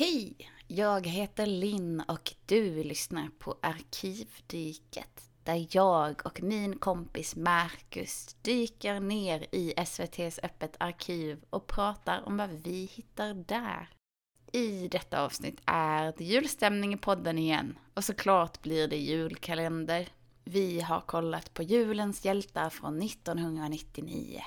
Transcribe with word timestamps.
Hej! 0.00 0.34
Jag 0.66 1.06
heter 1.06 1.46
Linn 1.46 2.00
och 2.00 2.34
du 2.46 2.84
lyssnar 2.84 3.28
på 3.38 3.56
Arkivdyket. 3.62 5.30
Där 5.44 5.66
jag 5.70 6.26
och 6.26 6.42
min 6.42 6.78
kompis 6.78 7.36
Marcus 7.36 8.36
dyker 8.42 9.00
ner 9.00 9.46
i 9.52 9.74
SVTs 9.76 10.40
Öppet 10.42 10.76
arkiv 10.78 11.44
och 11.50 11.66
pratar 11.66 12.22
om 12.26 12.36
vad 12.36 12.50
vi 12.50 12.90
hittar 12.92 13.34
där. 13.34 13.88
I 14.52 14.88
detta 14.88 15.22
avsnitt 15.22 15.60
är 15.64 16.14
det 16.18 16.24
julstämning 16.24 16.94
i 16.94 16.96
podden 16.96 17.38
igen. 17.38 17.78
Och 17.94 18.04
såklart 18.04 18.62
blir 18.62 18.88
det 18.88 18.98
julkalender. 18.98 20.08
Vi 20.44 20.80
har 20.80 21.00
kollat 21.00 21.54
på 21.54 21.62
julens 21.62 22.24
hjältar 22.24 22.70
från 22.70 23.02
1999. 23.02 24.42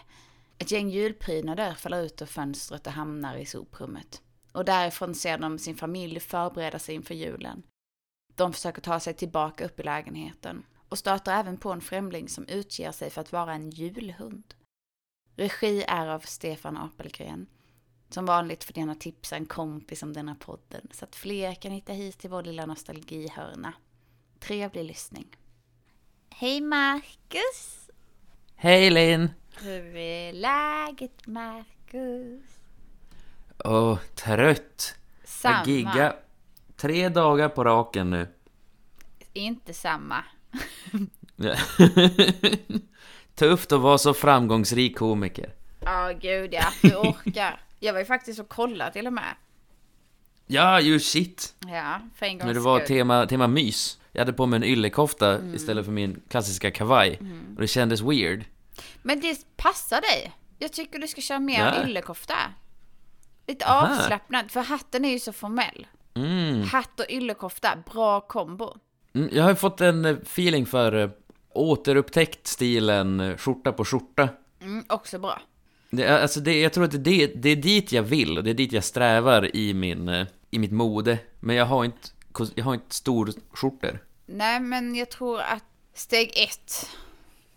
Ett 0.58 0.72
gäng 0.72 0.90
julprydnader 0.90 1.74
faller 1.74 2.02
ut 2.02 2.22
ur 2.22 2.26
fönstret 2.26 2.88
och 2.88 2.94
hamnar 2.94 3.38
i 3.38 3.46
soprummet. 3.46 4.22
Och 4.54 4.66
därifrån 4.66 5.16
ser 5.16 5.38
de 5.38 5.60
sin 5.60 5.76
familj 5.76 6.20
förbereda 6.20 6.80
sig 6.80 6.96
inför 6.96 7.14
julen. 7.14 7.64
De 8.36 8.54
försöker 8.54 8.82
ta 8.82 9.00
sig 9.00 9.14
tillbaka 9.14 9.66
upp 9.66 9.80
i 9.80 9.84
lägenheten 9.84 10.66
och 10.90 10.98
stöter 10.98 11.40
även 11.40 11.58
på 11.58 11.72
en 11.72 11.82
främling 11.82 12.30
som 12.30 12.48
utger 12.48 12.92
sig 12.92 13.10
för 13.10 13.22
att 13.22 13.32
vara 13.32 13.54
en 13.54 13.70
julhund. 13.70 14.54
Regi 15.36 15.84
är 15.88 16.08
av 16.08 16.20
Stefan 16.20 16.78
Apelgren. 16.78 17.48
Som 18.10 18.26
vanligt 18.26 18.64
får 18.64 18.78
gärna 18.78 18.96
tipsa 18.96 19.36
en 19.36 19.46
kompis 19.46 20.04
om 20.04 20.14
denna 20.14 20.36
podden 20.36 20.88
så 20.92 21.06
att 21.06 21.16
fler 21.16 21.54
kan 21.54 21.72
hitta 21.72 21.94
hit 21.94 22.18
till 22.18 22.30
vår 22.30 22.44
lilla 22.44 22.66
nostalgihörna. 22.66 23.74
Trevlig 24.40 24.84
lyssning. 24.84 25.28
Hej 26.30 26.62
Marcus! 26.62 27.90
Hej 28.56 28.90
Linn! 28.90 29.30
Hur 29.62 29.96
är 29.96 30.34
läget 30.34 31.28
Marcus? 31.28 32.63
Åh, 33.64 33.98
trött. 34.16 34.96
Samma. 35.26 35.58
Jag 35.58 35.68
gigga 35.68 36.16
tre 36.78 37.10
dagar 37.10 37.50
på 37.50 37.64
raken 37.64 38.10
nu. 38.10 38.28
Inte 39.34 39.74
samma. 39.74 40.24
Tufft 43.36 43.72
att 43.72 43.80
vara 43.82 43.98
så 43.98 44.14
framgångsrik 44.14 44.98
komiker. 44.98 45.54
Ja, 45.80 46.12
gud 46.22 46.54
ja. 46.54 46.66
Du 46.82 46.96
orkar. 46.96 47.62
Jag 47.80 47.94
var 47.94 48.00
ju 48.00 48.06
faktiskt 48.06 48.40
och 48.40 48.50
kollade 48.50 48.92
till 48.94 49.08
och 49.08 49.14
med. 49.14 49.36
Ja, 50.48 50.80
ju 50.82 51.00
shit. 51.00 51.56
Ja, 51.68 52.00
för 52.16 52.26
en 52.26 52.32
gångs 52.38 52.46
När 52.46 52.54
det 52.54 52.60
var 52.60 52.80
tema, 52.80 53.26
tema 53.26 53.48
mys. 53.48 54.00
Jag 54.12 54.22
hade 54.22 54.34
på 54.34 54.46
mig 54.46 54.58
en 54.58 54.64
yllekofta 54.64 55.36
Mm. 55.38 55.56
istället 55.56 55.86
för 55.86 55.92
min 55.92 56.22
klassiska 56.30 56.72
kavaj. 56.72 57.20
Och 57.56 57.62
det 57.62 57.68
kändes 57.68 58.02
weird. 58.02 58.46
Men 59.02 59.20
det 59.20 59.58
passar 59.58 60.02
dig. 60.02 60.32
Jag 60.60 60.74
tycker 60.74 61.00
du 61.00 61.08
ska 61.08 61.22
köra 61.22 61.40
mer 61.40 61.60
Ja. 61.66 61.84
yllekofta. 61.84 62.36
Lite 63.48 63.66
Aha. 63.66 63.88
avslappnad, 63.94 64.52
för 64.52 64.62
hatten 64.62 65.06
är 65.06 65.10
ju 65.10 65.20
så 65.20 65.34
formell. 65.34 65.88
Mm. 66.16 66.64
Hatt 66.64 67.00
och 67.00 67.06
yllekofta, 67.10 67.84
bra 67.94 68.22
kombo. 68.22 68.78
Mm, 69.16 69.30
Jag 69.34 69.44
har 69.44 69.50
ju 69.50 69.56
fått 69.56 69.82
en 69.82 70.06
eh, 70.06 70.12
feeling 70.12 70.66
för 70.66 70.94
eh, 70.96 71.10
återupptäckt 71.54 72.48
stilen 72.48 73.20
eh, 73.20 73.38
skjorta 73.38 73.72
på 73.72 73.86
skjorta. 73.86 74.30
Mm, 74.62 74.86
också 74.90 75.20
bra. 75.20 75.42
Det, 75.90 76.08
alltså 76.22 76.40
det, 76.40 76.62
jag 76.62 76.74
tror 76.74 76.84
att 76.84 77.04
det, 77.04 77.24
är 77.24 77.32
det, 77.36 77.50
är 77.50 77.56
dit 77.56 77.92
jag 77.92 78.04
vill 78.04 78.38
och 78.38 78.44
det 78.44 78.50
är 78.50 78.54
dit 78.54 78.72
jag 78.72 78.84
strävar 78.84 79.56
i, 79.56 79.74
min, 79.74 80.26
i 80.52 80.60
mitt 80.60 80.72
mode. 80.72 81.18
Men 81.40 81.56
jag 81.56 81.66
har 81.66 81.86
inte, 81.86 82.08
jag 82.56 82.66
har 82.66 82.74
inte 82.74 82.96
stor 82.96 83.34
skjortor. 83.54 84.00
Nej, 84.26 84.60
men 84.60 84.96
jag 84.96 85.10
tror 85.10 85.40
att 85.40 85.64
steg 85.94 86.32
ett 86.36 86.90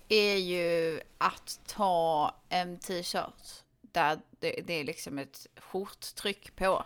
är 0.08 0.36
ju 0.36 1.00
att 1.18 1.60
ta 1.66 2.34
en 2.48 2.78
t-shirt 2.78 3.62
där 4.00 4.18
det, 4.40 4.60
det 4.66 4.80
är 4.80 4.84
liksom 4.84 5.18
ett 5.18 5.46
skjorttryck 5.60 6.56
på. 6.56 6.84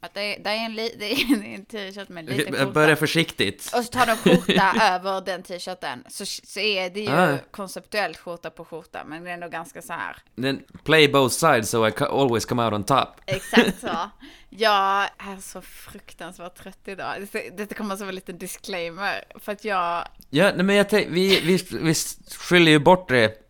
Att 0.00 0.14
det, 0.14 0.20
är- 0.36 0.44
det 0.44 0.50
är 0.50 0.56
en, 0.64 0.74
li, 0.74 0.94
det 0.98 1.12
är 1.12 1.54
en 1.54 1.64
t-shirt 1.64 2.08
med 2.08 2.28
en 2.30 2.36
liten 2.36 2.52
skjorta. 2.54 2.70
börjar 2.70 2.96
försiktigt. 2.96 3.72
Och 3.76 3.84
så 3.84 3.90
tar 3.92 4.06
de 4.06 4.16
skjorta 4.16 4.74
över 4.94 5.20
den 5.20 5.42
t-shirten. 5.42 6.04
Så, 6.08 6.26
så 6.26 6.60
är 6.60 6.90
det 6.90 7.00
ju 7.00 7.10
Ah. 7.10 7.38
konceptuellt 7.50 8.16
skjorta 8.18 8.50
på 8.50 8.64
skjorta. 8.64 9.04
Men 9.06 9.24
det 9.24 9.30
är 9.30 9.34
ändå 9.34 9.48
ganska 9.48 9.82
så 9.82 9.92
här. 9.92 10.16
Den 10.34 10.62
play 10.84 11.08
both 11.08 11.34
sides 11.34 11.70
so 11.70 11.88
I 11.88 11.92
always 12.00 12.44
come 12.44 12.64
out 12.64 12.72
on 12.74 12.84
top. 12.84 13.08
Exakt 13.26 13.80
så. 13.80 14.10
Jag 14.50 15.02
är 15.18 15.40
så 15.40 15.60
fruktansvärt 15.62 16.54
trött 16.62 16.78
idag. 16.88 17.28
Det- 17.32 17.56
Detta 17.56 17.74
kommer 17.74 17.96
som 17.96 18.08
en 18.08 18.14
liten 18.14 18.38
disclaimer. 18.38 19.24
För 19.40 19.52
att 19.52 19.64
jag... 19.64 20.08
Ja, 20.30 20.52
nej 20.54 20.64
men 20.64 20.76
jag 20.76 20.88
tänk, 20.88 21.08
vi, 21.10 21.40
vi, 21.40 21.56
vi 21.82 21.94
skyller 22.38 22.70
ju 22.72 22.78
bort 22.78 23.08
det 23.08 23.47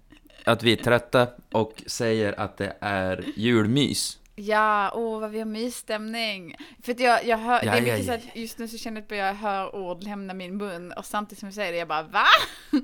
att 0.49 0.63
vi 0.63 0.73
är 0.73 0.77
trötta 0.77 1.29
och 1.53 1.83
säger 1.87 2.41
att 2.41 2.57
det 2.57 2.77
är 2.81 3.25
julmys. 3.37 4.19
Ja, 4.35 4.93
åh 4.95 5.21
vad 5.21 5.31
vi 5.31 5.39
har 5.39 5.47
mysstämning. 5.47 6.55
För 6.83 6.93
att 6.93 7.01
jag, 7.01 7.27
jag 7.27 7.39
hör, 7.39 7.61
Ja, 7.65 7.73
det 7.73 7.79
är 7.79 7.83
mycket 7.83 7.99
ja, 7.99 8.05
så 8.05 8.11
ja. 8.11 8.15
att 8.15 8.37
just 8.37 8.59
nu 8.59 8.69
så 8.69 8.79
känner 8.79 9.05
jag 9.09 9.13
att 9.13 9.27
jag 9.27 9.35
hör 9.35 9.77
ord 9.77 10.03
lämna 10.03 10.35
min 10.35 10.57
mun 10.57 10.93
och 10.93 11.07
samtidigt 11.07 11.39
som 11.41 11.47
jag 11.47 11.55
säger 11.55 11.73
det 11.73 11.79
jag 11.79 11.89
bara 11.89 12.03
va? 12.03 12.25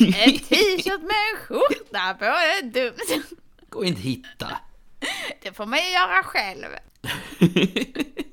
En 0.00 0.38
t-shirt 0.38 1.00
med 1.02 1.10
en 1.32 1.38
skjorta 1.46 2.14
på, 2.18 2.24
det 2.24 2.30
är 2.30 2.62
dumt. 2.62 3.22
Gå 3.68 3.84
inte 3.84 4.00
hitta. 4.00 4.58
Det 5.42 5.52
får 5.56 5.66
man 5.66 5.78
ju 5.78 5.90
göra 5.90 6.22
själv. 6.22 6.66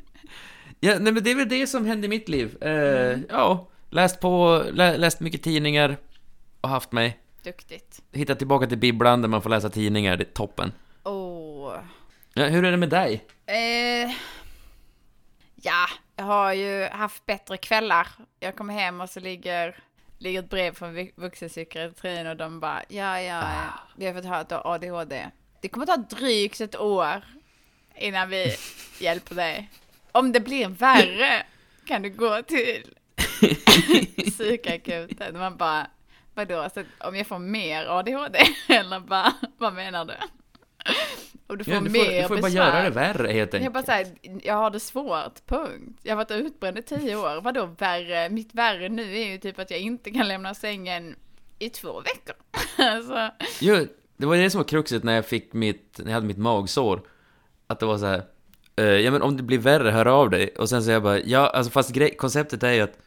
Ja, 0.79 0.99
nej 0.99 1.13
men 1.13 1.23
det 1.23 1.31
är 1.31 1.35
väl 1.35 1.49
det 1.49 1.67
som 1.67 1.85
hände 1.85 2.05
i 2.05 2.09
mitt 2.09 2.29
liv. 2.29 2.63
Eh, 2.63 3.19
Ja, 3.29 3.67
läst 3.89 4.19
på, 4.19 4.63
lä, 4.73 4.97
läst 4.97 5.19
mycket 5.19 5.43
tidningar 5.43 5.97
och 6.61 6.69
haft 6.69 6.91
mig. 6.91 7.19
Duktigt. 7.45 8.01
Hittat 8.11 8.37
tillbaka 8.37 8.67
till 8.67 8.77
bibblan 8.77 9.21
där 9.21 9.29
man 9.29 9.41
får 9.41 9.49
läsa 9.49 9.69
tidningar, 9.69 10.17
det 10.17 10.23
är 10.23 10.33
toppen. 10.33 10.71
Åh. 11.03 11.73
Ja, 12.33 12.45
hur 12.45 12.65
är 12.65 12.71
det 12.71 12.77
med 12.77 12.89
dig? 12.89 13.25
Eh, 13.45 14.11
ja, 15.55 15.85
jag 16.15 16.25
har 16.25 16.53
ju 16.53 16.85
haft 16.91 17.25
bättre 17.25 17.57
kvällar. 17.57 18.07
Jag 18.39 18.55
kommer 18.55 18.73
hem 18.73 19.01
och 19.01 19.09
så 19.09 19.19
ligger, 19.19 19.75
ligger 20.17 20.39
ett 20.43 20.49
brev 20.49 20.73
från 20.75 20.93
vu- 20.93 21.11
vuxenpsykiatrin 21.15 22.27
och 22.27 22.37
de 22.37 22.59
bara, 22.59 22.83
ja, 22.89 23.21
ja, 23.21 23.41
Ah. 23.43 23.79
vi 23.97 24.05
har 24.05 24.13
fått 24.13 24.25
höra 24.25 24.37
att 24.37 24.49
du 24.49 24.55
har 24.55 24.73
ADHD. 24.75 25.25
Det 25.61 25.67
kommer 25.67 25.85
ta 25.85 25.97
drygt 25.97 26.61
ett 26.61 26.75
år 26.79 27.23
innan 27.95 28.29
vi 28.29 28.55
hjälper 28.99 29.35
dig. 29.35 29.69
Om 30.11 30.31
det 30.31 30.39
blir 30.39 30.67
värre 30.67 31.45
kan 31.87 32.01
du 32.01 32.09
gå 32.09 32.41
till 32.41 32.83
psykakuten. 34.31 35.37
Man 35.37 35.57
bara, 35.57 35.87
vadå, 36.35 36.69
så 36.73 36.83
om 36.99 37.15
jag 37.15 37.27
får 37.27 37.39
mer 37.39 37.85
ADHD? 37.85 38.39
Eller 38.67 38.99
bara, 38.99 39.33
vad 39.57 39.73
menar 39.73 40.05
du? 40.05 40.13
Om 41.47 41.57
du 41.57 41.63
får 41.63 41.73
Ja, 41.73 41.79
du 41.79 41.89
mer 41.89 42.27
får, 42.27 42.35
du 42.35 42.41
får 42.41 42.41
bara 42.41 42.51
göra 42.51 42.83
det 42.83 42.89
värre 42.89 43.31
helt 43.31 43.53
Jag 43.53 43.59
enkelt. 43.59 43.73
bara 43.73 43.83
såhär, 43.83 44.07
jag 44.43 44.53
har 44.55 44.69
det 44.71 44.79
svårt, 44.79 45.45
punkt. 45.45 45.99
Jag 46.03 46.11
har 46.11 46.17
varit 46.17 46.31
utbränd 46.31 46.77
i 46.77 46.81
tio 46.81 47.15
år. 47.15 47.41
Vadå 47.41 47.65
värre? 47.65 48.29
Mitt 48.29 48.53
värre 48.55 48.89
nu 48.89 49.17
är 49.17 49.25
ju 49.31 49.37
typ 49.37 49.59
att 49.59 49.71
jag 49.71 49.79
inte 49.79 50.11
kan 50.11 50.27
lämna 50.27 50.53
sängen 50.53 51.15
i 51.59 51.69
två 51.69 52.01
veckor. 52.01 52.35
alltså, 52.77 53.31
Jo, 53.61 53.87
det 54.17 54.25
var 54.25 54.35
det 54.37 54.49
som 54.49 54.59
var 54.59 54.67
kruxet 54.67 55.03
när 55.03 55.13
jag 55.15 55.25
fick 55.25 55.53
mitt, 55.53 55.97
när 55.99 56.05
jag 56.07 56.13
hade 56.13 56.27
mitt 56.27 56.37
magsår. 56.37 57.01
Att 57.67 57.79
det 57.79 57.85
var 57.85 57.97
så 57.97 58.05
här. 58.05 58.23
eh, 58.75 58.85
ja 58.85 59.11
men 59.11 59.21
om 59.21 59.37
det 59.37 59.43
blir 59.43 59.57
värre, 59.59 59.89
hör 59.89 60.05
av 60.05 60.29
dig. 60.29 60.49
Och 60.49 60.69
sen 60.69 60.83
så 60.83 60.91
jag 60.91 61.03
bara, 61.03 61.19
ja 61.19 61.47
alltså 61.49 61.71
fast 61.71 61.89
grej, 61.91 62.15
konceptet 62.15 62.63
är 62.63 62.71
ju 62.73 62.81
att 62.81 62.97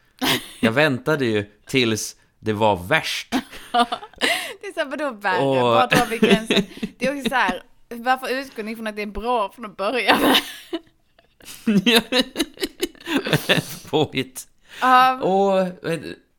jag 0.60 0.72
väntade 0.72 1.24
ju 1.26 1.44
tills 1.66 2.16
det 2.40 2.52
var 2.52 2.76
värst. 2.76 3.30
det 4.60 4.66
är 4.66 4.72
såhär, 4.74 4.86
vadå 4.86 5.10
värre? 5.10 5.42
Och- 5.44 5.56
Var 5.56 5.86
drar 5.86 6.06
vi 6.06 6.18
gränsen? 6.18 6.64
Det 6.98 7.06
är 7.06 7.16
också 7.18 7.28
såhär, 7.28 7.62
varför 7.88 8.28
utgår 8.40 8.62
ni 8.62 8.76
från 8.76 8.86
att 8.86 8.96
det 8.96 9.02
är 9.02 9.06
bra 9.06 9.52
från 9.54 9.64
att 9.64 9.76
börja 9.76 10.18
med? 10.18 10.36
Påhitt. 13.90 14.48
Ja, 14.80 15.14
Och 15.22 15.68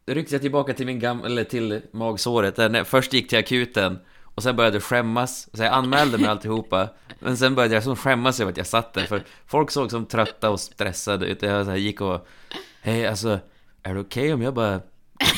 ryckte 0.06 0.36
jag 0.36 0.42
tillbaka 0.42 0.74
till 0.74 0.86
min 0.86 1.00
gamla, 1.00 1.26
eller 1.26 1.44
till 1.44 1.82
magsåret. 1.92 2.56
Där 2.56 2.84
först 2.84 3.14
gick 3.14 3.30
till 3.30 3.40
akuten. 3.40 4.00
Och 4.36 4.44
sen 4.44 4.56
började 4.56 4.76
jag 4.76 4.84
skämmas. 4.84 5.50
Så 5.54 5.64
jag 5.64 5.74
anmälde 5.74 6.18
mig 6.18 6.28
alltihopa. 6.30 6.90
Men 7.20 7.38
sen 7.38 7.56
började 7.56 7.74
jag 7.74 7.84
som 7.84 7.96
skämmas 7.96 8.40
över 8.40 8.52
att 8.52 8.58
jag 8.58 8.68
satt 8.68 8.94
där. 8.94 9.06
För 9.06 9.24
folk 9.48 9.72
såg 9.72 9.92
som 9.92 10.06
trötta 10.06 10.50
och 10.50 10.60
stressade 10.60 11.26
ut. 11.26 11.42
Jag 11.42 11.66
så 11.66 11.72
här 11.72 11.78
gick 11.78 12.02
och... 12.02 12.28
Hej, 12.82 13.08
alltså... 13.08 13.40
Är 13.84 13.94
det 13.94 14.00
okej 14.00 14.34
om 14.34 14.42
jag 14.42 14.54
bara 14.54 14.82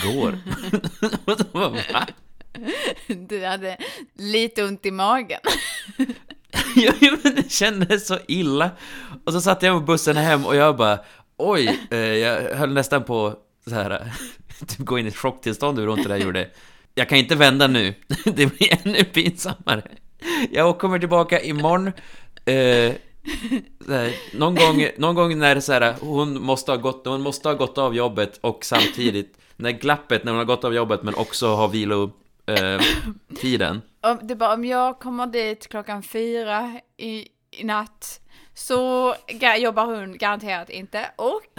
går? 0.04 0.38
du 3.28 3.46
hade 3.46 3.78
lite 4.16 4.64
ont 4.64 4.86
i 4.86 4.92
magen. 4.92 5.40
Ja, 6.76 6.94
men 7.02 7.36
det 7.36 7.52
kändes 7.52 8.08
så 8.08 8.18
illa. 8.28 8.72
Och 9.26 9.34
så 9.34 9.42
satt 9.42 9.64
jag 9.64 9.80
på 9.80 9.86
bussen 9.86 10.18
hem 10.18 10.46
och 10.46 10.56
jag 10.56 10.78
bara... 10.78 11.00
Oj, 11.38 11.80
eh, 11.92 11.98
jag 11.98 12.56
höll 12.56 12.74
nästan 12.74 13.04
på 13.04 13.36
så 13.68 13.76
här... 13.76 14.14
Typ 14.68 14.78
gå 14.78 15.00
in 15.00 15.06
i 15.06 15.10
ett 15.10 15.16
chocktillstånd 15.16 15.80
hur 15.80 15.90
ont 15.90 16.04
det 16.04 16.10
där 16.10 16.18
gjorde. 16.18 16.50
Jag 16.96 17.10
kan 17.10 17.18
inte 17.18 17.36
vända 17.36 17.68
nu. 17.68 17.94
Det 18.24 18.46
blir 18.46 18.88
ännu 18.88 19.04
pinsammare. 19.04 19.84
Jag 20.52 20.80
kommer 20.80 21.00
tillbaka 21.00 21.42
imorgon. 21.42 21.88
Eh, 22.46 22.94
här, 23.88 24.38
någon, 24.38 24.56
gång, 24.56 24.88
någon 24.98 25.16
gång 25.16 25.40
när 25.40 25.60
så 25.60 25.74
här, 25.74 25.96
hon, 26.00 26.42
måste 26.42 26.72
ha 26.72 26.78
gått, 26.78 27.02
hon 27.06 27.22
måste 27.22 27.50
ha 27.50 27.56
gått 27.56 27.78
av 27.78 27.96
jobbet 27.96 28.40
och 28.42 28.66
samtidigt, 28.66 29.38
när 29.62 29.72
glappet 29.72 30.24
när 30.24 30.32
hon 30.32 30.40
har 30.40 30.46
gått 30.46 30.64
av 30.64 30.74
jobbet 30.74 31.04
men 31.04 31.16
också 31.16 31.56
har 31.56 31.68
vilo, 31.68 32.12
eh, 32.46 32.82
tiden. 33.36 33.82
Om, 34.02 34.20
det 34.22 34.34
är 34.34 34.36
bara 34.36 34.54
om 34.54 34.66
jag 34.66 35.00
kommer 35.00 35.28
dit 35.28 35.68
klockan 35.68 36.04
fyra 36.04 36.80
i, 36.98 37.28
i 37.52 37.64
natt 37.64 38.22
så 38.54 39.16
jobbar 39.58 39.86
hon 39.86 40.18
garanterat 40.18 40.70
inte. 40.70 41.12
Och... 41.16 41.42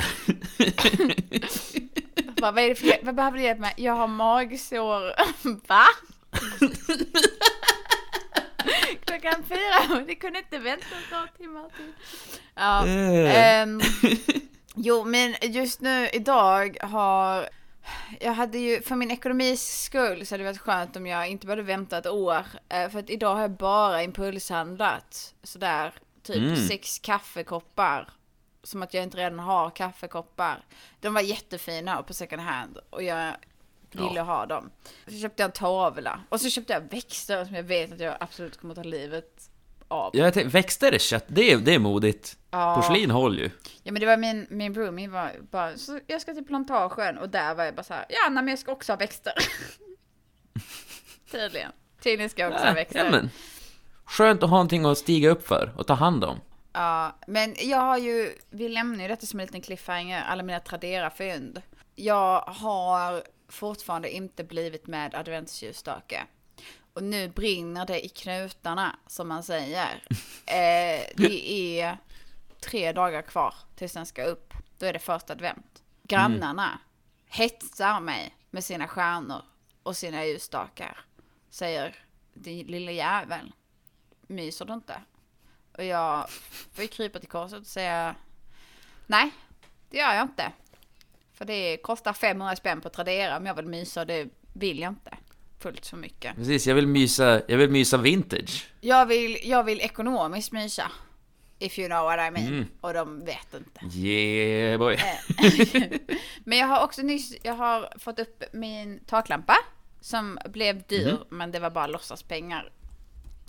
Bara, 2.36 2.52
vad, 2.52 2.64
är 2.64 2.68
det 2.68 2.74
för, 2.74 3.04
vad 3.04 3.14
behöver 3.14 3.38
du 3.38 3.44
hjälp 3.44 3.58
med? 3.58 3.72
Jag 3.76 3.92
har 3.92 4.08
magsår. 4.08 5.14
Va? 5.68 5.84
Klockan 9.04 9.42
fyra, 9.48 10.04
det 10.06 10.14
kunde 10.14 10.38
inte 10.38 10.58
vänta 10.58 10.86
några 11.10 11.26
timmar 11.26 11.70
till. 11.76 11.92
Ja, 12.54 12.86
ehm, 12.86 13.80
jo, 14.74 15.04
men 15.04 15.34
just 15.42 15.80
nu 15.80 16.08
idag 16.12 16.76
har 16.80 17.48
jag 18.20 18.32
hade 18.32 18.58
ju, 18.58 18.82
för 18.82 18.96
min 18.96 19.10
ekonomis 19.10 19.82
skull 19.82 20.26
så 20.26 20.34
hade 20.34 20.44
det 20.44 20.50
varit 20.50 20.60
skönt 20.60 20.96
om 20.96 21.06
jag 21.06 21.28
inte 21.28 21.46
behövde 21.46 21.62
vänta 21.62 21.98
ett 21.98 22.06
år. 22.06 22.44
Eh, 22.68 22.88
För 22.90 22.98
att 22.98 23.10
idag 23.10 23.34
har 23.34 23.40
jag 23.42 23.50
bara 23.50 24.02
impulshandlat 24.02 25.34
sådär, 25.42 25.92
typ 26.22 26.36
Mm. 26.36 26.56
sex 26.68 26.98
kaffekoppar. 26.98 28.10
Som 28.64 28.82
att 28.82 28.94
jag 28.94 29.02
inte 29.02 29.16
redan 29.16 29.38
har 29.38 29.70
kaffekoppar. 29.70 30.64
De 31.00 31.14
var 31.14 31.20
jättefina 31.20 32.02
på 32.02 32.14
second 32.14 32.42
hand 32.42 32.78
och 32.90 33.02
jag 33.02 33.32
ville 33.90 34.12
Ja. 34.14 34.22
ha 34.22 34.46
dem. 34.46 34.70
Så 35.06 35.12
köpte 35.18 35.42
jag 35.42 35.48
en 35.48 35.52
tavla 35.52 36.20
och 36.28 36.40
så 36.40 36.50
köpte 36.50 36.72
jag 36.72 36.80
växter 36.90 37.44
som 37.44 37.54
jag 37.54 37.62
vet 37.62 37.92
att 37.92 38.00
jag 38.00 38.16
absolut 38.20 38.56
kommer 38.60 38.74
ta 38.74 38.82
livet 38.82 39.50
av. 39.92 40.16
Jag 40.16 40.34
tänkte, 40.34 40.52
växter 40.52 40.92
är 40.92 40.98
kött, 40.98 41.24
det 41.28 41.52
är, 41.52 41.58
det 41.58 41.74
är 41.74 41.78
modigt. 41.78 42.36
Ja. 42.50 42.76
Porslin 42.76 43.10
håller 43.10 43.42
ju. 43.42 43.50
Ja 43.82 43.92
men 43.92 44.00
det 44.00 44.06
var 44.06 44.16
min, 44.16 44.46
min 44.50 44.74
roomie 44.74 45.08
var 45.08 45.32
bara, 45.50 45.76
så 45.76 46.00
jag 46.06 46.20
ska 46.20 46.34
till 46.34 46.44
plantagen 46.44 47.18
och 47.18 47.28
där 47.28 47.54
var 47.54 47.64
jag 47.64 47.74
bara 47.74 47.82
så 47.82 47.94
här, 47.94 48.06
ja 48.08 48.28
nej, 48.30 48.42
men 48.42 48.48
jag 48.48 48.58
ska 48.58 48.72
också 48.72 48.92
ha 48.92 48.96
växter. 48.96 49.32
Tydligen. 51.30 51.72
Tydligen 52.02 52.30
ska 52.30 52.42
jag 52.42 52.52
också 52.52 52.66
ha 52.66 52.74
växter. 52.74 53.04
Ja, 53.04 53.10
men. 53.10 53.30
Skönt 54.04 54.42
att 54.42 54.50
ha 54.50 54.56
någonting 54.56 54.84
att 54.84 54.98
stiga 54.98 55.30
upp 55.30 55.46
för 55.46 55.72
och 55.76 55.86
ta 55.86 55.94
hand 55.94 56.24
om. 56.24 56.40
Ja, 56.72 57.16
men 57.26 57.54
jag 57.58 57.80
har 57.80 57.98
ju, 57.98 58.32
vi 58.50 58.68
lämnar 58.68 59.02
ju 59.02 59.08
detta 59.08 59.26
som 59.26 59.40
en 59.40 59.46
liten 59.46 59.60
cliffhanger, 59.60 60.22
alla 60.22 60.42
mina 60.42 60.60
Tradera-fynd. 60.60 61.62
Jag 61.94 62.40
har 62.40 63.22
fortfarande 63.48 64.10
inte 64.10 64.44
blivit 64.44 64.86
med 64.86 65.14
adventsljusstake. 65.14 66.22
Och 66.92 67.02
nu 67.02 67.28
brinner 67.28 67.86
det 67.86 68.04
i 68.04 68.08
knutarna, 68.08 68.96
som 69.06 69.28
man 69.28 69.42
säger. 69.42 70.02
Eh, 70.46 71.06
det 71.16 71.52
är 71.80 71.98
tre 72.60 72.92
dagar 72.92 73.22
kvar 73.22 73.54
tills 73.76 73.92
den 73.92 74.06
ska 74.06 74.24
upp. 74.24 74.54
Då 74.78 74.86
är 74.86 74.92
det 74.92 74.98
första 74.98 75.32
advent. 75.32 75.82
Grannarna 76.02 76.78
hetsar 77.26 78.00
mig 78.00 78.36
med 78.50 78.64
sina 78.64 78.88
stjärnor 78.88 79.42
och 79.82 79.96
sina 79.96 80.24
ljusstakar. 80.24 81.04
Säger, 81.50 81.94
din 82.34 82.66
lilla 82.66 82.92
jävel, 82.92 83.52
myser 84.26 84.64
du 84.64 84.72
inte? 84.72 85.02
Och 85.76 85.84
jag 85.84 86.30
får 86.72 86.82
ju 86.82 86.88
krypa 86.88 87.18
till 87.18 87.28
korset 87.28 87.60
och 87.60 87.66
säga 87.66 88.14
Nej, 89.06 89.30
det 89.90 89.98
gör 89.98 90.14
jag 90.14 90.22
inte. 90.22 90.52
För 91.32 91.44
det 91.44 91.76
kostar 91.76 92.12
500 92.12 92.56
spänn 92.56 92.80
på 92.80 92.88
Tradera 92.88 93.36
om 93.36 93.46
jag 93.46 93.54
vill 93.54 93.66
mysa 93.66 94.00
och 94.00 94.06
det 94.06 94.28
vill 94.52 94.78
jag 94.78 94.92
inte. 94.92 95.16
Fullt 95.62 95.84
så 95.84 95.96
mycket. 95.96 96.36
Precis, 96.36 96.66
jag 96.66 96.74
vill 96.74 96.86
mysa, 96.86 97.42
jag 97.48 97.58
vill 97.58 97.70
mysa 97.70 97.96
vintage. 97.96 98.68
Jag 98.80 99.06
vill, 99.06 99.38
jag 99.42 99.64
vill 99.64 99.80
ekonomiskt 99.80 100.52
mysa. 100.52 100.90
If 101.58 101.78
you 101.78 101.88
know 101.88 102.04
what 102.04 102.18
I 102.18 102.30
mean. 102.30 102.66
Och 102.80 102.94
de 102.94 103.24
vet 103.24 103.54
inte. 103.54 103.98
Yeah 103.98 104.78
boy. 104.78 104.98
Men 106.44 106.58
jag 106.58 106.66
har 106.66 106.84
också 106.84 107.02
nyss, 107.02 107.34
jag 107.42 107.54
har 107.54 107.92
fått 107.98 108.18
upp 108.18 108.44
min 108.52 109.00
taklampa. 109.06 109.56
Som 110.00 110.38
blev 110.48 110.82
dyr, 110.82 111.18
men 111.28 111.50
det 111.50 111.58
var 111.58 111.70
bara 111.70 111.86
låtsaspengar. 111.86 112.72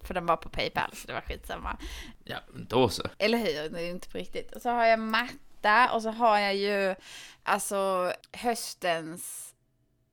För 0.04 0.14
den 0.14 0.26
var 0.26 0.38
på 0.38 0.50
Paypal, 0.50 0.90
så 0.94 1.08
det 1.08 1.14
var 1.14 1.22
skitsamma. 1.22 1.78
Ja, 2.24 2.38
då 2.54 2.90
så. 2.90 3.04
Eller 3.18 3.38
hur? 3.38 3.70
Det 3.70 3.80
är 3.80 3.86
ju 3.86 3.92
inte 3.92 4.10
på 4.10 4.18
riktigt. 4.18 4.52
Och 4.52 4.62
så 4.62 4.70
har 4.70 4.86
jag 4.86 5.00
matta 5.00 5.92
och 5.94 6.02
så 6.02 6.10
har 6.10 6.40
jag 6.40 6.56
ju 6.56 6.96
alltså 7.44 8.14
höstens 8.32 9.54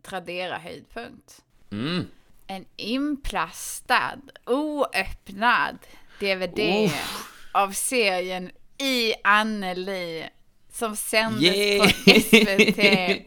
Tradera 0.03 0.59
höjdpunkt. 0.59 1.45
Mm. 1.73 2.07
En 2.47 2.65
inplastad, 2.77 4.19
oöppnad 4.47 5.79
DVD 6.21 6.59
Uff. 6.85 7.29
av 7.53 7.71
serien 7.73 8.51
I 8.79 9.15
Anneli 9.25 10.25
som 10.73 10.97
sändes 10.97 11.43
Yeah. 11.57 11.87
på 11.87 12.11
SVT 12.21 12.79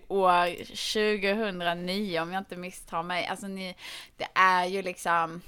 år 0.07 0.56
2009 1.36 2.19
om 2.19 2.31
jag 2.34 2.42
inte 2.42 2.56
misstar 2.57 3.04
mig. 3.04 3.28
Alltså 3.28 3.48
ni, 3.48 3.75
det 4.18 4.28
är 4.36 4.66
ju 4.66 4.81
liksom, 4.81 5.42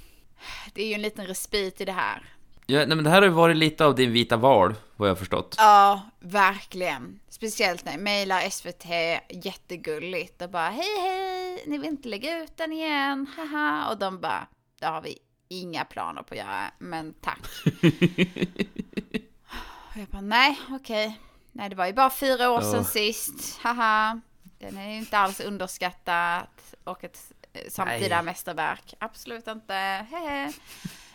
det 0.74 0.82
är 0.82 0.86
ju 0.88 0.94
en 0.94 1.02
liten 1.02 1.26
respit 1.26 1.80
i 1.80 1.84
det 1.84 1.92
här. 1.92 2.22
Ja, 2.66 2.78
nej, 2.78 2.86
men 2.96 3.04
det 3.04 3.10
här 3.10 3.16
har 3.16 3.28
ju 3.28 3.34
varit 3.34 3.56
lite 3.56 3.84
av 3.84 3.94
din 3.94 4.12
vita 4.12 4.36
val, 4.36 4.74
vad 4.96 5.08
jag 5.08 5.14
har 5.14 5.18
förstått. 5.18 5.54
Ja, 5.58 6.00
verkligen. 6.20 7.20
Speciellt 7.36 7.84
när 7.84 7.92
jag 7.92 8.00
mejlar 8.00 8.50
SVT 8.50 8.84
jättegulligt 9.44 10.42
och 10.42 10.50
bara 10.50 10.70
hej 10.70 11.00
hej, 11.00 11.62
ni 11.66 11.78
vill 11.78 11.86
inte 11.88 12.08
lägga 12.08 12.38
ut 12.42 12.56
den 12.56 12.72
igen, 12.72 13.26
haha. 13.36 13.88
Och 13.90 13.98
de 13.98 14.20
bara, 14.20 14.46
det 14.80 14.86
har 14.86 15.00
vi 15.02 15.18
inga 15.48 15.84
planer 15.84 16.22
på 16.22 16.34
att 16.34 16.38
göra, 16.38 16.70
men 16.78 17.14
tack. 17.20 17.40
och 19.90 19.96
jag 19.96 20.08
bara, 20.08 20.20
nej, 20.22 20.60
okej. 20.70 21.20
Nej, 21.52 21.68
det 21.70 21.76
var 21.76 21.86
ju 21.86 21.92
bara 21.92 22.10
fyra 22.10 22.50
år 22.50 22.60
sedan 22.60 22.74
Ja. 22.74 22.84
sist, 22.84 23.58
haha. 23.58 24.20
Den 24.58 24.76
är 24.76 24.90
ju 24.90 24.96
inte 24.96 25.18
alls 25.18 25.40
underskattat 25.40 26.74
och 26.84 27.04
ett 27.04 27.32
eh, 27.52 27.70
samtida 27.70 28.16
Nej. 28.16 28.24
mästerverk. 28.24 28.94
Absolut 28.98 29.46
inte, 29.46 29.74
hehe. 30.10 30.52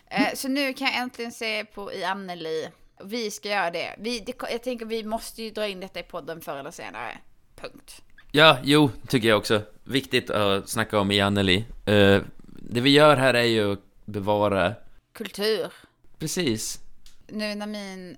Eh, 0.08 0.34
Så 0.36 0.48
nu 0.48 0.74
kan 0.74 0.88
jag 0.88 0.96
äntligen 0.96 1.32
se 1.32 1.66
på 1.66 1.94
i 1.94 2.04
Anneli. 2.04 2.70
Vi 3.04 3.32
ska 3.32 3.50
göra 3.50 3.72
det. 3.72 3.96
Vi, 3.98 4.20
det. 4.20 4.34
Jag 4.52 4.64
tänker 4.64 4.86
vi 4.86 5.04
måste 5.04 5.44
ju 5.44 5.52
dra 5.52 5.68
in 5.68 5.80
detta 5.80 6.00
i 6.00 6.04
podden 6.04 6.42
förr 6.42 6.58
eller 6.58 6.72
senare. 6.72 7.18
Punkt. 7.56 8.02
Ja, 8.32 8.58
jo, 8.64 8.90
tycker 9.08 9.28
jag 9.28 9.38
också. 9.38 9.62
Viktigt 9.84 10.30
att 10.30 10.70
snacka 10.70 11.00
om 11.00 11.12
i 11.12 11.22
Anneli. 11.22 11.66
Eh, 11.86 12.22
det 12.46 12.82
vi 12.82 12.90
gör 12.90 13.16
här 13.16 13.34
är 13.34 13.44
ju 13.44 13.74
att 13.74 13.80
bevara... 14.06 14.74
Kultur. 15.14 15.74
Precis. 16.20 16.80
Nu 17.28 17.56
när 17.56 17.68
min 17.68 18.18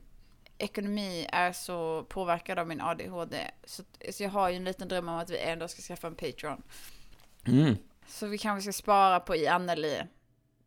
ekonomi 0.58 1.28
är 1.32 1.54
så 1.54 2.06
påverkad 2.10 2.60
av 2.60 2.68
min 2.68 2.82
ADHD. 2.82 3.38
Så, 3.64 3.84
så 4.12 4.24
jag 4.24 4.30
har 4.30 4.50
ju 4.50 4.56
en 4.56 4.64
liten 4.64 4.88
dröm 4.88 5.10
om 5.10 5.16
att 5.16 5.30
vi 5.30 5.40
ändå 5.40 5.68
ska 5.68 5.82
skaffa 5.82 6.08
en 6.08 6.16
Patreon. 6.16 6.62
Mm. 7.48 7.76
Så 8.08 8.28
vi 8.28 8.38
kanske 8.38 8.72
ska 8.72 8.82
spara 8.82 9.20
på 9.20 9.36
i 9.36 9.48
Anneli. 9.48 10.02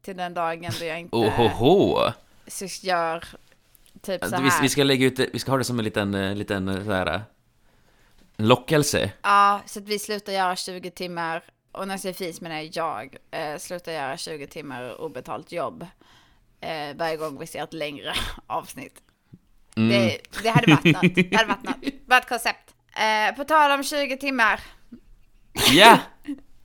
Till 0.03 0.17
den 0.17 0.35
dagen 0.35 0.73
då 0.81 0.85
jag 0.85 1.01
inte 1.01 1.17
Ohoho! 1.17 2.13
så 2.47 2.65
gör 2.87 3.25
typ 4.07 4.21
så 4.21 4.25
Alltså, 4.27 4.43
vi, 4.43 4.49
här. 4.49 4.63
vi 4.63 4.69
ska 4.69 4.85
lägga 4.85 5.07
ut 5.07 5.19
vi 5.19 5.39
ska 5.39 5.51
ha 5.51 5.59
det 5.59 5.65
som 5.65 5.79
en 5.79 5.85
liten, 5.85 6.15
eh, 6.15 6.35
liten 6.35 6.69
eh, 6.69 6.85
så 6.85 6.93
här 6.93 7.15
eh, 7.15 7.21
lockelse. 8.37 9.11
Ja, 9.23 9.61
så 9.67 9.79
att 9.79 9.89
vi 9.89 9.99
slutar 9.99 10.33
göra 10.33 10.57
20 10.57 10.91
timmar, 10.91 11.43
och 11.73 11.87
när 11.89 11.95
jag 11.95 12.01
säger 12.01 12.15
fis 12.15 12.41
menar 12.41 12.69
jag, 12.73 13.17
eh, 13.31 13.59
slutar 13.59 13.93
göra 13.93 14.17
20 14.17 14.47
timmar 14.47 15.01
obetalt 15.01 15.53
jobb 15.53 15.87
eh, 16.61 16.97
varje 16.97 17.17
gång 17.17 17.39
vi 17.39 17.47
ser 17.47 17.63
ett 17.65 17.73
längre 17.73 18.15
avsnitt. 18.47 19.03
Mm. 19.77 19.89
Det, 19.89 20.19
det 20.43 20.49
hade 20.49 20.71
varit 20.75 20.85
något. 20.85 21.15
Det 21.31 21.37
hade 21.37 21.49
varit 21.49 21.63
något. 21.65 21.95
Bara 22.07 22.19
ett 22.19 22.29
koncept. 22.29 22.75
Eh, 22.93 23.37
på 23.37 23.45
tal 23.45 23.71
om 23.79 23.85
20 23.85 24.17
timmar. 24.17 24.61
Ja! 25.73 25.99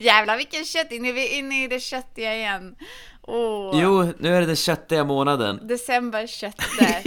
Jävlar 0.02 0.36
vilken 0.36 0.64
kött, 0.64 0.90
nu 0.90 1.08
är 1.08 1.12
vi 1.12 1.38
inne 1.38 1.64
i 1.64 1.68
det 1.68 1.80
köttiga 1.80 2.36
igen. 2.36 2.76
Åh, 3.22 3.80
Jo, 3.82 4.12
nu 4.18 4.36
är 4.36 4.40
det 4.40 4.46
den 4.46 4.56
köttiga 4.56 5.04
månaden. 5.04 5.66
decemberköttet. 5.68 7.06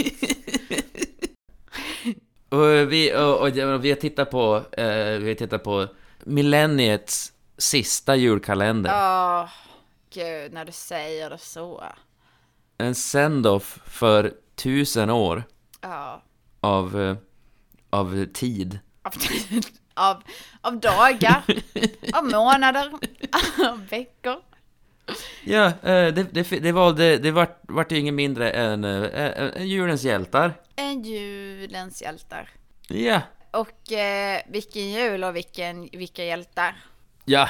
Och 2.48 2.92
vi, 2.92 3.14
och, 3.14 3.40
och, 3.40 3.46
och 3.74 3.84
vi 3.84 3.88
har 3.90 3.96
tittat 3.96 4.30
på, 4.30 4.56
eh, 4.72 4.86
vi 5.18 5.28
har 5.28 5.34
tittat 5.34 5.64
på 5.64 5.86
millenniets 6.24 7.32
sista 7.58 8.16
julkalender. 8.16 8.90
Åh, 8.94 9.48
gud 10.14 10.52
när 10.52 10.64
du 10.64 10.72
säger 10.72 11.30
det 11.30 11.38
så. 11.38 11.84
En 12.78 12.94
send-off 12.94 13.78
för 13.86 14.34
tusen 14.54 15.10
år 15.10 15.42
Ja. 15.80 16.22
av, 16.60 17.00
eh, 17.02 17.16
av 17.90 18.26
tid. 18.32 18.78
Av, 19.02 19.12
av, 19.96 20.22
av 20.60 20.80
dagar, 20.80 21.42
av 22.12 22.24
månader, 22.24 22.92
av 23.70 23.86
veckor. 23.88 24.36
Ja, 25.44 25.66
eh, 25.66 26.14
det, 26.14 26.26
det, 26.32 26.42
det 26.60 26.72
valde, 26.72 27.18
det 27.18 27.30
vart, 27.30 27.60
vart 27.62 27.92
ju 27.92 27.98
inget 27.98 28.14
mindre 28.14 28.50
än 28.50 28.84
eh, 28.84 29.62
julens 29.62 30.04
hjältar. 30.04 30.54
En 30.76 31.02
julens 31.02 32.02
hjältar. 32.02 32.50
Ja, 32.88 33.20
Och 33.50 33.92
eh, 33.92 34.40
vilken 34.48 34.90
jul 34.90 35.24
och 35.24 35.36
vilken, 35.36 35.88
vilka 35.92 36.24
hjältar. 36.24 36.76
ja. 37.24 37.48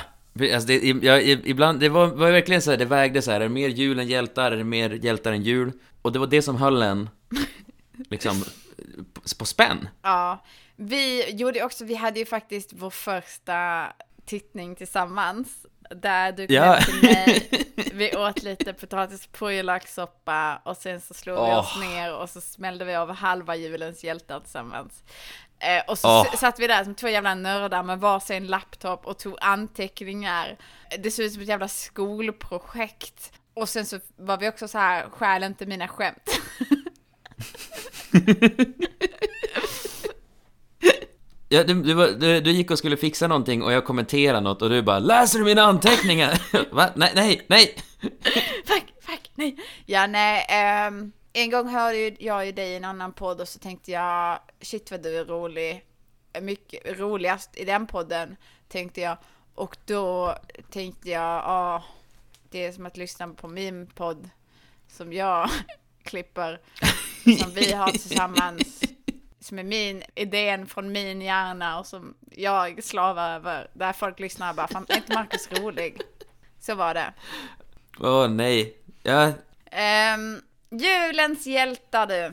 Alltså 0.54 0.66
det, 0.66 0.78
ja, 1.02 1.20
ibland, 1.20 1.80
det 1.80 1.88
var, 1.88 2.06
var 2.06 2.30
verkligen 2.30 2.62
så 2.62 2.70
här, 2.70 2.78
det 2.78 2.84
vägde 2.84 3.22
så 3.22 3.30
här, 3.30 3.40
är 3.40 3.44
det 3.44 3.48
mer 3.48 3.68
jul 3.68 3.98
än 3.98 4.06
hjältar, 4.06 4.52
är 4.52 4.56
det 4.56 4.64
mer 4.64 4.90
hjältar 4.90 5.32
än 5.32 5.42
jul? 5.42 5.72
Och 6.02 6.12
det 6.12 6.18
var 6.18 6.26
det 6.26 6.42
som 6.42 6.56
höll 6.56 6.82
en, 6.82 7.08
liksom, 8.10 8.44
på, 9.14 9.20
på 9.38 9.44
spänn. 9.44 9.88
Ja, 10.02 10.44
vi 10.76 11.30
gjorde 11.30 11.62
också, 11.64 11.84
vi 11.84 11.94
hade 11.94 12.18
ju 12.18 12.26
faktiskt 12.26 12.70
vår 12.72 12.90
första 12.90 13.86
tittning 14.26 14.76
tillsammans. 14.76 15.66
Där 15.90 16.32
du 16.32 16.46
kom 16.46 16.56
Ja. 16.56 16.80
till 16.80 17.02
mig. 17.02 17.50
Vi 17.92 18.16
åt 18.16 18.42
lite 18.42 18.72
potatis 18.72 19.26
purjolökssoppa 19.26 20.60
och 20.64 20.76
sen 20.76 21.00
så 21.00 21.14
slog 21.14 21.36
vi 21.36 21.52
oss 21.54 21.76
ner 21.80 22.14
och 22.16 22.30
så 22.30 22.40
smällde 22.40 22.84
vi 22.84 22.94
av 22.94 23.12
halva 23.14 23.56
julens 23.56 24.04
hjältar 24.04 24.40
tillsammans. 24.40 25.02
Eh, 25.58 25.82
och 25.88 25.98
så 25.98 26.22
s- 26.32 26.40
satt 26.40 26.58
vi 26.58 26.66
där 26.66 26.84
som 26.84 26.94
två 26.94 27.08
jävla 27.08 27.34
nördar 27.34 27.82
med 27.82 27.98
varsin 28.00 28.46
laptop 28.46 29.06
och 29.06 29.18
tog 29.18 29.36
anteckningar. 29.40 30.56
Det 30.98 31.10
såg 31.10 31.24
ut 31.24 31.32
som 31.32 31.42
ett 31.42 31.48
jävla 31.48 31.68
skolprojekt. 31.68 33.32
Och 33.54 33.68
sen 33.68 33.86
så 33.86 33.98
var 34.16 34.36
vi 34.38 34.48
också 34.48 34.68
så 34.68 34.78
här, 34.78 35.10
stjäl 35.10 35.42
inte 35.42 35.66
mina 35.66 35.88
skämt. 35.88 36.40
Ja, 41.48 41.64
du, 41.64 41.82
du, 41.82 42.14
du, 42.14 42.40
du 42.40 42.50
gick 42.50 42.70
och 42.70 42.78
skulle 42.78 42.96
fixa 42.96 43.26
någonting 43.26 43.62
och 43.62 43.72
jag 43.72 43.84
kommenterade 43.84 44.40
något 44.40 44.62
och 44.62 44.70
du 44.70 44.82
bara 44.82 44.98
Läser 44.98 45.38
du 45.38 45.44
mina 45.44 45.62
anteckningar? 45.62 46.42
Va? 46.74 46.90
Nej, 46.94 47.12
nej, 47.14 47.46
nej! 47.48 47.76
fuck, 48.66 48.84
fuck, 49.00 49.30
nej. 49.34 49.56
Ja, 49.86 50.06
nej. 50.06 50.46
ehm, 50.48 51.12
en 51.32 51.50
gång 51.50 51.68
hörde 51.68 51.98
ju 51.98 52.16
jag 52.18 52.46
ju 52.46 52.52
dig 52.52 52.70
i 52.70 52.76
en 52.76 52.84
annan 52.84 53.12
podd 53.12 53.40
och 53.40 53.48
så 53.48 53.58
tänkte 53.58 53.90
jag, 53.90 54.38
shit 54.60 54.90
vad 54.90 55.02
du 55.02 55.16
är 55.18 55.24
rolig. 55.24 55.84
Mycket 56.42 56.98
roligast 56.98 57.56
i 57.56 57.64
den 57.64 57.86
podden, 57.86 58.36
tänkte 58.68 59.00
jag. 59.00 59.16
Och 59.54 59.76
då 59.84 60.36
tänkte 60.70 61.10
jag, 61.10 61.22
ja, 61.22 61.84
det 62.50 62.64
är 62.64 62.72
som 62.72 62.86
att 62.86 62.96
lyssna 62.96 63.28
på 63.28 63.48
min 63.48 63.86
podd 63.86 64.30
som 64.88 65.12
jag 65.12 65.50
klipper, 66.02 66.60
som 67.38 67.50
vi 67.50 67.72
har 67.72 67.90
tillsammans. 67.90 68.82
Som 69.46 69.58
är 69.58 69.62
min, 69.64 70.02
idén 70.14 70.66
från 70.66 70.92
min 70.92 71.22
hjärna 71.22 71.78
och 71.78 71.86
som 71.86 72.14
jag 72.30 72.84
slavar 72.84 73.34
över. 73.34 73.68
Där 73.72 73.92
folk 73.92 74.20
lyssnar 74.20 74.50
och 74.50 74.56
bara, 74.56 74.68
fan 74.68 74.86
är 74.88 74.96
inte 74.96 75.14
Marcus 75.14 75.48
rolig? 75.52 76.00
Så 76.60 76.74
var 76.74 76.94
det. 76.94 77.12
Åh 78.00 78.28
nej. 78.28 78.76
Ja, 79.02 79.32
Um, 80.16 80.42
julens 80.80 81.46
hjältar 81.46 82.06
du. 82.06 82.32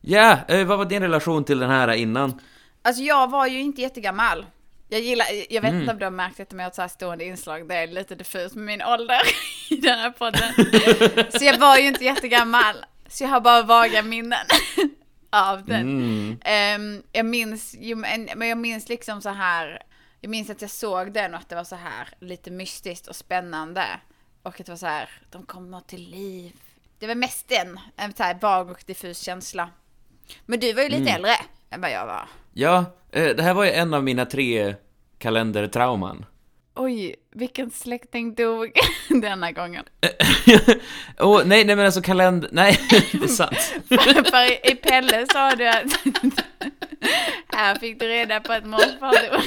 ja 0.00 0.38
eh, 0.48 0.66
vad 0.66 0.78
var 0.78 0.84
din 0.84 1.02
relation 1.02 1.44
till 1.44 1.58
den 1.58 1.70
här 1.70 1.92
innan? 1.92 2.40
Alltså 2.82 3.02
jag 3.02 3.30
var 3.30 3.46
ju 3.46 3.60
inte 3.60 3.82
jättegammal. 3.82 4.46
Jag 4.88 5.00
gillar, 5.00 5.26
jag 5.50 5.62
vet 5.62 5.70
Mm. 5.70 5.80
inte 5.80 5.92
om 5.92 5.98
du 5.98 6.04
har 6.06 6.10
märkt 6.10 6.36
detta 6.36 6.56
med 6.56 6.66
ett 6.66 6.74
så 6.74 6.80
här 6.82 6.88
stående 6.88 7.24
inslag, 7.24 7.68
det 7.68 7.74
är 7.74 7.86
lite 7.86 8.14
diffust 8.14 8.54
med 8.54 8.64
min 8.64 8.82
ålder 8.82 9.20
i 9.70 9.76
den 9.76 9.98
här 9.98 10.10
podden. 10.10 10.52
Så 11.38 11.44
jag 11.44 11.58
var 11.58 11.76
ju 11.76 11.86
inte 11.86 12.04
jättegammal. 12.04 12.76
Så 13.08 13.24
jag 13.24 13.28
har 13.28 13.40
bara 13.40 13.62
vaga 13.62 14.02
minnen 14.02 14.46
av 15.44 15.64
den. 15.64 15.80
Mm. 15.80 16.38
Ehm, 16.44 17.02
jag 17.12 17.26
minns, 17.26 17.74
ju, 17.80 17.94
men 17.94 18.28
men 18.36 18.48
jag 18.48 18.58
minns 18.58 18.88
liksom 18.88 19.22
så 19.22 19.28
här, 19.30 19.82
jag 20.20 20.30
minns 20.30 20.50
att 20.50 20.60
jag 20.62 20.70
såg 20.70 21.12
den 21.12 21.34
och 21.34 21.40
att 21.40 21.48
det 21.48 21.54
var 21.54 21.64
så 21.64 21.76
här 21.76 22.08
lite 22.20 22.50
mystiskt 22.50 23.06
och 23.06 23.16
spännande. 23.16 23.84
Och 24.42 24.60
att 24.60 24.66
det 24.66 24.72
var 24.72 24.76
så 24.76 24.86
här, 24.86 25.10
de 25.30 25.42
kommer 25.46 25.80
till 25.80 26.10
liv. 26.10 26.52
Det 26.98 27.06
var 27.06 27.14
mest 27.14 27.48
den, 27.48 27.80
en 27.96 28.12
så 28.14 28.22
här 28.22 28.38
vag 28.40 28.70
och 28.70 28.82
diffus 28.86 29.20
känsla. 29.20 29.70
Men 30.46 30.60
du 30.60 30.72
var 30.72 30.82
ju 30.82 30.88
lite 30.88 31.02
Mm. 31.02 31.14
äldre 31.14 31.32
än 31.70 31.80
vad 31.80 31.90
jag 31.90 32.06
var. 32.06 32.28
Ja, 32.52 32.84
eh, 33.12 33.28
det 33.36 33.42
här 33.42 33.54
var 33.54 33.64
ju 33.64 33.70
en 33.70 33.94
av 33.94 34.04
mina 34.04 34.26
tre 34.26 34.74
kalendertrauman. 35.18 36.24
Oj, 36.76 37.14
vilken 37.32 37.70
släkting 37.70 38.34
dog 38.34 38.72
denna 39.08 39.52
gången. 39.52 39.84
Åh, 41.18 41.42
nej, 41.44 41.64
nej 41.64 41.76
men 41.76 41.84
alltså 41.86 42.02
kalender... 42.02 42.48
Nej, 42.52 42.78
det 43.12 43.24
är 43.24 43.28
sant. 43.28 43.74
För 44.30 44.52
i- 44.52 44.70
i 44.72 44.74
Pelle 44.74 45.26
sa 45.32 45.50
du 45.50 45.68
att 45.68 45.84
här 47.48 47.74
fick 47.74 48.00
du 48.00 48.08
reda 48.08 48.40
på 48.40 48.52
att 48.52 48.66
morfar 48.66 49.30
dog 49.30 49.42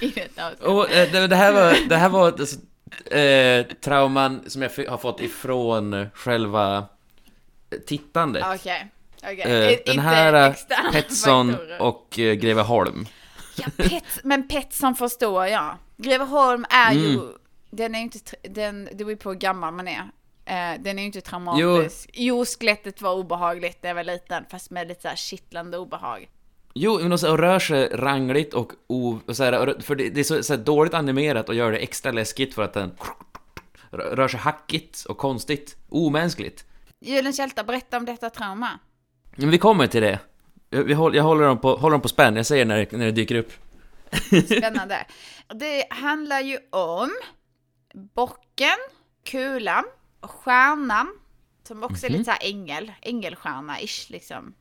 i 0.00 0.12
avsnitt. 0.40 0.60
Och, 0.62 0.90
eh, 0.92 1.28
det, 1.28 1.36
här 1.36 1.52
var, 1.52 1.88
det 1.88 1.96
här 1.96 2.08
var 2.08 2.26
alltså, 2.26 2.56
eh, 3.16 3.66
trauman 3.80 4.42
som 4.46 4.62
jag 4.62 4.70
har 4.88 4.98
fått 4.98 5.20
ifrån 5.20 6.06
själva 6.14 6.76
eh, 7.70 7.78
tittandet. 7.86 8.44
Okej, 8.54 8.86
okej. 9.22 9.40
Eh, 9.40 9.70
I- 9.70 9.82
den 9.86 9.98
här 9.98 10.32
eh, 10.48 10.54
faktorer. 11.52 11.82
och 11.82 12.18
eh, 12.18 12.34
Greveholm. 12.34 13.06
Ja, 13.58 13.66
Pet, 13.76 14.04
men 14.24 14.48
Petson 14.48 14.94
förstår 14.94 15.46
jag. 15.46 15.76
Greveholm 15.96 16.66
är 16.70 16.92
ju, 16.92 17.14
Mm. 17.14 17.28
den 17.70 17.94
är 17.94 17.98
ju 17.98 18.04
inte, 18.04 18.18
den, 18.42 18.84
det 18.84 18.96
beror 18.96 19.10
ju 19.10 19.16
på 19.16 19.28
hur 19.30 19.38
gammal 19.38 19.74
man 19.74 19.88
är. 19.88 20.10
Eh, 20.44 20.80
den 20.80 20.98
är 20.98 21.02
ju 21.02 21.06
inte 21.06 21.20
traumatisk. 21.20 22.10
Jo. 22.12 22.44
skelettet 22.44 23.02
var 23.02 23.14
obehagligt 23.14 23.82
när 23.82 23.90
jag 23.90 23.94
var 23.94 24.04
liten, 24.04 24.44
fast 24.50 24.70
med 24.70 24.88
lite 24.88 25.02
så 25.02 25.08
här 25.08 25.16
kittlande 25.16 25.78
obehag. 25.78 26.28
Jo, 26.74 26.98
men 27.02 27.12
också, 27.12 27.30
och 27.30 27.38
rör 27.38 27.58
sig 27.58 27.88
rangligt 27.92 28.54
och, 28.54 28.72
o, 28.86 29.20
och 29.26 29.36
så 29.36 29.44
här, 29.44 29.80
för 29.82 29.94
det, 29.94 30.08
det 30.10 30.20
är 30.20 30.24
så, 30.24 30.42
så 30.42 30.56
dåligt 30.56 30.94
animerat 30.94 31.48
och 31.48 31.54
gör 31.54 31.72
det 31.72 31.78
extra 31.78 32.12
läskigt 32.12 32.54
för 32.54 32.62
att 32.62 32.72
den 32.72 32.92
rör 33.90 34.28
sig 34.28 34.40
hackigt 34.40 35.04
och 35.04 35.18
konstigt, 35.18 35.76
omänskligt. 35.88 36.64
Julens 37.00 37.38
hjältar, 37.38 37.64
berätta 37.64 37.96
om 37.96 38.04
detta 38.04 38.30
trauma. 38.30 38.78
Men 39.36 39.50
vi 39.50 39.58
kommer 39.58 39.86
till 39.86 40.02
det. 40.02 40.18
Jag, 40.70 40.94
håll, 40.96 41.14
jag 41.14 41.24
håller 41.24 41.46
dem 41.46 41.58
på, 41.58 41.76
håller 41.76 41.94
dem 41.94 42.00
på 42.00 42.08
spänn, 42.08 42.36
jag 42.36 42.46
säger 42.46 42.64
när 42.64 42.76
det, 42.76 42.92
när 42.92 43.04
det 43.06 43.12
dyker 43.12 43.34
upp. 43.34 43.52
Spännande. 44.46 45.06
Det 45.54 45.84
handlar 45.90 46.40
ju 46.40 46.58
om 46.70 47.10
bocken, 48.14 48.76
kulan 49.24 49.84
stjärnan. 50.22 51.14
Som 51.62 51.82
också 51.82 52.06
är 52.06 52.10
lite 52.10 52.24
så 52.24 52.30
här 52.30 52.40
ängel, 52.50 52.92
ängelstjärna-ish 53.02 54.10
liksom. 54.12 54.54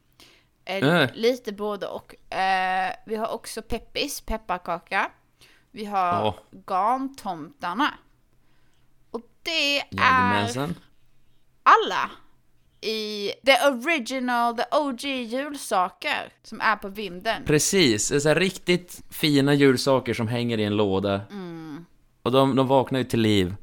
Äh. 0.66 1.10
Lite 1.14 1.52
både 1.52 1.88
och. 1.88 2.34
Eh, 2.36 2.94
vi 3.06 3.16
har 3.16 3.28
också 3.34 3.62
peppis, 3.62 4.22
pepparkaka. 4.22 5.12
Vi 5.72 5.86
har 5.86 6.08
Ja. 6.08 6.36
garntomtarna. 6.68 7.94
Och 9.12 9.22
det 9.44 9.80
är 9.80 9.84
Jajamensan. 9.92 10.76
alla 11.64 12.12
i 12.82 13.32
the 13.46 13.58
original, 13.68 14.56
the 14.58 14.64
OG 14.72 15.04
julsaker 15.06 16.34
som 16.44 16.62
är 16.62 16.76
på 16.76 16.88
vinden. 16.88 17.44
Precis, 17.46 18.10
det 18.10 18.22
så 18.22 18.28
här 18.28 18.36
riktigt 18.36 19.02
fina 19.10 19.54
julsaker 19.54 20.14
som 20.14 20.28
hänger 20.28 20.58
i 20.58 20.64
en 20.64 20.76
låda. 20.78 21.22
Och 22.24 22.32
de, 22.32 22.56
de 22.56 22.68
vaknar 22.68 23.00
ju 23.00 23.06
till 23.06 23.22
liv, 23.22 23.56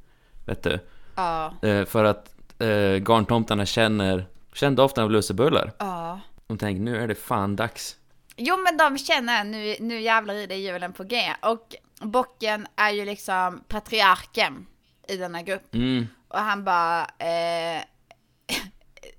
vet 0.46 0.62
du. 0.62 0.78
Ja, 1.16 1.54
Eh, 1.62 1.84
för 1.84 2.04
att 2.04 2.34
eh, 2.58 2.68
garntomtarna 3.08 3.66
känner, 3.66 4.26
känner 4.52 4.76
doften 4.76 5.04
av 5.04 5.10
lussebullar. 5.10 5.72
ja. 5.78 6.20
De 6.46 6.58
tänker, 6.58 6.82
nu 6.82 6.96
är 7.02 7.08
det 7.08 7.14
fan 7.14 7.56
dags. 7.56 7.96
Jo 8.36 8.56
men 8.56 8.76
de 8.76 8.98
känner 8.98 9.44
nu, 9.44 9.76
nu 9.80 10.00
jävlar 10.00 10.34
är 10.34 10.46
det 10.46 10.56
julen 10.56 10.92
på 10.92 11.04
G. 11.04 11.34
Och 11.42 11.74
bocken 12.00 12.66
är 12.76 12.90
ju 12.90 13.04
liksom 13.04 13.60
patriarken 13.68 14.66
i 15.08 15.16
denna 15.16 15.42
grupp. 15.42 15.74
Mm. 15.74 16.06
Och 16.28 16.38
han 16.38 16.64
bara, 16.64 17.00
eh, 17.00 17.82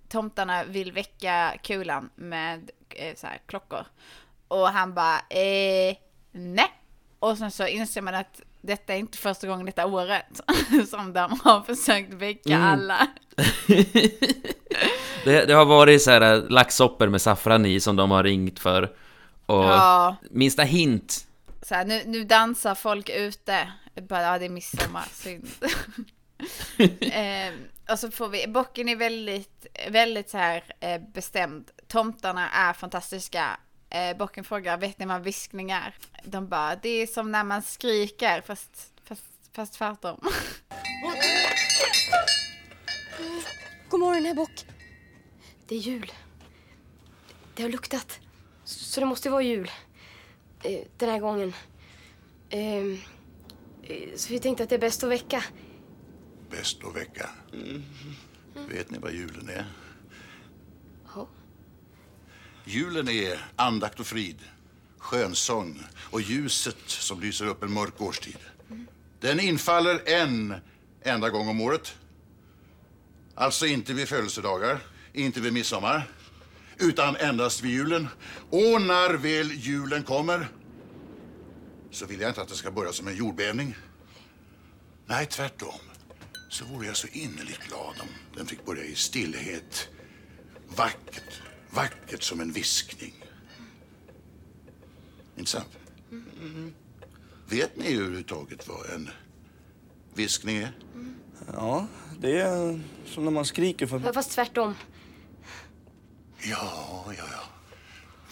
tomtarna 0.10 0.64
vill 0.64 0.92
väcka 0.92 1.54
kulan 1.64 2.10
med 2.16 2.70
eh, 2.90 3.16
så 3.16 3.28
här, 3.28 3.40
klockor. 3.46 3.86
Och 4.48 4.68
han 4.68 4.94
bara, 4.94 5.16
eh, 5.30 5.96
nej. 6.32 6.72
Och 7.20 7.38
sen 7.38 7.52
så 7.52 7.68
inser 7.68 8.02
man 8.02 8.16
att 8.16 8.42
detta 8.62 8.94
är 8.94 8.98
inte 8.98 9.18
första 9.18 9.48
gången 9.48 9.66
detta 9.66 9.86
året 9.86 10.26
som 10.90 11.14
de 11.14 11.40
har 11.44 11.62
försökt 11.62 12.14
väcka 12.14 12.54
Mm. 12.56 12.64
alla. 12.68 13.08
Det, 15.24 15.46
det 15.46 15.54
har 15.54 15.66
varit 15.66 16.02
så 16.02 16.12
här 16.12 16.22
eh, 16.36 16.50
laxsopper 16.50 17.08
med 17.08 17.22
saffran 17.22 17.66
i 17.66 17.80
som 17.80 17.96
de 17.96 18.12
har 18.12 18.24
ringt 18.24 18.60
för. 18.60 18.84
Och 19.46 19.64
Ja, 19.64 20.16
minsta 20.32 20.64
hint. 20.64 21.28
så 21.62 21.76
här, 21.76 21.86
nu, 21.86 22.02
nu 22.06 22.24
dansar 22.24 22.76
folk 22.76 23.10
ute. 23.10 23.72
Bara, 24.10 24.22
ja 24.22 24.40
det 24.40 24.46
är 24.46 24.50
midsommar, 24.50 25.06
synd. 25.12 25.48
eh, 27.02 27.54
och 27.90 28.00
så 28.00 28.12
får 28.12 28.30
vi, 28.30 28.48
bocken 28.48 28.90
är 28.90 28.96
väldigt, 28.96 29.68
väldigt 29.90 30.30
så 30.30 30.38
här 30.38 30.64
eh, 30.80 31.02
bestämd. 31.02 31.72
Tomtarna 31.88 32.50
är 32.50 32.74
fantastiska. 32.74 33.60
Eh, 33.90 34.18
bocken 34.18 34.44
frågar, 34.44 34.78
vet 34.78 35.00
ni 35.00 35.06
vad 35.06 35.24
viskning 35.24 35.72
är? 35.72 35.96
De 36.24 36.48
bara, 36.48 36.76
det 36.76 36.90
är 36.90 37.08
som 37.08 37.32
när 37.32 37.44
man 37.44 37.62
skriker 37.62 38.42
fast, 38.42 38.94
fast, 39.04 39.24
fast 39.54 39.74
tvärtom. 39.74 40.20
God 43.90 44.00
morgon, 44.00 44.26
herr 44.26 44.34
Bock. 44.34 44.66
Det 45.68 45.76
är 45.76 45.80
jul. 45.80 46.12
Det 47.56 47.64
har 47.64 47.70
luktat. 47.70 48.20
Så 48.64 49.00
det 49.00 49.06
måste 49.06 49.30
vara 49.30 49.42
jul. 49.42 49.72
Eh, 50.64 50.82
den 50.98 51.10
här 51.10 51.20
gången. 51.20 51.54
Ehm, 52.50 53.02
eh, 53.84 54.16
så 54.16 54.34
vi 54.34 54.40
tänkte 54.40 54.64
att 54.64 54.70
det 54.70 54.76
är 54.76 54.80
bäst 54.80 55.04
att 55.04 55.10
väcka. 55.10 55.44
Att 56.60 56.96
väcka. 56.96 57.30
Vet 58.70 58.92
ni 58.92 58.98
vad 58.98 59.14
julen 59.14 59.50
är? 59.50 59.66
Ja. 61.16 61.28
Julen 62.66 63.10
är 63.10 63.46
andakt 63.56 64.00
och 64.00 64.08
frid, 64.08 64.38
skönsång 64.98 65.84
och 66.12 66.22
ljuset 66.22 66.78
som 66.86 67.22
lyser 67.22 67.46
upp 67.46 67.64
en 67.64 67.74
mörk 67.74 68.02
årstid. 68.02 68.38
Den 69.20 69.40
infaller 69.40 70.02
en 70.06 70.56
enda 71.02 71.30
gång 71.30 71.48
om 71.48 71.62
året. 71.62 71.96
Alltså 73.36 73.66
inte 73.66 73.94
vid 73.94 74.08
födelsedagar, 74.08 74.80
inte 75.14 75.42
vid 75.42 75.54
midsommar, 75.54 76.10
utan 76.78 77.16
endast 77.16 77.62
vid 77.62 77.72
julen. 77.72 78.08
Och 78.50 78.82
när 78.82 79.14
väl 79.14 79.52
julen 79.52 80.04
kommer 80.04 80.48
så 81.92 82.06
vill 82.06 82.22
jag 82.22 82.30
inte 82.30 82.42
att 82.42 82.48
det 82.48 82.56
ska 82.56 82.72
börja 82.72 82.94
som 82.94 83.08
en 83.08 83.16
jordbävning. 83.16 83.76
Nej, 85.06 85.26
tvärtom. 85.26 85.80
Så 86.56 86.66
vore 86.66 86.88
jag 86.88 86.98
så 86.98 87.08
innerligt 87.08 87.68
glad 87.68 87.96
om 88.02 88.08
den 88.36 88.46
fick 88.46 88.66
börja 88.66 88.84
i 88.84 88.96
stillhet. 88.96 89.90
Vackert, 90.68 91.42
vackert 91.70 92.24
som 92.24 92.40
en 92.40 92.52
viskning. 92.52 93.14
Inte 95.36 95.52
sant? 95.52 95.78
Vet 97.50 97.78
ni 97.78 97.96
överhuvudtaget 97.96 98.68
vad 98.68 98.90
en 98.90 99.10
viskning 100.14 100.58
är? 100.58 100.72
Ja, 101.54 101.88
det 102.20 102.42
är 102.42 102.82
som 103.06 103.24
när 103.26 103.32
man 103.32 103.46
skriker 103.46 103.88
för... 103.88 104.14
Fast 104.14 104.32
tvärtom. 104.32 104.76
Ja, 106.38 107.06
ja, 107.18 107.24
ja. 107.32 107.44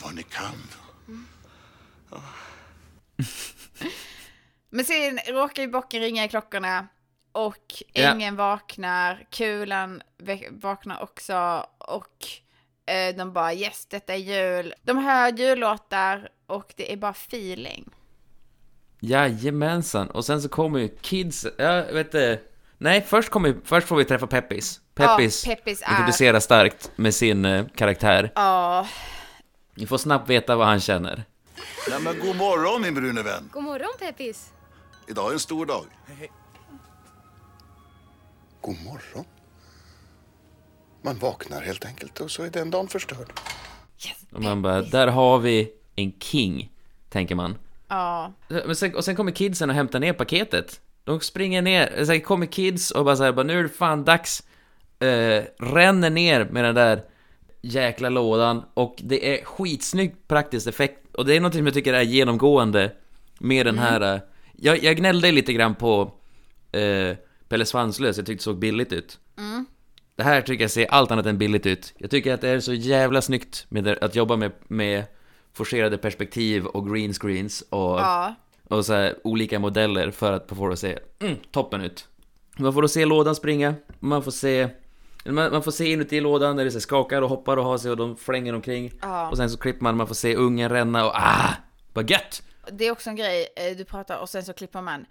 Vad 0.04 0.16
ni 0.16 0.24
kan. 0.24 0.62
Men 4.70 4.86
sen 4.86 5.20
råkar 5.28 5.64
ju 5.64 5.70
bocken 5.70 6.02
ringa 6.02 6.26
i 6.26 6.30
klockorna 6.30 6.88
och 7.34 7.84
Ja. 7.94 8.02
ängen 8.12 8.36
vaknar, 8.36 9.26
kulan 9.32 10.02
vaknar 10.52 11.04
också 11.04 11.66
och 11.78 12.26
eh, 12.94 13.16
de 13.16 13.34
bara 13.34 13.54
yes, 13.54 13.86
detta 13.86 14.14
är 14.14 14.18
jul. 14.18 14.74
De 14.82 14.98
hör 14.98 15.32
jullåtar 15.38 16.30
och 16.46 16.74
det 16.78 16.94
är 16.94 16.98
bara 16.98 17.12
feeling. 17.12 17.90
Jajamensan, 19.00 20.10
och 20.10 20.26
sen 20.26 20.42
så 20.42 20.50
kommer 20.50 20.80
ju 20.80 20.88
kids, 21.02 21.46
jag 21.58 21.94
vet 21.94 22.06
inte, 22.06 22.40
nej 22.78 23.02
först 23.02 23.30
kommer 23.30 23.56
först 23.66 23.88
får 23.88 23.96
vi 23.96 24.06
träffa 24.06 24.28
Peppis. 24.28 24.80
Peppis, 24.96 25.46
Ja, 25.48 25.56
Peppis 25.56 25.82
är- 25.82 25.92
introduceras 25.92 26.44
starkt 26.44 26.92
med 26.96 27.16
sin 27.16 27.46
eh, 27.46 27.66
karaktär. 27.76 28.32
Ja, 28.36 28.88
Ni 29.76 29.86
får 29.86 29.98
snabbt 29.98 30.30
veta 30.30 30.56
vad 30.56 30.68
han 30.68 30.80
känner. 30.80 31.24
Nej, 31.90 32.00
men 32.02 32.20
god 32.20 32.36
morgon, 32.36 32.82
min 32.82 32.94
brune 32.94 33.22
vän. 33.24 33.50
God 33.54 33.64
morgon, 33.64 33.90
Peppis. 34.00 34.52
Idag 35.08 35.30
är 35.30 35.34
en 35.34 35.40
stor 35.40 35.66
dag. 35.66 35.86
God 38.64 38.76
morgon. 38.86 39.26
Man 41.02 41.18
vaknar 41.18 41.62
helt 41.62 41.86
enkelt 41.86 42.20
och 42.20 42.32
så 42.32 42.44
är 42.44 42.50
den 42.50 42.72
dagen 42.72 42.88
förstörd. 42.88 43.34
Och 44.32 44.42
man 44.42 44.62
bara, 44.62 44.82
där 44.82 45.08
har 45.08 45.40
vi 45.40 45.72
en 45.96 46.14
king, 46.20 46.72
tänker 47.10 47.36
man. 47.36 47.56
ja. 47.88 48.34
Men 48.48 48.76
sen, 48.76 48.96
och 48.96 49.06
sen 49.06 49.16
kommer 49.16 49.32
kidsen 49.32 49.70
och 49.70 49.76
hämtar 49.76 50.00
ner 50.00 50.14
paketet. 50.14 50.82
De 51.04 51.20
springer 51.20 51.62
ner, 51.62 52.06
sen 52.06 52.22
kommer 52.22 52.46
kids 52.46 52.92
och 52.92 53.06
bara 53.06 53.16
såhär, 53.16 53.32
bara, 53.32 53.44
nu 53.44 53.60
är 53.60 53.64
det 53.64 53.70
fan 53.70 54.04
dags. 54.04 54.44
Eh, 55.00 55.44
ränner 55.60 56.10
ner 56.10 56.46
med 56.46 56.64
den 56.64 56.76
där 56.76 57.04
jäkla 57.62 58.10
lådan 58.10 58.64
och 58.74 58.96
det 59.04 59.40
är 59.40 59.46
skitsnyggt 59.46 60.28
praktisk 60.28 60.68
effekt. 60.68 61.16
Och 61.16 61.26
det 61.26 61.36
är 61.36 61.40
något 61.40 61.54
som 61.54 61.66
jag 61.66 61.74
tycker 61.74 61.94
är 61.94 62.02
genomgående 62.02 62.92
med 63.40 63.66
den 63.66 63.80
här... 63.80 64.16
eh, 64.16 64.22
Jag, 64.58 64.84
jag 64.84 64.98
gnällde 64.98 65.32
lite 65.32 65.54
grann 65.54 65.76
på 65.76 66.12
eh, 66.72 67.18
Pelle 67.54 67.66
Svanslös, 67.66 68.18
jag 68.18 68.26
tyckte 68.26 68.42
det 68.42 68.44
såg 68.44 68.60
billigt 68.60 68.94
ut. 68.94 69.20
Det 70.16 70.24
här 70.24 70.42
tycker 70.42 70.64
jag 70.64 70.72
ser 70.72 70.86
allt 70.92 71.12
annat 71.12 71.26
än 71.26 71.38
billigt 71.38 71.66
ut. 71.66 71.94
Jag 71.98 72.10
tycker 72.12 72.34
att 72.34 72.42
det 72.42 72.50
är 72.50 72.60
så 72.60 72.74
jävla 72.74 73.22
snyggt 73.22 73.66
med 73.70 73.84
det, 73.84 73.98
att 74.02 74.16
jobba 74.16 74.36
med, 74.36 74.52
med 74.68 75.04
forcerade 75.54 75.98
perspektiv 75.98 76.66
och 76.66 76.90
green 76.90 77.14
screens 77.14 77.62
och, 77.70 78.00
Ja. 78.00 78.36
och 78.70 78.86
så 78.86 78.94
här, 78.94 79.16
olika 79.24 79.60
modeller 79.60 80.12
för 80.12 80.32
att 80.32 80.50
få 80.50 80.68
det 80.68 80.74
att 80.74 80.80
se 80.80 81.00
mm, 81.20 81.36
toppen 81.52 81.82
ut. 81.82 82.08
Man 82.58 82.74
får 82.74 82.82
då 82.82 82.88
se 82.88 83.06
lådan 83.06 83.36
springa, 83.36 83.76
man 84.00 84.24
får 84.24 84.32
se 84.32 84.70
man, 85.26 85.52
man 85.52 85.64
får 85.64 85.72
se 85.72 85.92
inuti 85.92 86.22
lådan 86.22 86.56
när 86.56 86.66
det 86.66 86.72
så 86.72 86.80
skakar 86.80 87.22
och 87.22 87.30
hoppar 87.30 87.58
och 87.58 87.66
har 87.66 87.78
sig 87.78 87.92
och 87.92 87.98
de 87.98 88.16
flänger 88.18 88.54
omkring. 88.54 88.92
Ja. 89.02 89.30
Och 89.30 89.38
sen 89.38 89.50
så 89.50 89.58
klipper 89.58 89.84
man, 89.84 89.98
man 89.98 90.08
får 90.08 90.16
se 90.16 90.36
ungen 90.36 90.70
ränna 90.70 91.06
och 91.06 91.12
ah! 91.16 91.54
Vad 91.94 92.10
gött! 92.10 92.44
Det 92.72 92.88
är 92.88 92.92
också 92.92 93.10
en 93.10 93.16
grej, 93.16 93.48
eh, 93.56 93.78
du 93.78 93.86
pratar 93.86 94.18
och 94.18 94.30
sen 94.30 94.44
så 94.44 94.54
klipper 94.54 94.82
man. 94.82 95.06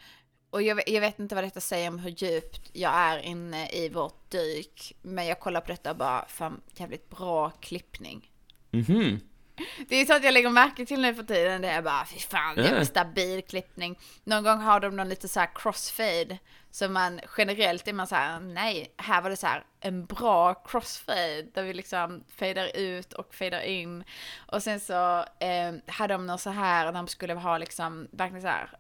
Och 0.53 0.63
jag, 0.63 0.75
vet- 0.75 0.89
jag 0.89 1.01
vet 1.01 1.19
inte 1.19 1.35
vad 1.35 1.45
detta 1.45 1.61
säger 1.61 1.89
om 1.89 1.99
hur 1.99 2.11
djupt 2.11 2.71
jag 2.73 2.93
är 2.95 3.19
inne 3.19 3.69
i 3.69 3.89
vårt 3.89 4.31
dyk. 4.31 4.97
Men 5.03 5.27
jag 5.27 5.41
kollar 5.41 5.61
på 5.61 5.69
detta 5.69 5.91
och 5.91 5.97
bara, 5.97 6.25
fan 6.29 6.61
jävligt 6.77 7.11
bra 7.11 7.51
klippning. 7.51 8.31
Mhm. 8.71 9.21
Det 9.89 9.97
är 9.97 10.05
så 10.05 10.15
att 10.15 10.25
jag 10.25 10.35
lägger 10.35 10.51
märke 10.51 10.87
till 10.87 11.01
nu 11.01 11.15
för 11.15 11.23
tiden, 11.23 11.63
det 11.63 11.69
är 11.69 11.83
bara, 11.83 12.05
fy 12.07 12.19
fan, 12.19 12.55
Ja. 12.57 12.63
jävligt 12.63 12.89
stabil 12.89 13.43
klippning. 13.43 13.99
Någon 14.25 14.43
gång 14.45 14.59
har 14.59 14.81
de 14.81 14.97
någon 14.97 15.09
lite 15.09 15.29
så 15.29 15.41
här 15.41 15.51
crossfade, 15.55 16.39
så 16.71 16.89
man 16.89 17.21
generellt 17.39 17.89
är 17.89 17.93
man 17.93 18.07
så 18.07 18.15
här, 18.15 18.41
nej, 18.41 18.95
här 18.97 19.23
var 19.23 19.31
det 19.31 19.37
så 19.37 19.47
här 19.47 19.65
en 19.81 20.07
bra 20.07 20.55
crossfade, 20.55 21.43
där 21.43 21.63
vi 21.63 21.75
liksom 21.75 22.25
fadar 22.37 22.77
ut 22.77 23.13
och 23.13 23.35
fadar 23.35 23.61
in. 23.61 24.05
Och 24.47 24.63
sen 24.63 24.81
så 24.81 25.19
eh, 25.39 25.73
hade 25.87 26.15
de 26.15 26.27
något 26.27 26.41
så 26.41 26.51
här, 26.51 26.93
de 26.93 27.09
skulle 27.09 27.35
ha 27.35 27.59
liksom, 27.59 28.09
verkligen 28.13 28.43
så 28.43 28.49
här, 28.49 28.71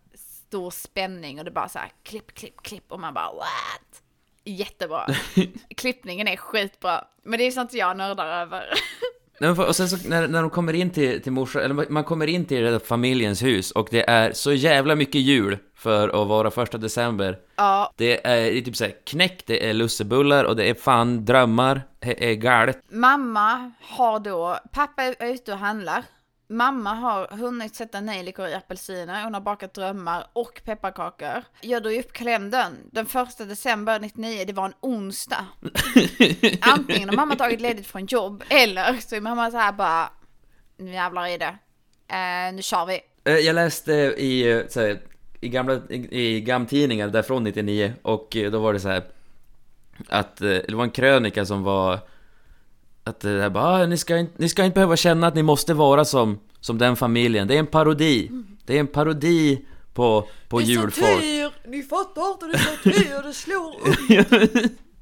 stor 0.53 0.71
spänning 0.71 1.39
och 1.39 1.45
det 1.45 1.51
bara 1.51 1.69
så 1.69 1.79
här, 1.79 1.93
klipp, 2.03 2.35
klipp, 2.35 2.63
klipp, 2.63 2.85
och 2.89 3.01
man 3.01 3.15
bara, 3.15 3.33
what? 3.33 4.03
Jättebra. 4.45 5.07
Klippningen 5.77 6.29
är 6.29 6.37
skitbra. 6.37 7.05
Men 7.23 7.39
det 7.39 7.47
är 7.47 7.51
sånt 7.51 7.75
jag 7.75 7.97
nördar 7.97 8.27
över. 8.27 8.65
Nej, 9.41 9.51
Och 9.51 9.77
sen 9.77 9.89
så 9.89 10.09
när, 10.09 10.29
när 10.29 10.41
de 10.41 10.51
kommer 10.51 10.73
in 10.73 10.91
till, 10.91 11.23
till 11.23 11.33
morsa, 11.33 11.63
eller 11.63 11.91
man 11.91 12.05
kommer 12.05 12.27
in 12.27 12.45
till 12.45 12.79
familjens 12.79 13.43
hus 13.43 13.71
och 13.71 13.89
det 13.91 14.11
är 14.11 14.33
så 14.33 14.53
jävla 14.53 14.95
mycket 14.95 15.21
jul 15.21 15.59
för 15.75 16.23
att 16.23 16.29
vara 16.29 16.51
första 16.51 16.79
december. 16.79 17.39
Ja, 17.57 17.93
Det 17.97 18.27
är, 18.27 18.37
det 18.37 18.59
är 18.59 18.63
typ 18.63 18.77
såhär 18.77 18.95
knäck, 19.05 19.43
det 19.47 19.69
är 19.69 19.75
lussebullar 19.75 20.45
och 20.45 20.57
det 20.57 20.65
är 20.71 20.75
fan 20.75 21.25
drömmar, 21.25 21.83
det 21.99 22.31
är 22.31 22.35
galet. 22.35 22.79
Mamma 22.91 23.73
har 23.81 24.21
då, 24.21 24.59
pappa 24.73 25.03
är 25.03 25.33
ute 25.33 25.53
och 25.53 25.59
handlar. 25.59 26.05
Mamma 26.53 26.95
har 26.95 27.27
hunnit 27.31 27.75
sätta 27.75 28.01
nejlikor 28.01 28.49
i 28.49 28.55
apelsiner, 28.55 29.25
hon 29.25 29.35
har 29.35 29.41
bakat 29.41 29.75
drömmar 29.75 30.27
och 30.33 30.61
pepparkakor. 30.65 31.43
Jag 31.61 31.83
drog 31.83 31.95
upp 31.95 32.13
kalendern. 32.13 32.73
Den 32.93 33.07
första 33.07 33.45
december 33.45 34.01
99, 34.01 34.45
det 34.47 34.53
var 34.53 34.65
en 34.65 34.75
onsdag. 34.81 35.47
Antingen 36.61 37.09
har 37.09 37.17
mamma 37.17 37.37
tagit 37.37 37.61
ledigt 37.61 37.87
från 37.87 38.07
jobb 38.07 38.45
eller 38.49 38.95
så 38.95 39.17
är 39.17 39.21
mamma 39.21 39.51
så 39.51 39.57
här 39.57 39.73
bara, 39.73 40.11
nu 40.77 40.93
jävlar 40.93 41.27
är 41.27 41.39
det. 41.39 41.57
Eh, 42.17 42.55
nu 42.55 42.63
kör 42.63 42.87
vi. 42.87 43.01
Eh, 43.25 43.37
Jag 43.39 43.55
läste 43.55 43.93
i, 43.93 44.65
så 44.69 44.81
här, 44.81 45.01
i 45.41 45.49
gamla, 45.49 45.81
i, 45.89 46.09
i 46.37 46.41
gamtidningar 46.41 47.09
därifrån 47.09 47.45
99 47.45 47.93
och 48.03 48.37
då 48.53 48.59
var 48.59 48.73
det 48.73 48.81
så 48.81 48.89
här 48.89 49.05
att 50.09 50.41
eh, 50.41 50.49
det 50.49 50.75
var 50.75 50.85
en 50.85 50.91
krönika 50.91 51.47
som 51.47 51.63
var 51.63 51.99
att 53.05 53.21
det 53.21 53.41
här 53.41 53.51
bara, 53.51 53.65
ah, 53.65 53.87
ni, 53.87 53.97
ska 53.97 54.19
inte, 54.19 54.33
ni 54.37 54.49
ska 54.49 54.65
inte 54.65 54.75
behöva 54.75 54.97
känna 54.97 55.27
att 55.27 55.35
ni 55.35 55.43
måste 55.43 55.75
vara 55.75 56.05
som, 56.05 56.39
som 56.61 56.79
den 56.79 56.97
familjen. 56.97 57.49
Det 57.49 57.55
är 57.55 57.59
en 57.59 57.67
parodi. 57.67 58.31
Det 58.67 58.77
är 58.77 58.81
en 58.81 58.87
parodi 58.87 59.65
på, 59.95 60.29
på 60.49 60.61
julfolk. 60.61 61.55
ni 61.67 61.83
fattar 61.83 62.31
inte, 62.33 62.47
det 62.47 62.55
är 62.55 62.59
satir, 62.59 63.23
det 63.23 63.33
slår 63.33 63.75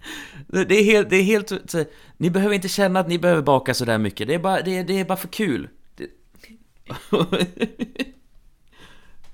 Det 0.46 0.64
det 0.64 0.74
är 0.74 0.84
helt, 0.84 1.10
det 1.10 1.16
är 1.16 1.22
helt 1.22 1.70
så, 1.70 1.84
Ni 2.16 2.30
behöver 2.30 2.54
inte 2.54 2.68
känna 2.68 3.00
att 3.00 3.08
ni 3.08 3.18
behöver 3.18 3.42
baka 3.42 3.74
så 3.74 3.84
där 3.84 3.98
mycket. 3.98 4.28
Det 4.28 4.34
är 4.34 4.38
bara, 4.38 4.60
det 4.60 4.78
är, 4.78 4.84
det 4.84 5.00
är 5.00 5.04
bara 5.04 5.18
för 5.18 5.28
kul. 5.28 5.68
Det... 5.94 6.06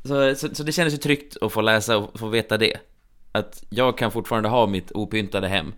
så, 0.09 0.35
så, 0.35 0.55
så 0.55 0.63
det 0.63 0.73
kändes 0.73 0.95
ju 0.95 0.99
tryggt 0.99 1.37
att 1.41 1.53
få 1.53 1.61
läsa 1.61 1.97
och 1.97 2.19
få 2.19 2.29
veta 2.29 2.59
det. 2.59 2.77
Att 3.33 3.65
jag 3.69 3.99
kan 3.99 4.13
fortfarande 4.13 4.49
ha 4.49 4.67
mitt 4.67 4.93
opyntade 4.93 5.49
hem. 5.49 5.73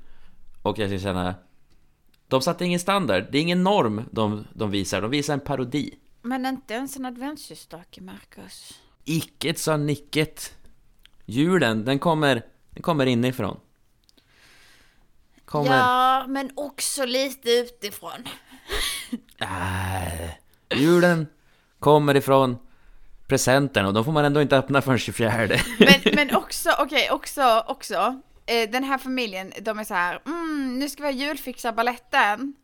Och 0.63 0.79
jag 0.79 0.89
ska 0.89 0.99
känna... 0.99 1.35
De 2.29 2.43
satte 2.43 2.65
ingen 2.65 2.81
standard, 2.81 3.25
det 3.33 3.39
är 3.39 3.43
ingen 3.43 3.63
norm 3.63 4.05
de, 4.11 4.47
de 4.55 4.71
visar, 4.71 5.03
de 5.03 5.11
visar 5.11 5.35
en 5.35 5.41
parodi. 5.41 5.95
Men 6.23 6.47
inte 6.47 6.75
ens 6.75 6.97
en 6.97 7.05
adventsljusstake, 7.05 8.01
Marcus. 8.01 8.81
Icket 9.05 9.59
sa 9.59 9.77
nicket. 9.77 10.55
Julen, 11.25 11.85
den 11.85 11.99
kommer, 11.99 12.43
den 12.71 12.83
kommer 12.83 13.07
inifrån. 13.07 13.61
Kommer... 15.45 15.77
Ja, 15.77 16.27
men 16.29 16.51
också 16.55 17.05
lite 17.05 17.51
utifrån. 17.51 18.29
Äh, 19.41 20.31
julen 20.79 21.27
kommer 21.79 22.17
ifrån 22.17 22.59
presenten 23.27 23.87
och 23.87 23.95
de 23.95 24.05
får 24.05 24.13
man 24.13 24.25
ändå 24.25 24.43
inte 24.43 24.57
öppna 24.57 24.83
förrän 24.83 24.99
24. 24.99 25.49
Men, 25.79 26.15
men 26.15 26.37
också, 26.37 26.71
okej, 26.79 27.11
också, 27.11 27.65
också. 27.67 28.21
Eh, 28.49 28.71
den 28.71 28.85
här 28.85 28.99
familjen, 28.99 29.53
de 29.61 29.79
är 29.79 29.85
så 29.85 29.95
här, 29.95 30.21
mm, 30.27 30.79
nu 30.79 30.89
ska 30.89 31.03
vi 31.03 31.11
julfixa 31.11 31.73
balletten. 31.73 32.55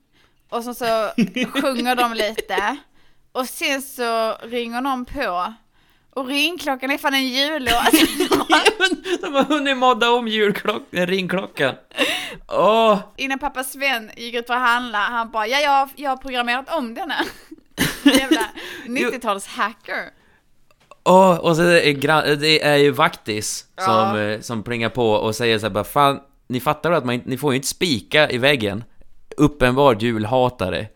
Och 0.49 0.64
så, 0.64 0.75
så 0.75 0.85
sjunger 1.61 1.97
de 1.97 2.14
lite. 2.14 2.77
Och 3.33 3.47
sen 3.47 3.83
så 3.83 4.37
ringer 4.42 4.81
någon 4.81 5.05
på. 5.05 5.55
Och 6.14 6.27
ringklockan 6.27 6.90
är 6.90 6.99
fan 6.99 7.14
en 7.14 7.29
jullåt. 7.29 7.90
De 9.20 9.35
har 9.35 9.44
hunnit 9.44 9.77
modda 9.77 10.11
om 10.11 10.29
julklockan, 10.29 11.07
ringklockan. 11.07 11.75
Åh, 12.49 12.99
Innan 13.16 13.38
pappa 13.38 13.64
Sven 13.64 14.11
gick 14.16 14.35
ut 14.35 14.47
för 14.47 14.55
att 14.55 14.61
handla, 14.61 14.99
han 14.99 15.31
bara, 15.31 15.47
ja, 15.47 15.59
jag, 15.59 15.90
jag 15.97 16.11
har 16.11 16.16
programmerat 16.16 16.75
om 16.75 16.94
denna. 16.94 17.14
Jävla 18.05 18.51
90-tals-hacker. 18.87 20.11
Åh, 21.05 21.37
och 21.37 21.57
så 21.57 21.62
är 21.62 22.37
det, 22.37 22.62
är 22.62 22.77
ju 22.77 22.90
vaktis 22.90 23.67
Ja. 23.77 23.83
som, 23.85 24.19
eh, 24.21 24.40
som 24.40 24.62
plingar 24.62 24.88
på 24.88 25.11
och 25.11 25.37
säger 25.37 25.59
så 25.59 25.67
här 25.67 25.71
bara, 25.71 25.85
fan, 25.85 26.21
ni 26.49 26.61
fattar 26.61 26.90
väl 26.90 26.99
att 26.99 27.05
man 27.05 27.23
ni 27.25 27.37
får 27.38 27.53
ju 27.53 27.57
inte 27.57 27.69
spika 27.69 28.31
i 28.31 28.38
väggen. 28.38 28.85
Uppenbar 29.37 29.97
julhatare. 30.01 30.87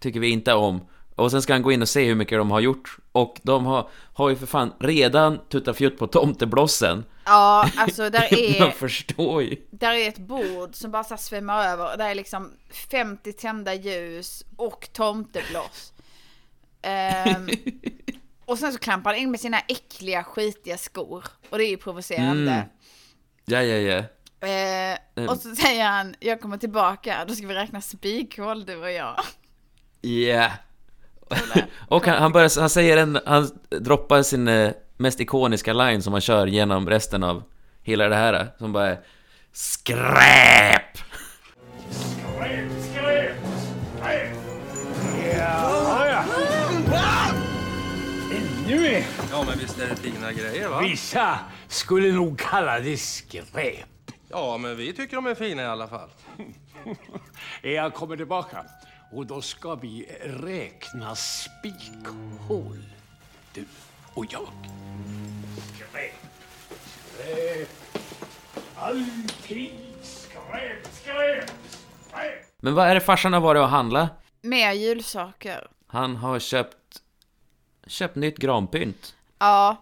Tycker 0.00 0.20
vi 0.20 0.28
inte 0.28 0.54
om. 0.54 0.80
Och 1.14 1.30
sen 1.30 1.42
ska 1.42 1.52
han 1.52 1.62
gå 1.62 1.72
in 1.72 1.82
och 1.82 1.88
se 1.88 2.04
hur 2.04 2.14
mycket 2.14 2.38
de 2.38 2.50
har 2.50 2.60
gjort. 2.60 2.96
Och 3.12 3.36
de 3.42 3.66
har, 3.66 3.88
har 4.14 4.28
ju 4.30 4.36
för 4.36 4.46
fan 4.46 4.72
redan 4.80 5.38
tuttat 5.48 5.76
fjutt 5.76 5.98
på 5.98 6.06
tomteblossen. 6.06 7.04
Ja, 7.24 7.70
alltså 7.76 8.10
där 8.10 8.20
Man 8.60 8.68
är, 8.68 8.70
förstår 8.70 9.42
ju. 9.42 9.56
där 9.70 9.92
är 9.94 10.08
ett 10.08 10.18
bord 10.18 10.74
som 10.74 10.90
bara 10.90 11.04
så 11.04 11.16
svämmar 11.16 11.64
över. 11.68 11.92
och 11.92 11.98
Där 11.98 12.10
är 12.10 12.14
liksom 12.14 12.52
50 12.90 13.32
tända 13.32 13.74
ljus 13.74 14.44
och 14.56 14.88
tomtebloss. 14.92 15.92
Ehm, 16.82 17.48
och 18.46 18.58
sen 18.58 18.72
så 18.72 18.78
klampar 18.78 19.10
han 19.10 19.20
in 19.20 19.30
med 19.30 19.40
sina 19.40 19.58
äckliga 19.60 20.24
skitiga 20.24 20.78
skor. 20.78 21.24
Och 21.50 21.58
det 21.58 21.64
är 21.64 21.70
ju 21.70 21.76
provocerande. 21.76 22.52
Mm. 22.52 22.66
Ja, 23.44 23.62
ja, 23.62 23.76
ja. 23.76 24.04
Eh, 24.48 24.98
Mm. 25.18 25.28
och 25.28 25.36
så 25.36 25.54
säger 25.54 25.84
han, 25.88 26.14
jag 26.20 26.40
kommer 26.40 26.56
tillbaka, 26.58 27.24
då 27.28 27.34
ska 27.34 27.46
vi 27.46 27.54
räkna 27.54 27.80
spikhål 27.80 28.66
du 28.66 28.76
och 28.76 28.90
jag. 28.92 29.20
Ja. 30.00 30.50
Och 31.88 32.06
han, 32.06 32.22
han, 32.22 32.32
börjar, 32.32 32.60
han 32.60 32.70
säger 32.70 32.96
en, 32.96 33.18
han 33.26 33.50
droppar 33.70 34.22
sin 34.22 34.48
eh, 34.48 34.72
mest 34.96 35.20
ikoniska 35.20 35.72
line 35.72 36.02
som 36.02 36.12
han 36.12 36.20
kör 36.22 36.46
genom 36.46 36.88
resten 36.88 37.22
av 37.22 37.42
hela 37.82 38.08
det 38.08 38.16
här, 38.16 38.48
som 38.58 38.72
bara 38.72 38.88
är 38.88 39.00
SKRÄP! 39.52 40.98
Ja, 49.30 49.44
men 49.46 49.58
visst 49.58 49.78
är 49.80 49.88
det 49.88 49.96
fina 49.96 50.32
grejer, 50.32 50.68
va? 50.68 50.80
Vissa 50.80 51.38
skulle 51.68 52.12
nog 52.12 52.38
kalla 52.38 52.80
det 52.80 52.96
skräp. 52.96 54.10
Ja, 54.28 54.56
men 54.58 54.76
vi 54.76 54.92
tycker 54.92 55.16
de 55.16 55.26
är 55.26 55.34
fina 55.34 55.62
i 55.62 55.66
alla 55.66 55.88
fall. 55.88 56.08
Jag 57.62 57.94
kommer 57.94 58.16
tillbaka 58.16 58.64
och 59.12 59.26
då 59.26 59.42
ska 59.42 59.74
vi 59.74 60.08
räkna 60.24 61.14
spikhål. 61.14 62.84
Du 63.52 63.64
och 64.14 64.26
jag. 64.32 64.48
Skräp, 65.74 66.12
skräp. 67.14 67.68
Alltid 68.76 69.70
skräp, 70.02 70.86
skräp, 70.92 71.50
skräp. 72.08 72.46
Men 72.60 72.74
vad 72.74 72.88
är 72.88 72.94
det 72.94 73.00
farsan 73.00 73.32
har 73.32 73.40
varit 73.40 73.60
och 73.60 73.68
handla? 73.68 74.08
Mer 74.42 74.72
julsaker. 74.72 75.66
Han 75.86 76.16
har 76.16 76.38
köpt... 76.38 76.76
Köpt 77.86 78.16
nytt 78.16 78.38
granpynt. 78.38 79.14
Ja, 79.38 79.76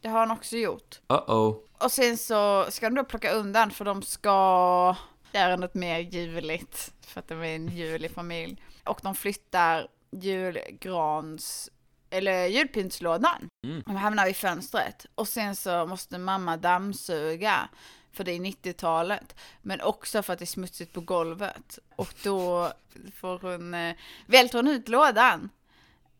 det 0.00 0.08
har 0.08 0.18
han 0.18 0.30
också 0.30 0.56
gjort. 0.56 1.00
Uh-oh. 1.08 1.56
Och 1.78 1.92
sen 1.92 2.18
så 2.18 2.66
ska 2.68 2.86
de 2.86 2.94
då 2.94 3.04
plocka 3.04 3.32
undan 3.32 3.70
för 3.70 3.84
de 3.84 4.02
ska 4.02 4.96
göra 5.32 5.56
något 5.56 5.74
mer 5.74 5.98
juligt. 5.98 6.92
För 7.00 7.20
att 7.20 7.28
de 7.28 7.40
är 7.40 7.54
en 7.56 7.68
julig 7.68 8.10
familj. 8.10 8.62
Och 8.84 9.00
de 9.02 9.14
flyttar 9.14 9.88
julgrans, 10.10 11.70
eller 12.10 12.46
julpyntslådan. 12.46 13.48
De 13.86 13.96
hamnar 13.96 14.26
vid 14.26 14.36
fönstret. 14.36 15.06
Och 15.14 15.28
sen 15.28 15.56
så 15.56 15.86
måste 15.86 16.18
mamma 16.18 16.56
dammsuga. 16.56 17.68
För 18.12 18.24
det 18.24 18.32
är 18.32 18.40
90-talet. 18.40 19.34
Men 19.62 19.80
också 19.80 20.22
för 20.22 20.32
att 20.32 20.38
det 20.38 20.44
är 20.44 20.46
smutsigt 20.46 20.92
på 20.92 21.00
golvet. 21.00 21.78
Och 21.96 22.14
då 22.22 22.72
får 23.14 23.38
hon, 23.38 23.74
eh, 23.74 23.96
välter 24.26 24.58
hon 24.58 24.68
ut 24.68 24.88
lådan. 24.88 25.50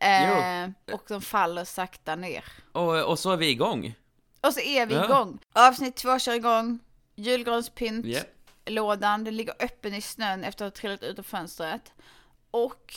Eh, 0.04 0.94
och 0.94 1.02
de 1.08 1.20
faller 1.22 1.64
sakta 1.64 2.16
ner. 2.16 2.44
Och, 2.72 3.04
och 3.04 3.18
så 3.18 3.30
är 3.32 3.36
vi 3.36 3.50
igång. 3.50 3.94
Och 4.40 4.52
så 4.54 4.60
är 4.60 4.86
vi 4.86 4.94
Ja. 4.94 5.04
igång. 5.04 5.38
Avsnitt 5.52 5.96
två 5.96 6.18
kör 6.18 6.34
igång. 6.34 6.78
Julgranspynt. 7.14 8.06
Ja. 8.06 8.20
Lådan, 8.66 9.24
den 9.24 9.36
ligger 9.36 9.54
öppen 9.58 9.94
i 9.94 10.00
snön 10.00 10.44
efter 10.44 10.64
att 10.66 10.76
ha 10.76 10.80
trillat 10.80 11.02
ut 11.02 11.18
ur 11.18 11.22
fönstret. 11.22 11.92
Och 12.50 12.94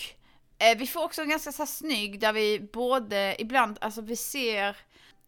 eh, 0.58 0.78
vi 0.78 0.88
får 0.88 1.04
också 1.04 1.22
en 1.22 1.30
ganska 1.30 1.52
så 1.52 1.62
här 1.62 1.68
snygg 1.68 2.20
där 2.20 2.34
vi 2.34 2.60
både 2.74 3.36
ibland, 3.42 3.78
alltså 3.82 4.02
vi 4.02 4.16
ser 4.16 4.78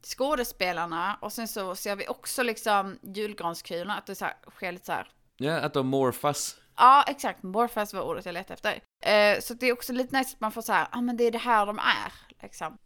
skådespelarna 0.04 1.18
och 1.22 1.34
sen 1.34 1.48
så 1.48 1.76
ser 1.76 1.96
vi 1.96 2.08
också 2.08 2.44
liksom 2.44 3.00
julgranskulorna, 3.02 3.98
att 3.98 4.06
det 4.06 4.16
så 4.16 4.26
här, 4.26 4.34
sker 4.56 4.72
lite 4.72 4.86
så 4.86 4.92
här. 4.92 5.08
Ja, 5.38 5.56
att 5.60 5.74
de 5.74 5.88
morfas. 5.88 6.56
Ja, 6.76 7.04
exakt. 7.08 7.44
Morfars 7.44 7.94
var 7.94 8.02
ordet 8.02 8.26
jag 8.26 8.34
letade 8.34 8.54
efter. 8.54 8.80
Eh, 9.02 9.40
så 9.40 9.54
det 9.54 9.66
är 9.66 9.74
också 9.74 9.94
lite 9.94 10.18
nice 10.18 10.34
att 10.34 10.42
man 10.42 10.52
får 10.52 10.62
så 10.62 10.74
här, 10.74 10.88
ja 10.92 10.98
ah, 10.98 11.02
men 11.02 11.18
det 11.18 11.24
är 11.24 11.32
det 11.32 11.38
här 11.38 11.66
de 11.66 11.80
är, 11.80 12.14
liksom. 12.42 12.78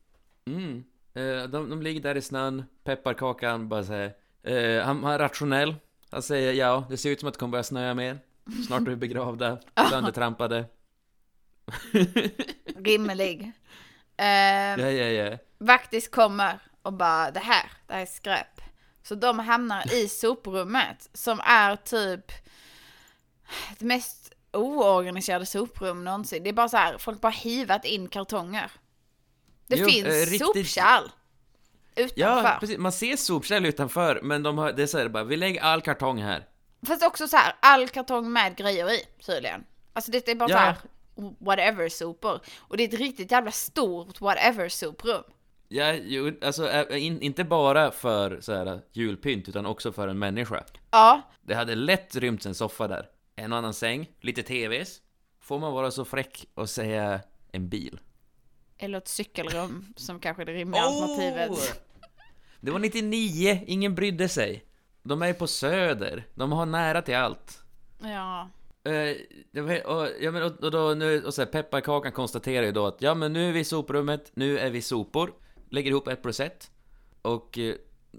Mm. 0.45 0.83
Eh, 1.13 1.49
de, 1.49 1.69
de 1.69 1.81
ligger 1.81 2.01
där 2.01 2.17
i 2.17 2.21
snön, 2.21 2.63
pepparkakan 2.83 3.69
bara 3.69 3.83
säger 3.83 4.13
eh, 4.43 4.85
han, 4.85 5.03
han 5.03 5.13
är 5.13 5.19
rationell. 5.19 5.75
Han 6.11 6.21
säger 6.21 6.53
ja, 6.53 6.85
det 6.89 6.97
ser 6.97 7.09
ut 7.09 7.19
som 7.19 7.27
att 7.27 7.33
det 7.33 7.39
kommer 7.39 7.51
börja 7.51 7.63
snöa 7.63 7.93
mer. 7.93 8.19
Snart 8.67 8.81
är 8.81 8.85
vi 8.85 8.95
begravda, 8.95 9.57
söndertrampade. 9.89 10.65
Rimlig. 12.75 13.51
Eh, 14.17 14.25
Ja, 14.79 14.91
ja, 14.91 15.05
ja. 15.05 15.37
Vaktis 15.57 16.07
kommer 16.07 16.59
och 16.81 16.93
bara 16.93 17.31
det 17.31 17.39
här, 17.39 17.71
det 17.87 17.93
här 17.93 18.01
är 18.01 18.05
skräp. 18.05 18.61
Så 19.03 19.15
de 19.15 19.39
hamnar 19.39 19.93
i 19.93 20.07
soprummet 20.07 21.09
som 21.13 21.39
är 21.43 21.75
typ 21.75 22.31
det 23.79 23.85
mest 23.85 24.22
oorganiserade 24.53 25.45
soprum 25.45 26.03
någonsin. 26.03 26.43
Det 26.43 26.49
är 26.49 26.53
bara 26.53 26.69
så 26.69 26.77
här, 26.77 26.97
folk 26.97 27.21
bara 27.21 27.31
hivat 27.31 27.85
in 27.85 28.07
kartonger. 28.07 28.71
Det 29.67 29.75
Jo, 29.75 29.85
finns 29.89 30.05
eh, 30.07 30.11
riktigt- 30.11 30.39
sopkärl 30.41 31.03
utanför. 31.95 32.21
Ja, 32.21 32.57
precis. 32.59 32.77
Man 32.77 32.91
ser 32.91 33.15
sopkärl 33.15 33.65
utanför, 33.65 34.19
men 34.23 34.43
de 34.43 34.57
har, 34.57 34.71
det 34.71 34.83
är 34.83 34.87
så 34.87 34.97
här 34.97 35.09
bara, 35.09 35.23
vi 35.23 35.37
lägger 35.37 35.61
all 35.61 35.81
kartong 35.81 36.21
här. 36.21 36.47
Fast 36.87 37.03
också 37.03 37.27
så 37.27 37.37
här, 37.37 37.55
all 37.59 37.89
kartong 37.89 38.31
med 38.33 38.55
grejer 38.55 38.91
i 38.93 38.99
tydligen. 39.25 39.63
Alltså 39.93 40.11
det 40.11 40.27
är 40.27 40.35
bara 40.35 40.49
Ja. 40.49 40.55
så 40.55 40.61
här 40.61 40.75
whatever 41.39 41.89
sopor. 41.89 42.39
Och 42.59 42.77
det 42.77 42.83
är 42.83 42.87
ett 42.87 42.93
riktigt 42.99 43.31
jävla 43.31 43.51
stort 43.51 44.21
whatever 44.21 44.69
soprum. 44.69 45.23
Ja, 45.67 45.93
jo, 45.93 46.31
alltså 46.41 46.69
eh, 46.69 47.05
in, 47.05 47.21
inte 47.21 47.43
bara 47.43 47.91
för 47.91 48.41
så 48.41 48.53
här 48.53 48.81
julpynt, 48.91 49.49
utan 49.49 49.65
också 49.65 49.91
för 49.91 50.07
en 50.07 50.19
människa. 50.19 50.63
Ja, 50.91 51.21
Det 51.41 51.53
hade 51.55 51.75
lätt 51.75 52.15
rymts 52.15 52.45
en 52.45 52.55
soffa 52.55 52.87
där. 52.87 53.05
En 53.35 53.53
annan 53.53 53.73
säng, 53.73 54.11
lite 54.19 54.43
TVs. 54.43 55.01
Får 55.39 55.59
man 55.59 55.73
vara 55.73 55.91
så 55.91 56.05
fräck 56.05 56.45
och 56.53 56.69
säga 56.69 57.21
en 57.51 57.69
bil? 57.69 57.99
eller 58.83 58.97
ett 58.97 59.07
cykelrum 59.07 59.85
som 59.95 60.19
kanske 60.19 60.43
är 60.43 60.45
det 60.45 60.53
rimliga 60.53 60.81
alternativet. 60.81 61.81
Det 62.61 62.71
var 62.71 62.79
99, 62.79 63.59
ingen 63.67 63.95
brydde 63.95 64.29
sig. 64.29 64.65
De 65.03 65.21
är 65.21 65.33
på 65.33 65.47
Söder, 65.47 66.27
de 66.33 66.51
har 66.51 66.65
nära 66.65 67.01
till 67.01 67.15
allt. 67.15 67.63
Ja. 67.99 68.49
Var, 69.51 69.87
och, 69.87 70.07
ja, 70.21 70.31
men, 70.31 70.43
och, 70.43 70.63
och 70.63 70.71
då, 70.71 70.93
nu, 70.93 71.23
och 71.23 71.33
så 71.33 71.41
här, 71.41 71.45
pepparkakan 71.45 72.11
konstaterar 72.11 72.65
ju 72.65 72.71
då 72.71 72.87
att 72.87 73.01
ja 73.01 73.13
men 73.13 73.33
nu 73.33 73.49
är 73.49 73.53
vi 73.53 73.59
i 73.59 73.63
soprummet, 73.63 74.31
nu 74.33 74.59
är 74.59 74.69
vi 74.69 74.81
sopor. 74.81 75.33
Lägger 75.69 75.91
ihop 75.91 76.07
ett 76.07 76.21
plus 76.21 76.39
ett. 76.39 76.71
Och 77.21 77.57
eh, 77.57 77.75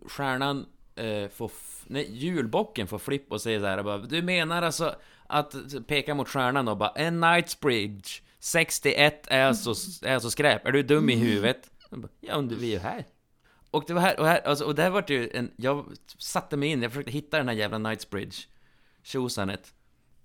stjärnan 0.06 0.66
eh, 0.96 1.28
får, 1.28 1.50
nej, 1.86 2.10
julbocken 2.12 2.86
får 2.86 2.98
flipp 2.98 3.32
och 3.32 3.40
säger 3.40 3.60
så 3.60 3.66
här 3.66 3.82
bara, 3.82 3.98
Du 3.98 4.22
menar 4.22 4.62
alltså 4.62 4.94
att 5.26 5.54
peka 5.86 6.14
mot 6.14 6.28
stjärnan 6.28 6.68
och 6.68 6.76
bara 6.76 6.90
En 6.90 7.22
Knightsbridge 7.22 8.08
61 8.38 9.26
är 9.30 9.46
alltså, 9.46 9.70
är 10.06 10.18
så 10.18 10.30
skräp, 10.30 10.66
är 10.66 10.72
du 10.72 10.82
dum 10.82 11.10
i 11.10 11.16
huvudet? 11.16 11.70
Bara, 11.90 12.08
ja 12.20 12.36
men 12.36 12.48
vi 12.48 12.66
är 12.66 12.70
ju 12.70 12.78
här. 12.78 13.04
Och 13.70 13.84
det 13.86 13.94
var 13.94 14.00
här, 14.00 14.20
och 14.20 14.26
här, 14.26 14.40
alltså, 14.40 14.64
och 14.64 14.74
där 14.74 14.90
vart 14.90 15.10
ju 15.10 15.30
en, 15.34 15.50
jag 15.56 15.86
satte 16.18 16.56
mig 16.56 16.68
in, 16.68 16.82
jag 16.82 16.92
försökte 16.92 17.12
hitta 17.12 17.36
den 17.36 17.48
här 17.48 17.54
jävla 17.54 17.78
Knightsbridge 17.78 18.36
tjosanet. 19.02 19.74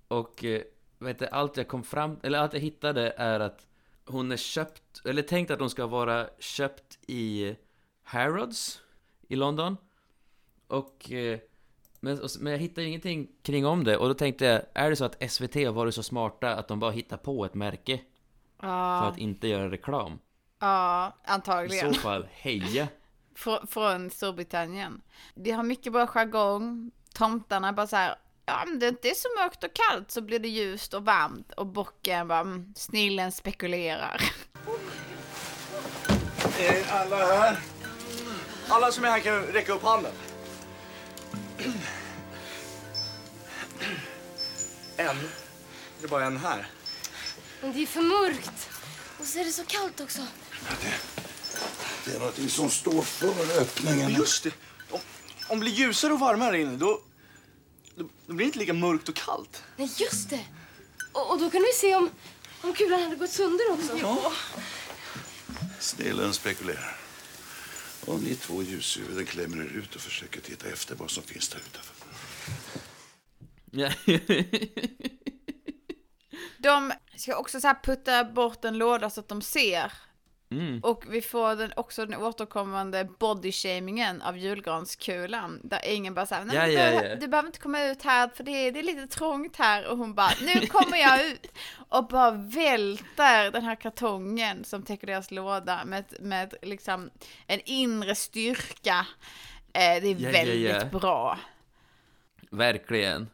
Och 0.08 0.44
eh, 0.44 0.62
vet 1.00 1.20
du, 1.20 1.28
allt 1.28 1.58
jag 1.58 1.68
kom 1.68 1.84
fram, 1.84 2.20
eller 2.24 2.40
allt 2.40 2.54
jag 2.54 2.60
hittade 2.60 3.14
är 3.18 3.40
att 3.40 3.68
hon 4.06 4.32
är 4.32 4.38
köpt, 4.38 5.02
eller 5.06 5.22
tänkt 5.22 5.52
att 5.52 5.60
hon 5.60 5.70
ska 5.70 5.88
vara 5.88 6.30
köpt 6.40 7.00
i 7.08 7.56
Harrods 8.04 8.82
i 9.28 9.36
London. 9.36 9.78
Och 10.70 11.12
eh, 11.12 11.40
men, 12.00 12.22
och- 12.22 12.30
men 12.40 12.52
jag 12.54 12.60
hittade 12.60 12.88
ingenting 12.88 13.28
kring 13.44 13.66
om 13.66 13.84
det 13.84 13.98
och 13.98 14.08
då 14.08 14.14
tänkte 14.14 14.46
jag, 14.46 14.62
är 14.74 14.90
det 14.90 14.96
så 14.96 15.06
att 15.06 15.32
SVT 15.32 15.56
har 15.56 15.72
varit 15.72 15.96
så 15.96 16.04
smarta 16.04 16.56
att 16.56 16.68
de 16.68 16.80
bara 16.80 16.92
hittar 16.92 17.18
på 17.18 17.46
ett 17.46 17.54
märke 17.54 17.98
för 18.60 18.68
Ja, 18.68 19.04
att 19.04 19.18
inte 19.18 19.48
göra 19.48 19.72
reklam? 19.72 20.20
ja 20.60 21.08
I 21.28 21.30
antagligen. 21.30 21.94
så 21.94 22.00
fall, 22.00 22.28
heja! 22.32 22.88
Frå- 23.36 23.68
från 23.68 24.10
Storbritannien. 24.10 25.02
Vi 25.34 25.52
har 25.52 25.64
mycket 25.64 25.94
bra 25.94 26.08
jargong. 26.08 26.92
Tomtarna 27.14 27.68
är 27.68 27.72
bara 27.72 27.88
så 27.88 27.96
här, 27.96 28.16
ja 28.46 28.64
men 28.68 28.80
det 28.80 28.88
inte 28.88 29.10
är 29.10 29.14
så 29.14 29.28
mörkt 29.40 29.64
och 29.64 29.70
kallt 29.74 30.12
så 30.12 30.22
blir 30.22 30.40
det 30.40 30.48
ljust 30.50 30.94
och 30.94 31.06
varmt. 31.06 31.52
Och 31.52 31.66
bocken 31.68 32.28
bara, 32.28 32.40
mm, 32.40 32.74
snillen 32.76 33.32
spekulerar. 33.32 34.22
Är 36.60 36.92
alla 36.92 37.16
här? 37.18 37.60
Alla 38.70 38.92
som 38.92 39.04
är 39.06 39.10
här 39.10 39.20
kan 39.20 39.42
räcka 39.44 39.74
upp 39.74 39.84
handen. 39.84 40.12
En. 44.98 45.18
Det 46.00 46.06
är 46.06 46.08
bara 46.08 46.26
en 46.26 46.38
här. 46.38 46.68
Men 47.62 47.74
det 47.74 47.82
är 47.82 47.86
för 47.86 48.02
mörkt. 48.02 48.70
Och 49.20 49.26
så 49.26 49.40
är 49.40 49.46
det 49.46 49.52
så 49.52 49.66
kallt 49.66 50.00
också. 50.00 50.22
Det 52.06 52.16
är 52.16 52.20
någonting 52.20 52.50
som 52.50 52.70
står 52.70 53.02
för 53.02 53.62
öppningen. 53.62 54.12
Just 54.12 54.44
det. 54.44 54.52
Om, 54.92 55.00
om 55.48 55.60
det 55.60 55.64
blir 55.64 55.74
ljusare 55.74 56.14
och 56.14 56.20
varmare 56.20 56.62
inne, 56.62 56.78
då, 56.78 57.02
då, 57.96 58.10
då 58.28 58.34
blir 58.34 58.38
det 58.38 58.44
inte 58.46 58.60
lika 58.60 58.74
mörkt 58.74 59.10
och 59.10 59.16
kallt. 59.16 59.64
Nej, 59.78 59.92
just 59.98 60.30
det. 60.30 60.46
Och, 61.12 61.32
och 61.32 61.40
då 61.40 61.50
kan 61.50 61.62
vi 61.62 61.74
se 61.74 61.96
om, 61.96 62.10
om 62.62 62.74
kulan 62.74 63.02
hade 63.04 63.16
gått 63.16 63.32
sönder 63.32 63.72
också. 63.72 64.32
Snillen 65.80 66.34
spekulerar. 66.34 66.98
Och 68.10 68.24
ni 68.24 68.36
två 68.36 68.64
ljushuvuden 68.64 69.26
klämmer 69.26 69.58
er 69.58 69.78
ut 69.78 69.96
och 69.96 70.02
försöker 70.02 70.42
titta 70.42 70.68
efter 70.68 70.96
vad 70.96 71.12
som 71.12 71.24
finns 71.24 71.50
där 71.50 71.60
utanför. 71.60 71.96
De 76.58 76.92
ska 77.16 77.36
också 77.36 77.62
så 77.62 77.68
här 77.68 77.80
putta 77.84 78.24
bort 78.24 78.66
en 78.66 78.78
låda 78.78 79.10
så 79.10 79.20
att 79.20 79.28
de 79.28 79.42
ser. 79.42 79.94
Mm. 80.52 80.80
Och 80.84 81.04
vi 81.10 81.22
får 81.22 81.56
den, 81.56 81.74
också 81.76 82.06
den 82.06 82.22
återkommande 82.22 83.08
bodyshamingen 83.20 84.22
av 84.22 84.38
julgranskulan. 84.38 85.62
Där 85.64 85.80
ingen 85.86 86.14
bara 86.14 86.26
såhär, 86.26 86.46
nej 86.46 86.56
Ja, 86.56 86.66
du, 86.66 86.72
ja, 86.72 86.80
behöver, 86.80 87.10
ja. 87.10 87.16
du 87.16 87.28
behöver 87.28 87.48
inte 87.48 87.60
komma 87.60 87.84
ut 87.84 88.04
här 88.04 88.30
för 88.36 88.44
det 88.44 88.52
är, 88.52 88.72
det 88.72 88.80
är 88.80 88.84
lite 88.84 89.08
trångt 89.08 89.56
här. 89.56 89.88
Och 89.88 89.98
hon 89.98 90.14
bara, 90.14 90.32
nu 90.42 90.68
kommer 90.68 90.98
jag 90.98 91.26
ut. 91.26 91.52
Och 91.90 92.08
bara 92.08 92.32
välter 92.32 93.52
den 93.52 93.64
här 93.64 93.76
kartongen 93.76 94.64
som 94.64 94.84
täcker 94.84 95.08
deras 95.08 95.32
låda 95.32 95.86
med, 95.86 96.06
med 96.20 96.54
liksom 96.62 97.10
en 97.48 97.60
inre 97.66 98.16
styrka. 98.16 99.06
Eh, 99.74 100.02
det 100.02 100.08
är 100.08 100.32
väldigt 100.32 100.92
bra. 100.92 101.40
Verkligen. 102.52 103.30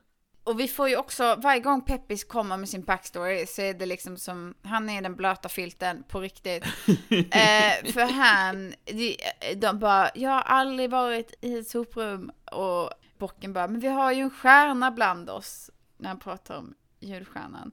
Och 0.45 0.59
vi 0.59 0.67
får 0.67 0.89
ju 0.89 0.97
också, 0.97 1.35
varje 1.35 1.59
gång 1.59 1.81
Peppis 1.81 2.23
kommer 2.23 2.57
med 2.57 2.69
sin 2.69 2.83
backstory 2.83 3.45
så 3.45 3.61
är 3.61 3.73
det 3.73 3.85
liksom 3.85 4.17
som, 4.17 4.53
han 4.63 4.89
är 4.89 5.01
den 5.01 5.15
blöta 5.15 5.49
filten 5.49 6.03
på 6.09 6.19
riktigt. 6.19 6.63
eh, 7.09 7.91
för 7.93 8.11
han, 8.11 8.73
de, 8.85 9.17
de 9.55 9.79
bara, 9.79 10.09
jag 10.15 10.31
har 10.31 10.41
aldrig 10.41 10.89
varit 10.89 11.33
i 11.41 11.57
ett 11.57 11.67
soprum 11.67 12.31
och 12.51 12.89
bocken 13.17 13.53
bara, 13.53 13.67
men 13.67 13.79
vi 13.79 13.87
har 13.87 14.11
ju 14.11 14.21
en 14.21 14.29
stjärna 14.29 14.91
bland 14.91 15.29
oss. 15.29 15.71
När 15.97 16.07
han 16.07 16.19
pratar 16.19 16.57
om 16.57 16.73
julstjärnan. 16.99 17.71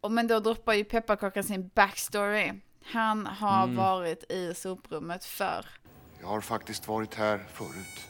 Och 0.00 0.12
men 0.12 0.26
då 0.26 0.40
droppar 0.40 0.74
ju 0.74 0.84
pepparkakan 0.84 1.44
sin 1.44 1.70
backstory. 1.74 2.52
Han 2.84 3.26
har 3.26 3.66
varit 3.66 4.32
i 4.32 4.54
soprummet 4.54 5.24
förr. 5.24 5.66
Jag 6.20 6.28
har 6.28 6.40
faktiskt 6.40 6.88
varit 6.88 7.14
här 7.14 7.46
förut. 7.52 8.06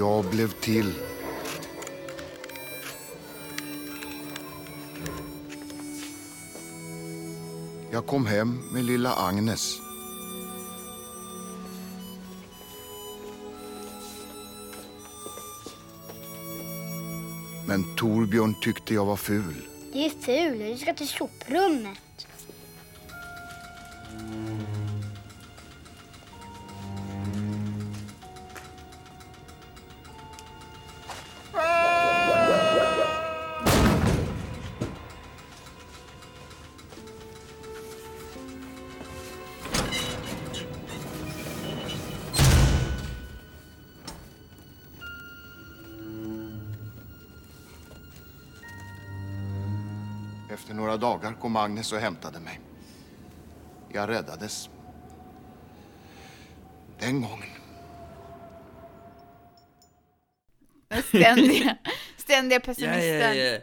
Jag 0.00 0.24
blev 0.24 0.48
till. 0.50 0.92
Jag 7.92 8.06
kom 8.06 8.26
hem 8.26 8.62
med 8.72 8.84
lilla 8.84 9.12
Agnes. 9.12 9.78
Men 17.68 17.96
Torbjörn 17.96 18.54
tyckte 18.62 18.94
jag 18.94 19.04
var 19.04 19.16
ful. 19.16 19.54
Det 19.92 20.06
är 20.06 20.10
ful. 20.10 20.58
Du 20.58 20.76
ska 20.76 20.94
till 20.94 21.08
soprummet. 21.08 21.98
Kom 51.50 51.56
Agnes 51.56 51.92
och 51.92 51.98
hämtade 51.98 52.40
mig. 52.40 52.60
Jag 53.92 54.08
räddades. 54.08 54.70
Den 56.98 57.20
gången. 57.20 57.48
Ständiga, 61.04 61.76
ständiga 62.16 62.56
Ja, 62.58 62.66
pessimisten. 62.66 63.18
ja, 63.20 63.34
ja. 63.34 63.58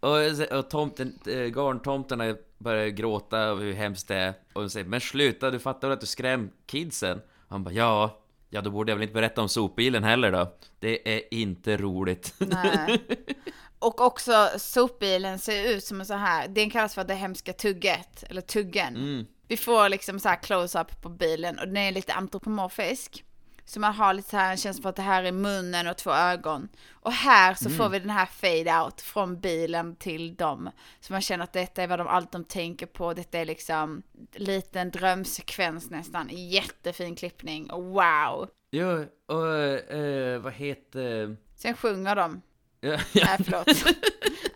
Och, 0.00 0.58
och 0.58 0.70
tomten, 0.70 1.18
äh, 1.26 1.32
garntomterna 1.32 2.36
börjar 2.58 2.88
gråta 2.88 3.38
över 3.38 3.62
hur 3.62 3.72
hemskt 3.72 4.08
det 4.08 4.16
är. 4.16 4.34
Och 4.52 4.62
de 4.62 4.70
säger, 4.70 4.86
men 4.86 5.00
sluta, 5.00 5.50
du 5.50 5.58
fattar 5.58 5.88
väl 5.88 5.94
att 5.94 6.00
du 6.00 6.06
skräm 6.06 6.50
kidsen? 6.66 7.18
Och 7.18 7.50
han 7.50 7.64
bara, 7.64 7.74
ja, 7.74 8.22
ja 8.50 8.60
då 8.60 8.70
borde 8.70 8.92
jag 8.92 8.96
väl 8.96 9.02
inte 9.02 9.14
berätta 9.14 9.42
om 9.42 9.48
sopbilen 9.48 10.04
heller 10.04 10.32
då. 10.32 10.54
Det 10.78 11.16
är 11.16 11.34
inte 11.34 11.76
roligt. 11.76 12.34
Nej. 12.38 13.02
Och 13.84 14.00
också 14.00 14.50
sopbilen 14.56 15.38
ser 15.38 15.68
ut 15.68 15.84
som 15.84 16.00
en 16.00 16.06
så 16.06 16.14
här, 16.14 16.48
den 16.48 16.70
kallas 16.70 16.94
för 16.94 17.04
det 17.04 17.14
hemska 17.14 17.52
tugget, 17.52 18.24
eller 18.30 18.40
tuggen. 18.40 18.96
Mm. 18.96 19.26
Vi 19.48 19.56
får 19.56 19.88
liksom 19.88 20.20
så 20.20 20.28
här 20.28 20.36
close-up 20.36 21.02
på 21.02 21.08
bilen 21.08 21.58
och 21.58 21.66
den 21.66 21.76
är 21.76 21.92
lite 21.92 22.12
antropomorfisk. 22.12 23.24
Så 23.64 23.80
man 23.80 23.94
har 23.94 24.14
lite 24.14 24.30
så 24.30 24.36
här 24.36 24.50
en 24.50 24.56
känsla 24.56 24.82
för 24.82 24.88
att 24.88 24.96
det 24.96 25.02
här 25.02 25.22
är 25.22 25.32
munnen 25.32 25.86
och 25.86 25.96
två 25.96 26.10
ögon. 26.10 26.68
Och 26.90 27.12
här 27.12 27.54
så 27.54 27.70
får 27.70 27.88
vi 27.88 27.98
den 27.98 28.10
här 28.10 28.26
fade-out 28.26 29.00
från 29.00 29.40
bilen 29.40 29.96
till 29.96 30.34
dem. 30.34 30.70
Så 31.00 31.12
man 31.12 31.20
känner 31.20 31.44
att 31.44 31.52
detta 31.52 31.82
är 31.82 31.86
vad 31.86 31.98
de, 31.98 32.08
allt 32.08 32.32
de 32.32 32.44
tänker 32.44 32.86
på. 32.86 33.14
Detta 33.14 33.38
är 33.38 33.44
liksom 33.44 34.02
liten 34.32 34.90
drömsekvens 34.90 35.90
nästan. 35.90 36.28
Jättefin 36.32 37.16
klippning. 37.16 37.68
Wow! 37.68 38.48
jo, 38.70 39.06
och 39.26 39.56
äh, 39.94 40.40
vad 40.40 40.52
heter... 40.52 41.36
Sen 41.54 41.74
sjunger 41.74 42.16
de. 42.16 42.42
Ja, 42.84 42.98
ja. 43.12 43.26
Nej 43.26 43.38
förlåt. 43.44 43.96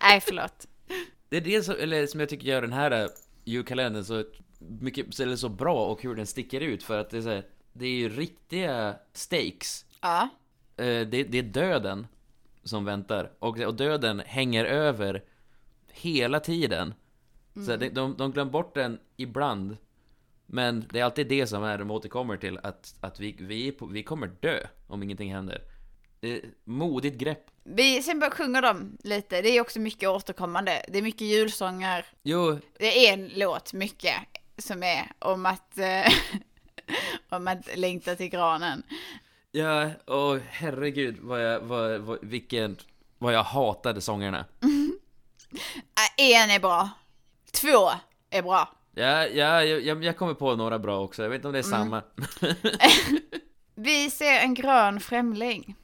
Nej 0.01 0.21
förlåt. 0.21 0.69
Det 1.29 1.37
är 1.37 1.41
det 1.41 1.63
som, 1.63 1.75
eller, 1.81 2.07
som 2.07 2.21
jag 2.21 2.29
tycker 2.29 2.47
gör 2.47 2.63
den 2.63 2.73
här 2.73 2.91
äh, 2.91 3.09
julkalendern 3.45 4.05
så 4.05 4.25
mycket, 4.59 5.21
eller 5.21 5.37
så 5.37 5.49
bra 5.49 5.87
och 5.87 6.03
hur 6.03 6.15
den 6.15 6.27
sticker 6.27 6.61
ut 6.61 6.83
för 6.83 6.99
att 6.99 7.11
det 7.11 7.19
är 7.19 7.23
så 7.23 7.29
här, 7.29 7.47
det 7.73 7.87
är 7.87 7.91
ju 7.91 8.09
riktiga 8.09 8.97
stakes. 9.13 9.85
Ja. 10.01 10.29
Eh, 10.77 10.85
det, 10.85 11.25
det 11.25 11.39
är 11.39 11.43
döden 11.43 12.07
som 12.65 12.85
väntar. 12.85 13.33
Och, 13.39 13.61
och 13.61 13.75
döden 13.75 14.23
hänger 14.27 14.65
över 14.65 15.25
hela 15.93 16.41
tiden. 16.41 16.95
Så 17.67 17.77
de, 17.77 17.89
de, 17.89 18.17
de 18.17 18.33
glömmer 18.33 18.53
bort 18.53 18.75
den 18.75 18.99
ibland. 19.17 19.77
Men 20.47 20.85
det 20.91 21.01
är 21.01 21.05
alltid 21.05 21.29
det 21.29 21.47
som 21.47 21.65
är 21.65 21.79
de 21.79 21.91
återkommer 21.91 22.37
till, 22.37 22.59
att, 22.63 22.95
att 23.01 23.21
vi, 23.21 23.37
vi, 23.41 23.77
vi 23.91 24.03
kommer 24.03 24.27
dö 24.27 24.59
om 24.87 25.03
ingenting 25.03 25.35
händer. 25.35 25.63
Eh, 26.21 26.39
modigt 26.65 27.19
grepp. 27.19 27.51
Vi, 27.65 28.03
sen 28.03 28.19
bara 28.21 28.31
sjunger 28.31 28.63
de 28.63 28.99
lite, 29.05 29.43
det 29.43 29.49
är 29.49 29.61
också 29.61 29.81
mycket 29.81 30.09
återkommande. 30.09 30.83
Det 30.89 30.99
är 30.99 31.03
mycket 31.03 31.21
julsånger. 31.27 32.07
Jo, 32.23 32.59
Det 32.79 33.07
är 33.09 33.13
en 33.13 33.31
låt, 33.35 33.73
mycket, 33.73 34.15
som 34.59 34.83
är 34.83 35.13
om 35.19 35.47
att, 35.47 35.79
eh, 35.79 36.13
om 37.29 37.49
att 37.49 37.77
längta 37.77 38.15
till 38.15 38.29
granen. 38.29 38.83
ja, 39.51 39.91
och 40.05 40.39
herregud 40.49 41.19
vad 41.21 41.45
jag, 41.45 41.61
vad, 41.61 42.01
vad, 42.01 42.19
vilken, 42.23 42.77
vad 43.19 43.35
jag 43.35 43.43
hatade 43.43 44.01
sångerna. 44.01 44.45
En 46.17 46.51
är 46.51 46.61
bra. 46.61 46.91
Två 47.53 47.91
är 48.31 48.43
bra. 48.43 48.69
Ja, 48.95 49.27
ja, 49.27 49.65
jag, 49.65 50.05
jag, 50.05 50.17
kommer 50.17 50.35
på 50.35 50.57
några 50.57 50.79
bra 50.79 51.01
också, 51.01 51.23
jag 51.23 51.31
vet 51.31 51.37
inte 51.37 51.49
om 51.49 51.53
det 51.53 51.59
är 51.59 51.63
samma. 51.63 52.03
Vi 53.75 54.11
ser 54.11 54.41
en 54.41 54.55
grön 54.55 55.01
främling. 55.01 55.75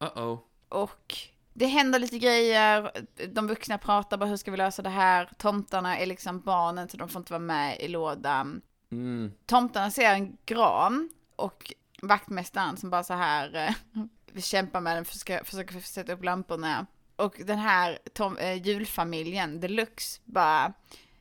Uh-oh. 0.00 0.38
Och 0.68 1.16
det 1.52 1.66
händer 1.66 1.98
lite 1.98 2.18
grejer, 2.18 2.90
de 3.28 3.46
vuxna 3.46 3.78
pratar 3.78 4.16
bara 4.16 4.30
hur 4.30 4.36
ska 4.36 4.50
vi 4.50 4.56
lösa 4.56 4.82
det 4.82 4.88
här? 4.88 5.30
Tomtarna 5.38 5.98
är 5.98 6.06
liksom 6.06 6.40
barnen 6.40 6.88
så 6.88 6.96
de 6.96 7.08
får 7.08 7.20
inte 7.20 7.32
vara 7.32 7.42
med 7.42 7.80
i 7.80 7.88
lådan. 7.88 8.60
Mm. 8.92 9.32
Tomtarna 9.46 9.90
ser 9.90 10.14
en 10.14 10.36
gran 10.46 11.10
och 11.36 11.72
vaktmästaren 12.02 12.76
som 12.76 12.90
bara 12.90 13.04
så 13.04 13.14
här 13.14 13.54
eh, 13.54 13.74
vi 14.32 14.42
kämpar 14.42 14.80
med 14.80 14.96
den, 14.96 15.04
försöker, 15.04 15.44
försöker 15.44 15.80
sätta 15.80 16.12
upp 16.12 16.24
lamporna. 16.24 16.86
Och 17.16 17.40
den 17.44 17.58
här 17.58 17.98
tom, 18.12 18.36
eh, 18.36 18.66
julfamiljen 18.66 19.60
deluxe 19.60 20.20
bara 20.24 20.72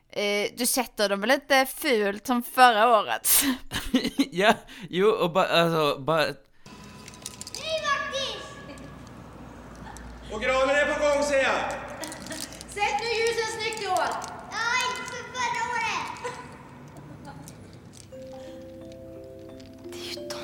eh, 0.09 0.51
du 0.57 0.65
sätter 0.65 1.09
dem 1.09 1.21
väl 1.21 1.31
inte 1.31 1.65
fult 1.65 2.27
som 2.27 2.43
förra 2.43 2.99
året? 2.99 3.29
ja, 4.31 4.53
jo, 4.89 5.07
och 5.09 5.31
bara, 5.31 5.47
alltså, 5.47 5.99
bara... 5.99 6.21
Hej 6.21 6.33
vaktis! 7.83 8.45
Och 10.31 10.41
granen 10.41 10.75
är 10.75 10.93
på 10.93 10.99
gång 11.03 11.23
ser 11.23 11.43
jag! 11.43 11.61
Sätt 12.69 12.95
nu 13.01 13.09
ljusen 13.19 13.49
snyggt 13.57 13.83
i 13.83 13.87
år! 13.87 14.09
Ja, 14.51 14.63
inte 14.87 15.03
som 15.11 15.23
förra 15.35 15.61
året! 15.73 16.07
Det 19.83 19.97
är 19.97 20.03
ju 20.03 20.27
de. 20.29 20.39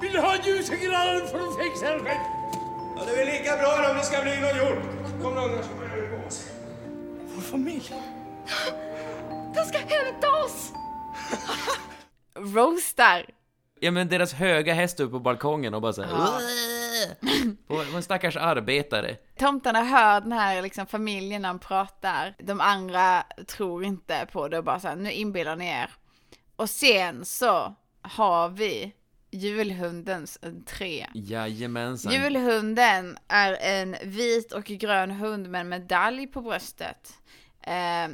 Vill 0.00 0.12
du 0.12 0.20
ha 0.20 0.36
ljus 0.44 0.70
i 0.70 0.76
granen 0.76 1.28
får 1.28 1.38
du 1.38 1.64
fixa 1.64 1.90
det 1.90 1.98
själv. 1.98 2.20
Ja, 2.96 3.02
det 3.06 3.12
är 3.12 3.16
väl 3.16 3.26
lika 3.26 3.56
bra 3.56 3.90
om 3.90 3.96
det 3.96 4.04
ska 4.04 4.22
bli 4.22 4.40
någon 4.40 4.56
jord. 4.58 4.82
Kom 5.22 5.34
nu 5.34 5.62
så 5.62 5.74
börjar 5.78 5.96
vi 5.96 6.08
på 6.16 6.26
oss. 6.26 6.46
Vår 7.34 7.42
familj. 7.42 7.94
De 9.54 9.64
ska 9.64 9.78
hämta 9.78 10.30
oss! 10.30 10.72
Roastar. 12.54 13.39
Ja 13.80 13.90
men 13.90 14.08
deras 14.08 14.32
höga 14.32 14.74
häst 14.74 15.00
uppe 15.00 15.12
på 15.12 15.18
balkongen 15.18 15.74
och 15.74 15.82
bara 15.82 15.92
såhär... 15.92 16.10
På 17.66 17.84
på 17.90 17.96
en 17.96 18.02
stackars 18.02 18.36
arbetare. 18.36 19.16
Tomtarna 19.38 19.84
hör 19.84 20.20
den 20.20 20.32
här 20.32 20.62
liksom, 20.62 20.86
familjen 20.86 21.42
när 21.42 21.48
de 21.48 21.58
pratar. 21.58 22.34
De 22.38 22.60
andra 22.60 23.22
tror 23.46 23.84
inte 23.84 24.26
på 24.32 24.48
det 24.48 24.58
och 24.58 24.64
bara 24.64 24.80
så 24.80 24.88
här, 24.88 24.96
nu 24.96 25.12
inbillar 25.12 25.56
ni 25.56 25.66
er. 25.66 25.90
Och 26.56 26.70
sen 26.70 27.24
så 27.24 27.74
har 28.02 28.48
vi 28.48 28.92
julhundens 29.30 30.38
entré. 30.42 31.06
Jajamensan. 31.14 32.12
Julhunden 32.12 33.18
är 33.28 33.52
en 33.60 33.96
vit 34.02 34.52
och 34.52 34.64
grön 34.64 35.10
hund 35.10 35.48
med 35.48 35.60
en 35.60 35.68
medalj 35.68 36.26
på 36.26 36.40
bröstet. 36.40 37.14
Eh, 37.62 38.08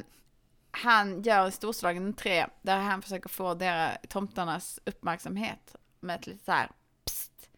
han 0.77 1.21
gör 1.21 1.45
en 1.45 1.51
storslagen 1.51 2.05
entré 2.05 2.45
där 2.61 2.77
han 2.77 3.01
försöker 3.01 3.29
få 3.29 3.53
deras, 3.53 3.97
tomtarnas 4.09 4.79
uppmärksamhet 4.85 5.75
med 5.99 6.15
ett 6.19 6.27
lite 6.27 6.45
så 6.45 6.51
här 6.51 6.71
psst. 7.05 7.49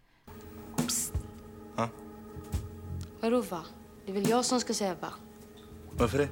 Vadå 3.22 3.42
va? 3.42 3.66
Det 4.06 4.12
är 4.12 4.14
väl 4.14 4.30
jag 4.30 4.46
som 4.46 4.60
ska 4.60 4.74
säga 4.74 4.96
va? 4.96 5.14
Varför 5.92 6.18
det? 6.18 6.30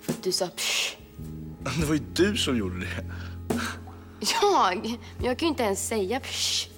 För 0.00 0.12
att 0.12 0.22
du 0.22 0.32
sa 0.32 0.48
psh. 0.48 0.96
Det 1.80 1.86
var 1.86 1.94
ju 1.94 2.00
du 2.14 2.36
som 2.36 2.56
gjorde 2.56 2.80
det. 2.80 3.04
Jag? 4.42 4.98
Men 5.16 5.26
jag 5.26 5.38
kan 5.38 5.46
ju 5.46 5.50
inte 5.50 5.62
ens 5.62 5.88
säga 5.88 6.20
psh. 6.20 6.68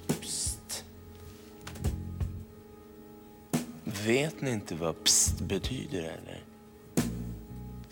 Vet 3.85 4.41
ni 4.41 4.51
inte 4.51 4.75
vad 4.75 5.05
pst 5.05 5.41
betyder 5.41 5.99
eller? 5.99 6.42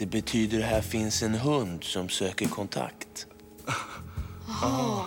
Det 0.00 0.06
betyder 0.06 0.60
här 0.60 0.82
finns 0.82 1.22
en 1.22 1.34
hund 1.34 1.84
som 1.84 2.08
söker 2.08 2.48
kontakt. 2.48 3.26
Jaha. 4.46 5.04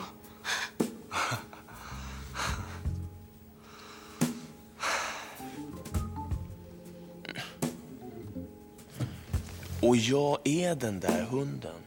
Och 9.82 9.96
jag 9.96 10.38
är 10.44 10.76
den 10.76 11.00
där 11.00 11.24
hunden. 11.24 11.82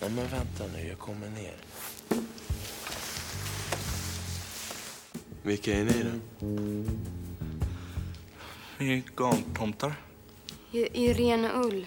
Ja, 0.00 0.08
men 0.08 0.28
vänta 0.28 0.64
nu, 0.72 0.88
jag 0.88 0.98
kommer 0.98 1.30
ner. 1.30 1.56
Vilka 5.42 5.74
är 5.74 5.84
ni 5.84 6.02
då? 6.02 6.10
Vi 8.78 8.92
är 8.92 9.02
garntomtar. 9.16 9.94
I, 10.72 11.04
I 11.04 11.12
ren 11.12 11.44
ull. 11.44 11.86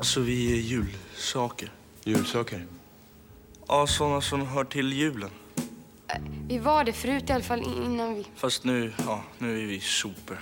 Så 0.00 0.20
vi 0.20 0.52
är 0.52 0.56
julsaker. 0.56 1.72
Julsaker? 2.04 2.66
Ja, 3.68 3.86
sådana 3.86 4.20
som 4.20 4.46
hör 4.46 4.64
till 4.64 4.92
julen. 4.92 5.30
Vi 6.48 6.58
var 6.58 6.84
det 6.84 6.92
förut 6.92 7.30
i 7.30 7.32
alla 7.32 7.44
fall 7.44 7.58
in- 7.62 7.82
innan 7.84 8.14
vi... 8.14 8.26
Fast 8.36 8.64
nu, 8.64 8.92
ja, 9.06 9.22
nu 9.38 9.62
är 9.62 9.66
vi 9.66 9.80
sopor. 9.80 10.38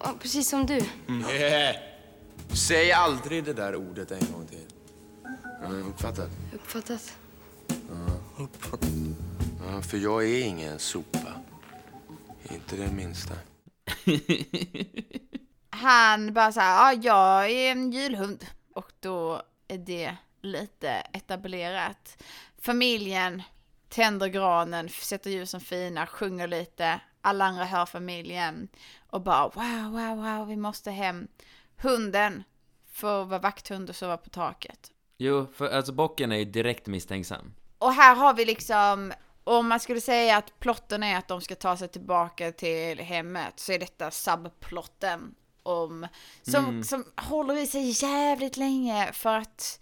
Ja, 0.00 0.14
precis 0.22 0.48
som 0.50 0.66
du. 0.66 0.80
Yeah. 1.32 1.76
Säg 2.52 2.92
aldrig 2.92 3.44
det 3.44 3.52
där 3.52 3.76
ordet 3.76 4.10
en 4.10 4.18
gång 4.32 4.46
till. 4.46 4.58
Du 5.70 5.80
uppfattat? 5.80 6.30
Uppfattat. 6.54 7.12
Uppfattat. 8.38 8.88
Ja, 9.68 9.82
för 9.82 9.98
jag 9.98 10.24
är 10.24 10.42
ingen 10.44 10.78
sopa. 10.78 11.18
Inte 12.50 12.76
det 12.76 12.92
minsta. 12.92 13.34
Han 15.70 16.32
bara 16.32 16.52
så 16.52 16.60
här, 16.60 16.98
ja 17.02 17.02
jag 17.02 17.50
är 17.50 17.72
en 17.72 17.92
julhund. 17.92 18.46
Och 18.74 18.92
då 19.00 19.42
är 19.68 19.78
det 19.78 20.16
lite 20.40 20.88
etablerat. 20.90 22.22
Familjen 22.58 23.42
tänder 23.88 24.28
granen, 24.28 24.88
sätter 24.88 25.30
ljusen 25.30 25.60
fina, 25.60 26.06
sjunger 26.06 26.46
lite. 26.46 27.00
Alla 27.20 27.44
andra 27.44 27.64
hör 27.64 27.86
familjen 27.86 28.68
och 29.10 29.20
bara 29.20 29.48
wow, 29.48 29.92
wow, 29.92 30.16
wow, 30.16 30.48
vi 30.48 30.56
måste 30.56 30.90
hem. 30.90 31.28
Hunden 31.76 32.44
får 32.92 33.24
vara 33.24 33.40
vakthund 33.40 33.90
och 33.90 33.96
sova 33.96 34.16
på 34.16 34.30
taket. 34.30 34.90
Jo, 35.18 35.46
för 35.54 35.70
alltså 35.70 35.92
bocken 35.92 36.32
är 36.32 36.36
ju 36.36 36.44
direkt 36.44 36.86
misstänksam. 36.86 37.54
Och 37.78 37.92
här 37.92 38.14
har 38.14 38.34
vi 38.34 38.44
liksom, 38.44 39.12
om 39.44 39.68
man 39.68 39.80
skulle 39.80 40.00
säga 40.00 40.36
att 40.36 40.58
plotten 40.60 41.02
är 41.02 41.18
att 41.18 41.28
de 41.28 41.40
ska 41.40 41.54
ta 41.54 41.76
sig 41.76 41.88
tillbaka 41.88 42.52
till 42.52 42.98
hemmet 43.00 43.52
så 43.56 43.72
är 43.72 43.78
detta 43.78 44.10
subplotten 44.10 45.34
om, 45.62 46.06
som, 46.42 46.64
Mm. 46.64 46.84
som 46.84 47.04
håller 47.16 47.56
i 47.62 47.66
sig 47.66 48.04
jävligt 48.04 48.56
länge 48.56 49.12
för 49.12 49.36
att, 49.36 49.80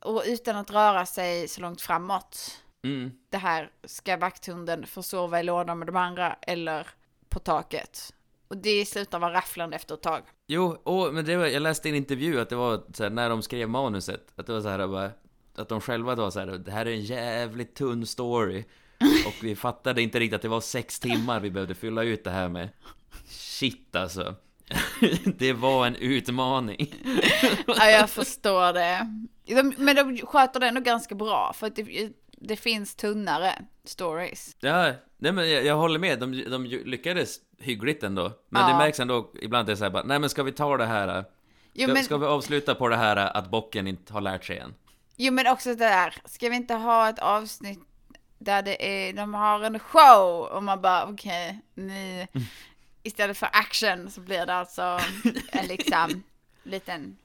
och 0.00 0.22
utan 0.26 0.56
att 0.56 0.70
röra 0.70 1.06
sig 1.06 1.48
så 1.48 1.60
långt 1.60 1.80
framåt. 1.80 2.58
Mm. 2.84 3.10
Det 3.30 3.38
här, 3.38 3.70
ska 3.84 4.16
vakthunden 4.16 4.86
få 4.86 5.02
sova 5.02 5.40
i 5.40 5.42
lådan 5.42 5.78
med 5.78 5.88
de 5.88 5.96
andra 5.96 6.36
eller 6.42 6.86
på 7.28 7.38
taket? 7.38 8.14
Och 8.48 8.56
det 8.56 8.86
slutar 8.86 9.18
vara 9.18 9.32
rafflande 9.32 9.76
efter 9.76 9.94
ett 9.94 10.02
tag. 10.02 10.22
Jo, 10.46 10.80
och, 10.84 11.14
men 11.14 11.24
det 11.24 11.36
var, 11.36 11.46
jag 11.46 11.62
läste 11.62 11.88
i 11.88 11.90
en 11.90 11.96
intervju 11.96 12.40
att 12.40 12.48
det 12.48 12.56
var 12.56 12.82
så 12.94 13.02
här, 13.02 13.10
när 13.10 13.28
de 13.30 13.42
skrev 13.42 13.68
manuset, 13.68 14.32
att 14.36 14.46
det 14.46 14.52
var 14.52 14.60
så 14.60 14.68
här 14.68 14.86
bara, 14.86 15.10
att 15.56 15.68
de 15.68 15.80
själva 15.80 16.14
var 16.14 16.30
så 16.30 16.40
här, 16.40 16.46
det 16.46 16.70
här 16.70 16.86
är 16.86 16.90
en 16.90 17.02
jävligt 17.02 17.74
tunn 17.74 18.06
story. 18.06 18.64
Och 19.26 19.34
vi 19.44 19.56
fattade 19.56 20.02
inte 20.02 20.20
riktigt 20.20 20.36
att 20.36 20.42
det 20.42 20.48
var 20.48 20.60
sex 20.60 21.00
timmar 21.00 21.40
vi 21.40 21.50
behövde 21.50 21.74
fylla 21.74 22.02
ut 22.02 22.24
det 22.24 22.30
här 22.30 22.48
med. 22.48 22.68
Shit 23.28 23.96
alltså. 23.96 24.34
Det 25.38 25.52
var 25.52 25.86
en 25.86 25.94
utmaning. 25.96 26.94
Ja, 27.66 27.90
jag 27.90 28.10
förstår 28.10 28.72
det. 28.72 29.06
De, 29.46 29.74
men 29.78 29.96
de 29.96 30.18
sköter 30.26 30.60
det 30.60 30.66
ändå 30.68 30.80
ganska 30.80 31.14
bra, 31.14 31.52
för 31.56 31.66
att 31.66 31.76
det, 31.76 32.10
det 32.30 32.56
finns 32.56 32.94
tunnare 32.94 33.52
stories. 33.84 34.56
Ja, 34.60 34.92
nej 35.18 35.32
men 35.32 35.50
jag, 35.50 35.64
jag 35.64 35.76
håller 35.76 35.98
med, 35.98 36.18
de, 36.20 36.44
de 36.50 36.64
lyckades 36.64 37.36
hyggligt 37.58 38.02
ändå. 38.02 38.32
Men 38.48 38.64
det 38.66 38.70
Ja. 38.72 38.78
märks 38.78 39.00
ändå 39.00 39.32
ibland 39.42 39.60
att 39.60 39.66
det 39.66 39.72
är 39.72 39.76
så 39.76 39.84
här 39.84 39.90
bara, 39.90 40.02
nej 40.04 40.18
men 40.18 40.30
ska 40.30 40.42
vi 40.42 40.52
ta 40.52 40.76
det 40.76 40.86
här? 40.86 41.18
äh, 41.18 41.24
Jo, 41.74 41.84
Ska, 41.86 41.94
men- 41.94 42.04
ska 42.04 42.16
vi 42.16 42.26
avsluta 42.26 42.74
på 42.74 42.88
det 42.88 42.96
här 42.96 43.16
att 43.16 43.50
bocken 43.50 43.86
inte 43.86 44.12
har 44.12 44.20
lärt 44.20 44.44
sig 44.44 44.58
än? 44.58 44.74
Jo 45.16 45.32
men 45.32 45.46
också 45.46 45.68
det 45.68 45.74
där, 45.76 46.14
ska 46.24 46.48
vi 46.48 46.56
inte 46.56 46.74
ha 46.74 47.08
ett 47.08 47.18
avsnitt 47.18 47.80
där 48.44 48.62
det 48.62 49.08
är, 49.08 49.12
de 49.12 49.34
har 49.34 49.60
en 49.60 49.78
show 49.78 50.40
och 50.40 50.62
man 50.62 50.80
bara 50.80 51.06
okej, 51.06 51.60
ni, 51.74 52.28
istället 53.02 53.38
för 53.38 53.48
action 53.52 54.10
så 54.10 54.20
blir 54.20 54.46
det 54.46 54.54
alltså 54.54 55.00
en 55.52 55.66
liksom 55.66 56.22
liten 56.62 57.16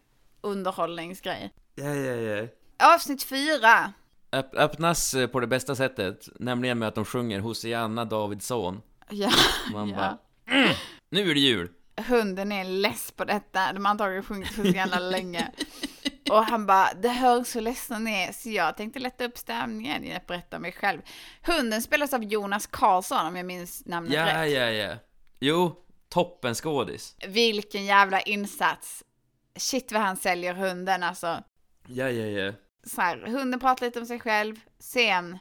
underhållningsgrej. 0.42 1.54
Ja, 1.76 1.86
ja, 1.86 2.14
ja. 2.14 2.48
Avsnitt 2.94 3.24
fyra, 3.24 3.94
Öpp, 4.32 4.56
öppnas 4.56 5.14
eh, 5.14 5.28
på 5.28 5.40
det 5.40 5.48
bästa 5.48 5.76
sättet, 5.76 6.28
nämligen 6.40 6.80
med 6.80 6.88
att 6.88 6.96
de 6.96 7.06
sjunger 7.06 7.40
Hosianna 7.40 8.06
Davidsson. 8.06 8.82
ja, 9.10 9.30
Man 9.72 9.90
ja. 9.90 9.96
bara, 9.96 10.18
mm, 10.58 10.76
nu 11.10 11.32
är 11.32 11.34
det 11.34 11.40
jul! 11.40 11.70
hunden 12.08 12.52
är 12.52 12.64
less 12.64 13.12
på 13.12 13.26
detta, 13.26 13.74
de 13.74 13.86
har 13.86 13.92
antagligen 13.92 14.24
sjungit 14.24 14.56
så 14.56 14.64
jävla 14.64 15.00
länge. 15.00 15.52
Och 16.32 16.46
han 16.46 16.66
bara, 16.66 16.94
det 16.94 17.10
hör 17.10 17.44
så 17.44 17.60
ledsen 17.60 18.08
är, 18.08 18.32
så 18.32 18.50
jag 18.50 18.78
tänkte 18.78 19.00
lätta 19.00 19.26
upp 19.26 19.38
stämningen 19.38 20.04
genom 20.04 20.18
att 20.18 20.28
berätta 20.28 20.56
om 20.56 20.62
mig 20.62 20.72
själv. 20.72 21.02
Hunden 21.42 21.82
spelas 21.82 22.14
av 22.14 22.24
Jonas 22.24 22.68
Karlsson 22.68 23.26
om 23.28 23.36
jag 23.36 23.46
minns 23.46 23.86
namnet 23.86 24.14
Ja, 24.14 24.26
rätt. 24.26 24.52
ja, 24.52 24.70
ja. 24.70 24.96
Jo, 25.40 25.76
toppen 26.10 26.56
skådis. 26.56 27.16
Vilken 27.28 27.86
jävla 27.86 28.22
insats. 28.22 29.04
Shit 29.56 29.92
vad 29.92 30.02
han 30.02 30.18
säljer 30.18 30.54
hunden 30.54 31.04
alltså. 31.04 31.44
Ja, 31.88 32.10
ja, 32.10 32.26
ja. 32.26 32.54
Så 32.84 33.02
här, 33.02 33.18
hunden 33.18 33.60
pratar 33.60 33.86
lite 33.86 34.00
om 34.00 34.06
sig 34.06 34.20
själv. 34.20 34.56
Sen 34.80 35.34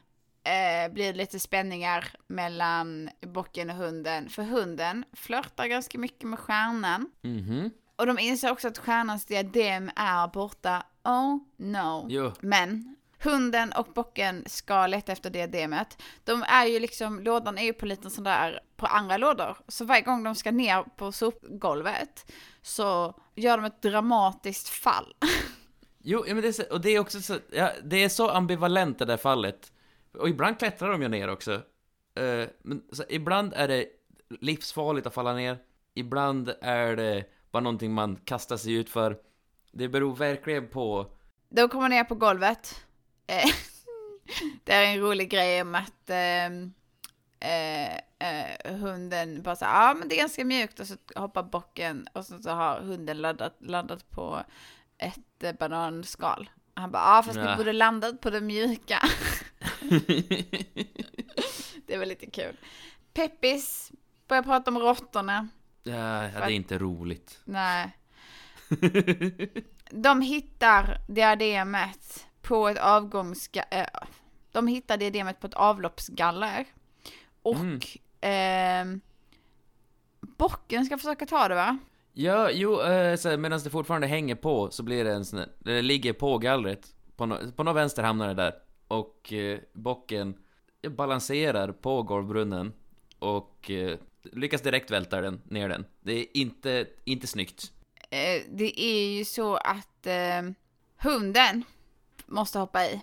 eh, 0.45 0.93
blir 0.93 1.13
det 1.13 1.19
lite 1.19 1.39
spänningar 1.39 2.09
mellan 2.27 3.11
bocken 3.21 3.71
och 3.71 3.77
hunden. 3.77 4.29
För 4.29 4.43
hunden 4.43 5.05
flörtar 5.13 5.67
ganska 5.67 5.99
mycket 5.99 6.29
med 6.29 6.39
stjärnan. 6.39 7.11
Mhm. 7.23 7.71
Och 7.97 8.07
de 8.07 8.19
inser 8.19 8.51
också 8.51 8.69
att 8.69 8.79
stjärnans 8.79 9.25
diadem 9.25 9.91
är 9.97 10.29
borta. 10.29 10.87
Oh 11.05 11.39
no. 11.57 12.07
Jo. 12.09 12.33
Men 12.41 12.97
hunden 13.23 13.73
och 13.73 13.87
bocken 13.95 14.45
ska 14.47 14.87
leta 14.87 15.13
efter 15.13 15.31
diademet. 15.31 16.03
De 16.25 16.43
är 16.43 16.67
ju 16.67 16.81
liksom, 16.81 17.21
lådan 17.21 17.59
är 17.59 17.63
ju 17.63 17.73
på 17.73 17.87
lite 17.87 18.11
sån 18.11 18.25
där, 18.25 18.61
på 18.77 18.87
andra 18.87 19.17
lådor. 19.17 19.57
Så 19.69 19.85
varje 19.85 20.03
gång 20.03 20.23
de 20.23 20.35
ska 20.35 20.51
ner 20.51 20.83
på 20.83 21.13
sopgolvet 21.13 22.33
så 22.63 23.21
gör 23.35 23.57
de 23.57 23.65
ett 23.65 23.83
dramatiskt 23.83 24.69
fall. 24.69 25.15
Jo, 26.09 26.25
men 26.27 26.41
det 26.41 26.49
är 26.49 26.53
så, 26.53 26.63
och 26.71 26.81
det 26.81 26.91
är 26.91 26.99
också 26.99 27.21
så, 27.21 27.39
ja, 27.51 27.71
det 27.85 28.05
är 28.05 28.09
så 28.09 28.31
ambivalent 28.31 28.99
det 28.99 29.05
där 29.05 29.17
fallet. 29.17 29.73
Och 30.19 30.29
ibland 30.29 30.59
klättrar 30.59 30.93
de 30.93 31.03
ju 31.03 31.09
ner 31.09 31.29
också. 31.29 31.53
Eh, 32.15 32.49
men 32.63 32.83
så, 32.93 33.05
ibland 33.09 33.53
är 33.57 33.69
det 33.69 33.87
livsfarligt 34.41 35.07
att 35.07 35.15
falla 35.15 35.35
ner. 35.35 35.59
Ibland 35.95 36.55
är 36.61 36.97
det 36.97 37.25
bara 37.51 37.63
någonting 37.63 37.93
man 37.93 38.17
kastar 38.17 38.57
sig 38.57 38.73
ut 38.73 38.91
för. 38.91 39.19
Det 39.73 39.89
beror 39.89 40.17
verkligen 40.17 40.69
på... 40.69 41.11
De 41.49 41.69
kommer 41.69 41.89
ner 41.89 42.05
på 42.05 42.15
golvet. 42.15 42.87
Eh, 43.27 43.51
det 44.65 44.73
är 44.73 44.85
en 44.85 45.01
rolig 45.01 45.31
grej 45.31 45.63
om 45.63 45.75
att 45.75 46.11
ehm, 46.11 46.73
eh, 47.41 47.95
eh, 47.97 48.75
hunden 48.75 49.43
bara 49.43 49.57
så 49.57 49.65
ja 49.65 49.91
ah, 49.91 49.95
men 49.95 50.09
det 50.09 50.15
är 50.15 50.19
ganska 50.19 50.45
mjukt 50.45 50.81
och 50.81 50.87
så 50.87 50.95
hoppar 51.15 51.43
bocken 51.43 52.07
och 52.13 52.25
så, 52.25 52.39
så 52.39 52.51
har 52.51 52.81
hunden 52.81 53.21
landat, 53.21 53.57
landat 53.61 54.11
på 54.11 54.43
ett 54.99 55.43
eh, 55.43 55.53
bananskal. 55.53 56.51
Han 56.75 56.91
bara, 56.91 57.17
ja 57.17 57.23
fast 57.23 57.39
Ja. 57.39 57.51
vi 57.51 57.57
borde 57.57 57.73
landat 57.73 58.21
på 58.21 58.31
det 58.31 58.41
mjuka. 58.41 58.99
det 61.87 61.99
var 61.99 62.07
lite 62.07 62.27
kul. 62.27 62.57
Peppis 63.15 63.93
börjar 64.29 64.43
prata 64.43 64.71
om 64.71 64.79
råttorna. 64.79 65.49
Ja, 65.87 66.23
ja, 66.23 66.31
det 66.31 66.45
är 66.45 66.49
inte 66.51 66.79
roligt. 66.79 67.41
Nej. 67.45 67.97
De 69.91 70.21
hittar 70.21 71.01
diademet 71.09 72.27
på 72.43 72.69
ett 72.69 72.79
avgångsga... 72.79 73.65
Äh, 73.71 73.87
de 74.53 74.67
hittar 74.67 74.97
diademet 74.97 75.41
på 75.41 75.47
ett 75.47 75.55
avloppsgaller. 75.55 76.65
Och 77.43 77.57
Mm. 77.57 77.81
ehm, 78.21 79.01
bocken 80.21 80.85
ska 80.85 80.99
försöka 80.99 81.27
ta 81.27 81.49
det 81.49 81.55
va? 81.55 81.79
Ja, 82.13 82.51
jo, 82.51 82.81
eh, 82.81 83.39
medan 83.39 83.61
det 83.65 83.71
fortfarande 83.71 84.07
hänger 84.07 84.35
på 84.35 84.71
så 84.71 84.83
blir 84.83 85.05
det 85.05 85.13
en 85.13 85.25
sån 85.25 85.41
det 85.59 85.83
ligger 85.83 86.13
på 86.13 86.39
gallret. 86.39 86.95
På, 87.17 87.27
no, 87.27 87.53
på 87.57 87.73
vänster 87.73 88.03
hamnar 88.03 88.29
det 88.29 88.35
där. 88.35 88.55
Och 88.89 89.33
eh, 89.33 89.59
bocken 89.73 90.35
balanserar 90.91 91.73
på 91.73 92.03
golvbrunnen 92.03 92.73
och 93.19 93.71
eh, 93.71 93.99
lyckas 94.33 94.63
direkt 94.63 94.91
välta 94.91 95.21
den, 95.21 95.43
ner 95.45 95.69
den. 95.69 95.85
Det 96.01 96.13
är 96.13 96.27
inte, 96.35 96.87
inte 97.05 97.27
snyggt. 97.27 97.73
Eh, 98.11 98.43
det 98.51 98.81
är 98.81 99.17
ju 99.17 99.25
så 99.25 99.57
att 99.57 100.07
eh, 100.07 100.43
hunden 100.97 101.65
måste 102.27 102.59
hoppa 102.59 102.85
i. 102.85 103.03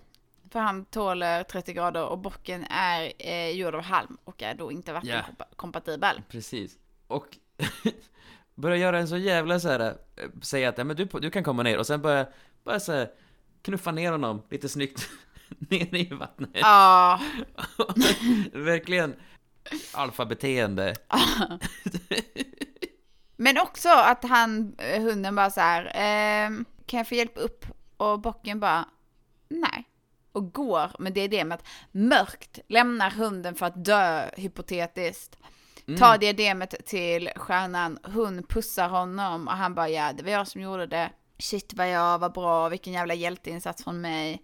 För 0.49 0.59
han 0.59 0.85
tåler 0.85 1.43
30 1.43 1.73
grader 1.73 2.05
och 2.05 2.19
bocken 2.19 2.65
är 2.69 3.13
eh, 3.19 3.49
gjord 3.49 3.75
av 3.75 3.81
halm 3.81 4.17
och 4.23 4.43
är 4.43 4.55
då 4.55 4.71
inte 4.71 4.93
vattenkompatibel. 4.93 6.21
Precis. 6.29 6.77
Och 7.07 7.37
börjar 8.55 8.77
göra 8.77 8.99
en 8.99 9.07
så 9.07 9.17
jävla 9.17 9.59
så 9.59 9.69
här, 9.69 9.79
eh, 9.79 10.39
säga 10.41 10.69
att 10.69 10.77
ja, 10.77 10.83
men 10.83 10.95
du, 10.95 11.05
du 11.05 11.29
kan 11.29 11.43
komma 11.43 11.63
ner 11.63 11.77
och 11.77 11.87
sen 11.87 12.01
börja, 12.01 12.27
bara 12.63 12.79
så 12.79 12.91
här, 12.91 13.11
knuffa 13.61 13.91
ner 13.91 14.11
honom 14.11 14.41
lite 14.49 14.69
snyggt 14.69 15.09
ner 15.69 15.95
i 15.95 16.05
vattnet. 16.05 16.49
Ja. 16.53 17.21
Verkligen 18.53 19.15
alfabeteende. 19.93 20.95
Men 23.35 23.57
också 23.57 23.89
att 23.89 24.23
han, 24.23 24.75
eh, 24.77 25.01
hunden 25.01 25.35
bara 25.35 25.49
så 25.49 25.61
här, 25.61 25.91
ehm, 25.95 26.65
kan 26.85 26.97
jag 26.97 27.07
få 27.07 27.15
hjälp 27.15 27.33
upp? 27.35 27.65
Och 27.97 28.19
bocken 28.19 28.59
bara, 28.59 28.85
nej. 29.49 29.89
Och 30.31 30.53
går 30.53 30.91
med 30.99 31.13
diademet. 31.13 31.63
Mörkt 31.91 32.59
lämnar 32.67 33.11
hunden 33.11 33.55
för 33.55 33.65
att 33.65 33.85
dö, 33.85 34.29
hypotetiskt. 34.37 35.37
Mm. 35.87 35.99
Tar 35.99 36.17
diademet 36.17 36.85
till 36.85 37.29
stjärnan, 37.35 37.99
hon 38.03 38.43
pussar 38.43 38.89
honom 38.89 39.47
och 39.47 39.53
han 39.53 39.75
bara, 39.75 39.89
ja 39.89 40.13
det 40.13 40.23
var 40.23 40.31
jag 40.31 40.47
som 40.47 40.61
gjorde 40.61 40.87
det. 40.87 41.11
Shit 41.39 41.73
vad 41.73 41.89
jag 41.89 42.19
var 42.19 42.29
bra, 42.29 42.69
vilken 42.69 42.93
jävla 42.93 43.13
hjälteinsats 43.13 43.83
från 43.83 44.01
mig. 44.01 44.43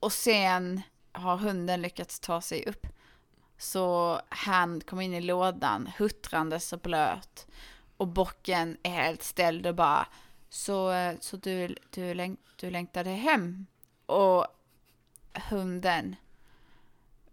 Och 0.00 0.12
sen 0.12 0.82
har 1.12 1.36
hunden 1.36 1.82
lyckats 1.82 2.20
ta 2.20 2.40
sig 2.40 2.66
upp. 2.66 2.86
Så 3.62 4.20
han 4.28 4.80
kom 4.80 5.00
in 5.00 5.14
i 5.14 5.20
lådan, 5.20 5.90
huttrandes 5.98 6.72
och 6.72 6.78
blöt. 6.78 7.46
Och 7.96 8.08
bocken 8.08 8.76
är 8.82 8.90
helt 8.90 9.22
ställd 9.22 9.66
och 9.66 9.74
bara, 9.74 10.06
så, 10.48 10.92
så 11.20 11.36
du, 11.36 11.76
du, 11.90 12.14
läng, 12.14 12.36
du 12.56 12.70
längtade 12.70 13.10
hem? 13.10 13.66
Och 14.06 14.46
hunden, 15.50 16.16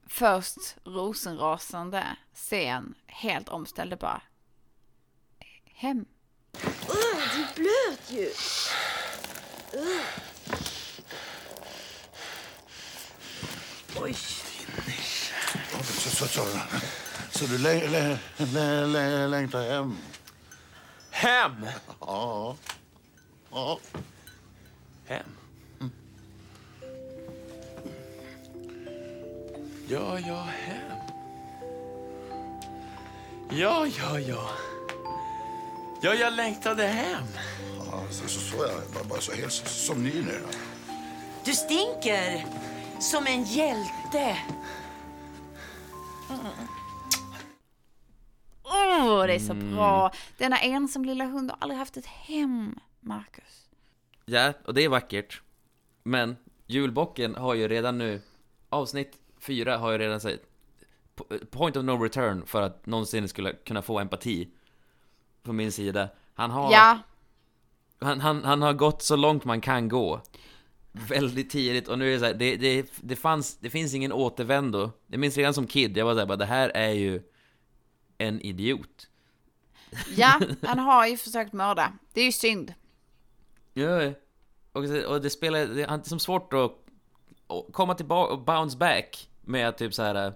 först 0.07 0.77
rosenrasande, 0.83 2.03
sen 2.33 2.95
helt 3.07 3.49
omställd 3.49 3.93
och 3.93 3.99
bara, 3.99 4.21
hem. 5.65 6.05
Uh, 6.57 7.33
du 7.33 7.41
är 7.41 7.55
blöt 7.55 8.11
ju. 8.11 8.29
Uh. 9.79 10.01
Oj. 14.01 14.15
Så, 15.83 16.09
så, 16.09 16.27
så, 16.27 16.45
så 17.31 17.45
du 17.45 17.57
lä, 17.57 17.73
lä, 17.73 18.17
lä, 18.37 18.85
lä, 18.85 19.27
längtar 19.27 19.61
hem? 19.61 19.97
Hem? 21.11 21.65
Ja. 22.01 22.55
Ja. 23.51 23.77
Hem? 25.05 25.25
Ja, 29.87 30.19
ja, 30.19 30.43
hem. 30.43 30.99
Ja, 33.51 33.87
ja, 33.87 34.19
ja. 34.19 34.49
Ja, 36.01 36.13
jag 36.13 36.33
längtade 36.33 36.87
hem. 36.87 37.23
ja 37.91 38.03
så, 38.11 38.27
så, 38.27 38.39
så 38.39 38.63
är 38.63 38.67
jag. 38.67 38.81
Bara, 38.93 39.03
bara 39.03 39.21
så 39.21 39.31
helt 39.31 39.53
som 39.67 40.03
ny 40.03 40.21
nu. 40.21 40.41
Du 41.45 41.53
stinker 41.53 42.45
som 42.99 43.27
en 43.27 43.43
hjälte. 43.43 44.37
Åh, 48.63 49.23
det 49.27 49.33
är 49.33 49.39
så 49.39 49.51
Mm. 49.53 49.75
bra. 49.75 50.11
Denna 50.37 50.57
ensam 50.59 51.05
lilla 51.05 51.25
hund 51.25 51.51
har 51.51 51.57
aldrig 51.61 51.79
haft 51.79 51.97
ett 51.97 52.05
hem, 52.05 52.79
Marcus. 52.99 53.69
Ja, 54.25 54.53
och 54.65 54.73
det 54.73 54.81
är 54.83 54.89
vackert. 54.89 55.41
Men 56.03 56.35
julbocken 56.65 57.35
har 57.35 57.53
ju 57.53 57.67
redan 57.67 57.97
nu, 57.97 58.21
avsnitt 58.69 59.17
fyra 59.39 59.77
har 59.77 59.91
ju 59.91 59.97
redan 59.97 60.19
sagt 60.21 60.39
point 61.51 61.75
of 61.77 61.83
no 61.83 61.91
return 62.03 62.45
för 62.45 62.61
att 62.61 62.85
någonsin 62.85 63.29
skulle 63.29 63.53
kunna 63.53 63.81
få 63.81 63.99
empati 63.99 64.49
på 65.43 65.53
min 65.53 65.71
sida. 65.71 66.09
Han 66.33 66.51
har, 66.51 66.71
Ja, 66.71 66.99
han, 68.01 68.19
han, 68.21 68.43
han 68.43 68.61
har 68.61 68.73
gått 68.73 69.01
så 69.01 69.15
långt 69.15 69.45
man 69.45 69.61
kan 69.61 69.89
gå. 69.89 70.21
Väldigt 71.07 71.49
tidigt 71.49 71.87
och 71.87 71.99
nu 71.99 72.07
är 72.07 72.13
det 72.13 72.19
så 72.19 72.25
här, 72.25 72.33
det, 72.33 72.55
det, 72.55 72.91
det, 72.95 73.15
fanns, 73.15 73.57
det 73.57 73.69
finns 73.69 73.93
ingen 73.93 74.11
återvändo. 74.11 74.91
Jag 75.07 75.19
minns 75.19 75.37
redan 75.37 75.53
som 75.53 75.67
kid, 75.67 75.97
jag 75.97 76.05
var 76.05 76.13
såhär 76.13 76.25
bara, 76.25 76.37
det 76.37 76.45
här 76.45 76.69
är 76.69 76.91
ju 76.91 77.21
en 78.17 78.41
idiot. 78.41 79.07
ja, 80.15 80.39
han 80.61 80.79
har 80.79 81.07
ju 81.07 81.17
försökt 81.17 81.53
mörda. 81.53 81.93
Det 82.13 82.21
är 82.21 82.25
ju 82.25 82.31
synd. 82.31 82.73
Ja, 83.73 84.11
och 84.71 84.83
och 85.07 85.21
det 85.21 85.29
spelar, 85.29 85.65
det 85.65 85.83
är 85.83 86.01
som 86.03 86.19
svårt 86.19 86.53
att 86.53 86.71
komma 87.71 87.95
tillbaka 87.95 88.33
och 88.33 88.39
bounce 88.39 88.77
back 88.77 89.29
med 89.41 89.77
typ 89.77 89.93
så 89.93 90.03
här 90.03 90.33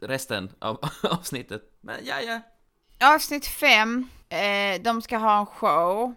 resten 0.00 0.50
av 0.58 0.80
avsnittet. 1.02 1.62
Men 1.80 1.96
ja, 2.04 2.20
ja. 2.20 2.40
Avsnitt 3.14 3.46
fem, 3.46 4.08
eh, 4.28 4.82
de 4.82 5.02
ska 5.02 5.18
ha 5.18 5.40
en 5.40 5.46
show. 5.46 6.14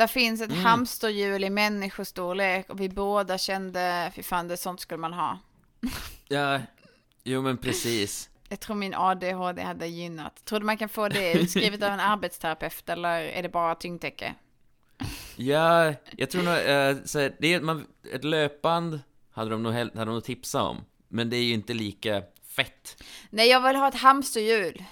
Där 0.00 0.06
finns 0.06 0.40
ett 0.40 0.50
Mm. 0.50 0.64
hamsterhjul 0.64 1.44
i 1.44 1.50
människostorlek 1.50 2.70
och 2.70 2.80
vi 2.80 2.88
båda 2.88 3.38
kände, 3.38 4.12
fy 4.14 4.22
fan 4.22 4.48
det 4.48 4.56
sånt 4.56 4.80
skulle 4.80 4.98
man 4.98 5.12
ha. 5.12 5.38
Ja, 6.28 6.60
jo 7.24 7.42
men 7.42 7.56
precis. 7.56 8.30
Jag 8.48 8.60
tror 8.60 8.76
min 8.76 8.94
ADHD 8.94 9.62
hade 9.62 9.86
gynnat. 9.86 10.44
Tror 10.44 10.60
du 10.60 10.66
man 10.66 10.76
kan 10.76 10.88
få 10.88 11.08
det 11.08 11.32
utskrivet 11.40 11.82
av 11.82 11.92
en 11.92 12.00
arbetsterapeut 12.00 12.88
eller 12.88 13.20
är 13.20 13.42
det 13.42 13.48
bara 13.48 13.74
tyngdtäcke? 13.74 14.34
Ja, 15.36 15.94
jag 16.16 16.30
tror 16.30 16.42
nog, 16.42 16.54
eh, 16.54 16.96
så 17.04 17.18
det 17.38 17.54
är, 17.54 17.60
man, 17.60 17.86
ett 18.14 18.24
löpband 18.24 19.00
hade 19.30 19.50
de 19.50 19.62
nog, 19.62 19.72
hade 19.74 19.90
de 19.94 20.08
nog 20.08 20.24
tipsat 20.24 20.62
om. 20.62 20.84
Men 21.08 21.30
det 21.30 21.36
är 21.36 21.42
ju 21.42 21.54
inte 21.54 21.74
lika 21.74 22.22
fett. 22.56 23.02
Nej, 23.30 23.48
jag 23.48 23.60
vill 23.66 23.76
ha 23.76 23.88
ett 23.88 23.94
hamsterhjul. 24.00 24.84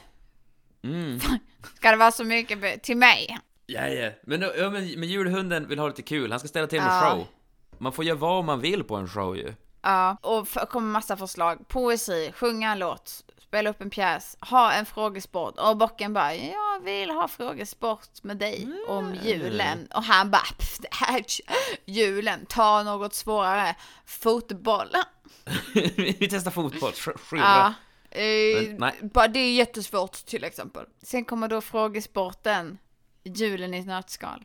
Mm. 0.83 1.21
Ska 1.77 1.91
det 1.91 1.97
vara 1.97 2.13
så 2.13 2.25
mycket 2.25 2.83
till 2.83 2.97
mig? 2.97 3.39
Ja, 3.71 3.89
ja. 3.89 4.11
Men, 4.23 4.41
ja, 4.43 4.71
men, 4.71 4.73
men 5.01 5.09
julhunden 5.09 5.69
vill 5.69 5.79
ha 5.79 5.87
lite 5.87 6.03
kul, 6.03 6.31
han 6.31 6.39
ska 6.41 6.49
ställa 6.49 6.67
till 6.67 6.81
med 6.81 6.89
Ja. 7.03 7.11
show. 7.11 7.27
Man 7.79 7.93
får 7.93 8.05
göra 8.05 8.19
vad 8.19 8.45
man 8.45 8.61
vill 8.61 8.85
på 8.85 8.97
en 8.97 9.09
show 9.09 9.37
ju. 9.37 9.55
Ja, 9.83 10.17
och 10.23 10.43
f- 10.43 10.69
kommer 10.71 10.89
massa 10.93 11.17
förslag. 11.17 11.69
Poesi, 11.69 12.33
sjunga 12.35 12.73
en 12.73 12.79
låt, 12.79 13.25
spela 13.39 13.71
upp 13.71 13.81
en 13.81 13.91
pjäs, 13.91 14.37
ha 14.41 14.73
en 14.73 14.87
frågesport. 14.87 15.55
Och 15.59 15.77
bocken 15.77 16.13
bara, 16.13 16.35
jag 16.35 16.81
vill 16.85 17.11
ha 17.11 17.29
frågesport 17.29 18.23
med 18.23 18.37
dig 18.37 18.69
om 18.89 19.15
julen. 19.25 19.89
Och 19.95 20.03
han 20.03 20.31
bara, 20.31 20.43
"Pff, 20.59 20.79
det 20.79 20.89
här 20.91 21.19
är 21.19 21.25
julen, 21.91 22.47
ta 22.49 22.83
något 22.83 23.15
svårare. 23.15 23.77
Fotboll. 24.07 24.89
Vi 25.97 26.29
testar 26.31 26.51
fotboll, 26.51 26.91
sk- 26.93 27.19
skyrra. 27.19 27.41
Ja. 28.11 28.21
Eh, 28.21 28.63
Men, 28.69 28.77
nej. 28.79 28.95
bara, 29.03 29.29
det 29.29 29.39
är 29.39 29.53
jättesvårt 29.55 30.13
till 30.13 30.45
exempel. 30.45 30.85
Sen 31.03 31.25
kommer 31.25 31.49
då 31.49 31.61
frågesporten, 31.61 32.79
julen 33.25 33.75
i 33.75 33.79
ett 33.79 33.87
nötskal. 33.87 34.45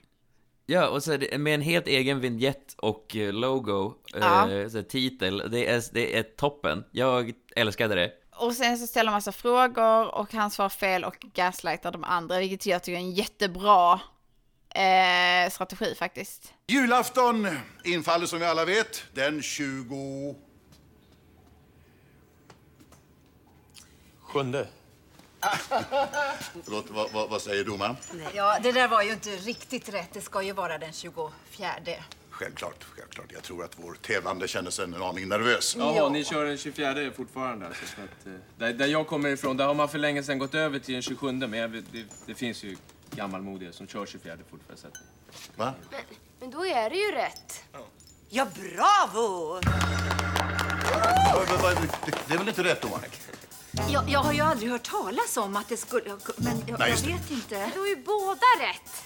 Ja, 0.66 0.88
och 0.90 1.04
så 1.04 1.12
är 1.12 1.18
det 1.18 1.38
med 1.38 1.54
en 1.54 1.62
helt 1.62 1.88
egen 1.88 2.20
vignett 2.20 2.76
och 2.78 3.16
eh, 3.16 3.34
logo, 3.34 3.94
Ja. 4.14 4.52
eh, 4.52 4.70
så 4.70 4.78
här, 4.78 4.84
titel, 4.84 5.44
det 5.52 5.68
är, 5.68 5.84
det 5.94 6.18
är 6.18 6.24
toppen. 6.24 6.84
Jag 6.92 7.34
älskade 7.56 7.96
det. 7.96 8.12
Och 8.36 8.54
sen 8.54 8.78
så 8.78 8.88
ställer 8.88 9.12
man 9.12 9.18
massa 9.18 9.32
frågor 9.32 10.16
och 10.16 10.34
han 10.34 10.52
svarar 10.52 10.70
fel 10.70 11.04
och 11.04 11.18
gaslightar 11.34 11.92
de 11.92 12.04
andra, 12.04 12.40
vilket 12.40 12.66
jag 12.66 12.84
tycker 12.84 12.96
är 12.98 13.02
en 13.02 13.12
jättebra 13.12 14.00
eh, 14.70 15.50
strategi 15.52 15.96
faktiskt. 15.96 16.54
Julafton 16.68 17.48
infaller 17.84 18.26
som 18.26 18.40
vi 18.40 18.46
alla 18.46 18.66
vet 18.66 19.04
den 19.14 19.42
20... 19.42 20.36
Sjunde. 24.22 24.68
Förlåt, 26.64 26.86
vad, 26.90 27.12
vad, 27.12 27.30
vad 27.30 27.42
säger 27.42 27.64
domaren? 27.64 27.96
Ja, 28.34 28.60
det 28.64 28.72
där 28.72 28.88
var 28.88 29.02
ju 29.02 29.12
inte 29.12 29.30
riktigt 29.30 29.90
rätt. 29.90 30.10
Det 30.14 30.22
ska 30.22 30.42
ju 30.42 30.52
vara 30.54 30.78
den 30.78 30.94
24. 30.94 31.30
Självklart, 32.30 32.84
självklart. 32.96 33.26
Jag 33.32 33.44
tror 33.44 33.64
att 33.64 33.72
vår 33.78 33.94
tävlande 34.02 34.48
känner 34.48 34.72
sig 34.72 34.86
en 34.86 34.94
aning 35.04 35.28
nervös. 35.28 35.76
Jaha, 35.80 36.10
ni 36.10 36.26
kör 36.26 36.46
den 36.46 36.58
24 36.58 37.12
fortfarande 37.16 37.68
alltså. 37.68 37.86
Så 37.86 38.02
att, 38.02 38.26
eh, 38.28 38.34
där, 38.58 38.74
där 38.74 38.86
jag 38.88 39.08
kommer 39.08 39.30
ifrån, 39.30 39.58
där 39.58 39.66
har 39.66 39.74
man 39.74 39.90
för 39.90 39.98
länge 40.00 40.24
sedan 40.24 40.40
gått 40.40 40.56
över 40.56 40.80
till 40.80 40.94
den 40.94 41.02
27 41.02 41.32
men 41.32 41.54
jag, 41.54 41.68
vet- 41.68 41.86
det, 41.92 42.06
det 42.26 42.36
finns 42.36 42.64
ju 42.64 42.78
gammalmodiga 43.16 43.72
som 43.74 43.88
kör 43.88 44.06
24 44.06 44.36
fortfarande. 44.52 44.82
Så 44.82 44.88
att, 44.88 44.94
Va? 45.56 45.74
Men, 45.92 46.00
men 46.40 46.52
då 46.52 46.66
är 46.66 46.90
det 46.90 46.96
ju 46.96 47.12
rätt. 47.12 47.64
Ja, 48.30 48.48
bravo! 48.56 49.60
Det 52.28 52.34
är 52.34 52.38
väl 52.38 52.48
inte 52.48 52.64
rätt, 52.64 52.82
domaren? 52.82 53.04
Jag, 53.90 54.10
jag 54.10 54.20
har 54.20 54.34
ju 54.34 54.42
aldrig 54.42 54.72
hört 54.72 54.84
talas 54.84 55.38
om 55.38 55.56
att 55.56 55.70
det 55.70 55.78
skulle... 55.78 56.10
Men 56.38 56.64
jag, 56.68 56.80
Nej, 56.80 56.90
jag 56.90 56.98
vet 56.98 57.32
inte. 57.32 57.72
Då 57.76 57.82
är 57.82 57.90
ju 57.90 58.04
båda 58.04 58.48
rätt. 58.60 59.04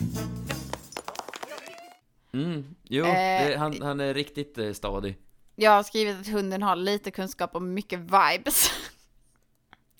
Mm, 2.33 2.75
jo, 2.83 3.05
Eh, 3.05 3.47
det, 3.47 3.55
han, 3.57 3.81
han 3.81 3.99
är 3.99 4.13
riktigt 4.13 4.57
eh, 4.57 4.73
stadig. 4.73 5.17
Jag 5.55 5.71
har 5.71 5.83
skrivit 5.83 6.19
att 6.21 6.27
hunden 6.27 6.63
har 6.63 6.75
lite 6.75 7.11
kunskap 7.11 7.55
och 7.55 7.61
mycket 7.61 7.99
vibes. 7.99 8.71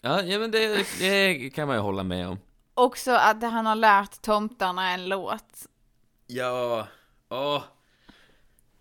Ja, 0.01 0.21
ja 0.21 0.39
men 0.39 0.51
det, 0.51 0.85
det 0.99 1.49
kan 1.49 1.67
man 1.67 1.75
ju 1.75 1.81
hålla 1.81 2.03
med 2.03 2.27
om. 2.27 2.39
Också 2.73 3.11
att 3.11 3.41
han 3.43 3.65
har 3.65 3.75
lärt 3.75 4.21
tomtarna 4.21 4.89
en 4.91 5.09
låt. 5.09 5.65
Ja, 6.27 6.87
åh. 7.29 7.63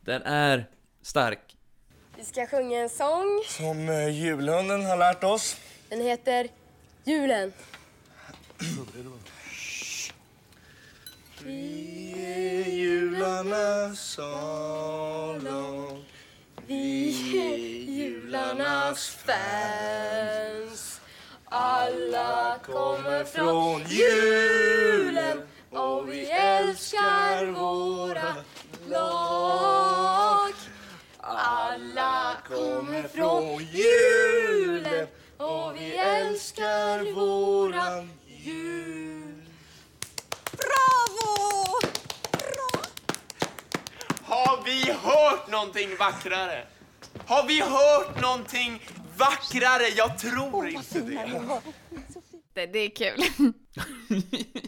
Den 0.01 0.23
är 0.23 0.71
stark. 1.03 1.57
Vi 2.17 2.25
ska 2.25 2.47
sjunga 2.47 2.79
en 2.81 2.89
sång. 2.89 3.43
Som 3.47 3.89
eh, 3.89 4.09
julhunden 4.09 4.87
har 4.87 4.97
lärt 4.97 5.25
oss. 5.25 5.57
Den 5.89 6.01
heter 6.01 6.49
Julen. 7.05 7.53
Vi 11.45 12.15
är 12.25 12.71
jularnas 12.71 14.11
salong. 14.11 16.05
Vi 16.67 17.09
är 17.39 17.57
jularnas 17.91 19.09
fans. 19.09 21.01
Alla 21.45 22.59
kommer 22.67 23.25
från 23.25 23.85
julen 23.89 25.43
och 25.71 26.13
vi 26.13 26.31
älskar 26.31 27.47
våra 27.47 28.35
lag. 28.89 30.53
Alla 31.21 32.37
kommer 32.49 33.03
från 33.03 33.65
julen 33.65 35.07
och 35.47 35.77
vi 35.77 35.97
älskar 35.97 37.13
våran 37.13 38.11
jul. 38.27 39.43
Bravo! 40.53 41.77
Har 44.23 44.65
vi 44.65 44.93
hört 44.93 45.51
någonting 45.51 45.97
vackrare? 45.99 46.67
Har 47.27 47.47
vi 47.47 47.61
hört 47.61 48.23
någonting 48.23 48.83
vackrare? 49.17 49.89
Jag 49.97 50.19
tror 50.19 50.69
inte 50.69 51.01
det. 51.01 51.61
Det, 52.55 52.67
det 52.67 52.79
är 52.79 52.91
kul. 52.91 53.53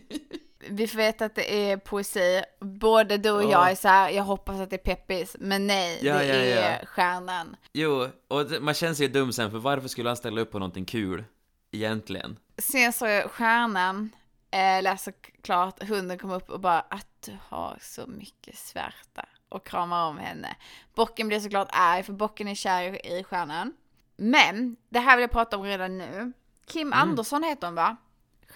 Vi 0.78 0.86
veta 0.86 1.24
att 1.24 1.34
det 1.34 1.70
är 1.70 1.76
poesi. 1.76 2.42
Både 2.60 3.16
du 3.18 3.30
och 3.30 3.44
Ja. 3.44 3.50
jag 3.50 3.70
är 3.70 3.74
så 3.74 3.88
här, 3.88 4.10
jag 4.10 4.22
hoppas 4.24 4.60
att 4.60 4.70
det 4.70 4.76
är 4.76 4.94
Peppis, 4.94 5.36
men 5.40 5.66
nej, 5.66 5.98
Ja, 6.02 6.14
det 6.18 6.26
ja, 6.26 6.34
ja. 6.34 6.60
är 6.60 6.86
stjärnan. 6.86 7.56
Jo, 7.72 8.08
och 8.28 8.46
man 8.60 8.74
känner 8.74 8.94
sig 8.94 9.06
ju 9.06 9.12
dum 9.12 9.32
sen, 9.32 9.50
för 9.50 9.58
varför 9.58 9.88
skulle 9.88 10.08
han 10.08 10.16
ställa 10.16 10.40
upp 10.40 10.50
på 10.52 10.58
någonting 10.58 10.84
kul? 10.84 11.24
Egentligen. 11.72 12.38
Sen 12.58 12.92
så 12.92 13.06
är 13.06 13.28
stjärnan, 13.28 14.10
eh, 14.50 14.82
läser 14.82 15.14
klart, 15.42 15.82
hunden 15.82 16.18
kommer 16.18 16.34
upp 16.34 16.50
och 16.50 16.60
bara 16.60 16.80
att 16.80 17.22
du 17.26 17.36
har 17.48 17.78
så 17.80 18.06
mycket 18.06 18.56
svärta 18.58 19.24
och 19.48 19.66
kramar 19.66 20.08
om 20.08 20.18
henne. 20.18 20.56
Bocken 20.94 21.28
blir 21.28 21.40
såklart 21.40 21.68
arg 21.72 22.02
för 22.02 22.12
bocken 22.12 22.48
är 22.48 22.54
kär 22.54 23.06
i- 23.06 23.24
stjärnan. 23.24 23.72
Men, 24.16 24.76
det 24.88 24.98
här 24.98 25.16
vill 25.16 25.22
jag 25.22 25.30
prata 25.30 25.56
om 25.56 25.62
redan 25.64 25.98
nu. 25.98 26.32
Kim 26.66 26.92
Andersson 26.92 27.42
heter 27.42 27.66
hon 27.66 27.74
va? 27.74 27.96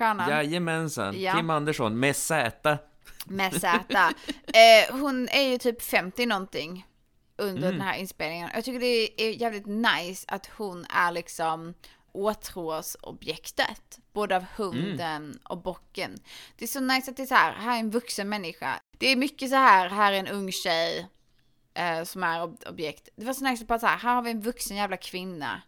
Stjärnan. 0.03 0.31
Jajamensan. 0.31 1.21
Ja. 1.21 1.33
Kim 1.35 1.51
Andersson 1.51 2.01
med 2.01 2.17
Z. 2.17 2.79
Med 3.27 3.53
Z. 3.61 3.79
Eh, 4.55 4.97
hon 5.01 5.29
är 5.29 5.43
ju 5.43 5.59
typ 5.59 5.83
50 5.83 6.27
någonting 6.27 6.87
under 7.37 7.63
Mm. 7.63 7.73
den 7.79 7.81
här 7.81 7.95
inspelningen. 7.97 8.51
Jag 8.55 8.65
tycker 8.65 8.81
det 8.81 9.23
är 9.23 9.31
jävligt 9.31 9.67
nice 9.67 10.25
att 10.29 10.47
hon 10.47 10.87
är 10.91 11.13
liksom 11.13 11.75
åtrådsobjektet. 12.13 13.99
Både 14.13 14.37
av 14.37 14.45
hunden 14.57 15.39
och 15.45 15.59
bocken. 15.63 16.19
Det 16.57 16.65
är 16.65 16.69
så 16.69 16.81
nice 16.81 17.11
att 17.11 17.17
det 17.17 17.23
är 17.23 17.27
så 17.27 17.35
här, 17.35 17.53
här 17.53 17.75
är 17.77 17.81
en 17.81 17.91
vuxen 17.91 18.29
människa. 18.29 18.81
Det 18.99 19.07
är 19.09 19.17
mycket 19.17 19.51
så 19.51 19.57
här, 19.57 19.89
här 19.89 20.13
är 20.13 20.17
en 20.19 20.29
ung 20.29 20.53
tjej 20.53 21.09
eh, 21.75 22.03
som 22.05 22.23
är 22.23 22.41
ob- 22.41 22.69
objekt. 22.69 23.09
Det 23.17 23.25
var 23.25 23.33
så 23.35 23.45
nice 23.45 23.63
att 23.63 23.69
bara 23.69 23.79
så 23.79 23.87
här, 23.87 23.99
här 23.99 24.15
har 24.15 24.23
vi 24.23 24.31
en 24.31 24.41
vuxen 24.41 24.77
jävla 24.77 24.97
kvinna. 24.97 25.63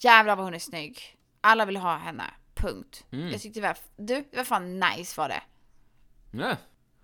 Jävlar 0.00 0.36
vad 0.36 0.44
hon 0.44 0.54
är 0.54 0.58
snygg. 0.58 1.16
Alla 1.40 1.64
vill 1.64 1.76
ha 1.76 1.96
henne. 1.96 2.24
Punkt. 2.62 3.04
Mm. 3.12 3.30
Jag 3.30 3.40
tyckte 3.40 3.60
det 3.60 3.66
var, 3.66 3.76
du, 3.96 4.24
det 4.30 4.36
var 4.36 4.44
fan 4.44 4.80
nice 4.80 5.20
var 5.20 5.28
det. 5.28 5.42
Ja. 6.30 6.56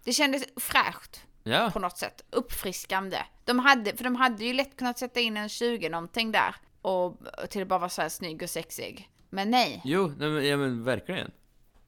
Det 0.04 0.12
kändes 0.12 0.44
fräscht 0.56 1.20
Ja. 1.42 1.70
på 1.72 1.78
något 1.78 1.98
sätt. 1.98 2.22
Uppfriskande. 2.30 3.18
De 3.44 3.58
hade, 3.58 3.96
för 3.96 4.04
de 4.04 4.14
hade 4.16 4.44
ju 4.44 4.52
lätt 4.52 4.76
kunnat 4.76 4.98
sätta 4.98 5.20
in 5.20 5.36
en 5.36 5.48
20 5.48 5.88
någonting 5.88 6.32
där. 6.32 6.54
Och, 6.82 7.16
till 7.50 7.62
att 7.62 7.68
bara 7.68 7.78
vara 7.78 7.88
så 7.90 8.02
här 8.02 8.08
snygg 8.08 8.42
och 8.42 8.50
sexig. 8.50 9.10
Men 9.30 9.50
nej, 9.50 9.80
Jo, 9.84 10.12
nej, 10.18 10.28
men, 10.30 10.46
ja 10.46 10.56
men 10.56 10.84
verkligen. 10.84 11.30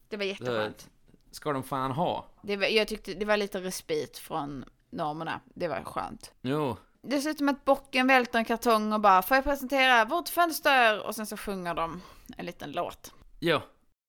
det 0.08 0.16
var 0.16 0.24
jätteskönt. 0.24 0.90
Ska 1.30 1.52
de 1.52 1.62
fan 1.62 1.90
ha. 1.90 2.26
Det 2.42 2.56
var, 2.56 2.66
jag 2.66 2.88
tyckte 2.88 3.14
det 3.14 3.24
var 3.24 3.36
lite 3.36 3.60
respit 3.60 4.18
från 4.18 4.64
normerna. 4.90 5.40
Det 5.54 5.68
var 5.68 5.82
skönt. 5.84 6.32
Jo. 6.42 6.76
Dessutom 7.02 7.48
att 7.48 7.64
bocken 7.64 8.06
välter 8.06 8.38
en 8.38 8.44
kartong 8.44 8.92
och 8.92 9.00
bara 9.00 9.22
får 9.22 9.34
jag 9.36 9.44
presentera 9.44 10.04
vårt 10.04 10.28
fönster? 10.28 11.06
Och 11.06 11.14
sen 11.14 11.26
så 11.26 11.36
sjunger 11.36 11.74
de 11.74 12.02
en 12.36 12.46
liten 12.46 12.72
låt. 12.72 13.14
Ja. 13.40 13.62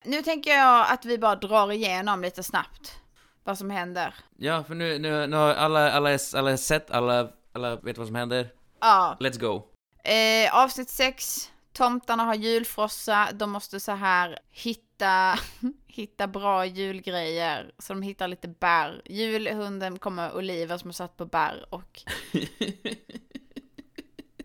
Nu 0.04 0.22
tänker 0.22 0.52
jag 0.52 0.92
att 0.92 1.06
vi 1.06 1.18
bara 1.18 1.36
drar 1.36 1.72
igenom 1.72 2.22
lite 2.22 2.44
snabbt 2.44 3.02
vad 3.44 3.58
som 3.58 3.70
händer. 3.70 4.16
Ja, 4.38 4.64
för 4.64 4.76
nu, 4.76 5.00
nu, 5.00 5.28
nu 5.28 5.36
har 5.36 5.54
alla, 5.54 5.92
alla, 5.92 6.18
alla 6.34 6.58
sett, 6.58 6.92
alla, 6.92 7.30
alla 7.54 7.76
vet 7.76 7.98
vad 7.98 8.08
som 8.08 8.16
händer. 8.16 8.54
Ja, 8.80 9.18
Let's 9.20 9.40
go. 9.40 9.68
Eh, 10.04 10.64
avsnitt 10.64 10.90
6. 10.90 11.52
Tomtarna 11.74 12.24
har 12.24 12.36
julfrossa. 12.36 13.30
De 13.34 13.52
måste 13.52 13.80
så 13.80 13.92
här 13.92 14.40
hitta, 14.52 15.40
hitta 15.88 16.28
bra 16.28 16.66
julgrejer. 16.66 17.72
Så 17.78 17.94
de 17.94 18.02
hittar 18.02 18.28
lite 18.28 18.48
bär. 18.48 19.02
Julhunden 19.06 20.00
kommer 20.00 20.36
Oliver 20.36 20.78
som 20.78 20.88
har 20.88 20.94
satt 20.94 21.18
på 21.18 21.26
bär 21.26 21.66
och 21.70 22.02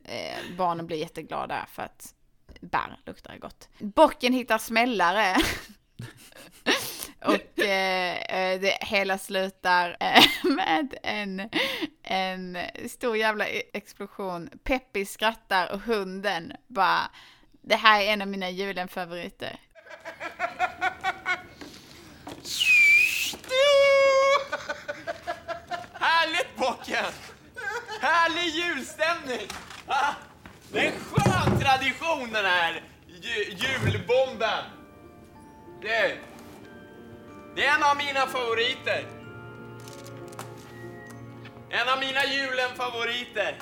eh, 0.05 0.57
barnen 0.59 0.87
blir 0.87 0.97
jätteglada 0.97 1.67
för 1.73 1.83
att 1.83 2.16
bär 2.67 3.01
luktar 3.07 3.39
gott. 3.39 3.69
Bocken 3.79 4.33
hittar 4.33 4.59
smällare. 4.59 5.37
Och 7.25 7.59
eh, 7.65 8.17
eh, 8.17 8.61
det 8.61 8.79
hela 8.81 9.19
slutar 9.19 9.97
eh, 10.01 10.25
med 10.43 10.95
en, 11.03 11.51
en 12.03 12.59
stor 12.89 13.17
jävla 13.17 13.49
e- 13.49 13.63
explosion. 13.73 14.51
Peppi 14.65 15.05
skrattar 15.05 15.73
och 15.73 15.81
hunden 15.81 16.53
bara, 16.67 17.11
det 17.63 17.77
här 17.77 18.01
är 18.01 18.13
en 18.13 18.23
av 18.23 18.29
mina 18.29 18.51
julenfavoriter. 18.51 19.61
Härligt 25.93 26.57
bocken! 26.57 27.13
Härlig 28.01 28.49
julstämning! 28.55 29.49
Det 30.77 30.83
är 30.83 30.93
en 30.93 31.01
skön 31.01 31.61
tradition 31.61 32.33
den 32.33 32.45
här 32.45 32.83
julbomben. 33.51 34.65
Det, 35.83 36.19
det 37.55 37.65
är 37.65 37.75
en 37.75 37.83
av 37.83 37.97
mina 37.97 38.27
favoriter. 38.27 39.07
En 41.71 41.89
av 41.89 41.99
mina 42.01 42.25
julen-favoriter. 42.25 43.59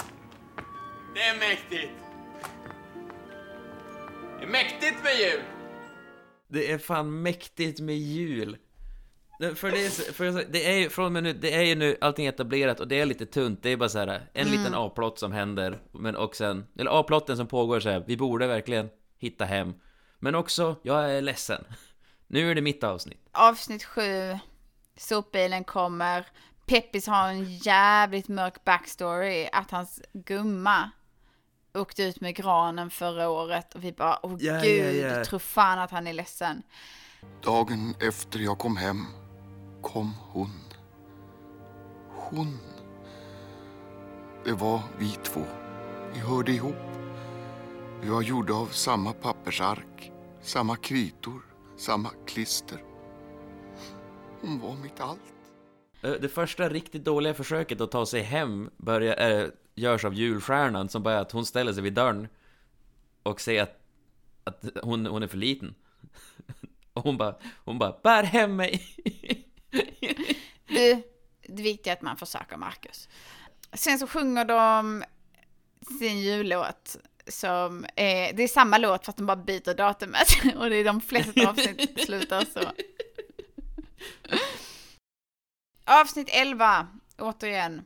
Det 1.14 1.20
är 1.20 1.38
mäktigt. 1.38 1.92
Det 4.38 4.44
är 4.44 4.48
mäktigt 4.48 5.02
med 5.02 5.16
jul. 5.18 5.42
Det 6.48 6.72
är 6.72 6.78
fan 6.78 7.22
mäktigt 7.22 7.80
med 7.80 7.96
jul. 7.96 8.56
Det- 9.48 9.54
För 9.54 9.70
det 9.70 9.86
är, 9.86 10.12
för 10.12 10.44
det 10.52 10.66
är 10.72 10.78
ju, 10.78 10.90
från 10.90 11.12
med 11.12 11.22
nu, 11.22 11.32
det 11.32 11.54
är 11.54 11.62
ju 11.62 11.74
nu 11.74 11.96
allting 12.00 12.26
etablerat 12.26 12.80
och 12.80 12.88
det 12.88 13.00
är 13.00 13.06
lite 13.06 13.26
tunt, 13.26 13.62
det 13.62 13.70
är 13.70 13.76
bara 13.76 13.88
så 13.88 13.98
här 13.98 14.08
en 14.34 14.46
Mm. 14.48 14.58
liten 14.58 14.74
A-plott 14.74 15.18
som 15.18 15.32
händer, 15.32 15.78
men 15.92 16.16
och 16.16 16.36
sen, 16.36 16.66
eller 16.78 17.00
A-plotten 17.00 17.36
som 17.36 17.46
pågår 17.46 17.80
så 17.80 17.88
här, 17.90 18.04
vi 18.06 18.16
borde 18.16 18.46
verkligen 18.46 18.88
hitta 19.18 19.44
hem. 19.44 19.74
Men 20.18 20.34
också, 20.34 20.76
jag 20.82 21.10
är 21.10 21.22
ledsen. 21.22 21.64
Nu 22.26 22.50
är 22.50 22.54
det 22.54 22.60
mitt 22.62 22.84
avsnitt. 22.84 23.28
Avsnitt 23.32 23.84
7. 23.84 24.38
Sopbilen 24.96 25.64
kommer. 25.64 26.26
Peppis 26.66 27.06
har 27.06 27.28
en 27.28 27.44
jävligt 27.56 28.28
mörk 28.28 28.64
backstory. 28.64 29.48
Att 29.52 29.70
hans 29.70 30.00
gumma 30.12 30.90
åkte 31.74 32.02
ut 32.02 32.20
med 32.20 32.34
granen 32.36 32.90
förra 32.90 33.28
året. 33.28 33.74
Och 33.74 33.84
vi 33.84 33.92
bara, 33.92 34.18
åh 34.22 34.36
Ja, 34.40 34.52
ja, 34.54 34.62
gud, 34.62 34.94
ja. 34.96 35.24
tror 35.24 35.38
fan 35.38 35.78
att 35.78 35.90
han 35.90 36.06
är 36.06 36.12
ledsen. 36.12 36.62
Dagen 37.42 37.94
efter 38.00 38.38
jag 38.38 38.58
kom 38.58 38.76
hem 38.76 39.06
kom 39.84 40.14
hon. 40.32 40.50
Hon. 42.10 42.58
Det 44.44 44.52
var 44.52 44.82
vi 44.98 45.10
två. 45.10 45.44
Vi 46.14 46.20
hörde 46.20 46.52
ihop. 46.52 46.76
Vi 48.02 48.08
var 48.08 48.22
gjorda 48.22 48.54
av 48.54 48.66
samma 48.66 49.12
pappersark, 49.12 50.12
samma 50.42 50.76
kritor, 50.76 51.42
samma 51.76 52.10
klister. 52.26 52.82
Hon 54.40 54.60
var 54.60 54.76
mitt 54.82 55.00
allt. 55.00 55.34
Eh, 56.02 56.12
det 56.12 56.28
första 56.28 56.68
riktigt 56.68 57.04
dåliga 57.04 57.34
försöket 57.34 57.80
att 57.80 57.90
ta 57.90 58.06
sig 58.06 58.22
hem 58.22 58.70
börjar, 58.76 59.42
äh, 59.42 59.48
görs 59.74 60.04
av 60.04 60.14
julstjärnan 60.14 60.88
som 60.88 61.02
bara 61.02 61.20
att 61.20 61.32
hon 61.32 61.46
ställer 61.46 61.72
sig 61.72 61.82
vid 61.82 61.94
dörren 61.94 62.28
och 63.22 63.40
säger 63.40 63.62
att, 63.62 63.80
att 64.44 64.64
hon, 64.82 65.06
hon 65.06 65.22
är 65.22 65.26
för 65.26 65.38
liten. 65.38 65.74
Och 66.92 67.02
hon 67.02 67.16
bara, 67.16 67.34
hon 67.64 67.78
bara, 67.78 67.98
bär 68.02 68.22
hem 68.22 68.56
mig! 68.56 68.82
Du, 70.66 71.02
det 71.48 71.62
viktiga 71.62 71.92
är 71.92 71.96
att 71.96 72.02
man 72.02 72.16
försöker, 72.16 72.56
Marcus. 72.56 73.08
Sen 73.72 73.98
så 73.98 74.06
sjunger 74.06 74.44
de 74.44 75.04
sin 75.98 76.20
jullåt 76.20 76.96
som 77.26 77.86
är, 77.96 78.32
det 78.32 78.42
är 78.42 78.48
samma 78.48 78.78
låt 78.78 79.04
fast 79.06 79.18
de 79.18 79.26
bara 79.26 79.36
byter 79.36 79.74
datumet. 79.74 80.28
Och 80.56 80.70
det 80.70 80.76
är 80.76 80.84
de 80.84 81.00
flesta 81.00 81.48
avsnitt 81.48 82.00
slutar 82.04 82.44
så. 82.44 82.60
Avsnitt 85.84 86.28
11, 86.32 86.86
återigen. 87.18 87.84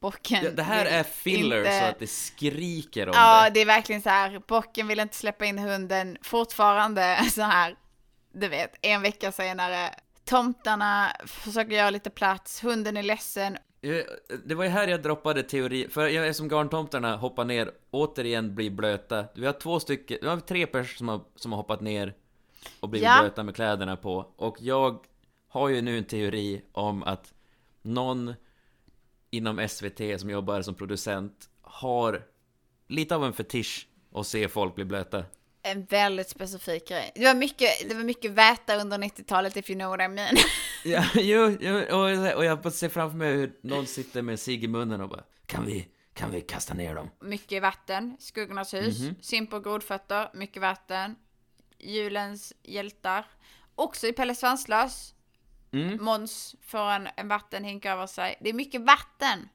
Bocken. 0.00 0.44
Ja, 0.44 0.50
det 0.50 0.62
här 0.62 0.86
är 0.86 1.02
filler 1.02 1.58
inte- 1.58 1.78
så 1.80 1.84
att 1.84 1.98
det 1.98 2.06
skriker 2.06 3.08
om 3.08 3.12
Ja, 3.16 3.44
det. 3.44 3.50
det 3.50 3.60
är 3.60 3.66
verkligen 3.66 4.02
så 4.02 4.08
här. 4.08 4.42
Bocken 4.46 4.86
vill 4.88 5.00
inte 5.00 5.16
släppa 5.16 5.44
in 5.44 5.58
hunden. 5.58 6.18
Fortfarande 6.22 7.24
så 7.32 7.42
här, 7.42 7.76
du 8.32 8.48
vet, 8.48 8.74
en 8.82 9.02
vecka 9.02 9.32
senare. 9.32 9.94
Tomtarna 10.30 11.12
försöker 11.26 11.76
göra 11.76 11.90
lite 11.90 12.10
plats. 12.10 12.64
Hunden 12.64 12.96
är 12.96 13.02
ledsen. 13.02 13.56
Det 14.44 14.54
var 14.54 14.64
ju 14.64 14.70
här 14.70 14.88
jag 14.88 15.02
droppade 15.02 15.42
teori, 15.42 15.88
för 15.88 16.06
jag 16.08 16.28
är 16.28 16.32
som 16.32 16.48
garntomtarna 16.48 17.16
hoppar 17.16 17.44
ner, 17.44 17.70
återigen 17.90 18.54
blir 18.54 18.70
blöta. 18.70 19.24
Vi 19.34 19.46
har 19.46 19.52
två 19.52 19.80
stycken, 19.80 20.18
vi 20.22 20.28
har 20.28 20.40
tre 20.40 20.66
personer 20.66 20.96
som 20.96 21.08
har, 21.08 21.20
som 21.36 21.52
har 21.52 21.56
hoppat 21.56 21.80
ner 21.80 22.14
och 22.80 22.88
blivit 22.88 23.08
Ja. 23.08 23.18
blöta 23.20 23.42
med 23.42 23.54
kläderna 23.54 23.96
på. 23.96 24.32
Och 24.36 24.56
jag 24.60 25.06
har 25.48 25.68
ju 25.68 25.82
nu 25.82 25.98
en 25.98 26.04
teori 26.04 26.62
om 26.72 27.02
att 27.02 27.34
någon 27.82 28.34
inom 29.30 29.68
SVT 29.68 30.20
som 30.20 30.30
jobbar 30.30 30.62
som 30.62 30.74
producent 30.74 31.48
har 31.62 32.22
lite 32.88 33.16
av 33.16 33.24
en 33.24 33.32
fetisch 33.32 33.88
att 34.14 34.26
se 34.26 34.48
folk 34.48 34.74
bli 34.74 34.84
blöta. 34.84 35.24
En 35.70 35.84
väldigt 35.84 36.28
specifik 36.28 36.88
grej. 36.88 37.12
Det 37.14 37.24
var 37.24 37.34
mycket, 37.34 37.88
det 37.88 37.94
var 37.94 38.02
mycket 38.02 38.30
väta 38.30 38.76
under 38.76 38.98
90-talet, 38.98 39.56
if 39.56 39.70
you 39.70 39.78
know 39.78 39.90
what 39.90 40.00
I 40.00 40.08
mean. 40.08 40.36
Ja, 40.84 41.04
jo, 41.14 41.56
jo 41.60 41.76
och, 41.78 42.36
och 42.36 42.44
jag 42.44 42.72
ser 42.72 42.88
framför 42.88 43.16
mig 43.18 43.32
hur 43.32 43.52
någon 43.62 43.86
sitter 43.86 44.22
med 44.22 44.40
cigg 44.40 44.64
i 44.64 44.68
munnen 44.68 45.00
och 45.00 45.08
bara 45.08 45.24
Kan 45.46 45.66
vi, 45.66 45.88
kan 46.14 46.30
vi 46.30 46.40
kasta 46.40 46.74
ner 46.74 46.94
dem? 46.94 47.10
mycket 47.20 47.62
vatten, 47.62 48.16
Skuggornas 48.20 48.74
hus, 48.74 49.00
Mhm. 49.00 49.14
Simp 49.20 49.52
och 49.52 49.64
grodfötter, 49.64 50.30
mycket 50.34 50.62
vatten, 50.62 51.16
julens 51.78 52.52
hjältar. 52.62 53.26
Också 53.74 54.06
i 54.06 54.12
Pelle 54.12 54.34
Svanslös. 54.34 55.14
Mm. 55.72 56.04
Måns 56.04 56.54
får 56.66 56.90
en, 56.90 57.08
en 57.16 57.28
vattenhink 57.28 57.84
över 57.86 58.06
sig. 58.06 58.38
Det 58.40 58.48
är 58.48 58.54
mycket 58.54 58.80
vatten. 58.80 59.48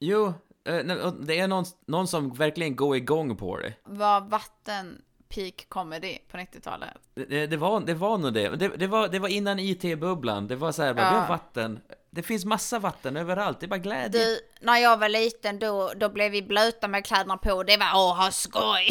Jo, 0.00 0.26
eh, 0.64 1.12
det 1.12 1.38
är 1.38 1.48
någon, 1.48 1.64
någon 1.86 2.08
som 2.08 2.32
verkligen 2.34 2.76
går 2.76 2.96
igång 2.96 3.36
på 3.36 3.56
det. 3.58 3.74
Var 3.84 4.20
vatten 4.20 5.02
peak 5.34 5.68
comedy 5.68 6.18
på 6.30 6.36
90-talet. 6.36 6.88
Det, 7.14 7.46
det, 7.46 7.56
var, 7.56 7.80
det 7.80 7.94
var 7.94 8.18
nog 8.18 8.32
det. 8.34 8.48
det. 8.48 8.68
Det 8.68 8.86
var, 8.86 9.08
det 9.08 9.18
var 9.18 9.28
innan 9.28 9.58
IT-bubblan. 9.58 10.48
Det 10.48 10.56
var 10.56 10.72
så 10.72 10.82
här, 10.82 10.94
bara, 10.94 11.02
Ja. 11.06 11.10
vi 11.12 11.16
har 11.18 11.28
vatten. 11.28 11.80
Det 12.10 12.22
finns 12.22 12.44
massa 12.44 12.78
vatten 12.78 13.16
överallt. 13.16 13.60
Det 13.60 13.66
är 13.66 13.68
bara 13.68 13.78
glädje. 13.78 14.20
Du, 14.24 14.38
när 14.60 14.76
jag 14.78 14.96
var 14.96 15.08
liten 15.08 15.58
då, 15.58 15.92
då 15.96 16.08
blev 16.08 16.32
vi 16.32 16.42
blöta 16.42 16.88
med 16.88 17.04
kläderna 17.06 17.36
på. 17.36 17.62
Det 17.62 17.76
var 17.76 17.90
åh, 17.94 18.16
ha 18.16 18.30
skoj! 18.30 18.88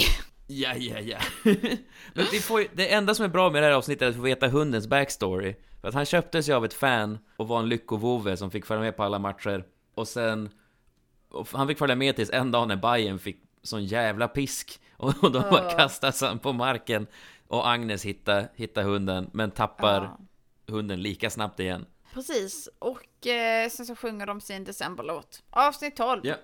Ja, 0.47 0.73
ja, 0.75 0.99
ja. 0.99 1.17
Men 2.13 2.25
vi 2.31 2.39
får, 2.39 2.65
det 2.73 2.93
enda 2.93 3.15
som 3.15 3.25
är 3.25 3.29
bra 3.29 3.49
med 3.49 3.63
det 3.63 3.67
här 3.67 3.73
avsnittet 3.73 4.01
är 4.01 4.09
att 4.09 4.15
få 4.15 4.21
veta 4.21 4.47
hundens 4.47 4.87
backstory. 4.87 5.55
För 5.81 5.87
att 5.87 5.93
han 5.93 6.05
köptes 6.05 6.49
ju 6.49 6.53
av 6.53 6.65
ett 6.65 6.73
fan 6.73 7.17
och 7.37 7.47
var 7.47 7.59
en 7.59 7.69
lyckovove 7.69 8.37
som 8.37 8.51
fick 8.51 8.65
följa 8.65 8.81
med 8.81 8.97
på 8.97 9.03
alla 9.03 9.19
matcher. 9.19 9.63
Och 9.95 10.07
sen... 10.07 10.49
Och 11.31 11.47
han 11.53 11.67
fick 11.67 11.77
följa 11.77 11.95
med 11.95 12.15
tills 12.15 12.29
en 12.29 12.51
dag 12.51 12.67
när 12.67 12.75
Bayern 12.75 13.19
fick 13.19 13.43
sån 13.63 13.85
jävla 13.85 14.27
pisk. 14.27 14.79
Och, 14.99 15.31
då 15.31 15.39
bara 15.41 15.71
kastas 15.71 16.21
han 16.21 16.39
på 16.39 16.53
marken. 16.53 17.07
Och 17.47 17.69
Agnes 17.69 18.05
hittar, 18.05 18.47
hittar 18.55 18.83
hunden, 18.83 19.29
men 19.33 19.51
tappar 19.51 20.03
Ja. 20.03 20.17
hunden 20.73 21.01
lika 21.01 21.29
snabbt 21.29 21.59
igen. 21.59 21.85
Precis, 22.13 22.69
och 22.79 23.27
eh, 23.27 23.69
sen 23.69 23.85
så 23.85 23.95
sjunger 23.95 24.25
de 24.25 24.41
sin 24.41 24.63
decemberlåt. 24.63 25.43
Avsnitt 25.49 25.95
12. 25.95 26.21
Ja. 26.23 26.35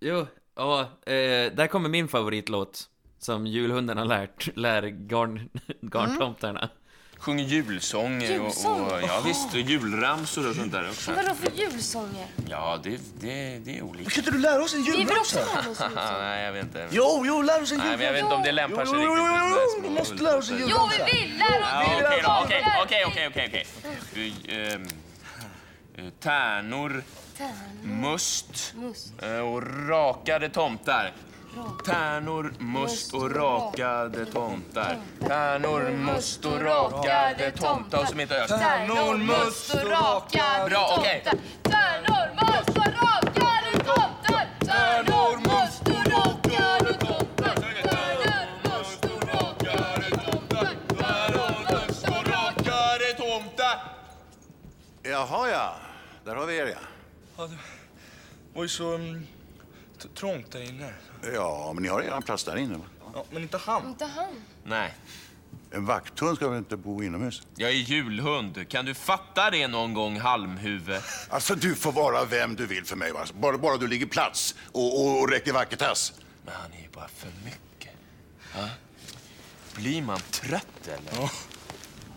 Jo, 0.00 0.26
ja, 0.54 0.80
eh, 0.80 1.52
där 1.54 1.66
kommer 1.66 1.88
min 1.88 2.08
favoritlåt. 2.08 2.90
Som 3.18 3.46
julhunden 3.46 3.98
har 3.98 4.04
lärt, 4.04 4.56
lär 4.56 4.82
garn, 4.82 5.50
garntomtarna. 5.80 6.68
Sjunger 7.24 7.44
julsånger 7.44 8.40
och, 8.40 8.46
Julsång? 8.46 8.80
och 8.80 9.02
ja, 9.02 9.20
visst, 9.24 9.54
och 9.54 9.60
julramsor 9.60 10.48
och 10.50 10.56
sånt 10.56 10.72
där 10.72 10.90
också. 10.90 11.12
Vadå 11.12 11.34
för 11.34 11.50
julsånger? 11.50 12.26
Ja, 12.48 12.80
det, 12.82 13.00
det, 13.20 13.58
det 13.58 13.78
är 13.78 13.82
olika. 13.82 14.10
Kan 14.10 14.18
inte 14.18 14.30
du 14.30 14.38
lära 14.38 14.62
oss 14.62 14.74
en 14.74 14.82
Vi 14.82 14.90
vill 14.90 15.18
också 15.18 15.38
julramsa? 15.38 15.62
lära 15.62 15.70
oss 15.70 15.80
en 15.80 15.90
julsång. 15.90 16.18
Nej, 16.20 16.44
jag 16.44 16.52
vet 16.52 16.64
inte. 16.64 16.88
Jo, 16.90 17.22
jo, 17.26 17.42
lär 17.42 17.62
oss 17.62 17.72
en 17.72 17.78
Nej, 17.78 17.96
men 17.96 18.06
jag 18.06 18.12
vet 18.12 18.22
inte 18.22 18.34
om 18.34 18.42
det 18.42 18.52
lämpar 18.52 18.84
sig 18.84 18.94
Jo, 18.94 19.00
jo, 19.00 19.14
riktigt 19.14 19.26
jo, 19.40 19.48
jo, 19.48 19.54
såna 19.54 19.60
här 19.60 19.80
små 19.80 19.88
vi 19.88 19.94
måste 19.94 20.14
lära 20.14 20.36
oss 20.36 20.50
en. 20.50 20.64
Jo, 20.68 20.88
vi 20.90 21.20
vill 21.20 21.38
lära 21.38 21.58
oss 21.58 21.66
Ja, 22.22 22.42
okej 22.44 22.62
då, 22.64 22.82
okej, 22.82 23.04
okej, 23.06 23.06
okej, 23.06 23.28
okej, 23.28 23.46
okej. 23.48 23.66
Vi, 24.14 24.34
ehm, 24.48 24.86
eh, 25.96 26.04
Tärnor, 26.20 27.04
must 27.82 28.74
eh, 29.22 29.38
och 29.38 29.88
rakade 29.88 30.48
tomtar. 30.48 31.12
Tärnor, 31.84 32.54
must 32.58 33.14
och 33.14 33.34
rakade 33.36 34.26
tomtar. 34.26 34.98
Tärnor, 35.20 35.90
must 35.90 36.44
och 36.44 36.60
rakade 36.60 37.50
tomtar. 37.50 37.98
Och 38.02 38.08
som 38.08 38.20
inte 38.20 38.34
hörs. 38.34 38.48
Tärnor, 38.48 39.16
must 39.16 39.74
och 39.74 39.90
rakade 39.90 40.70
Bra, 40.70 40.96
okej. 40.98 41.22
tomtar. 41.24 41.40
Tärnor, 41.62 42.34
must 42.34 42.68
och 42.78 42.84
rakade 42.84 43.84
tomtar. 43.84 44.48
Tärnor, 44.60 45.36
must 45.36 45.88
och 45.88 46.12
rakade 46.12 46.94
tomtar. 46.94 47.54
Tärnor, 47.82 48.46
must 48.78 49.04
och 49.04 49.28
rakade 49.28 50.10
tomtar. 50.10 50.68
Tärnor, 50.88 51.86
must 51.86 52.08
och 52.08 52.26
Rakade 52.28 53.12
tomtar. 53.16 53.78
Jaha, 55.02 55.48
ja. 55.50 55.76
Där 56.24 56.34
har 56.36 56.46
vi 56.46 56.56
er, 56.56 56.66
ja. 56.66 56.78
Ja, 57.36 57.46
det 57.46 57.58
var 58.54 58.62
ju 58.62 58.68
så 58.68 58.94
um, 58.94 59.26
t- 60.02 60.08
trångt 60.14 60.52
där 60.52 60.62
inne. 60.62 60.92
Ja, 61.34 61.72
men 61.74 61.82
ni 61.82 61.88
har 61.88 62.02
redan 62.02 62.22
plats 62.22 62.44
där 62.44 62.56
inne, 62.56 62.78
va? 62.78 62.84
Ja, 63.14 63.24
men 63.30 63.42
inte 63.42 63.58
han. 63.58 63.86
Inte 63.88 64.04
han. 64.04 64.42
Nej, 64.64 64.94
En 65.70 65.86
vakthund 65.86 66.36
ska 66.36 66.48
väl 66.48 66.58
inte 66.58 66.76
bo 66.76 67.02
inomhus? 67.02 67.42
jag 67.56 67.70
är 67.70 67.74
julhund. 67.74 68.68
Kan 68.68 68.84
du 68.84 68.94
fatta 68.94 69.50
det 69.50 69.68
någon 69.68 69.94
gång, 69.94 70.20
halmhuvud? 70.20 71.00
Alltså, 71.28 71.54
du 71.54 71.74
får 71.74 71.92
vara 71.92 72.24
vem 72.24 72.56
du 72.56 72.66
vill 72.66 72.84
för 72.84 72.96
mig, 72.96 73.12
va? 73.12 73.24
Bara, 73.34 73.58
bara 73.58 73.76
du 73.76 73.86
ligger 73.88 74.06
plats 74.06 74.54
och, 74.72 75.00
och, 75.00 75.20
och 75.20 75.30
räcker 75.30 75.52
vackert 75.52 76.12
Men 76.44 76.54
han 76.54 76.72
är 76.72 76.82
ju 76.82 76.88
bara 76.88 77.08
för 77.08 77.28
mycket. 77.44 77.92
Ja. 78.56 78.68
Blir 79.76 80.02
man 80.02 80.18
trött 80.30 80.88
eller? 80.88 81.20
Ja. 81.22 81.30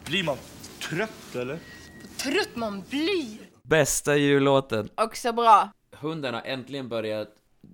Blir 0.06 0.24
man 0.24 0.38
trött 0.80 1.36
eller? 1.36 1.60
Trött 2.18 2.56
man 2.56 2.84
blir. 2.90 3.38
Bästa 3.64 4.16
jullåten. 4.16 4.90
Också 4.96 5.32
bra. 5.34 5.70
Hunden 5.96 6.34
har 6.34 6.42
äntligen 6.42 6.90
börjat 6.90 7.28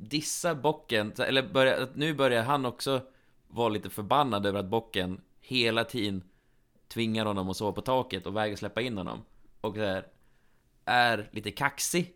dissa 0.09 0.55
bocken, 0.55 1.13
eller 1.17 1.43
börja, 1.43 1.83
att 1.83 1.95
nu 1.95 2.13
börjar 2.13 2.43
han 2.43 2.65
också 2.65 3.01
vara 3.47 3.69
lite 3.69 3.89
förbannad 3.89 4.45
över 4.45 4.59
att 4.59 4.65
bocken 4.65 5.21
hela 5.41 5.83
tiden 5.83 6.23
tvingar 6.87 7.25
honom 7.25 7.49
att 7.49 7.57
sova 7.57 7.71
på 7.71 7.81
taket 7.81 8.25
och 8.25 8.35
vägrar 8.35 8.55
släppa 8.55 8.81
in 8.81 8.97
honom. 8.97 9.25
Och 9.61 9.75
här, 9.75 10.07
är 10.85 11.29
lite 11.31 11.51
kaxig. 11.51 12.13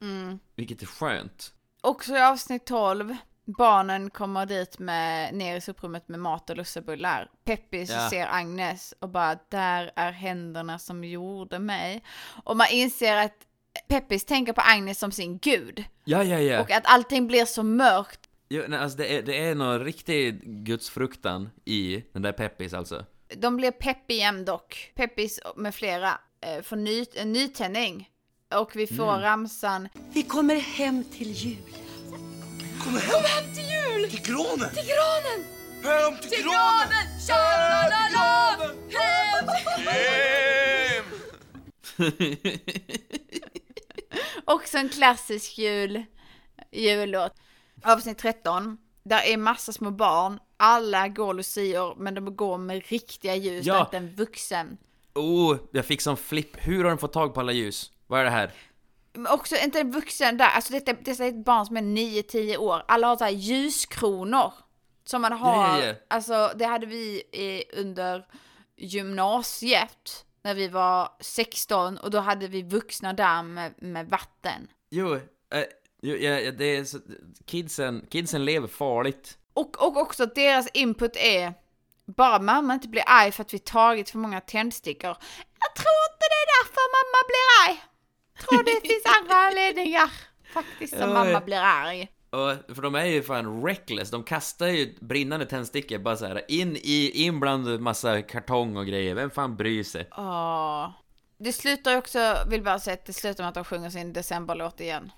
Mm. 0.00 0.38
Vilket 0.54 0.82
är 0.82 0.86
skönt. 0.86 1.52
Också 1.80 2.14
i 2.14 2.22
avsnitt 2.22 2.66
12. 2.66 3.16
Barnen 3.44 4.10
kommer 4.10 4.46
dit 4.46 4.78
med, 4.78 5.34
ner 5.34 5.56
i 5.56 5.60
soprummet 5.60 6.08
med 6.08 6.20
mat 6.20 6.50
och 6.50 6.56
lussebullar. 6.56 7.30
Peppis 7.44 7.90
Ja. 7.90 8.10
ser 8.10 8.26
Agnes 8.26 8.94
och 8.98 9.08
bara, 9.08 9.38
där 9.48 9.90
är 9.96 10.12
händerna 10.12 10.78
som 10.78 11.04
gjorde 11.04 11.58
mig. 11.58 12.02
Och 12.44 12.56
man 12.56 12.66
inser 12.70 13.16
att 13.16 13.46
Peppis 13.88 14.24
tänker 14.24 14.52
på 14.52 14.60
Agnes 14.60 14.98
som 14.98 15.12
sin 15.12 15.38
gud. 15.38 15.84
Ja, 16.04 16.24
ja, 16.24 16.38
ja. 16.40 16.60
Och 16.60 16.70
att 16.70 16.82
allting 16.86 17.26
blir 17.26 17.44
så 17.44 17.62
mörkt. 17.62 18.20
Jo, 18.48 18.62
nej, 18.68 18.78
alltså 18.78 18.98
det 18.98 19.16
är, 19.16 19.22
det 19.22 19.38
är 19.44 19.54
någon 19.54 19.84
riktig 19.84 20.40
gudsfruktan 20.44 21.50
i 21.64 22.04
den 22.12 22.22
där 22.22 22.32
Peppis 22.32 22.72
alltså. 22.74 23.04
De 23.36 23.56
blir 23.56 23.70
pepp 23.70 24.10
igen 24.10 24.44
dock. 24.44 24.92
Peppis 24.94 25.40
med 25.56 25.74
flera 25.74 26.18
eh, 26.46 26.62
får 26.62 26.76
ny, 26.76 27.04
en 27.14 27.32
nytändning. 27.32 28.08
Och 28.54 28.76
vi 28.76 28.86
får 28.86 29.08
Mm. 29.12 29.20
ramsan 29.20 29.88
Vi 30.12 30.22
kommer 30.22 30.54
hem 30.56 31.04
till 31.04 31.30
jul. 31.32 31.56
Kom 32.84 32.92
hem! 32.92 33.10
Kom 33.10 33.22
hem 33.24 33.54
till 33.54 33.64
jul! 33.64 34.10
Till 34.10 34.22
granen! 34.32 34.70
Till 34.74 34.86
granen! 34.86 35.44
Hem 35.82 36.16
till, 36.20 36.30
Till 36.30 36.42
granen! 36.42 36.88
granen! 36.88 37.20
Tja-la-la-la! 37.26 38.74
Hem! 38.90 39.48
Hem! 39.86 41.04
Också 44.48 44.78
en 44.78 44.88
klassisk 44.88 45.58
jul. 45.58 46.04
jullåt. 46.72 47.32
Avsnitt 47.82 48.18
13. 48.18 48.78
Där 49.02 49.22
är 49.26 49.36
massa 49.36 49.72
små 49.72 49.90
barn. 49.90 50.40
Alla 50.56 51.08
går 51.08 51.34
lucior, 51.34 51.94
men 51.98 52.14
de 52.14 52.36
går 52.36 52.58
med 52.58 52.86
riktiga 52.86 53.34
ljus. 53.34 53.66
Ja. 53.66 53.80
Inte 53.80 53.96
en 53.96 54.14
vuxen. 54.14 54.78
Oh, 55.14 55.56
jag 55.72 55.86
fick 55.86 56.00
sån 56.00 56.16
flipp. 56.16 56.56
Hur 56.56 56.84
har 56.84 56.90
de 56.90 56.98
fått 56.98 57.12
tag 57.12 57.34
på 57.34 57.40
alla 57.40 57.52
ljus? 57.52 57.90
Vad 58.06 58.20
är 58.20 58.24
det 58.24 58.30
här? 58.30 58.52
Men 59.12 59.26
också 59.32 59.56
inte 59.56 59.80
en 59.80 59.90
vuxen 59.90 60.36
där. 60.36 60.48
Alltså 60.48 60.72
det, 60.72 60.86
det, 60.86 61.04
det 61.04 61.20
är 61.20 61.28
ett 61.28 61.44
barn 61.44 61.66
som 61.66 61.76
är 61.76 61.82
9-10 61.82 62.56
år. 62.56 62.82
Alla 62.88 63.06
har 63.06 63.16
så 63.16 63.24
här 63.24 63.30
ljuskronor. 63.30 64.52
Som 65.04 65.22
man 65.22 65.32
har. 65.32 65.78
Ja, 65.78 65.84
ja. 65.84 65.94
Alltså 66.08 66.52
det 66.56 66.64
hade 66.64 66.86
vi 66.86 67.22
eh, 67.32 67.80
under 67.80 68.26
gymnasiet. 68.76 70.24
När 70.48 70.54
vi 70.54 70.68
var 70.68 71.08
16 71.20 71.98
och 71.98 72.10
då 72.10 72.18
hade 72.18 72.48
vi 72.48 72.62
vuxna 72.62 73.12
där 73.12 73.42
med, 73.42 73.74
med 73.78 74.08
vatten. 74.08 74.68
Jo, 74.90 75.14
eh, 75.14 75.20
jo 76.02 76.16
ja, 76.16 76.50
det 76.50 76.64
är 76.64 76.84
så, 76.84 76.98
kidsen, 77.46 78.06
kidsen 78.10 78.44
lever 78.44 78.68
farligt. 78.68 79.38
Och, 79.54 79.82
och 79.82 79.96
också 79.96 80.22
att 80.22 80.34
deras 80.34 80.68
input 80.74 81.16
är 81.16 81.54
bara 82.06 82.38
mamma 82.38 82.74
inte 82.74 82.88
blir 82.88 83.02
arg 83.06 83.32
för 83.32 83.42
att 83.42 83.54
vi 83.54 83.58
tagit 83.58 84.10
för 84.10 84.18
många 84.18 84.40
tändstickor. 84.40 85.16
Jag 85.58 85.74
tror 85.74 86.00
inte 86.10 86.26
det 86.32 86.40
är 86.44 86.48
därför 86.58 86.84
mamma 86.98 87.20
blir 87.28 87.46
arg. 87.64 87.84
Jag 88.36 88.46
tror 88.46 88.62
det 88.64 88.88
finns 88.88 89.04
andra 89.20 89.34
anledningar 89.46 90.10
faktiskt 90.52 90.98
som 90.98 91.12
mamma 91.12 91.40
blir 91.40 91.60
arg. 91.60 92.08
För 92.30 92.82
de 92.82 92.94
är 92.94 93.04
ju 93.04 93.22
fan 93.22 93.62
reckless, 93.66 94.10
de 94.10 94.24
kastar 94.24 94.66
ju 94.66 94.94
brinnande 95.00 95.46
tändstickor 95.46 95.98
bara 95.98 96.16
så 96.16 96.26
här 96.26 96.50
in 96.50 96.76
i, 96.76 97.10
in 97.14 97.40
bland 97.40 97.80
massa 97.80 98.22
kartong 98.22 98.76
och 98.76 98.86
grejer. 98.86 99.14
Vem 99.14 99.30
fan 99.30 99.56
bryr 99.56 99.84
sig? 99.84 100.08
Åh. 100.16 100.90
Det 101.38 101.52
slutar 101.52 101.96
också, 101.96 102.36
vill 102.48 102.62
bara 102.62 102.78
säga 102.78 102.94
att 102.94 103.04
det 103.04 103.12
slutar 103.12 103.44
med 103.44 103.48
att 103.48 103.54
de 103.54 103.64
sjunger 103.64 103.90
sin 103.90 104.12
decemberlåt 104.12 104.80
igen. 104.80 105.12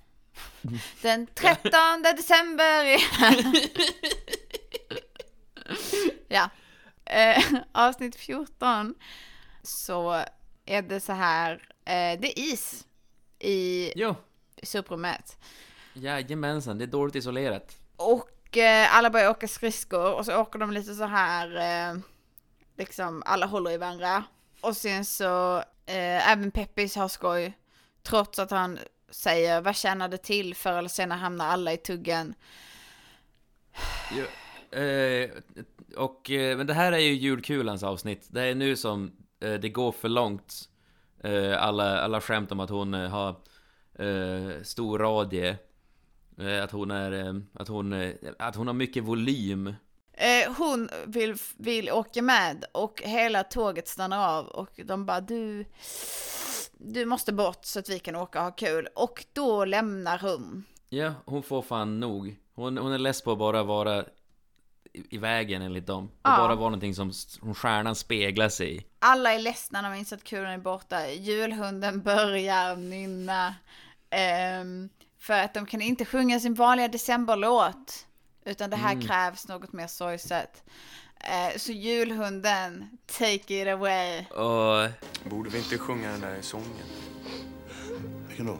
Den 1.02 1.26
13 1.26 1.70
december. 2.16 2.96
ja. 6.28 6.50
Eh, 7.04 7.44
avsnitt 7.72 8.16
14. 8.16 8.94
Så 9.62 10.22
är 10.66 10.82
det 10.82 11.00
så 11.00 11.12
här, 11.12 11.52
eh, 11.84 12.20
det 12.20 12.26
är 12.26 12.38
is 12.38 12.86
i 13.38 13.92
Jo. 13.96 14.14
soprummet. 14.62 15.36
Jajamensan, 15.92 16.78
det 16.78 16.84
är 16.84 16.86
dåligt 16.86 17.14
isolerat. 17.14 17.76
Och 17.96 18.56
eh, 18.56 18.96
alla 18.96 19.10
börjar 19.10 19.30
åka 19.30 19.48
skridskor 19.48 20.14
och 20.14 20.26
så 20.26 20.36
åker 20.36 20.58
de 20.58 20.72
lite 20.72 20.94
så 20.94 21.04
här, 21.04 21.56
eh, 21.56 21.98
liksom 22.78 23.22
alla 23.26 23.46
håller 23.46 23.70
i 23.70 23.76
varandra. 23.76 24.24
Och 24.60 24.76
sen 24.76 25.04
så, 25.04 25.56
eh, 25.86 26.32
även 26.32 26.50
Peppis 26.50 26.96
har 26.96 27.08
skoj, 27.08 27.52
trots 28.02 28.38
att 28.38 28.50
han 28.50 28.78
säger 29.10 29.60
vad 29.60 29.76
tjänar 29.76 30.08
det 30.08 30.18
till, 30.18 30.54
förr 30.54 30.78
eller 30.78 30.88
senare 30.88 31.18
hamnar 31.18 31.46
alla 31.46 31.72
i 31.72 31.76
tuggen. 31.76 32.34
Jo, 34.12 34.24
eh, 34.78 35.30
och, 35.96 36.30
eh, 36.30 36.56
men 36.56 36.66
det 36.66 36.74
här 36.74 36.92
är 36.92 36.98
ju 36.98 37.12
julkulans 37.12 37.82
avsnitt. 37.82 38.26
Det 38.28 38.42
är 38.42 38.54
nu 38.54 38.76
som 38.76 39.12
eh, 39.40 39.54
det 39.54 39.68
går 39.68 39.92
för 39.92 40.08
långt. 40.08 40.66
Alla, 41.58 42.00
alla 42.00 42.20
skämt 42.20 42.52
om 42.52 42.60
att 42.60 42.70
hon 42.70 42.92
har 42.92 43.36
stor 44.62 44.98
radie. 44.98 45.56
Eh, 46.40 46.64
att 46.64 46.70
hon 46.70 46.90
är, 46.90 47.12
eh, 47.12 47.34
att 47.54 47.68
hon, 47.68 47.92
eh, 47.92 48.14
att 48.38 48.56
hon 48.56 48.66
har 48.66 48.74
mycket 48.74 49.04
volym. 49.04 49.74
Hon 50.58 50.88
vill, 51.06 51.34
vill 51.56 51.90
åka 51.90 52.22
med 52.22 52.64
och 52.72 53.02
hela 53.04 53.44
tåget 53.44 53.88
stannar 53.88 54.28
av 54.38 54.46
och 54.46 54.80
de 54.84 55.06
bara 55.06 55.20
du, 55.20 55.64
du 56.78 57.04
måste 57.04 57.32
bort 57.32 57.64
så 57.64 57.78
att 57.78 57.88
vi 57.88 57.98
kan 57.98 58.16
åka 58.16 58.38
och 58.38 58.44
ha 58.44 58.52
kul. 58.52 58.88
Och 58.94 59.24
då 59.32 59.64
lämnar 59.64 60.18
hon. 60.18 60.64
Ja, 60.88 61.12
hon 61.24 61.42
får 61.42 61.62
fan 61.62 62.00
nog. 62.00 62.36
Hon, 62.54 62.78
hon 62.78 62.92
är 62.92 62.98
less 62.98 63.22
på 63.22 63.32
att 63.32 63.38
bara 63.38 63.62
vara 63.62 64.04
i, 64.92 65.18
vägen 65.18 65.62
enligt 65.62 65.86
dem. 65.86 66.04
Och 66.04 66.10
Ja. 66.22 66.36
bara 66.36 66.54
vara 66.54 66.68
någonting 66.68 66.94
som 66.94 67.12
stjärnan 67.54 67.94
speglar 67.94 68.48
sig 68.48 68.76
i. 68.76 68.86
Alla 68.98 69.32
är 69.32 69.38
ledsna 69.38 69.82
när 69.82 69.90
de 69.90 69.96
inser 69.98 70.16
att 70.16 70.24
kulan 70.24 70.52
är 70.52 70.58
borta. 70.58 71.10
Julhunden 71.10 72.02
börjar 72.02 72.76
nynna. 72.76 73.54
ehm, 74.10 74.88
för 75.20 75.34
att 75.34 75.54
de 75.54 75.66
kan 75.66 75.80
inte 75.80 76.04
sjunga 76.04 76.40
sin 76.40 76.54
vanliga 76.54 76.88
decemberlåt. 76.88 78.06
Utan 78.44 78.70
det 78.70 78.76
här 78.76 78.92
Mm. 78.92 79.06
krävs 79.06 79.48
något 79.48 79.72
mer 79.72 79.86
sorgset. 79.86 80.62
Eh, 81.20 81.56
så 81.58 81.72
julhunden, 81.72 82.98
take 83.06 83.62
it 83.62 83.68
away. 83.68 84.24
Och... 84.26 84.88
Borde 85.30 85.50
vi 85.50 85.58
inte 85.58 85.78
sjunga 85.78 86.10
den 86.12 86.20
där 86.20 86.42
sången? 86.42 86.86
Vilken 88.28 88.46
då? 88.46 88.58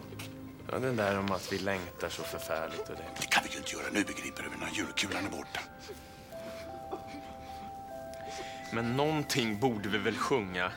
Ja, 0.73 0.79
den 0.79 0.97
där 0.97 1.19
om 1.19 1.33
att 1.33 1.53
vi 1.53 1.59
längtar 1.59 2.09
så 2.09 2.23
förfärligt 2.23 2.89
och 2.89 2.97
det. 2.97 3.05
Det 3.21 3.27
kan 3.31 3.43
vi 3.47 3.51
ju 3.53 3.59
inte 3.59 3.73
göra 3.73 3.87
nu, 3.93 4.05
begriper 4.05 4.43
du, 4.43 4.59
när 4.67 4.71
julkulan 4.75 5.27
är 5.27 5.31
borta. 5.31 5.61
Men 8.73 8.97
någonting 8.97 9.61
borde 9.61 9.89
vi 9.89 9.99
väl 9.99 10.17
sjunga? 10.17 10.73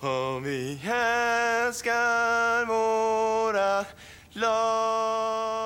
Och 0.00 0.46
vi 0.46 0.80
älskar 0.84 2.66
våra 2.66 3.84
lag. 4.32 5.56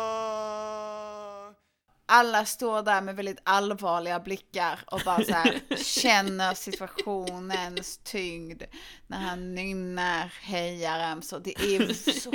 Alla 2.07 2.45
står 2.45 2.83
där 2.83 3.01
med 3.01 3.17
väldigt 3.17 3.41
allvarliga 3.45 4.21
blickar 4.21 4.81
och 4.87 5.01
bara 5.05 5.25
så 5.25 5.33
här 5.33 5.61
känner 5.85 6.55
situationens 6.55 8.01
tyngd 8.05 8.63
när 9.07 9.19
han 9.19 9.55
nynnar 9.55 10.33
hejaren. 10.41 11.23
Så 11.23 11.39
Det 11.39 11.61
är 11.61 11.93
så 12.21 12.31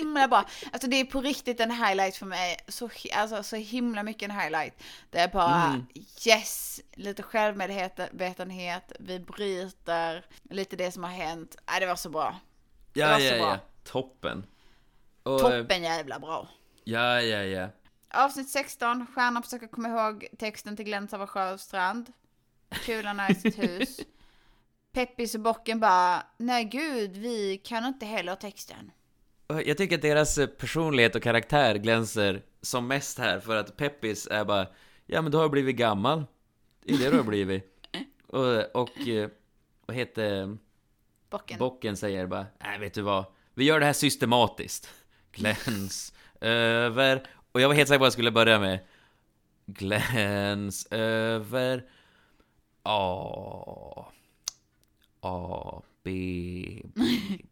himla 0.00 0.28
bra. 0.28 0.44
Alltså 0.72 0.88
det 0.88 0.96
är 0.96 1.04
på 1.04 1.20
riktigt 1.20 1.60
en 1.60 1.70
highlight 1.70 2.16
för 2.16 2.26
mig. 2.26 2.56
Så, 2.68 2.90
alltså, 3.14 3.42
så 3.42 3.56
himla 3.56 4.02
mycket 4.02 4.30
en 4.30 4.40
highlight. 4.40 4.82
Det 5.10 5.18
är 5.18 5.28
bara 5.28 5.64
Mm. 5.64 5.86
yes, 6.26 6.80
lite 6.92 7.22
självmedvetenhet, 7.22 8.92
vi 9.00 9.18
bryter 9.20 10.24
lite 10.42 10.76
det 10.76 10.92
som 10.92 11.04
har 11.04 11.10
hänt. 11.10 11.56
Nej, 11.70 11.80
det 11.80 11.86
var 11.86 11.96
så 11.96 12.08
bra. 12.10 12.36
Det 12.92 13.00
Ja, 13.00 13.08
var 13.08 13.18
så 13.18 13.24
ja, 13.24 13.36
bra. 13.38 13.50
ja. 13.50 13.58
Toppen. 13.84 14.46
Och, 15.22 15.52
eh, 15.52 15.60
Toppen 15.60 15.82
jävla 15.82 16.18
bra. 16.18 16.48
Ja, 16.84 17.20
ja, 17.22 17.42
ja. 17.42 17.68
Avsnitt 18.14 18.50
16. 18.50 19.06
Stjärnan 19.14 19.42
försöker 19.42 19.66
komma 19.66 19.88
ihåg 19.88 20.26
texten 20.38 20.76
till 20.76 20.84
Gläns 20.84 21.12
av 21.14 21.26
sjö 21.26 21.52
och 21.52 21.60
strand. 21.60 22.12
Kulan 22.70 23.20
är 23.20 23.30
i 23.30 23.34
sitt 23.34 23.58
hus. 23.58 24.00
Peppis 24.92 25.34
och 25.34 25.40
bocken 25.40 25.80
bara, 25.80 26.22
nej 26.36 26.64
gud, 26.64 27.16
vi 27.16 27.58
kan 27.64 27.84
inte 27.84 28.06
heller 28.06 28.34
texten. 28.34 28.90
Och 29.50 29.62
Jag 29.62 29.76
tycker 29.76 29.96
att 29.96 30.02
deras 30.02 30.38
eh, 30.38 30.46
personlighet 30.46 31.14
och 31.14 31.22
karaktär 31.22 31.74
glänser 31.74 32.42
som 32.62 32.86
mest 32.86 33.18
här 33.18 33.40
för 33.40 33.56
att 33.56 33.76
Peppis 33.76 34.28
är 34.30 34.44
bara 34.44 34.66
Ja 35.06 35.22
men 35.22 35.32
du 35.32 35.38
har 35.38 35.48
blivit 35.48 35.76
gammal. 35.76 36.24
Det 36.84 36.94
är 36.94 36.98
det 36.98 37.10
du 37.10 37.16
har 37.16 37.24
blivit. 37.24 37.64
Och, 38.26 38.76
och 38.76 39.08
eh, 39.08 39.30
vad 39.86 39.96
heter 39.96 40.56
Bocken. 41.30 41.58
Bocken 41.58 41.96
säger 41.96 42.26
bara 42.26 42.46
Nej 42.64 42.78
vet 42.78 42.94
du 42.94 43.02
vad? 43.02 43.24
Vi 43.54 43.64
gör 43.64 43.80
det 43.80 43.86
här 43.86 43.92
systematiskt. 43.92 44.90
Gläns 45.32 46.14
över. 46.40 47.22
Och 47.52 47.60
jag 47.60 47.68
var 47.68 47.74
helt 47.74 47.88
säker 47.88 47.98
på 47.98 48.04
att 48.04 48.06
jag 48.06 48.12
skulle 48.12 48.30
börja 48.30 48.58
med 48.58 48.78
Gläns 49.66 50.86
över 50.90 51.84
A 52.82 54.12
A 55.20 55.82
B 56.02 56.82
B 56.94 57.02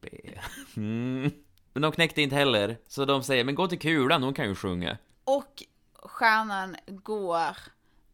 B. 0.01 0.09
Mm. 0.76 1.30
Men 1.78 1.82
de 1.82 1.92
knäckte 1.92 2.22
inte 2.22 2.36
heller, 2.36 2.76
så 2.88 3.04
de 3.04 3.22
säger 3.22 3.44
men 3.44 3.54
gå 3.54 3.68
till 3.68 3.78
kulan, 3.78 4.22
hon 4.22 4.34
kan 4.34 4.48
ju 4.48 4.54
sjunga. 4.54 4.98
Och 5.24 5.62
stjärnan 5.94 6.76
går. 6.86 7.56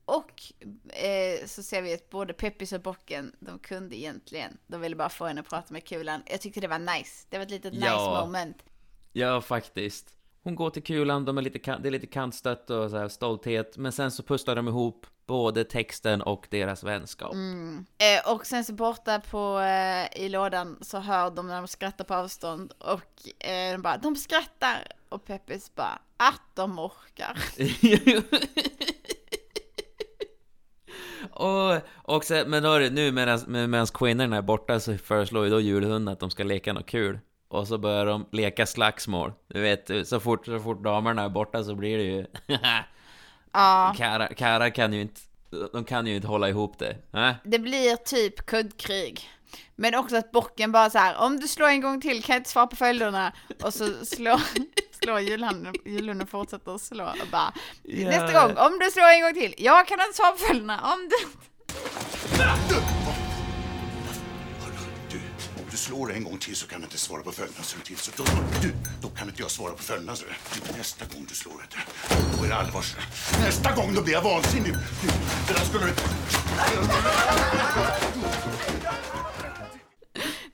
Och 0.04 0.42
eh, 0.88 1.46
så 1.46 1.62
ser 1.62 1.82
vi 1.82 1.94
att 1.94 2.10
både 2.10 2.32
Peppis 2.32 2.72
och 2.72 2.80
Bocken, 2.80 3.32
de 3.40 3.58
kunde 3.58 3.96
egentligen, 3.96 4.56
de 4.66 4.80
ville 4.80 4.96
bara 4.96 5.08
få 5.08 5.26
henne 5.26 5.40
att 5.40 5.48
prata 5.48 5.72
med 5.72 5.84
kulan. 5.84 6.22
Jag 6.26 6.40
tyckte 6.40 6.60
det 6.60 6.68
var 6.68 6.78
nice. 6.78 7.26
Det 7.28 7.38
var 7.38 7.44
ett 7.44 7.50
litet 7.50 7.74
Ja. 7.74 7.80
nice 7.80 8.26
moment. 8.26 8.64
Ja, 9.12 9.40
faktiskt. 9.40 10.16
Hon 10.42 10.54
går 10.54 10.70
till 10.70 10.82
kulan, 10.82 11.24
de 11.24 11.38
är 11.38 11.42
lite, 11.42 11.78
det 11.82 11.88
är 11.88 11.92
lite 11.92 12.06
kantstött 12.06 12.70
och 12.70 12.90
så 12.90 12.96
här 12.96 13.08
stolthet, 13.08 13.76
men 13.76 13.92
sen 13.92 14.10
så 14.10 14.22
pusslar 14.22 14.56
de 14.56 14.68
ihop 14.68 15.06
både 15.26 15.64
texten 15.64 16.22
och 16.22 16.46
deras 16.50 16.84
vänskap. 16.84 17.32
Mm. 17.32 17.86
Eh, 17.98 18.32
och 18.32 18.46
sen 18.46 18.64
så 18.64 18.72
borta 18.72 19.20
på, 19.20 19.58
eh, 19.60 20.22
i 20.24 20.28
lådan 20.28 20.78
så 20.80 20.98
hör 20.98 21.30
de 21.30 21.46
när 21.46 21.56
de 21.56 21.68
skrattar 21.68 22.04
på 22.04 22.14
avstånd 22.14 22.72
och 22.78 23.46
eh, 23.48 23.72
de 23.72 23.82
bara, 23.82 23.96
de 23.96 24.16
skrattar! 24.16 24.86
Och 25.08 25.24
Peppis 25.24 25.74
bara, 25.74 25.98
att 26.16 26.42
de 26.54 26.78
orkar. 26.78 27.38
och, 31.30 31.80
och 32.14 32.24
sen, 32.24 32.50
men 32.50 32.62
det 32.62 32.90
nu 32.90 33.12
medan 33.66 33.86
kvinnorna 33.86 34.36
är 34.36 34.42
borta 34.42 34.80
så 34.80 34.98
föreslår 34.98 35.44
ju 35.44 35.50
då 35.50 35.60
julhunden 35.60 36.12
att 36.12 36.20
de 36.20 36.30
ska 36.30 36.44
leka 36.44 36.72
något 36.72 36.86
kul. 36.86 37.18
Och 37.48 37.68
så 37.68 37.78
börjar 37.78 38.06
de 38.06 38.26
leka 38.32 38.66
slagsmål. 38.66 39.32
Du 39.46 39.60
vet, 39.60 40.08
så 40.08 40.20
fort, 40.20 40.46
så 40.46 40.60
fort 40.60 40.84
damerna 40.84 41.22
är 41.22 41.28
borta 41.28 41.64
så 41.64 41.74
blir 41.74 41.98
det 41.98 42.04
ju... 42.04 42.26
Ja. 43.54 43.94
Kan 44.74 44.92
ju 44.92 45.00
inte... 45.00 45.20
De 45.72 45.84
kan 45.84 46.06
ju 46.06 46.16
inte 46.16 46.28
hålla 46.28 46.48
ihop 46.48 46.78
det. 46.78 46.96
Äh? 47.12 47.30
Det 47.44 47.58
blir 47.58 47.96
typ 47.96 48.46
kuddkrig. 48.46 49.30
Men 49.76 49.94
också 49.94 50.16
att 50.16 50.32
bocken 50.32 50.72
bara 50.72 50.90
så 50.90 50.98
här, 50.98 51.16
om 51.16 51.40
du 51.40 51.48
slår 51.48 51.68
en 51.68 51.80
gång 51.80 52.00
till 52.00 52.22
kan 52.22 52.34
jag 52.34 52.40
inte 52.40 52.50
svara 52.50 52.66
på 52.66 52.76
följderna. 52.76 53.32
Och 53.62 53.74
så 53.74 54.04
slår, 54.04 54.40
slår 55.02 55.20
julhunden, 55.20 55.74
julhunden 55.84 56.26
fortsätter 56.26 56.74
att 56.74 56.80
slå 56.80 57.04
och 57.04 57.28
bara, 57.32 57.52
Ja. 57.82 58.10
nästa 58.10 58.46
gång, 58.46 58.56
om 58.56 58.78
du 58.78 58.90
slår 58.90 59.08
en 59.08 59.22
gång 59.22 59.34
till, 59.34 59.54
jag 59.58 59.86
kan 59.86 60.00
inte 60.00 60.16
svara 60.16 60.32
på 60.32 60.38
följderna. 60.38 60.80
Om 60.92 61.08
du... 61.08 61.16
Du 65.74 65.78
slår 65.78 66.12
en 66.12 66.24
gång 66.24 66.38
till 66.38 66.56
så 66.56 66.66
kan 66.66 66.80
du 66.80 66.84
inte 66.84 66.98
svara 66.98 67.22
på 67.22 67.32
följderna. 67.32 67.64
Så 67.64 67.78
till. 67.80 67.96
Så 67.96 68.10
då, 68.16 68.24
du, 68.62 68.72
då 69.02 69.08
kan 69.08 69.28
inte 69.28 69.42
jag 69.42 69.50
svara 69.50 69.72
på 69.72 69.82
följderna. 69.82 70.16
Så. 70.16 70.24
Du, 70.26 70.78
nästa 70.78 71.04
gång 71.04 71.26
du 71.28 71.34
slår 71.34 71.52
det, 71.52 71.78
då 72.38 72.44
är 72.44 72.48
det 72.48 72.54
allvar. 72.54 72.82
Så. 72.82 72.98
Nästa 73.40 73.74
gång 73.74 73.94
då 73.94 74.02
blir 74.02 74.14
jag 74.14 74.22
vansinnig. 74.22 74.72
Du, 74.72 75.08
det 75.48 75.52
där 75.54 75.64
skulle 75.64 75.84
du... 75.84 75.92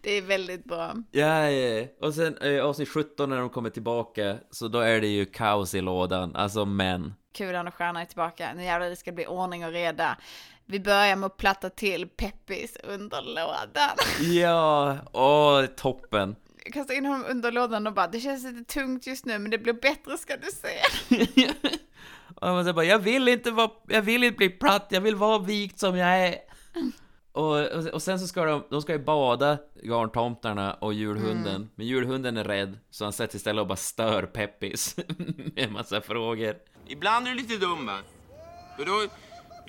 Det 0.03 0.11
är 0.12 0.23
väldigt 0.23 0.64
bra. 0.64 0.95
Ja, 1.11 1.51
ja, 1.51 1.51
ja. 1.51 1.87
och 2.01 2.14
sen 2.14 2.37
eh, 2.39 2.64
avsnitt 2.64 2.89
17 2.89 3.31
när 3.31 3.39
de 3.39 3.51
kommer 3.51 3.71
tillbaka, 3.71 4.39
så 4.51 4.68
då 4.68 4.79
är 4.79 5.01
det 5.01 5.07
ju 5.07 5.25
kaos 5.27 5.75
i 5.75 5.81
lådan, 5.81 6.37
alltså 6.37 6.64
män. 6.64 7.14
Kulan 7.35 7.68
och 7.68 7.75
stjärnan 7.75 8.03
är 8.03 8.07
tillbaka. 8.07 8.53
Nu 8.57 8.64
jävlar 8.64 8.89
det 8.89 8.97
ska 8.97 9.12
bli 9.12 9.27
ordning 9.27 9.64
och 9.64 9.73
reda. 9.73 10.16
Vi 10.71 10.81
börjar 10.81 11.16
med 11.16 11.27
att 11.27 11.37
platta 11.37 11.71
till 11.71 12.09
Peppis 12.09 12.77
under 12.85 13.23
lådan. 13.23 13.97
Ja, 14.41 14.99
åh, 15.12 15.66
toppen. 15.66 16.37
Jag 16.64 16.73
kastar 16.73 16.95
in 16.95 17.07
honom 17.07 17.25
under 17.29 17.53
lådan 17.53 17.87
och 17.87 17.93
bara, 17.93 18.07
det 18.07 18.21
känns 18.21 18.45
lite 18.45 18.75
tungt 18.75 19.07
just 19.07 19.25
nu 19.25 19.39
men 19.39 19.51
det 19.51 19.59
blir 19.59 19.73
bättre 19.73 20.18
ska 20.18 20.37
du 20.37 20.49
se. 20.51 21.49
Och 22.35 22.49
man 22.49 22.64
säger 22.64 22.75
bara, 22.75 22.85
jag 22.85 22.99
vill 22.99 23.29
inte 23.29 23.51
vara, 23.51 23.71
jag 23.89 24.03
vill 24.03 24.25
inte 24.25 24.37
bli 24.37 24.49
platt, 24.49 24.87
jag 24.91 25.01
vill 25.01 25.16
vara 25.16 25.39
vikt 25.39 25.79
som 25.79 25.97
jag 25.97 26.18
är. 26.18 26.35
Och, 27.33 27.66
och, 27.66 27.87
och 27.87 28.03
sen 28.03 28.21
så 28.21 28.27
ska 28.27 28.45
de, 28.45 28.64
de 28.71 28.83
ska 28.83 28.93
ju 28.93 29.05
bada, 29.05 29.59
garntomtarna 29.83 30.75
och 30.75 30.95
julhunden. 30.95 31.57
Mm. 31.57 31.68
Men 31.75 31.87
julhunden 31.87 32.37
är 32.37 32.45
rädd, 32.45 32.79
så 32.91 33.05
han 33.05 33.12
sätter 33.12 33.37
istället 33.37 33.61
och 33.61 33.68
bara 33.68 33.77
stör 33.77 34.23
Peppis 34.23 34.97
med 35.18 35.53
en 35.64 35.73
massa 35.73 36.01
frågor. 36.01 36.55
Ibland 36.87 37.27
är 37.27 37.31
du 37.31 37.37
lite 37.37 37.57
dum 37.57 37.87
va? 37.87 37.99
För 38.77 38.85
då, 38.85 39.09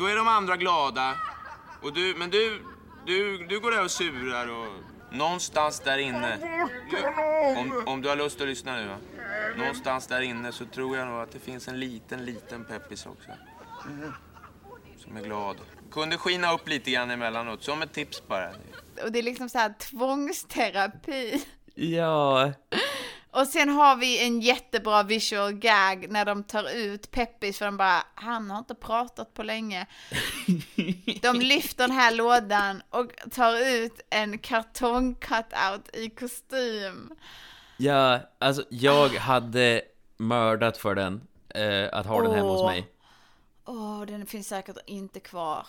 då 0.02 0.08
är 0.08 0.16
de 0.16 0.28
andra 0.28 0.58
glada. 0.58 1.16
Och 1.82 1.94
du, 1.94 2.16
men 2.18 2.30
du, 2.30 2.62
du, 3.06 3.38
du 3.38 3.60
går 3.60 3.72
där 3.72 3.84
och 3.84 3.92
surar 3.92 4.48
och 4.48 4.68
någonstans 5.12 5.80
där 5.80 5.98
inne. 5.98 6.38
Du, 6.92 6.98
om, 7.60 7.84
om 7.88 8.02
du 8.02 8.10
har 8.10 8.16
lust 8.16 8.42
att 8.42 8.48
lyssna 8.48 8.76
nu 8.76 8.88
va? 8.88 8.98
Någonstans 9.58 10.08
där 10.08 10.22
inne 10.22 10.52
så 10.52 10.66
tror 10.66 10.98
jag 10.98 11.08
nog 11.08 11.22
att 11.22 11.32
det 11.32 11.40
finns 11.40 11.68
en 11.68 11.80
liten, 11.80 12.26
liten 12.26 12.66
peppis 12.66 13.06
också. 13.06 13.32
Som 14.98 15.18
är 15.18 15.22
glad. 15.22 15.58
Kunde 15.92 16.18
skina 16.18 16.54
upp 16.54 16.68
lite 16.68 16.92
grann 16.92 17.12
emellanåt, 17.12 17.64
som 17.64 17.82
ett 17.82 17.94
tips 17.94 18.28
bara. 18.28 18.50
Och 19.04 19.12
det 19.12 19.20
är 19.20 19.24
liksom 19.24 19.50
så 19.50 19.58
här 19.58 19.74
tvångsterapi. 19.74 21.46
Ja, 21.76 22.52
Och 23.32 23.48
sen 23.48 23.70
har 23.70 23.96
vi 23.96 24.26
en 24.26 24.42
jättebra 24.42 25.04
visual 25.04 25.54
gag 25.54 26.06
när 26.10 26.26
de 26.26 26.44
tar 26.44 26.76
ut 26.76 27.12
Peppis 27.12 27.58
för 27.58 27.66
de 27.66 27.78
bara, 27.78 28.04
han 28.16 28.52
har 28.52 28.60
inte 28.60 28.76
pratat 28.76 29.34
på 29.34 29.44
länge. 29.44 29.86
De 31.22 31.40
lyfter 31.40 31.88
den 31.88 31.96
här 31.96 32.16
lådan 32.16 32.82
och 32.90 33.12
tar 33.32 33.68
ut 33.68 34.02
en 34.10 34.40
kartong-cutout 34.40 35.96
i 35.96 36.10
kostym. 36.10 37.12
ja, 37.78 38.20
alltså 38.40 38.64
jag 38.70 39.10
hade 39.10 39.82
mördat 40.18 40.78
för 40.78 40.96
den, 40.96 41.22
eh, 41.50 41.90
att 41.92 42.06
ha 42.06 42.22
den 42.22 42.32
hemma 42.36 42.50
hos 42.50 42.66
mig. 42.66 42.88
Åh, 43.66 44.02
den 44.02 44.26
finns 44.26 44.48
säkert 44.48 44.78
inte 44.86 45.20
kvar. 45.20 45.68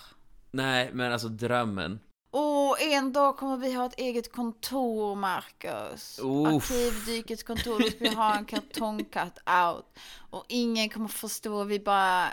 Nej, 0.51 0.91
men 0.93 1.13
alltså 1.13 1.29
drömmen. 1.29 2.01
Åh, 2.35 2.77
en 2.81 3.13
dag 3.13 3.37
kommer 3.37 3.57
vi 3.57 3.73
ha 3.73 3.87
ett 3.87 3.99
eget 3.99 4.33
kontor, 4.33 5.15
Marcus. 5.15 6.19
Arkivdykets 6.19 7.43
kontor, 7.43 7.81
då 7.81 7.87
ska 7.91 7.99
vi 7.99 8.15
ha 8.15 8.37
en 8.37 8.47
kartong-cut-out. 8.47 9.85
Och 10.31 10.45
ingen 10.49 10.89
kommer 10.89 11.09
förstå, 11.09 11.65
vi 11.65 11.81
bara... 11.81 12.29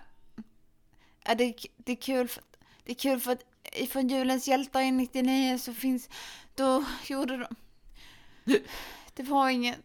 Ja, 1.25 1.35
det, 1.35 1.55
det 1.77 1.91
är 1.91 1.95
kul 1.95 2.27
för, 2.27 2.43
det 2.83 2.91
är 2.91 2.95
kul 2.95 3.19
för 3.19 3.31
att 3.31 3.43
ifrån 3.73 4.07
julens 4.07 4.47
hjältar 4.47 4.81
i 4.81 4.91
99 4.91 5.57
så 5.57 5.73
finns... 5.73 6.09
Då 6.55 6.85
gjorde 7.07 7.37
de... 7.37 7.55
Det 9.13 9.23
var 9.23 9.49
ingen... 9.49 9.75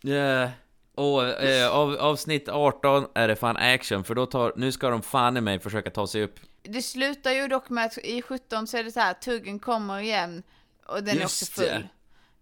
Ja, 0.00 0.50
och 0.98 1.26
eh, 1.28 1.70
av, 1.70 1.96
avsnitt 1.96 2.48
18 2.48 3.06
är 3.14 3.28
det 3.28 3.36
fan 3.36 3.56
action, 3.56 4.04
för 4.04 4.14
då 4.14 4.26
tar, 4.26 4.52
nu 4.56 4.72
ska 4.72 4.90
de 4.90 5.02
fan 5.02 5.36
i 5.36 5.40
mig 5.40 5.58
försöka 5.58 5.90
ta 5.90 6.06
sig 6.06 6.22
upp. 6.22 6.40
Det 6.62 6.82
slutar 6.82 7.30
ju 7.32 7.48
dock 7.48 7.68
med 7.70 7.84
att 7.84 7.98
i 7.98 8.22
17 8.22 8.66
så 8.66 8.76
är 8.76 8.84
det 8.84 8.92
så 8.92 9.00
här, 9.00 9.14
tuggen 9.14 9.58
kommer 9.58 9.98
igen 10.00 10.42
och 10.86 11.02
den 11.04 11.16
är 11.16 11.20
Just 11.20 11.42
också 11.42 11.60
full. 11.62 11.70
det. 11.70 11.88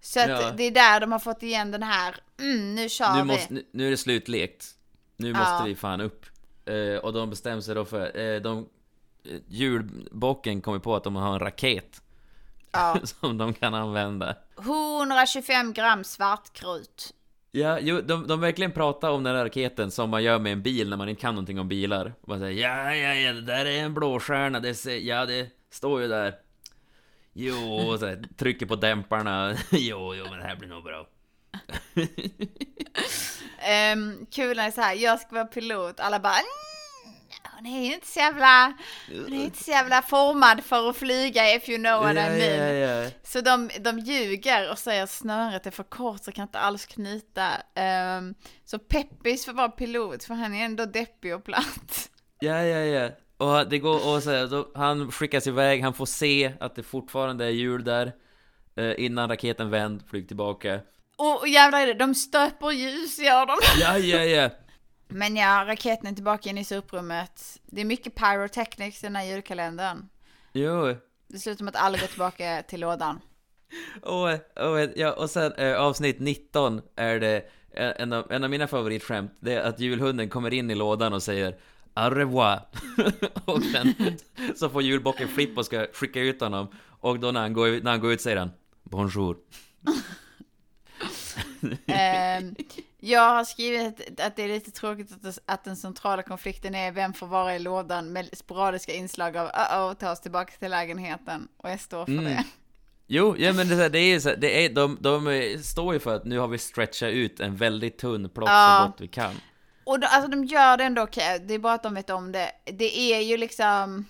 Så 0.00 0.20
att 0.20 0.28
Ja. 0.28 0.50
det 0.56 0.62
är 0.64 0.70
där 0.70 1.00
de 1.00 1.12
har 1.12 1.18
fått 1.18 1.42
igen 1.42 1.70
den 1.70 1.82
här, 1.82 2.16
mm, 2.40 2.74
nu 2.74 2.88
kör 2.88 3.12
Nu, 3.12 3.18
vi. 3.18 3.24
måste, 3.24 3.54
nu, 3.54 3.64
nu 3.72 3.86
är 3.86 3.90
det 3.90 3.96
slutlekt. 3.96 4.66
Nu 5.16 5.32
måste 5.32 5.44
Ja. 5.58 5.62
vi 5.66 5.74
fan 5.76 6.00
upp. 6.00 6.26
Eh, 6.64 6.96
och 7.04 7.12
de 7.12 7.30
bestämmer 7.30 7.60
sig 7.60 7.74
då 7.74 7.84
för, 7.84 8.18
eh, 8.20 8.40
de, 8.40 8.68
eh, 9.24 9.38
julbocken 9.48 10.60
kommer 10.60 10.78
på 10.78 10.96
att 10.96 11.04
de 11.04 11.16
har 11.16 11.32
en 11.32 11.38
raket. 11.40 12.02
Ja. 12.72 12.98
som 13.04 13.38
de 13.38 13.54
kan 13.54 13.74
använda. 13.74 14.34
125 14.56 15.72
gram 15.72 16.04
svartkrut. 16.04 17.14
Ja, 17.56 17.78
jo, 17.80 18.00
de, 18.00 18.26
de 18.26 18.40
verkligen 18.40 18.72
pratar 18.72 19.10
om 19.10 19.22
den 19.22 19.36
här 19.36 19.44
raketen 19.44 19.90
som 19.90 20.10
man 20.10 20.22
gör 20.22 20.38
med 20.38 20.52
en 20.52 20.62
bil 20.62 20.90
när 20.90 20.96
man 20.96 21.08
inte 21.08 21.20
kan 21.20 21.34
någonting 21.34 21.60
om 21.60 21.68
bilar. 21.68 22.14
Och 22.20 22.28
man 22.28 22.38
säger 22.38 22.62
ja, 22.62 22.94
ja, 22.94 23.14
ja, 23.14 23.32
det 23.32 23.40
där 23.40 23.64
är 23.64 23.78
en 23.78 23.94
blåstjärna, 23.94 24.60
det, 24.60 24.74
ser, 24.74 24.96
ja, 24.96 25.26
det 25.26 25.50
står 25.70 26.02
ju 26.02 26.08
där. 26.08 26.34
Jo, 27.32 27.76
och 27.76 27.98
så 27.98 28.06
här, 28.06 28.24
trycker 28.36 28.66
på 28.66 28.76
dämparna. 28.76 29.56
jo, 29.70 30.14
jo, 30.14 30.24
men 30.30 30.38
det 30.38 30.44
här 30.44 30.56
blir 30.56 30.68
nog 30.68 30.84
bra. 30.84 31.06
Um, 33.66 34.26
det 34.36 34.42
är 34.42 34.70
så 34.70 34.80
här, 34.80 34.94
jag 34.94 35.20
ska 35.20 35.34
vara 35.34 35.44
pilot. 35.44 36.00
Alla 36.00 36.20
bara, 36.20 36.32
mm, 36.32 36.75
hon 37.56 37.66
är 37.66 37.84
ju 37.84 37.94
inte 37.94 38.06
så 38.06 38.18
jävla, 38.18 38.72
hon 39.08 39.32
är 39.32 39.44
inte 39.44 39.64
så 39.64 39.70
jävla 39.70 40.02
formad 40.02 40.64
för 40.64 40.90
att 40.90 40.96
flyga 40.96 41.54
if 41.54 41.68
you 41.68 41.78
know 41.78 42.02
what 42.02 42.12
I 42.12 42.14
mean. 42.14 42.40
ja, 42.40 42.72
ja. 42.72 43.10
Så 43.22 43.40
de, 43.40 43.70
de 43.80 43.98
ljuger 43.98 44.70
och 44.70 44.78
säger 44.78 45.02
att 45.02 45.10
snöret 45.10 45.66
är 45.66 45.70
för 45.70 45.82
kort 45.82 46.24
så 46.24 46.32
kan 46.32 46.42
inte 46.42 46.58
alls 46.58 46.86
knyta. 46.86 47.48
Ehm, 47.74 48.34
så 48.64 48.78
Peppis 48.78 49.44
får 49.44 49.52
vara 49.52 49.68
pilot 49.68 50.24
för 50.24 50.34
han 50.34 50.54
är 50.54 50.64
ändå 50.64 50.86
deppig 50.86 51.34
och 51.34 51.44
platt. 51.44 52.10
Ja, 52.40 52.62
ja, 52.62 52.78
ja. 52.78 53.10
Och 53.36 53.68
det 53.68 53.78
går, 53.78 54.14
och 54.14 54.22
så 54.22 54.30
här, 54.30 54.46
då, 54.46 54.72
han 54.74 55.12
skickas 55.12 55.46
iväg, 55.46 55.82
han 55.82 55.94
får 55.94 56.06
se 56.06 56.52
att 56.60 56.74
det 56.74 56.82
fortfarande 56.82 57.44
är 57.44 57.50
jul 57.50 57.84
där. 57.84 58.12
Eh, 58.76 59.04
innan 59.04 59.28
raketen 59.28 59.70
vänd, 59.70 60.02
flyg 60.10 60.28
tillbaka. 60.28 60.80
Och, 61.16 61.40
och 61.40 61.48
jävlar 61.48 61.94
de 61.94 62.14
stöper 62.14 62.70
ljus 62.70 63.18
gör 63.18 63.46
de. 63.46 63.56
Ja, 63.80 63.98
ja, 63.98 64.24
ja. 64.24 64.50
Men 65.08 65.36
ja, 65.36 65.64
raketen 65.66 66.06
är 66.06 66.12
tillbaka 66.12 66.50
inne 66.50 66.60
i 66.60 66.64
soprummet. 66.64 67.60
Det 67.66 67.80
är 67.80 67.84
mycket 67.84 68.14
pyrotechnics 68.14 69.04
i 69.04 69.06
den 69.06 69.16
här 69.16 69.24
julkalendern. 69.24 70.08
Jo. 70.52 70.96
Det 71.28 71.38
slutar 71.38 71.64
med 71.64 71.76
att 71.76 71.82
alla 71.82 71.98
går 71.98 72.06
tillbaka 72.06 72.62
till 72.68 72.80
lådan. 72.80 73.20
Och, 74.02 74.28
och, 74.64 74.88
ja, 74.96 75.12
och 75.12 75.30
sen 75.30 75.52
eh, 75.52 75.80
avsnitt 75.80 76.20
19 76.20 76.82
är 76.96 77.20
det 77.20 77.36
eh, 77.70 77.92
en 77.96 78.12
av, 78.12 78.32
en 78.32 78.44
av 78.44 78.50
mina 78.50 78.66
favoritskämt. 78.66 79.32
Det 79.40 79.54
är 79.54 79.60
att 79.60 79.80
julhunden 79.80 80.28
kommer 80.28 80.52
in 80.52 80.70
i 80.70 80.74
lådan 80.74 81.12
och 81.12 81.22
säger 81.22 81.56
Au 81.94 82.10
revoir. 82.10 82.60
och 83.44 83.62
sen 83.62 83.94
så 84.56 84.68
får 84.68 84.82
julbocken 84.82 85.28
flipp 85.28 85.58
och 85.58 85.66
ska 85.66 85.86
skicka 85.92 86.20
ut 86.20 86.40
honom. 86.40 86.68
Och 87.00 87.18
då 87.18 87.30
när 87.30 87.40
han 87.40 87.52
går, 87.52 87.82
när 87.82 87.90
han 87.90 88.00
går 88.00 88.12
ut 88.12 88.20
säger 88.20 88.36
han 88.36 88.50
Bonjour. 88.82 89.36
Ehm, 91.86 92.54
jag 92.98 93.34
har 93.34 93.44
skrivit 93.44 94.20
att 94.20 94.36
det 94.36 94.42
är 94.42 94.48
lite 94.48 94.70
tråkigt 94.70 95.10
att, 95.46 95.64
den 95.64 95.76
centrala 95.76 96.22
konflikten 96.22 96.74
är 96.74 96.92
vem 96.92 97.12
får 97.12 97.26
vara 97.26 97.56
i 97.56 97.58
lådan 97.58 98.12
med 98.12 98.28
sporadiska 98.32 98.92
inslag 98.92 99.36
av 99.36 99.48
uh-oh, 99.50 99.94
ta 99.94 100.10
oss 100.10 100.20
tillbaka 100.20 100.52
till 100.58 100.70
lägenheten. 100.70 101.48
Och 101.56 101.70
jag 101.70 101.80
står 101.80 102.04
för 102.04 102.12
Mm. 102.12 102.24
det. 102.24 102.44
Jo, 103.08 103.36
ja 103.38 103.52
men 103.52 103.68
det, 103.68 103.84
är 103.84 103.90
det 103.90 104.00
ju 104.00 104.20
så 104.20 104.34
det 104.34 104.64
är, 104.64 104.70
de, 104.70 104.98
de 105.00 105.58
står 105.62 105.94
ju 105.94 106.00
för 106.00 106.16
att 106.16 106.24
nu 106.24 106.38
har 106.38 106.48
vi 106.48 106.58
stretchat 106.58 107.08
ut 107.10 107.40
en 107.40 107.56
väldigt 107.56 107.98
tunn 107.98 108.28
plott 108.28 108.48
Ja. 108.48 108.80
så 108.82 108.90
gott 108.90 109.00
vi 109.00 109.08
kan. 109.08 109.34
Och 109.84 110.00
då, 110.00 110.06
alltså 110.06 110.30
de 110.30 110.44
gör 110.44 110.76
det 110.76 110.84
ändå 110.84 111.02
okej, 111.02 111.38
det 111.40 111.54
är 111.54 111.58
bara 111.58 111.72
att 111.74 111.82
de 111.82 111.94
vet 111.94 112.10
om 112.10 112.32
det. 112.32 112.50
Det 112.64 112.98
är 112.98 113.20
ju 113.20 113.36
liksom, 113.36 114.06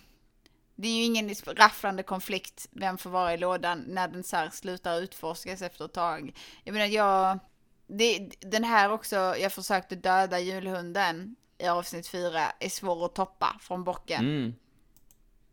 det 0.76 0.88
är 0.88 0.92
ju 0.92 1.02
ingen 1.02 1.34
rafflande 1.56 2.02
konflikt, 2.02 2.68
vem 2.70 2.98
får 2.98 3.10
vara 3.10 3.34
i 3.34 3.36
lådan, 3.36 3.84
när 3.86 4.08
den 4.08 4.24
så 4.24 4.36
här 4.36 4.50
slutar 4.50 5.00
utforskas 5.00 5.62
efter 5.62 5.84
ett 5.84 5.92
tag. 5.92 6.32
Jag 6.64 6.72
menar, 6.72 6.86
jag, 6.86 7.38
det, 7.86 8.28
den 8.40 8.64
här 8.64 8.92
också, 8.92 9.16
jag 9.16 9.52
försökte 9.52 9.96
döda 9.96 10.40
julhunden 10.40 11.36
i 11.58 11.66
avsnitt 11.66 12.08
fyra, 12.08 12.40
är 12.60 12.68
svår 12.68 13.04
att 13.04 13.14
toppa 13.14 13.56
från 13.60 13.84
bocken. 13.84 14.20
Mm. 14.24 14.54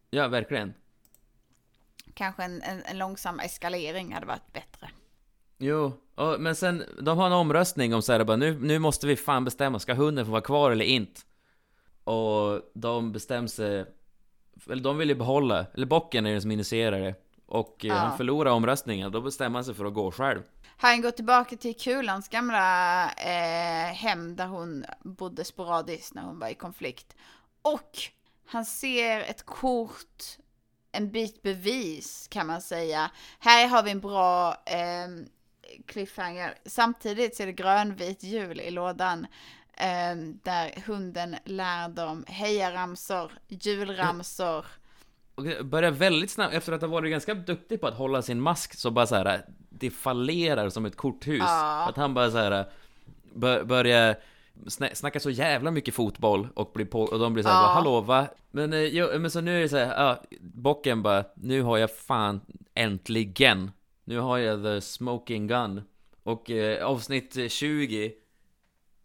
Ja, 0.09 0.27
verkligen. 0.27 0.73
Kanske 2.13 2.43
en, 2.43 2.61
en, 2.61 2.83
en 2.83 2.97
långsam 2.97 3.39
eskalering 3.39 4.13
hade 4.13 4.25
varit 4.25 4.53
bättre. 4.53 4.89
Jo, 5.57 5.91
och, 6.15 6.41
men 6.41 6.55
sen, 6.55 6.83
de 7.01 7.17
har 7.17 7.25
en 7.25 7.33
omröstning 7.33 7.93
om 7.93 8.01
så 8.01 8.11
här, 8.13 8.23
bara, 8.23 8.37
nu, 8.37 8.59
nu 8.59 8.79
måste 8.79 9.07
vi 9.07 9.15
fan 9.15 9.45
bestämma, 9.45 9.79
ska 9.79 9.93
hunden 9.93 10.25
få 10.25 10.31
vara 10.31 10.41
kvar 10.41 10.71
eller 10.71 10.85
inte? 10.85 11.21
Och 12.03 12.61
de 12.73 13.11
bestämmer 13.11 13.47
sig, 13.47 13.85
eller 14.69 14.83
de 14.83 14.97
vill 14.97 15.09
ju 15.09 15.15
behålla, 15.15 15.65
eller 15.73 15.85
bocken 15.85 16.25
är 16.25 16.31
den 16.31 16.41
som 16.41 16.51
initierar 16.51 16.99
det. 16.99 17.15
Och 17.45 17.85
eh, 17.85 17.87
Ja. 17.87 17.95
han 17.95 18.17
förlorar 18.17 18.51
omröstningen, 18.51 19.11
då 19.11 19.21
bestämmer 19.21 19.57
han 19.57 19.65
sig 19.65 19.73
för 19.73 19.85
att 19.85 19.93
gå 19.93 20.11
själv. 20.11 20.41
Han 20.83 21.01
går 21.01 21.11
tillbaka 21.11 21.55
till 21.55 21.75
Kulans 21.75 22.29
gamla 22.29 23.11
eh, 23.11 23.93
hem 23.93 24.35
där 24.35 24.47
hon 24.47 24.85
bodde 25.03 25.43
sporadiskt 25.43 26.13
när 26.13 26.21
hon 26.21 26.39
var 26.39 26.47
i 26.47 26.55
konflikt. 26.55 27.15
Och 27.61 27.91
han 28.47 28.65
ser 28.65 29.19
ett 29.19 29.45
kort, 29.45 30.23
en 30.91 31.11
bit 31.11 31.41
bevis 31.41 32.27
kan 32.31 32.47
man 32.47 32.61
säga. 32.61 33.11
Här 33.39 33.67
har 33.67 33.83
vi 33.83 33.91
en 33.91 33.99
bra 33.99 34.57
eh, 34.65 35.07
cliffhanger. 35.85 36.55
Samtidigt 36.65 37.35
så 37.35 37.43
är 37.43 37.47
det 37.47 37.53
grönvit 37.53 38.23
jul 38.23 38.59
i 38.59 38.71
lådan. 38.71 39.27
Eh, 39.73 40.15
där 40.43 40.83
hunden 40.85 41.35
lär 41.45 41.89
dem 41.89 42.25
hejaramsor, 42.27 43.31
julramsor. 43.47 44.65
Och 45.35 45.65
börjar 45.65 45.91
väldigt 45.91 46.31
snabbt, 46.31 46.53
efter 46.53 46.71
att 46.71 46.81
ha 46.81 46.87
varit 46.87 47.11
ganska 47.11 47.33
duktig 47.33 47.81
på 47.81 47.87
att 47.87 47.97
hålla 47.97 48.21
sin 48.21 48.41
mask, 48.41 48.73
så 48.75 48.91
bara 48.91 49.07
så 49.07 49.15
här, 49.15 49.45
det 49.79 49.89
fallerar 49.89 50.69
som 50.69 50.85
ett 50.85 50.95
korthus. 50.97 51.39
Ja. 51.39 51.85
Att 51.89 51.97
han 51.97 52.13
bara 52.13 52.31
så 52.31 52.37
här 52.37 52.65
bör, 53.33 53.63
börjar 53.63 54.15
sna- 54.65 54.93
snacka 54.95 55.19
så 55.19 55.29
jävla 55.29 55.71
mycket 55.71 55.93
fotboll 55.93 56.47
och 56.53 56.71
blir 56.73 56.85
på, 56.85 57.01
och 57.01 57.19
de 57.19 57.33
blir 57.33 57.43
så 57.43 57.49
här, 57.49 57.55
Ja. 57.55 57.61
bara, 57.63 57.73
hallå 57.73 58.01
va? 58.01 58.27
Men, 58.51 58.73
eh, 58.73 58.79
jo, 58.83 59.07
men 59.19 59.31
så 59.31 59.41
nu 59.41 59.57
är 59.57 59.61
det 59.61 59.69
så 59.69 59.77
här, 59.77 60.03
ja, 60.03 60.21
bocken 60.41 61.01
bara, 61.03 61.23
nu 61.35 61.61
har 61.61 61.77
jag 61.77 61.95
fan 61.95 62.41
äntligen, 62.73 63.71
nu 64.03 64.19
har 64.19 64.37
jag 64.37 64.63
the 64.63 64.81
smoking 64.81 65.47
gun. 65.47 65.81
Och 66.23 66.51
eh, 66.51 66.85
avsnitt 66.85 67.51
20 67.51 68.13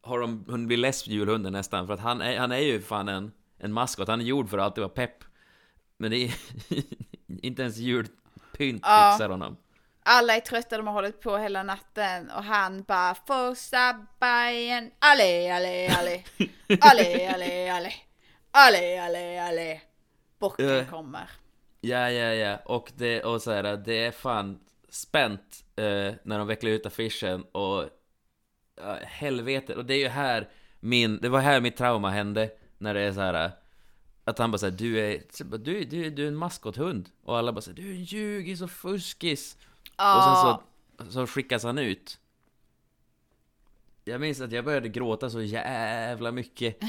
har 0.01 0.21
de, 0.21 0.45
hon 0.49 0.67
blir 0.67 0.77
less 0.77 1.07
julhunden 1.07 1.53
nästan, 1.53 1.87
för 1.87 1.95
att 1.95 2.01
han 2.01 2.21
är, 2.21 2.39
han 2.39 2.53
är 2.53 2.59
ju 2.59 2.81
fan 2.81 3.09
en, 3.09 3.33
en 3.59 3.73
maskot, 3.73 4.09
han 4.09 4.21
är 4.21 4.25
gjord 4.25 4.49
för 4.49 4.59
att 4.59 4.65
alltid 4.65 4.83
vara 4.83 4.89
pepp. 4.93 5.25
Men 5.97 6.11
det 6.11 6.17
är 6.25 6.35
inte 7.43 7.63
ens 7.63 7.77
julpynt 7.77 8.83
Ja. 8.87 9.13
fixar 9.13 9.29
honom. 9.29 9.57
Alla 10.11 10.37
är 10.37 10.41
trötta, 10.41 10.77
de 10.77 10.87
har 10.87 10.95
hållit 10.95 11.21
på 11.21 11.37
hela 11.37 11.63
natten 11.63 12.31
och 12.31 12.45
han 12.45 12.83
bara 12.83 13.15
första 13.15 14.07
bajen, 14.21 14.91
allé, 14.99 15.51
allé, 15.51 15.89
allé, 15.89 16.23
allé, 16.81 17.27
allé, 17.27 17.69
allé, 17.71 17.93
allé, 18.51 18.99
allé, 18.99 19.39
allé. 19.39 19.81
Bocken 20.39 20.69
Eh. 20.69 20.91
kommer. 20.91 21.31
Ja, 21.81 22.11
ja, 22.11 22.35
ja, 22.35 22.57
och 22.65 22.93
det, 22.97 23.25
och 23.25 23.43
så 23.43 23.53
här, 23.53 23.77
det 23.77 24.05
är 24.05 24.11
fan 24.11 24.61
spänt 24.89 25.65
eh, 25.77 26.15
när 26.23 26.39
de 26.39 26.47
vecklar 26.47 26.71
ut 26.71 26.87
affischen 26.87 27.43
och 27.53 27.83
uh, 27.83 28.95
helvete, 29.03 29.75
och 29.75 29.85
det 29.85 29.95
är 29.95 29.99
ju 29.99 30.09
här 30.09 30.49
min, 30.81 31.19
det 31.21 31.29
var 31.29 31.41
här 31.41 31.61
mitt 31.61 31.77
trauma 31.77 32.11
hände, 32.11 32.51
när 32.79 32.95
det 32.95 33.01
är 33.01 33.13
så 33.13 33.21
här 33.21 33.51
att 34.25 34.39
han 34.39 34.51
bara 34.51 34.59
säger 34.59 34.79
du 34.79 34.99
är, 34.99 35.23
du, 35.59 35.85
du, 35.85 36.11
du 36.11 36.25
är 36.25 36.29
en 36.29 36.37
maskothund, 36.37 37.09
och 37.25 37.39
alla 37.39 37.53
bara 37.53 37.61
säger 37.61 37.77
du 37.83 37.89
är 37.91 37.95
en 37.95 38.05
ljugis 38.05 38.63
och 38.63 38.71
fuskis, 38.71 39.57
och 39.99 40.25
sen 40.25 40.35
så, 41.07 41.13
så 41.13 41.27
skickas 41.27 41.65
han 41.65 41.79
ut. 41.79 42.19
Jag 44.05 44.21
minns 44.21 44.41
att 44.41 44.53
jag 44.53 44.65
började 44.65 44.89
gråta 44.89 45.31
så 45.31 45.43
jävla 45.43 46.33
mycket. 46.33 46.79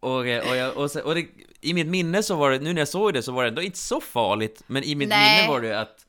Och, 0.00 0.26
eh, 0.26 0.50
och, 0.50 0.56
jag, 0.56 0.76
och, 0.76 0.90
så, 0.90 1.00
och 1.00 1.14
det, 1.14 1.26
i 1.60 1.74
mitt 1.74 1.86
minne 1.86 2.22
så 2.22 2.36
var 2.36 2.50
det, 2.50 2.58
nu 2.58 2.72
när 2.72 2.80
jag 2.80 2.88
såg 2.88 3.14
det 3.14 3.22
så 3.22 3.32
var 3.32 3.42
det 3.42 3.48
ändå 3.48 3.62
inte 3.62 3.78
så 3.78 4.00
farligt, 4.00 4.62
men 4.66 4.82
i 4.84 4.94
mitt 4.94 5.08
Nej. 5.08 5.40
minne 5.40 5.52
var 5.52 5.60
det 5.60 5.80
att 5.80 6.06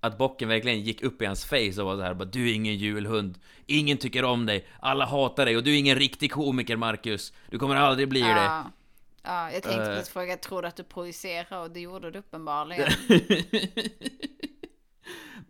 att 0.00 0.18
bocken 0.18 0.48
verkligen 0.48 0.80
gick 0.80 1.02
upp 1.02 1.22
i 1.22 1.26
hans 1.26 1.44
face 1.44 1.80
och 1.80 1.86
var 1.86 1.96
så 1.96 2.02
här 2.02 2.14
bara 2.14 2.24
Du 2.24 2.50
är 2.50 2.54
ingen 2.54 2.76
julhund, 2.76 3.38
ingen 3.66 3.98
tycker 3.98 4.24
om 4.24 4.46
dig, 4.46 4.66
alla 4.80 5.04
hatar 5.06 5.44
dig 5.46 5.56
och 5.56 5.62
du 5.64 5.74
är 5.74 5.78
ingen 5.78 5.98
riktig 5.98 6.32
komiker 6.32 6.76
Marcus 6.76 7.32
Du 7.50 7.58
kommer 7.58 7.76
aldrig 7.76 8.08
bli 8.08 8.20
det 8.20 8.28
Ja. 8.28 8.70
Ja, 9.22 9.52
jag 9.52 9.62
tänkte 9.62 9.82
Eh. 9.82 9.96
precis 9.96 10.12
fråga, 10.12 10.26
jag 10.26 10.40
trodde 10.40 10.68
att 10.68 10.76
du 10.76 10.82
projicerar 10.82 11.62
och 11.62 11.70
det 11.70 11.80
gjorde 11.80 12.10
du 12.10 12.18
uppenbarligen. 12.18 12.92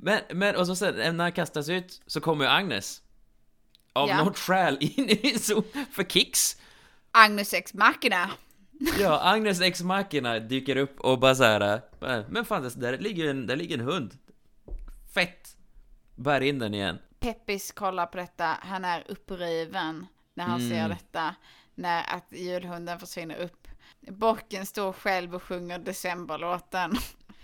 Men, 0.06 0.20
men 0.38 0.56
och 0.56 0.66
så 0.66 0.76
sen 0.76 1.16
när 1.16 1.24
han 1.24 1.32
kastas 1.32 1.68
ut 1.68 2.02
så 2.06 2.20
kommer 2.20 2.44
ju 2.44 2.50
Agnes 2.50 3.02
Av 3.92 4.08
Ja. 4.08 4.24
något 4.24 4.38
skäl 4.38 4.78
in 4.80 5.08
i 5.10 5.38
zon 5.38 5.64
för 5.92 6.04
kicks 6.04 6.56
Agnes 7.10 7.54
ex 7.54 7.74
machina. 7.74 8.30
Ja, 9.00 9.20
Agnes 9.22 9.60
ex 9.60 9.82
machina 9.82 10.38
dyker 10.38 10.76
upp 10.76 11.00
och 11.00 11.18
bara 11.18 11.34
så 11.34 11.44
här. 11.44 11.60
äh, 12.02 12.20
Men 12.28 12.44
fan, 12.44 12.62
det- 12.62 12.80
där 12.80 12.98
ligger 12.98 13.30
en, 13.30 13.46
där 13.46 13.56
ligger 13.56 13.78
en 13.78 13.84
hund 13.84 14.18
Fett 15.14 15.56
Bär 16.16 16.40
in 16.40 16.58
den 16.58 16.74
igen 16.74 16.98
Peppis 17.20 17.72
kollar 17.72 18.06
på 18.06 18.16
detta, 18.16 18.56
han 18.60 18.84
är 18.84 19.04
uppriven 19.08 20.06
när 20.34 20.44
han 20.44 20.60
Mm. 20.60 20.70
ser 20.70 20.88
detta. 20.88 21.34
När 21.74 22.14
att 22.16 22.26
julhunden 22.30 22.98
försvinner 22.98 23.36
upp. 23.36 23.68
Bocken 24.00 24.66
står 24.66 24.92
själv 24.92 25.34
och 25.34 25.42
sjunger 25.42 25.78
decemberlåten. 25.78 26.92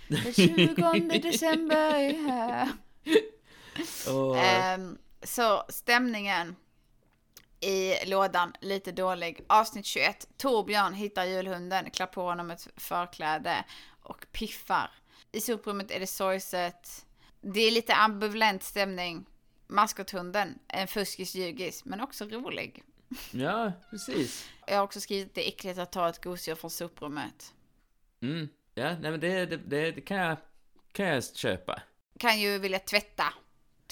Den 0.09 0.33
20 0.33 1.19
december 1.19 1.95
är 1.95 2.29
här. 2.29 2.69
Åh. 4.09 4.39
Ehm, 4.39 4.99
så 5.23 5.65
stämningen 5.69 6.57
i 7.61 7.95
lådan, 8.07 8.53
lite 8.61 8.93
dålig. 8.93 9.45
Avsnitt 9.47 9.87
21. 9.87 10.29
Torbjörn 10.37 10.95
hittar 10.95 11.25
julhunden, 11.25 11.91
klär 11.91 12.07
på 12.07 12.23
honom 12.23 12.51
ett 12.51 12.69
förkläde 12.77 13.65
och 14.03 14.27
piffar. 14.33 14.91
I 15.33 15.41
soprummet 15.41 15.91
är 15.91 16.01
det 16.01 16.07
sorgset. 16.07 17.07
Det 17.41 17.61
är 17.61 17.71
lite 17.71 17.95
ambivalent 17.95 18.63
stämning. 18.63 19.27
Maskothunden, 19.67 20.59
en 20.69 20.89
fuskis 20.89 21.35
ljugis, 21.35 21.85
men 21.85 22.01
också 22.01 22.25
rolig. 22.25 22.83
Ja, 23.31 23.73
precis 23.91 24.49
Jag 24.67 24.77
har 24.77 24.85
också 24.85 25.01
skrivit 25.01 25.29
att 25.29 25.35
det 25.35 25.47
är 25.47 25.49
äckligt 25.49 25.79
att 25.79 25.93
ta 25.93 26.09
ett 26.09 26.25
gosedjur 26.25 26.55
från 26.55 26.71
soprummet. 26.71 27.55
Mm, 28.23 28.49
ja, 28.75 28.85
nej 29.01 29.11
men 29.11 29.21
det, 29.21 29.47
det, 29.47 29.57
det, 29.57 29.91
det 29.91 30.01
kan 30.01 30.17
jag, 30.17 30.37
kan 30.93 31.07
jag 31.07 31.25
köpa 31.37 31.83
Kan 32.19 32.41
ju 32.41 32.59
vilja 32.59 32.79
tvätta. 32.79 33.25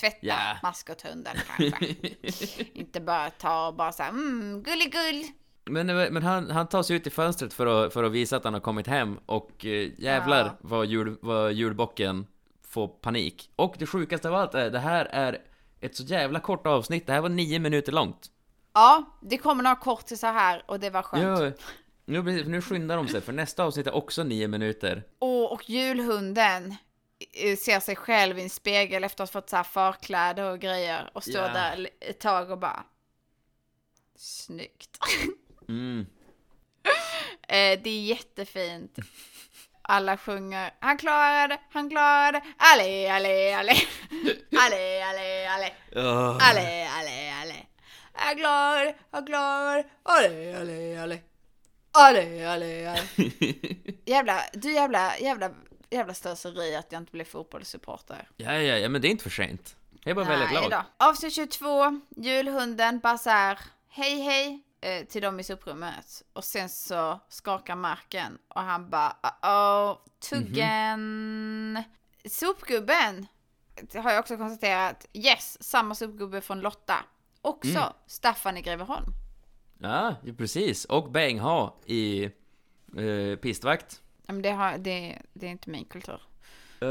Tvätta 0.00 0.18
Ja. 0.20 0.56
maskothunden 0.62 1.36
kanske. 1.46 1.86
Inte 2.72 3.00
bara 3.00 3.30
ta 3.30 3.66
och 3.68 3.74
bara 3.74 3.92
såhär, 3.92 4.10
mm, 4.10 4.62
gulligull. 4.62 5.24
Men, 5.64 5.86
men 5.86 6.22
han, 6.22 6.50
han 6.50 6.66
tar 6.68 6.82
sig 6.82 6.96
ut 6.96 7.06
i 7.06 7.10
fönstret 7.10 7.54
för 7.54 7.66
att, 7.86 7.92
för 7.92 8.04
att 8.04 8.12
visa 8.12 8.36
att 8.36 8.44
han 8.44 8.54
har 8.54 8.60
kommit 8.60 8.86
hem 8.86 9.18
och 9.26 9.66
eh, 9.66 10.00
jävlar 10.00 10.44
Ja. 10.44 10.56
vad, 10.60 10.86
jul, 10.86 11.16
vad 11.22 11.52
julbocken 11.52 12.26
får 12.68 12.88
panik. 12.88 13.50
Och 13.56 13.74
det 13.78 13.86
sjukaste 13.86 14.28
av 14.28 14.34
allt 14.34 14.54
är, 14.54 14.70
det 14.70 14.78
här 14.78 15.04
är 15.04 15.38
ett 15.80 15.96
så 15.96 16.02
jävla 16.02 16.40
kort 16.40 16.66
avsnitt, 16.66 17.06
det 17.06 17.12
här 17.12 17.20
var 17.20 17.28
nio 17.28 17.58
minuter 17.58 17.92
långt. 17.92 18.30
Ja, 18.72 19.18
det 19.22 19.38
kommer 19.38 19.62
några 19.62 19.76
kortisar 19.76 20.32
här 20.32 20.64
och 20.66 20.80
det 20.80 20.90
var 20.90 21.02
skönt. 21.02 21.40
Jo, 21.58 21.64
nu, 22.10 22.44
nu 22.44 22.62
skyndar 22.62 22.96
de 22.96 23.08
sig, 23.08 23.20
för 23.20 23.32
nästa 23.32 23.64
avsnitt 23.64 23.86
är 23.86 23.94
också 23.94 24.22
nio 24.22 24.48
minuter. 24.48 25.02
Och, 25.18 25.52
och 25.52 25.70
julhunden 25.70 26.74
eh, 27.32 27.56
ser 27.56 27.80
sig 27.80 27.96
själv 27.96 28.38
i 28.38 28.42
en 28.42 28.50
spegel 28.50 29.04
efter 29.04 29.24
att 29.24 29.32
ha 29.32 29.40
fått 29.40 29.50
så 29.50 29.56
här 29.56 29.62
förkläde 29.62 30.44
och 30.50 30.58
grejer 30.58 31.10
och 31.12 31.22
står 31.22 31.40
Ja. 31.42 31.48
där 31.52 31.88
ett 32.00 32.18
tag 32.20 32.50
och 32.50 32.58
bara 32.58 32.84
Snyggt. 34.16 34.98
Mm. 35.68 36.06
Eh, 37.48 37.80
det 37.82 37.90
är 37.90 38.02
jättefint. 38.02 38.96
Alla 39.82 40.16
sjunger 40.16 40.74
Han 40.80 40.98
klarade, 40.98 41.58
han 41.70 41.90
klarade 41.90 42.40
Allé, 42.56 43.08
allé, 43.08 43.52
allé 43.52 43.72
Allé, 44.60 45.02
allé, 45.02 45.46
allé 45.46 45.72
Åh. 45.96 46.38
Allé, 46.50 46.86
allé, 46.86 47.30
allé 47.42 47.66
Han 48.12 48.36
klarade, 48.36 48.94
han 49.10 49.26
klarade 49.26 49.84
Allé, 50.02 50.54
allé, 50.54 50.96
allé 50.96 51.18
Allé, 51.92 52.44
allé, 52.44 52.86
allé 52.86 53.02
Jävla, 54.04 54.42
du 54.52 54.72
jävla, 54.72 55.18
jävla, 55.18 55.50
jävla 55.90 56.14
slöseri 56.14 56.76
att 56.76 56.92
jag 56.92 57.02
inte 57.02 57.12
blev 57.12 57.24
fotbollssupporter. 57.24 58.28
Ja, 58.36 58.52
ja, 58.52 58.78
ja, 58.78 58.88
men 58.88 59.02
det 59.02 59.08
är 59.08 59.10
inte 59.10 59.22
för 59.22 59.30
sent. 59.30 59.76
Jag 60.02 60.10
är 60.10 60.14
bara 60.14 60.24
väldigt 60.24 60.50
Nej 60.52 60.68
glad. 60.68 60.84
då. 60.98 61.06
Avsnitt 61.06 61.34
22, 61.34 62.00
julhunden 62.16 62.98
bara 62.98 63.18
här, 63.26 63.58
hej 63.88 64.20
hej 64.20 64.62
eh, 64.80 65.06
till 65.06 65.22
dem 65.22 65.40
i 65.40 65.44
soprummet. 65.44 66.22
Och 66.32 66.44
sen 66.44 66.68
så 66.68 67.20
skakar 67.28 67.76
marken 67.76 68.38
och 68.48 68.60
han 68.60 68.90
bara, 68.90 69.16
oh 69.42 69.98
tuggen. 70.30 71.82
Sopgubben 72.28 73.26
det 73.82 73.98
har 73.98 74.10
jag 74.10 74.20
också 74.20 74.36
konstaterat, 74.36 75.06
yes, 75.12 75.62
samma 75.62 75.94
sopgubbe 75.94 76.40
från 76.40 76.60
Lotta. 76.60 76.96
Också 77.42 77.70
Mm. 77.70 77.92
Staffan 78.06 78.56
i 78.56 78.62
Greveholm. 78.62 79.12
Ja, 79.82 80.14
precis. 80.38 80.84
Och 80.84 81.10
Beng 81.10 81.38
ha 81.38 81.76
i 81.86 82.24
eh, 82.96 83.36
pistvakt. 83.42 84.00
Men 84.26 84.42
det, 84.42 84.50
har, 84.50 84.78
det, 84.78 85.18
det 85.32 85.46
är 85.46 85.50
inte 85.50 85.70
min 85.70 85.84
kultur. 85.84 86.20
Eh, 86.80 86.88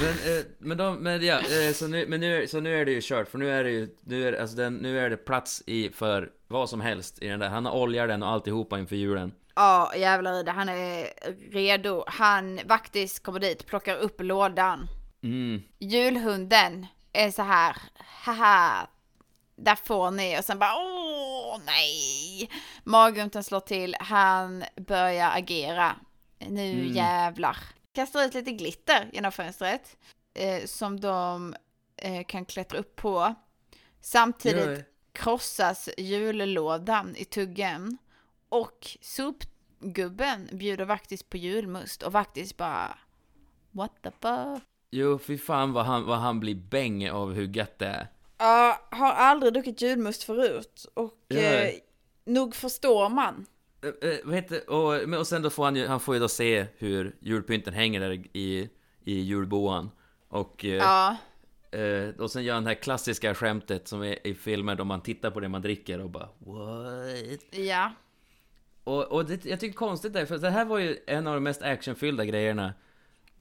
men, 0.00 0.38
eh, 0.38 0.44
men 0.58 0.76
de, 0.76 0.96
men 0.96 1.24
ja, 1.24 1.40
så 1.74 1.88
nu, 1.88 2.06
men 2.06 2.20
nu, 2.20 2.46
så 2.46 2.60
nu 2.60 2.80
är 2.80 2.84
det 2.84 2.92
ju 2.92 3.00
kört, 3.02 3.28
för 3.28 3.38
nu 3.38 3.50
är 3.50 3.64
det 3.64 3.70
ju, 3.70 3.96
nu 4.00 4.28
är, 4.28 4.40
alltså 4.40 4.56
den, 4.56 4.74
nu 4.74 4.98
är 4.98 5.10
det 5.10 5.16
plats 5.16 5.62
i 5.66 5.90
för 5.90 6.30
vad 6.48 6.70
som 6.70 6.80
helst 6.80 7.22
i 7.22 7.28
den 7.28 7.40
där. 7.40 7.48
Han 7.48 7.66
har 7.66 7.72
oljar 7.72 8.08
den 8.08 8.22
och 8.22 8.28
alltihopa 8.28 8.78
inför 8.78 8.96
julen. 8.96 9.32
Ja, 9.54 9.92
jävlar 9.96 10.40
i 10.40 10.42
det. 10.42 10.50
Han 10.50 10.68
är 10.68 11.06
redo. 11.52 12.04
Han 12.06 12.60
faktiskt 12.68 13.22
kommer 13.22 13.40
dit, 13.40 13.66
plockar 13.66 13.96
upp 13.96 14.20
lådan. 14.20 14.88
Mm. 15.22 15.62
Julhunden 15.78 16.86
är 17.12 17.30
så 17.30 17.42
här, 17.42 17.76
haha, 18.24 18.88
där 19.64 19.74
får 19.74 20.10
ni. 20.10 20.38
Och 20.38 20.44
sen 20.44 20.58
bara, 20.58 20.74
åh 20.76 21.58
nej. 21.66 22.50
Maggrunten 22.84 23.44
slår 23.44 23.60
till, 23.60 23.96
han 24.00 24.64
börjar 24.76 25.30
agera. 25.36 25.96
Nu 26.38 26.70
Mm. 26.72 26.92
jävlar. 26.94 27.56
Kastar 27.92 28.24
ut 28.24 28.34
lite 28.34 28.52
glitter 28.52 29.10
genom 29.12 29.32
fönstret. 29.32 29.96
Eh, 30.34 30.64
som 30.64 31.00
de 31.00 31.54
eh, 31.96 32.24
kan 32.26 32.44
klättra 32.44 32.78
upp 32.78 32.96
på. 32.96 33.34
Samtidigt 34.00 34.78
Ja. 34.78 34.84
krossas 35.12 35.88
jullådan 35.98 37.16
i 37.16 37.24
tuggen. 37.24 37.98
Och 38.48 38.96
sopgubben 39.00 40.48
bjuder 40.52 40.86
faktiskt 40.86 41.30
på 41.30 41.36
julmust 41.36 42.02
och 42.02 42.12
faktiskt 42.12 42.56
bara 42.56 42.98
What 43.70 43.92
the 44.02 44.10
fuck? 44.10 44.62
Jo, 44.90 45.18
fy 45.18 45.38
fan 45.38 45.72
vad 45.72 45.86
han, 45.86 46.04
vad 46.06 46.18
han 46.18 46.40
blir 46.40 46.54
bäng 46.54 47.10
av 47.10 47.32
hur 47.32 47.46
gött 47.56 47.78
det 47.78 47.86
är. 47.86 48.08
Ja, 48.40 48.80
har 48.90 49.12
aldrig 49.12 49.52
druckit 49.52 49.82
julmust 49.82 50.22
förut 50.22 50.86
och 50.94 51.14
Ja. 51.28 51.40
eh, 51.40 51.74
nog 52.24 52.54
förstår 52.54 53.08
man. 53.08 53.46
Eh, 53.82 54.10
eh, 54.10 54.16
vad 54.24 54.34
heter, 54.34 54.70
och, 54.70 55.18
och 55.18 55.26
sen 55.26 55.42
då 55.42 55.50
får 55.50 55.64
han 55.64 55.76
ju, 55.76 55.86
han 55.86 56.00
får 56.00 56.14
ju 56.14 56.20
då 56.20 56.28
se 56.28 56.66
hur 56.78 57.16
julpynten 57.20 57.74
hänger 57.74 58.00
där 58.00 58.12
i, 58.32 58.68
i 59.04 59.20
julboan. 59.20 59.90
Och, 60.28 60.64
eh, 60.64 60.70
Ja. 60.74 61.16
eh, 61.78 62.08
och 62.20 62.30
sen 62.30 62.44
gör 62.44 62.54
han 62.54 62.64
det 62.64 62.70
här 62.70 62.74
klassiska 62.74 63.34
skämtet 63.34 63.88
som 63.88 64.02
är 64.02 64.26
i 64.26 64.34
filmer 64.34 64.74
då 64.74 64.84
man 64.84 65.00
tittar 65.00 65.30
på 65.30 65.40
det 65.40 65.48
man 65.48 65.62
dricker 65.62 66.00
och 66.00 66.10
bara 66.10 66.28
What? 66.38 67.40
Ja. 67.50 67.92
Och, 68.84 69.04
och 69.12 69.24
det, 69.24 69.44
jag 69.44 69.60
tycker 69.60 69.76
konstigt 69.76 70.12
det, 70.12 70.26
för 70.26 70.38
det 70.38 70.50
här 70.50 70.64
var 70.64 70.78
ju 70.78 70.98
en 71.06 71.26
av 71.26 71.34
de 71.34 71.40
mest 71.42 71.62
actionfyllda 71.62 72.24
grejerna. 72.24 72.74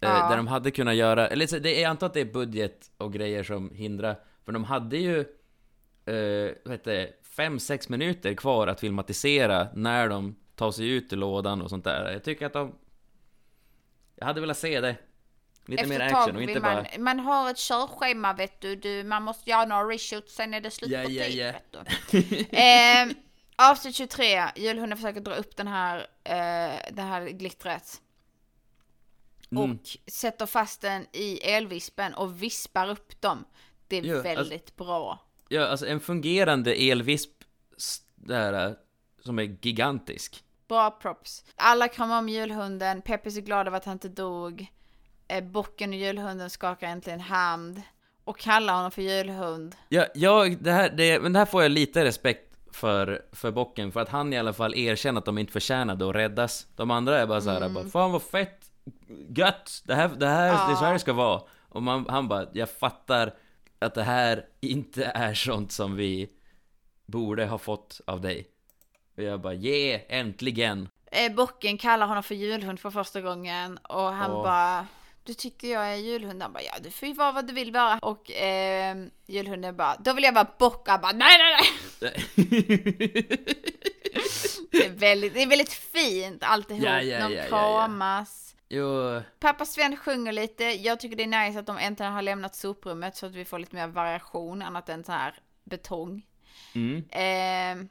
Ja. 0.01 0.29
där 0.29 0.37
de 0.37 0.47
hade 0.47 0.71
kunnat 0.71 0.95
göra, 0.95 1.27
eller 1.27 1.59
det 1.59 1.79
jag 1.79 1.89
antar 1.89 2.07
att 2.07 2.13
det 2.13 2.21
är 2.21 2.25
budget 2.25 2.91
och 2.97 3.13
grejer 3.13 3.43
som 3.43 3.71
hindrar. 3.73 4.15
För 4.49 4.53
de 4.53 4.63
hade 4.63 4.97
ju, 4.97 5.19
eh, 6.05 6.55
vad 6.65 6.73
heter 6.73 6.91
det, 6.91 7.13
fem, 7.23 7.59
sex 7.59 7.89
minuter 7.89 8.33
kvar 8.33 8.67
att 8.67 8.79
filmatisera 8.79 9.67
när 9.73 10.09
de 10.09 10.35
tar 10.55 10.71
sig 10.71 10.89
ut 10.89 11.13
ur 11.13 11.17
lådan 11.17 11.61
och 11.61 11.69
sånt 11.69 11.83
där. 11.83 12.11
Jag 12.11 12.23
tycker 12.23 12.45
att 12.45 12.53
de... 12.53 12.75
Jag 14.15 14.25
hade 14.25 14.41
velat 14.41 14.57
se 14.57 14.81
det. 14.81 14.95
Lite 15.65 15.83
Efter 15.83 15.99
mer 15.99 16.13
action 16.13 16.35
och 16.35 16.41
inte 16.41 16.59
man, 16.59 16.83
bara... 16.83 16.99
man 16.99 17.19
har 17.19 17.51
ett 17.51 17.57
körschema 17.57 18.33
vet 18.33 18.61
du, 18.61 18.75
du, 18.75 19.03
man 19.03 19.23
måste 19.23 19.49
göra 19.49 19.65
några 19.65 19.83
reshoots, 19.83 20.35
sen 20.35 20.53
är 20.53 20.61
det 20.61 20.71
slut 20.71 20.91
Ja, 20.91 21.03
på 21.03 21.09
ja, 21.09 21.23
tid 21.23 21.37
ja. 21.37 21.51
vet 21.51 22.11
du. 22.11 22.57
eh, 22.57 23.07
avsnitt 23.71 23.95
23, 23.95 24.43
julhunden 24.55 24.97
försöker 24.97 25.21
dra 25.21 25.35
upp 25.35 25.55
den 25.55 25.67
här, 25.67 25.97
eh, 26.23 26.79
det 26.91 27.01
här 27.01 27.29
glittret. 27.29 28.01
Mm. 29.51 29.71
Och 29.71 30.11
sätter 30.11 30.45
fast 30.45 30.81
den 30.81 31.05
i 31.11 31.37
elvispen 31.37 32.13
och 32.13 32.43
vispar 32.43 32.89
upp 32.89 33.21
dem. 33.21 33.45
Det 33.89 33.97
är 33.97 34.03
Ja, 34.03 34.15
alltså- 34.15 34.29
väldigt 34.35 34.75
bra. 34.75 35.19
Ja, 35.49 35.67
alltså 35.67 35.85
en 35.87 35.99
fungerande 35.99 36.73
elvisp 36.75 37.31
där, 38.15 38.67
eh, 38.67 38.73
som 39.23 39.39
är 39.39 39.43
gigantisk. 39.61 40.43
Bra 40.67 40.91
props. 40.91 41.43
Alla 41.55 41.87
kramar 41.87 42.19
om 42.19 42.29
julhunden, 42.29 43.01
Peppis 43.01 43.37
är 43.37 43.41
glad 43.41 43.67
över 43.67 43.77
att 43.77 43.85
han 43.85 43.93
inte 43.93 44.09
dog. 44.09 44.67
Eh, 45.27 45.43
bocken 45.43 45.89
och 45.89 45.95
julhunden 45.95 46.49
skakar 46.49 46.87
äntligen 46.87 47.19
hand. 47.19 47.81
Och 48.23 48.39
kallar 48.39 48.73
honom 48.73 48.91
för 48.91 49.01
julhund. 49.01 49.75
Ja, 49.89 50.05
jag, 50.15 50.57
det 50.63 50.71
här, 50.71 50.89
det, 50.89 51.19
men 51.21 51.33
det 51.33 51.39
här 51.39 51.45
får 51.45 51.61
jag 51.61 51.71
lite 51.71 52.05
respekt 52.05 52.45
för, 52.71 53.25
för 53.31 53.51
bocken, 53.51 53.91
för 53.91 53.99
att 53.99 54.09
han 54.09 54.33
i 54.33 54.37
alla 54.37 54.53
fall 54.53 54.75
erkänner 54.75 55.19
att 55.19 55.25
de 55.25 55.37
inte 55.37 55.53
förtjänade 55.53 56.09
att 56.09 56.15
räddas. 56.15 56.67
De 56.75 56.91
andra 56.91 57.19
är 57.19 57.27
bara 57.27 57.41
såhär, 57.41 57.57
Mm. 57.57 57.73
bara, 57.73 57.85
fan 57.85 58.11
vad 58.11 58.21
fett, 58.23 58.71
gött, 59.29 59.81
det 59.85 59.95
här, 59.95 60.07
det 60.17 60.27
här, 60.27 60.67
det 60.67 60.71
är 60.73 60.75
så 60.75 60.81
här 60.81 60.87
Ja. 60.87 60.93
det 60.93 60.99
ska 60.99 61.13
vara. 61.13 61.41
Och 61.69 61.83
man, 61.83 62.05
han 62.09 62.27
bara, 62.27 62.45
jag 62.53 62.69
fattar 62.69 63.33
att 63.79 63.95
det 63.95 64.03
här 64.03 64.45
inte 64.61 65.05
är 65.05 65.33
sånt 65.33 65.71
som 65.71 65.95
vi 65.95 66.29
borde 67.05 67.45
ha 67.45 67.57
fått 67.57 68.01
av 68.07 68.21
dig. 68.21 68.47
Och 69.17 69.23
jag 69.23 69.41
bara, 69.41 69.53
yeah, 69.53 70.01
äntligen! 70.09 70.89
Eh, 71.11 71.31
bocken 71.33 71.77
kallar 71.77 72.07
honom 72.07 72.23
för 72.23 72.35
julhund 72.35 72.79
för 72.79 72.91
första 72.91 73.21
gången. 73.21 73.77
Och 73.77 74.13
han 74.13 74.31
Åh. 74.31 74.43
bara, 74.43 74.87
du 75.23 75.33
tycker 75.33 75.67
jag 75.67 75.93
är 75.93 75.95
julhund? 75.95 76.41
Han 76.41 76.53
bara, 76.53 76.63
ja 76.63 76.73
du 76.83 76.91
får 76.91 77.07
ju 77.07 77.13
vara 77.13 77.31
vad 77.31 77.47
du 77.47 77.53
vill 77.53 77.71
vara. 77.71 77.99
Och 78.01 78.31
eh, 78.31 78.97
julhunden 79.25 79.75
bara, 79.75 79.95
då 79.99 80.13
vill 80.13 80.23
jag 80.23 80.33
vara 80.33 80.47
bock. 80.59 80.87
Han 80.87 81.01
bara, 81.01 81.11
nej 81.11 81.37
nej 81.37 81.55
nej. 82.01 82.25
Det 84.71 84.85
är 84.85 84.89
väldigt, 84.89 85.33
det 85.33 85.41
är 85.41 85.47
väldigt 85.47 85.73
fint 85.73 86.43
alltihop. 86.43 86.83
Ja, 86.83 87.01
ja, 87.01 87.27
De 87.27 87.35
ja, 87.35 87.43
kramas. 87.47 88.48
Jo, 88.69 89.21
Pappa 89.39 89.65
Sven 89.65 89.97
sjunger 89.97 90.31
lite. 90.31 90.63
Jag 90.63 90.99
tycker 90.99 91.15
det 91.15 91.23
är 91.23 91.47
nice 91.47 91.59
att 91.59 91.65
de 91.65 91.77
äntligen 91.77 92.13
har 92.13 92.21
lämnat 92.21 92.55
soprummet 92.55 93.15
så 93.15 93.25
att 93.25 93.35
vi 93.35 93.45
får 93.45 93.59
lite 93.59 93.75
mer 93.75 93.87
variation 93.87 94.61
annat 94.61 94.89
än 94.89 95.03
så 95.03 95.11
här 95.11 95.35
betong. 95.63 96.25
mm. 96.75 97.03
Eh, 97.09 97.87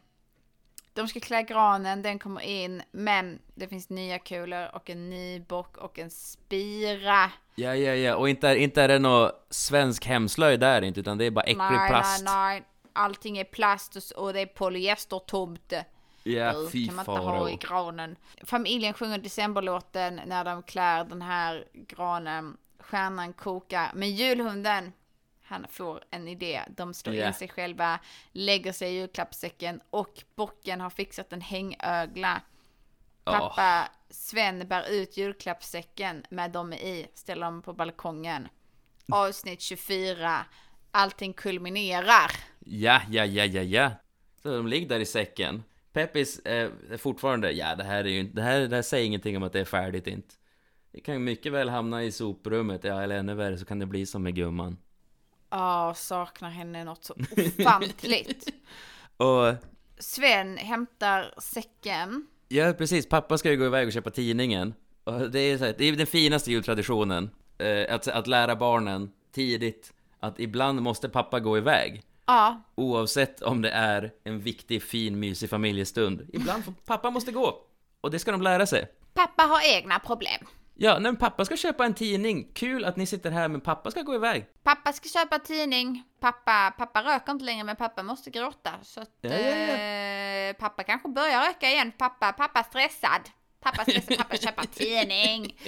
de 0.95 1.09
ska 1.09 1.21
klä 1.21 1.43
granen, 1.43 2.03
den 2.03 2.19
kommer 2.19 2.41
in, 2.41 2.83
men 2.91 3.39
det 3.55 3.69
finns 3.69 3.91
nya 3.91 4.19
kulor 4.19 4.69
och 4.75 4.91
en 4.91 5.11
ny 5.11 5.41
bock 5.41 5.77
och 5.77 5.99
en 5.99 6.11
spira. 6.11 7.31
Ja, 7.55 7.75
ja, 7.75 7.95
ja, 7.95 8.17
och 8.17 8.29
inte 8.29 8.49
är, 8.49 8.57
inte 8.57 8.83
är 8.83 8.89
det 8.89 8.99
någon 8.99 9.31
svensk 9.51 10.07
hemslöjd 10.07 10.61
där 10.61 10.83
inte, 10.83 11.01
utan 11.01 11.19
det 11.19 11.25
är 11.25 11.31
bara 11.31 11.45
äcklig 11.45 11.59
nej, 11.59 11.89
plast. 11.89 12.25
nej, 12.25 12.35
nej. 12.35 12.65
Allting 12.93 13.39
är 13.39 13.45
plast 13.45 14.11
och, 14.11 14.33
det 14.33 14.41
är 14.41 14.47
polyestertomt. 14.47 15.73
Ja, 16.23 16.55
fy 16.73 16.87
kan 16.87 16.95
man 16.97 17.03
inte 17.09 17.21
ha 17.21 17.51
i 17.51 17.57
granen. 17.57 18.17
Familjen 18.45 18.95
sjunger 18.95 19.19
decemberlåten 19.19 20.21
när 20.27 20.45
de 20.45 20.63
klär 20.63 21.05
den 21.05 21.23
här 21.23 21.65
granen. 21.73 22.57
Stjärnan 22.79 23.33
kokar. 23.33 23.91
Men 23.95 24.11
julhunden, 24.11 24.93
han 25.43 25.67
får 25.71 26.05
en 26.11 26.29
idé. 26.29 26.63
De 26.69 26.95
slår 26.95 27.15
Ja. 27.15 27.27
in 27.27 27.35
sig 27.35 27.49
själva, 27.49 28.01
lägger 28.33 28.73
sig 28.73 28.91
i 28.95 28.99
julklappssäcken 28.99 29.81
och 29.91 30.23
bocken 30.35 30.81
har 30.81 30.91
fixat 30.91 31.33
en 31.33 31.41
hängögla. 31.41 32.41
Pappa 33.25 33.89
Sven 34.11 34.69
bär 34.69 34.91
ut 34.91 35.17
julklappssäcken 35.17 36.25
med 36.31 36.51
dem 36.51 36.73
i, 36.73 37.07
ställer 37.15 37.47
dem 37.47 37.63
på 37.63 37.73
balkongen. 37.73 38.49
Avsnitt 39.13 39.61
24. 39.61 40.45
Allting 40.91 41.33
kulminerar. 41.33 42.31
Ja, 42.59 43.01
ja, 43.11 43.25
ja, 43.25 43.45
ja, 43.45 43.63
ja. 43.63 43.91
Så 44.43 44.57
de 44.57 44.67
ligger 44.67 44.89
där 44.89 45.01
i 45.01 45.07
säcken. 45.07 45.65
Peppis 45.93 46.41
är 46.45 46.97
fortfarande, 46.97 47.53
ja 47.53 47.75
det 47.75 47.85
här 47.85 48.05
är 48.05 48.09
ju 48.09 48.23
det 48.23 48.43
här, 48.43 48.61
det 48.61 48.77
här 48.77 48.83
säger 48.83 49.07
ingenting 49.07 49.37
om 49.37 49.43
att 49.43 49.53
det 49.53 49.61
är 49.61 49.65
färdigt 49.65 50.07
inte. 50.07 50.35
Det 50.93 51.01
kan 51.01 51.25
mycket 51.25 51.53
väl 51.53 51.69
hamna 51.69 52.05
i 52.05 52.13
soprummet, 52.13 52.85
ja 52.85 53.03
eller 53.03 53.17
ännu 53.19 53.35
värre 53.35 53.59
så 53.59 53.65
kan 53.65 53.79
det 53.79 53.87
bli 53.87 54.07
som 54.07 54.23
med 54.23 54.35
gumman. 54.35 54.77
Ja, 55.51 55.95
saknar 55.97 56.51
henne 56.51 56.85
något 56.85 57.05
så 57.05 57.15
ofantligt. 57.59 58.49
Och, 59.17 59.55
Sven 59.99 60.57
hämtar 60.57 61.35
säcken. 61.39 62.27
ja 62.49 62.73
precis, 62.79 63.09
pappa 63.09 63.39
ska 63.39 63.51
ju 63.51 63.57
gå 63.57 63.67
iväg 63.67 63.87
och 63.87 63.93
köpa 63.93 64.11
tidningen. 64.11 64.75
Och 65.05 65.31
det 65.31 65.41
är, 65.41 65.59
så 65.59 65.65
här, 65.65 65.75
det 65.79 65.85
är 65.85 65.93
den 65.93 66.07
finaste 66.07 66.51
jultraditionen. 66.51 67.31
Eh, 67.59 67.95
att, 67.95 68.09
att 68.09 68.27
lära 68.27 68.57
barnen 68.57 69.13
tidigt 69.33 69.93
att 70.21 70.41
ibland 70.41 70.83
måste 70.83 71.09
pappa 71.09 71.41
gå 71.41 71.59
iväg. 71.59 72.03
Ja, 72.29 72.63
Oavsett 72.75 73.43
om 73.43 73.63
det 73.63 73.71
är 73.71 74.11
en 74.25 74.41
viktig, 74.41 74.83
fin, 74.83 75.21
mysig 75.21 75.51
familjestund. 75.51 76.31
Ibland 76.33 76.65
får 76.65 76.73
pappa 76.73 77.11
måste 77.11 77.33
gå. 77.33 77.61
Och 78.01 78.11
det 78.11 78.19
ska 78.19 78.31
de 78.33 78.43
lära 78.43 78.67
sig. 78.67 78.89
pappa 79.15 79.43
har 79.43 79.61
egna 79.77 79.99
problem. 79.99 80.47
Ja, 80.75 80.99
men 81.01 81.17
pappa 81.17 81.45
ska 81.45 81.57
köpa 81.57 81.85
en 81.85 81.95
tidning. 81.95 82.51
Kul 82.55 82.85
att 82.85 82.97
ni 82.97 83.07
sitter 83.07 83.31
här, 83.31 83.49
men 83.49 83.61
pappa 83.61 83.91
ska 83.91 84.03
gå 84.03 84.15
iväg. 84.15 84.47
Pappa 84.63 84.93
ska 84.93 85.09
köpa 85.09 85.39
tidning. 85.39 86.03
Pappa, 86.21 86.75
pappa 86.79 87.03
röker 87.03 87.33
inte 87.33 87.45
längre 87.45 87.65
men 87.65 87.77
pappa 87.77 88.03
måste 88.03 88.31
gråta. 88.31 88.71
Så 88.83 89.01
att 89.01 89.11
Ja, 89.21 89.31
ja, 89.31 89.39
ja. 89.39 89.77
Eh, 89.77 90.57
pappa 90.57 90.83
kanske 90.83 91.09
börjar 91.09 91.47
röka 91.47 91.71
igen. 91.71 91.93
Pappa, 91.99 92.33
pappa 92.33 92.63
stressad. 92.63 93.21
Pappa 93.61 93.83
stressad, 93.83 94.19
pappa 94.19 94.37
köper 94.37 94.67
tidning. 94.67 95.55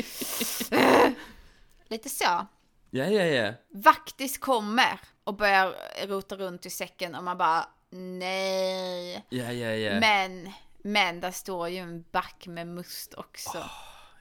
Lite 1.89 2.09
så. 2.09 2.47
Ja, 2.91 3.05
ja, 3.05 3.25
ja. 3.25 3.53
Vaktis 3.75 4.39
kommer 4.39 5.01
och 5.25 5.35
börjar 5.37 5.75
rota 6.07 6.37
runt 6.37 6.67
i 6.67 6.71
säcken 6.71 7.15
och 7.15 7.25
man 7.25 7.39
bara 7.39 7.69
nej. 7.91 9.25
Ja, 9.29 9.53
ja, 9.53 9.69
ja. 9.71 10.01
Men, 10.01 10.53
men 10.83 11.21
där 11.21 11.31
står 11.31 11.69
ju 11.69 11.79
en 11.79 12.05
back 12.13 12.47
med 12.47 12.67
must 12.69 13.15
också. 13.15 13.65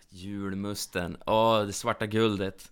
Julmusten. 0.09 1.17
Åh, 1.25 1.61
det 1.61 1.73
svarta 1.73 2.05
guldet. 2.05 2.71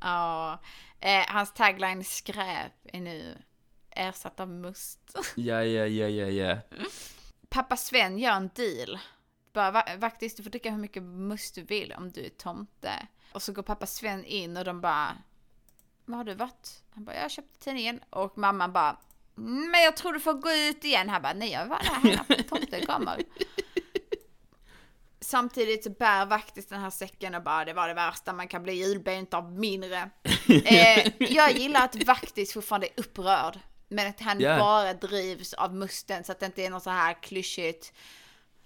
Ja. 0.00 0.58
Eh, 1.00 1.24
hans 1.28 1.52
tagline 1.54 2.04
skräp 2.04 2.72
är 2.84 3.00
nu 3.00 3.38
ersatt 3.90 4.40
av 4.40 4.48
must. 4.48 4.98
Ja, 5.36 5.62
ja, 5.64 5.86
ja, 5.86 6.08
ja, 6.08 6.26
ja. 6.26 6.56
Pappa 7.48 7.76
Sven 7.76 8.18
gör 8.18 8.32
en 8.32 8.50
deal. 8.54 8.98
Bara, 9.52 9.70
"Va- 9.70 9.86
faktiskt, 10.00 10.36
du 10.36 10.42
får 10.42 10.50
dricka 10.50 10.70
hur 10.70 10.78
mycket 10.78 11.02
must 11.02 11.54
du 11.54 11.62
vill 11.62 11.92
om 11.92 12.10
du 12.12 12.24
är 12.24 12.28
tomte. 12.28 13.06
Och 13.32 13.42
så 13.42 13.52
går 13.52 13.62
pappa 13.62 13.86
Sven 13.86 14.24
in 14.24 14.56
och 14.56 14.64
de 14.64 14.80
bara, 14.80 15.16
vad 16.08 16.16
har 16.16 16.24
du 16.24 16.34
varit? 16.34 16.82
Han 16.94 17.04
bara, 17.04 17.16
jag 17.16 17.30
köpte 17.30 17.58
tidningen. 17.64 18.00
Och 18.10 18.38
mamman 18.38 18.72
bara, 18.72 18.96
"Mm, 19.38 19.70
men 19.70 19.82
jag 19.82 19.96
tror 19.96 20.12
du 20.12 20.20
får 20.20 20.34
gå 20.34 20.50
ut 20.52 20.84
igen. 20.84 21.08
Han 21.08 21.22
bara, 21.22 21.32
nej 21.32 21.50
jag 21.50 21.66
var 21.66 21.78
där 21.78 22.10
hemma 22.10 22.24
på 22.24 22.42
tomten 22.56 22.86
kommer. 22.86 23.22
Samtidigt 25.20 25.84
så 25.84 25.90
bär 25.90 26.26
faktiskt 26.26 26.68
den 26.70 26.80
här 26.80 26.90
säcken 26.90 27.34
och 27.34 27.42
bara, 27.42 27.64
det 27.64 27.72
var 27.72 27.88
det 27.88 27.94
värsta, 27.94 28.32
man 28.32 28.48
kan 28.48 28.62
bli 28.62 28.72
julbent 28.72 29.34
av 29.34 29.52
mindre. 29.52 30.10
eh, 30.64 31.12
jag 31.22 31.52
gillar 31.52 31.84
att 31.84 32.04
Vaktis 32.04 32.52
fortfarande 32.52 32.86
är 32.86 32.92
upprörd. 33.00 33.58
Men 33.88 34.06
att 34.08 34.20
han 34.20 34.40
Ja. 34.40 34.58
bara 34.58 34.94
drivs 34.94 35.52
av 35.52 35.74
musten 35.74 36.24
så 36.24 36.32
att 36.32 36.40
det 36.40 36.46
inte 36.46 36.62
är 36.62 36.70
något 36.70 36.82
så 36.82 36.90
här 36.90 37.22
klyschigt. 37.22 37.92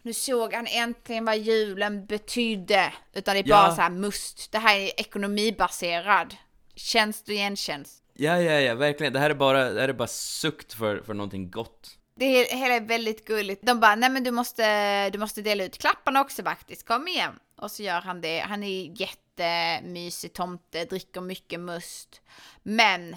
Nu 0.02 0.12
såg 0.12 0.54
han 0.54 0.66
äntligen 0.66 1.24
vad 1.24 1.38
julen 1.38 2.06
betydde. 2.06 2.92
Utan 3.12 3.34
det 3.34 3.40
är 3.40 3.44
bara 3.44 3.68
Ja. 3.68 3.74
så 3.76 3.82
här 3.82 3.90
must. 3.90 4.52
Det 4.52 4.58
här 4.58 4.76
är 4.76 5.00
ekonomibaserad. 5.00 6.36
Tjänst 6.82 7.28
och 7.28 7.34
gentjänst. 7.34 8.02
Ja, 8.14 8.40
ja, 8.40 8.60
ja, 8.60 8.74
verkligen. 8.74 9.12
Det 9.12 9.18
här 9.18 9.30
är 9.30 9.34
bara, 9.34 9.70
det 9.70 9.80
här 9.80 9.88
är 9.88 9.92
bara 9.92 10.08
sukt 10.08 10.72
för, 10.72 11.00
för 11.02 11.14
någonting 11.14 11.50
gott. 11.50 11.98
Det 12.14 12.26
hela 12.56 12.74
är 12.74 12.80
väldigt 12.80 13.24
gulligt. 13.26 13.66
De 13.66 13.80
bara, 13.80 13.94
nej 13.94 14.10
men 14.10 14.24
du 14.24 14.30
måste, 14.30 15.10
du 15.10 15.18
måste 15.18 15.42
dela 15.42 15.64
ut 15.64 15.78
klapparna 15.78 16.20
också 16.20 16.42
faktiskt, 16.42 16.86
kom 16.86 17.08
igen. 17.08 17.38
Och 17.56 17.70
så 17.70 17.82
gör 17.82 18.00
han 18.00 18.20
det. 18.20 18.38
Han 18.38 18.62
är 18.62 19.00
jättemysig 19.00 20.32
tomte, 20.32 20.84
dricker 20.84 21.20
mycket 21.20 21.60
must. 21.60 22.20
Men 22.62 23.16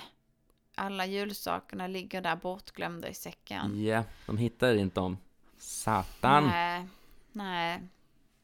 alla 0.75 1.05
julsakerna 1.05 1.87
ligger 1.87 2.21
där 2.21 2.35
bortglömda 2.35 3.09
i 3.09 3.13
säcken. 3.13 3.83
Ja, 3.83 4.03
de 4.25 4.37
hittar 4.37 4.75
inte 4.75 4.99
dem. 4.99 5.17
Satan. 5.57 6.47
Nej, 6.47 6.87
nej. 7.31 7.81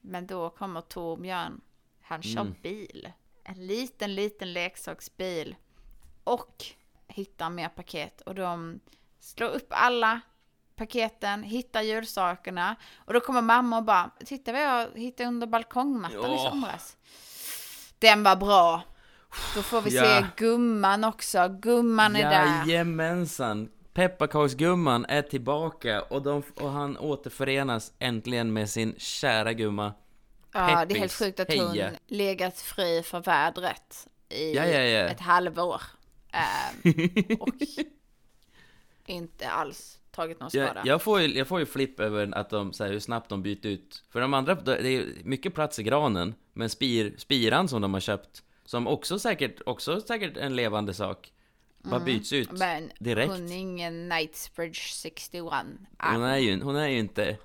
Men 0.00 0.26
då 0.26 0.50
kommer 0.50 0.80
Torbjörn. 0.80 1.60
Han 2.02 2.22
kör 2.22 2.40
Mm. 2.40 2.54
bil. 2.62 3.12
En 3.44 3.66
liten, 3.66 4.14
liten 4.14 4.52
leksaksbil. 4.52 5.56
Och 6.24 6.64
hittar 7.08 7.50
mer 7.50 7.68
paket. 7.68 8.20
Och 8.20 8.34
de 8.34 8.80
slår 9.20 9.48
upp 9.48 9.66
alla 9.70 10.20
paketen, 10.76 11.42
hittar 11.42 11.82
julsakerna. 11.82 12.76
Och 12.96 13.12
då 13.12 13.20
kommer 13.20 13.42
mamma 13.42 13.76
och 13.78 13.84
bara, 13.84 14.10
titta 14.26 14.52
vad 14.52 14.62
jag 14.62 14.88
hittade 14.94 15.28
under 15.28 15.46
balkongmattan 15.46 16.30
i 16.30 16.34
Ja. 16.44 16.50
somras. 16.50 16.96
Den 17.98 18.22
var 18.22 18.36
bra. 18.36 18.82
Då 19.54 19.62
får 19.62 19.82
vi 19.82 19.96
Ja. 19.96 20.02
se 20.04 20.26
gumman 20.36 21.04
också. 21.04 21.48
Gumman 21.60 22.16
är 22.16 22.30
där. 22.30 22.66
Jajamensan. 22.68 23.68
Pepparkaksgumman 23.92 25.04
är 25.08 25.22
tillbaka 25.22 26.02
och, 26.02 26.22
de, 26.22 26.42
och 26.60 26.70
han 26.70 26.98
återförenas 26.98 27.92
äntligen 27.98 28.52
med 28.52 28.70
sin 28.70 28.94
kära 28.98 29.52
gumma. 29.52 29.92
Ja, 30.52 30.84
det 30.84 30.94
är 30.94 30.98
helt 30.98 31.12
sjukt 31.12 31.40
att 31.40 31.54
hon 31.54 31.78
legat 32.06 32.60
fri 32.60 33.02
för 33.02 33.20
vädret 33.20 34.08
i 34.28 34.54
Ja, 34.54 34.66
ja, 34.66 34.80
ja. 34.80 35.08
ett 35.08 35.20
halvår. 35.20 35.82
Ehm, 36.32 37.36
och 37.40 37.48
inte 39.06 39.50
alls 39.50 39.98
tagit 40.10 40.40
någon 40.40 40.50
skada. 40.50 40.72
Jag, 40.74 40.86
jag, 40.86 41.02
får 41.02 41.20
ju, 41.20 41.38
jag 41.38 41.48
får 41.48 41.60
ju 41.60 41.66
flipp 41.66 42.00
över 42.00 42.34
att 42.38 42.50
de, 42.50 42.72
så 42.72 42.84
här, 42.84 42.90
hur 42.92 43.00
snabbt 43.00 43.28
de 43.28 43.42
byter 43.42 43.66
ut. 43.66 44.04
För 44.10 44.20
de 44.20 44.34
andra, 44.34 44.54
det 44.54 44.88
är 44.88 45.06
mycket 45.24 45.54
plats 45.54 45.78
i 45.78 45.82
granen, 45.82 46.34
men 46.52 46.68
spir, 46.70 47.14
spiran 47.18 47.68
som 47.68 47.82
de 47.82 47.94
har 47.94 48.00
köpt, 48.00 48.42
som 48.64 48.86
också 48.86 49.18
säkert, 49.18 49.60
också 49.66 50.00
säkert 50.00 50.36
en 50.36 50.56
levande 50.56 50.94
sak, 50.94 51.32
bara 51.78 51.96
Mm. 51.96 52.06
byts 52.06 52.32
ut 52.32 52.52
Men 52.52 52.90
direkt. 52.98 53.32
hon 53.32 53.48
är 53.52 53.56
ingen 53.56 54.10
Knightsbridge 54.10 54.80
61. 54.92 55.44
Hon 55.98 56.22
är 56.22 56.36
ju, 56.38 56.62
hon 56.62 56.76
är 56.76 56.88
ju 56.88 56.98
inte... 56.98 57.36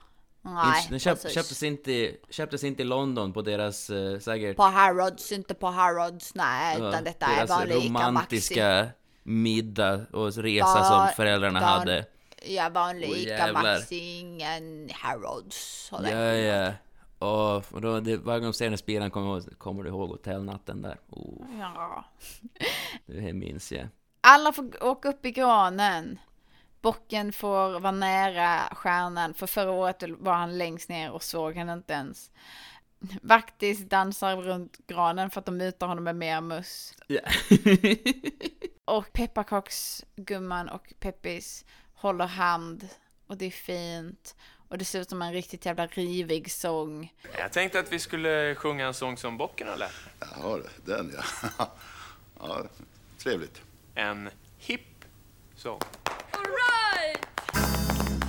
Nej, 0.53 0.87
den 0.89 0.99
köp, 0.99 1.21
precis. 1.21 1.35
köptes, 1.35 1.63
inte, 1.63 1.91
i- 1.91 2.17
köptes 2.29 2.63
inte 2.63 2.81
i 2.81 2.85
London 2.85 3.33
på 3.33 3.41
deras, 3.41 3.89
eh, 3.89 4.19
säkert... 4.19 4.57
På 4.57 4.63
Harrods, 4.63 5.31
inte 5.31 5.53
på 5.53 5.67
Harrods, 5.67 6.35
nej, 6.35 6.77
utan 6.77 7.03
detta 7.03 7.25
är 7.25 7.35
deras 7.35 7.49
vanlig 7.49 7.75
Ica 7.77 7.89
Maxi. 7.91 8.07
romantiska 8.07 8.87
middag 9.23 10.01
och 10.13 10.33
resa 10.33 10.65
Van- 10.65 10.85
som 11.07 11.07
föräldrarna 11.15 11.59
van- 11.59 11.69
hade. 11.69 12.05
Ja, 12.45 12.69
vanlig 12.69 13.09
Ica. 13.09 13.53
Maxi, 13.53 14.19
ingen 14.19 14.89
Harrods. 14.93 15.89
Ja, 15.91 16.09
ja. 16.33 16.71
Och, 17.19 17.55
och 17.73 17.81
då, 17.81 17.99
det, 17.99 18.17
varje 18.17 18.39
gång 18.39 18.53
den 18.59 18.77
spiran 18.77 19.11
kommer, 19.11 19.41
kommer 19.57 19.83
du 19.83 19.89
ihåg 19.89 20.09
hotellnatten 20.09 20.81
där. 20.81 20.97
Oh, 21.09 21.45
Ja. 21.59 22.05
det 23.05 23.33
minns 23.33 23.71
jag. 23.71 23.87
Alla 24.21 24.51
får 24.53 24.83
åka 24.83 25.09
upp 25.09 25.25
i 25.25 25.31
granen. 25.31 26.19
Bocken 26.81 27.33
får 27.33 27.79
vara 27.79 27.91
nära 27.91 28.75
stjärnan, 28.75 29.33
för 29.33 29.47
förra 29.47 29.71
året 29.71 30.03
var 30.19 30.33
han 30.33 30.57
längst 30.57 30.89
ner 30.89 31.11
och 31.11 31.23
såg 31.23 31.55
henne 31.55 31.73
inte 31.73 31.93
ens. 31.93 32.31
Vaktis 33.21 33.89
dansar 33.89 34.35
runt 34.35 34.77
granen 34.87 35.29
för 35.29 35.39
att 35.39 35.45
de 35.45 35.57
mutar 35.57 35.87
honom 35.87 36.03
med 36.03 36.15
mer 36.15 36.41
must. 36.41 37.01
Ja. 37.07 37.21
Och 38.85 39.13
pepparkaksgumman 39.13 40.69
och 40.69 40.93
Peppis 40.99 41.65
håller 41.93 42.25
hand 42.25 42.89
och 43.27 43.37
det 43.37 43.45
är 43.45 43.51
fint. 43.51 44.35
Och 44.69 44.77
det 44.77 44.85
ser 44.85 45.01
ut 45.01 45.09
som 45.09 45.21
en 45.21 45.33
riktigt 45.33 45.65
jävla 45.65 45.87
rivig 45.87 46.51
sång. 46.51 47.13
Jag 47.37 47.51
tänkte 47.51 47.79
att 47.79 47.91
vi 47.91 47.99
skulle 47.99 48.55
sjunga 48.55 48.87
en 48.87 48.93
sång 48.93 49.17
som 49.17 49.37
bocken 49.37 49.67
mig. 49.67 49.89
Ja, 50.19 50.59
den 50.85 51.15
ja. 51.57 51.67
ja. 52.39 52.63
Trevligt. 53.17 53.61
En 53.95 54.29
hipp 54.57 55.05
sång. 55.55 55.79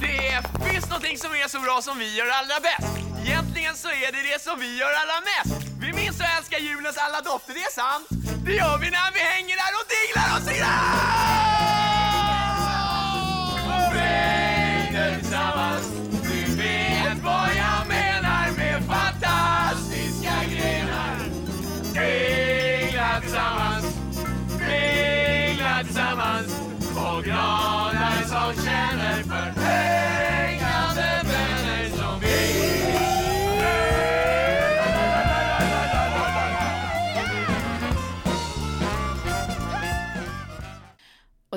Det 0.00 0.42
finns 0.70 0.88
någonting 0.88 1.18
som 1.18 1.30
är 1.32 1.48
så 1.48 1.60
bra 1.60 1.82
som 1.82 1.98
vi 1.98 2.16
gör 2.16 2.28
allra 2.28 2.60
bäst. 2.60 2.92
Egentligen 3.26 3.74
så 3.76 3.88
är 3.88 4.12
det 4.12 4.22
det 4.32 4.42
som 4.42 4.60
vi 4.60 4.78
gör 4.78 4.92
allra 5.02 5.20
mest. 5.30 5.62
Vi 5.80 5.92
minns 5.92 6.20
och 6.20 6.26
älskar 6.38 6.58
julens 6.58 6.96
alla 6.96 7.20
dofter, 7.20 7.54
det 7.54 7.60
är 7.60 7.72
sant. 7.72 8.06
Det 8.44 8.52
gör 8.52 8.78
vi 8.78 8.90
när 8.90 9.12
vi 9.14 9.20
hänger 9.20 9.56
där 9.62 9.72
och 9.78 9.86
dinglar 9.94 10.28
och 10.36 10.42
singlar! 10.48 11.27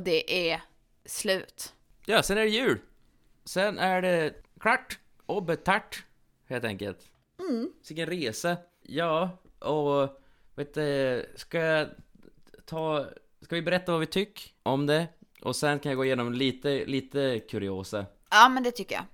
Och 0.01 0.05
det 0.05 0.49
är 0.51 0.61
slut. 1.05 1.73
Ja, 2.05 2.23
sen 2.23 2.37
är 2.37 2.41
det 2.41 2.47
jul. 2.49 2.79
Sen 3.45 3.79
är 3.79 4.01
det 4.01 4.33
klart 4.59 4.99
och 5.25 5.43
betart, 5.43 6.03
helt 6.45 6.63
enkelt. 6.63 6.99
Mm. 7.39 7.71
Vilken 7.87 8.05
resa. 8.05 8.57
Ja, 8.81 9.37
och 9.59 10.21
vet 10.55 10.73
du, 10.73 11.25
ska 11.35 11.59
jag 11.59 11.87
ta... 12.65 13.05
Ska 13.41 13.55
vi 13.55 13.61
berätta 13.61 13.91
vad 13.91 14.01
vi 14.01 14.07
tycker 14.07 14.51
om 14.63 14.85
det? 14.85 15.07
Och 15.41 15.55
sen 15.55 15.79
kan 15.79 15.89
jag 15.89 15.97
gå 15.97 16.05
igenom 16.05 16.33
lite, 16.33 16.85
lite 16.85 17.39
kuriosa. 17.49 18.05
Ja, 18.31 18.49
men 18.49 18.63
det 18.63 18.71
tycker 18.71 18.95
jag. 18.95 19.05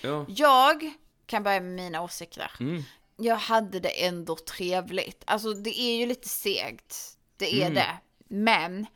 Ja. 0.00 0.26
Jag 0.28 0.92
kan 1.26 1.42
börja 1.42 1.60
med 1.60 1.72
mina 1.74 2.02
åsikter. 2.02 2.50
Mm. 2.60 2.82
Jag 3.16 3.36
hade 3.36 3.80
det 3.80 4.04
ändå 4.06 4.36
trevligt. 4.36 5.22
Alltså 5.26 5.52
det 5.54 5.80
är 5.80 5.96
ju 5.98 6.06
lite 6.06 6.28
segt. 6.28 7.18
Det 7.36 7.54
är 7.62 7.66
Mm. 7.66 7.74
det. 7.74 7.98
Men 8.28 8.86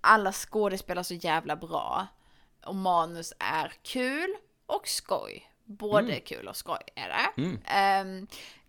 alla 0.00 0.32
skådespelar 0.32 1.02
så 1.02 1.14
jävla 1.14 1.56
bra. 1.56 2.06
Och 2.66 2.74
manus 2.74 3.32
är 3.38 3.72
kul 3.82 4.34
och 4.66 4.88
skoj. 4.88 5.50
Både 5.64 6.08
Mm. 6.12 6.20
kul 6.26 6.48
och 6.48 6.56
skoj 6.56 6.80
är 6.94 7.08
det. 7.08 7.42
Mm. 7.42 7.58
Ehm, 7.64 8.26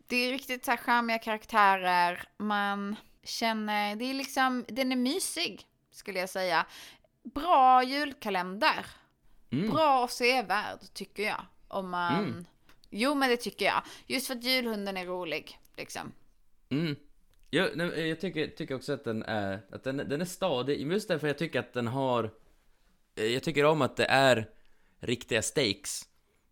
det 0.08 0.16
är 0.16 0.32
riktigt 0.32 0.66
så 0.66 0.72
här 0.72 0.78
charmiga 0.78 1.20
karaktärer. 1.20 2.24
Man 2.38 2.96
känner, 3.24 3.96
det 3.96 4.06
är 4.06 4.14
liksom, 4.14 4.66
den 4.68 4.92
är 4.92 4.96
mysig 4.96 5.68
skulle 5.92 6.20
jag 6.20 6.30
säga. 6.30 6.66
Bra 7.24 7.84
julkalender. 7.84 8.86
Mm. 9.52 9.70
Bra 9.70 10.04
och 10.04 10.12
sevärd 10.12 10.80
tycker 10.94 11.24
jag. 11.24 11.46
Om 11.68 11.90
man... 11.90 12.14
Mm. 12.16 12.46
Jo 12.90 13.16
men 13.16 13.30
det 13.30 13.38
tycker 13.38 13.66
jag. 13.66 13.84
Just 14.08 14.28
för 14.28 14.36
att 14.36 14.44
julhunden 14.44 14.98
är 14.98 15.06
rolig. 15.06 15.60
Liksom. 15.78 16.12
Jag, 17.54 17.70
nej, 17.78 18.08
jag 18.10 18.20
tycker, 18.20 18.48
tycker 18.48 18.76
också 18.76 18.94
att 18.94 19.04
den 19.04 19.24
är, 19.24 19.60
att 19.72 19.84
den, 19.84 19.98
den 19.98 20.22
är 20.22 20.26
stadig, 20.26 20.92
just 20.92 21.08
därför 21.08 21.28
jag 21.28 21.38
tycker 21.38 21.60
att 21.60 21.74
den 21.74 21.88
har 21.88 22.30
eh, 23.16 23.26
Jag 23.26 23.44
tycker 23.44 23.66
om 23.66 23.82
att 23.82 23.98
det 23.98 24.06
är 24.06 24.50
riktiga 25.00 25.42
stakes 25.42 26.02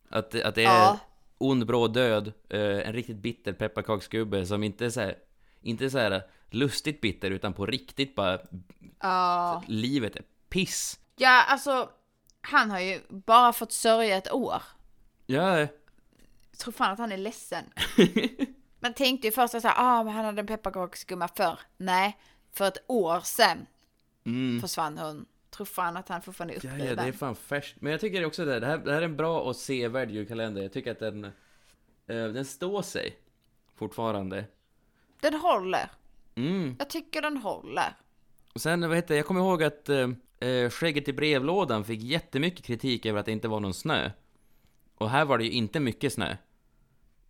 Att, 0.09 0.35
att 0.41 0.55
det 0.55 0.63
är 0.63 0.79
Ja. 0.83 0.99
ond, 1.37 1.65
bråd 1.65 1.93
död, 1.93 2.33
eh, 2.49 2.59
en 2.87 2.93
riktigt 2.93 3.17
bitter 3.17 3.53
pepparkaksgubbe 3.53 4.45
som 4.45 4.63
inte 4.63 4.85
är 4.85 4.89
så 4.89 4.99
här, 5.01 5.17
inte 5.61 5.85
är 5.85 5.89
så 5.89 5.97
här 5.97 6.23
lustigt 6.49 7.01
bitter 7.01 7.31
utan 7.31 7.53
på 7.53 7.65
riktigt 7.65 8.15
bara 8.15 8.39
Ja. 8.99 9.63
livet 9.67 10.15
är 10.15 10.23
piss 10.49 10.99
Ja, 11.15 11.43
alltså, 11.43 11.89
han 12.41 12.71
har 12.71 12.79
ju 12.79 12.99
bara 13.09 13.53
fått 13.53 13.71
sörja 13.71 14.17
ett 14.17 14.31
år. 14.31 14.61
Ja, 15.25 15.59
Jag 15.59 15.69
tror 16.57 16.71
fan 16.71 16.91
att 16.91 16.99
han 16.99 17.11
är 17.11 17.17
ledsen. 17.17 17.63
Man 18.79 18.93
tänkte 18.93 19.27
ju 19.27 19.31
först 19.31 19.53
här, 19.53 19.73
ah, 19.77 20.03
men 20.03 20.13
han 20.13 20.25
hade 20.25 20.39
en 20.39 20.47
pepparkaksgumma 20.47 21.27
förr. 21.27 21.59
Nej, 21.77 22.17
för 22.53 22.67
ett 22.67 22.83
år 22.87 23.19
sedan 23.19 23.65
mm. 24.25 24.61
försvann 24.61 24.97
hon. 24.97 25.25
Tror 25.49 25.65
fan 25.65 25.97
att 25.97 26.09
han 26.09 26.21
fortfarande 26.21 26.53
är 26.53 26.55
Ja, 26.55 26.69
uppriven. 26.69 26.87
ja, 26.87 26.95
det 27.03 27.07
är 27.07 27.11
fan 27.11 27.35
färskt. 27.35 27.81
Men 27.81 27.91
jag 27.91 28.01
tycker 28.01 28.25
också 28.25 28.45
det, 28.45 28.59
det 28.59 28.67
här, 28.67 28.77
det 28.77 28.91
här 28.91 29.01
är 29.01 29.05
en 29.05 29.17
bra 29.17 29.39
och 29.39 29.55
sevärd 29.55 30.11
julkalender. 30.11 30.61
Jag 30.61 30.73
tycker 30.73 30.91
att 30.91 30.99
den, 30.99 31.25
eh, 31.25 31.31
den 32.07 32.45
står 32.45 32.81
sig 32.81 33.17
fortfarande. 33.75 34.45
Den 35.19 35.33
håller. 35.33 35.91
Mm. 36.35 36.75
Jag 36.79 36.89
tycker 36.89 37.21
den 37.21 37.37
håller. 37.37 37.95
Och 38.53 38.61
sen, 38.61 38.81
vad 38.87 38.95
heter 38.95 39.15
jag 39.15 39.25
kommer 39.25 39.41
ihåg 39.41 39.63
att 39.63 39.89
eh, 39.89 40.09
eh, 40.39 40.69
Skägget 40.69 41.07
i 41.07 41.13
brevlådan 41.13 41.85
fick 41.85 42.01
jättemycket 42.01 42.65
kritik 42.65 43.05
över 43.05 43.19
att 43.19 43.25
det 43.25 43.31
inte 43.31 43.47
var 43.47 43.59
någon 43.59 43.73
snö. 43.73 44.11
Och 44.95 45.09
här 45.09 45.25
var 45.25 45.37
det 45.37 45.43
ju 45.43 45.51
inte 45.51 45.79
mycket 45.79 46.13
snö. 46.13 46.35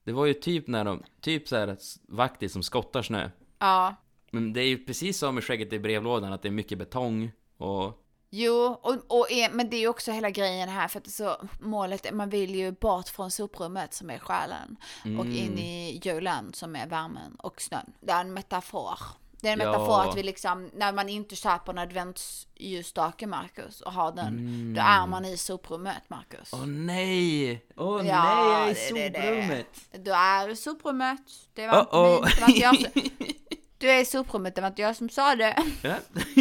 Det 0.04 0.12
var 0.12 0.26
ju 0.26 0.34
typ 0.34 0.68
när 0.68 0.86
de, 0.86 1.04
typ 1.22 1.48
så 1.48 1.56
här 1.56 1.78
vaktis 2.08 2.54
som 2.54 2.64
skottar 2.64 3.02
snö. 3.02 3.30
Ja. 3.60 3.96
Men 4.32 4.54
det 4.54 4.62
är 4.62 4.68
ju 4.68 4.86
precis 4.86 5.18
som 5.20 5.36
med 5.36 5.44
Skägget 5.44 5.74
i 5.74 5.80
brevlådan, 5.80 6.34
att 6.34 6.42
det 6.42 6.48
är 6.50 6.52
mycket 6.52 6.78
betong 6.78 7.32
och... 7.58 8.06
Jo, 8.32 8.80
och, 8.82 8.96
och 9.20 9.32
är, 9.32 9.50
men 9.52 9.70
det 9.70 9.76
är 9.76 9.80
ju 9.80 9.88
också 9.88 10.12
hela 10.12 10.30
grejen 10.30 10.70
här 10.70 10.88
för 10.88 11.00
att 11.00 11.10
så 11.10 11.36
målet, 11.60 12.06
är- 12.06 12.12
man 12.12 12.30
vill 12.30 12.56
ju 12.56 12.72
bort 12.72 13.08
från 13.10 13.32
soprummet 13.32 13.94
som 13.94 14.10
är 14.10 14.20
själen 14.20 14.76
och 15.04 15.26
Mm. 15.26 15.32
in 15.32 15.58
i 15.60 16.02
julen 16.04 16.54
som 16.54 16.76
är 16.76 16.88
värmen 16.88 17.36
och 17.36 17.62
snön. 17.62 17.92
Det 18.02 18.12
är 18.12 18.22
en 18.22 18.34
metafor. 18.34 19.00
Det 19.42 19.48
är 19.50 19.54
en 19.54 19.60
Ja. 19.60 19.72
metafor 19.72 20.02
att 20.10 20.18
vi 20.18 20.24
liksom, 20.24 20.70
när 20.74 20.94
man 20.94 21.10
inte 21.10 21.36
köper 21.36 21.72
en 21.72 21.78
adventsljusstake 21.78 23.28
Marcus 23.28 23.82
och 23.82 23.94
har 23.94 24.12
den, 24.12 24.28
Mm. 24.28 24.74
då 24.74 24.82
är 24.82 25.08
man 25.08 25.26
i 25.26 25.38
soprummet 25.38 26.04
Marcus. 26.10 26.50
Åh 26.54 26.66
nej! 26.66 27.66
Åh 27.78 28.08
Ja, 28.08 28.24
nej, 28.24 28.52
jag 28.52 28.70
är 28.70 28.72
i 28.72 29.10
det- 29.10 29.10
det- 29.10 29.20
det. 29.20 29.42
soprummet! 29.42 30.06
Då 30.06 30.12
är 30.14 30.48
du 30.48 30.54
i 30.54 30.56
soprummet. 30.56 31.22
Det 31.54 31.68
var 31.68 31.80
inte 31.80 31.92
Uh-oh. 31.96 32.22
min, 32.22 32.30
det 32.36 32.42
var 32.42 32.50
inte 32.50 32.62
jag 32.62 32.76
som, 32.94 33.02
Du 33.78 33.90
är 33.92 34.02
i 34.02 34.06
soprummet, 34.06 34.56
det 34.56 34.62
var 34.62 34.68
inte 34.68 34.82
jag 34.82 34.96
som 34.96 35.10
sa 35.10 35.36
det. 35.36 35.64
Ja. 35.82 35.96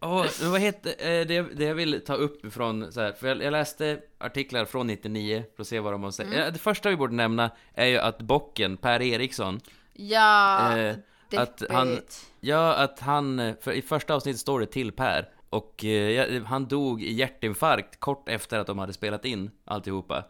Åh, 0.00 0.26
men 0.40 0.50
vad 0.50 0.60
heter 0.60 0.90
eh, 0.90 1.26
det, 1.26 1.42
det 1.56 1.64
jag 1.64 1.74
vill 1.74 2.04
ta 2.06 2.14
upp 2.14 2.44
ifrån 2.44 2.92
så 2.92 3.00
här, 3.00 3.12
för 3.12 3.28
jag, 3.28 3.42
jag 3.42 3.52
läste 3.52 3.98
artiklar 4.18 4.64
från 4.64 4.86
99 4.86 5.44
för 5.56 5.62
att 5.62 5.68
se 5.68 5.80
vad 5.80 5.92
de 5.92 6.02
har 6.02 6.10
sagt. 6.10 6.26
Mm. 6.26 6.40
Ja, 6.40 6.50
Det 6.50 6.58
första 6.58 6.90
vi 6.90 6.96
borde 6.96 7.14
nämna 7.14 7.50
är 7.74 7.86
ju 7.86 7.98
att 7.98 8.18
bocken, 8.18 8.76
Per 8.76 9.02
Eriksson, 9.02 9.60
Ja, 9.92 10.78
eh, 10.78 10.96
att 11.34 11.62
han, 11.70 12.00
ja, 12.40 12.74
att 12.74 13.00
han, 13.00 13.54
för 13.60 13.72
i 13.72 13.82
första 13.82 14.14
avsnittet 14.14 14.40
står 14.40 14.60
det 14.60 14.66
till 14.66 14.92
Per, 14.92 15.28
och 15.50 15.84
eh, 15.84 16.42
han 16.44 16.66
dog 16.68 17.02
i 17.02 17.12
hjärtinfarkt 17.12 18.00
kort 18.00 18.28
efter 18.28 18.58
att 18.58 18.66
de 18.66 18.78
hade 18.78 18.92
spelat 18.92 19.24
in 19.24 19.50
alltihopa. 19.64 20.24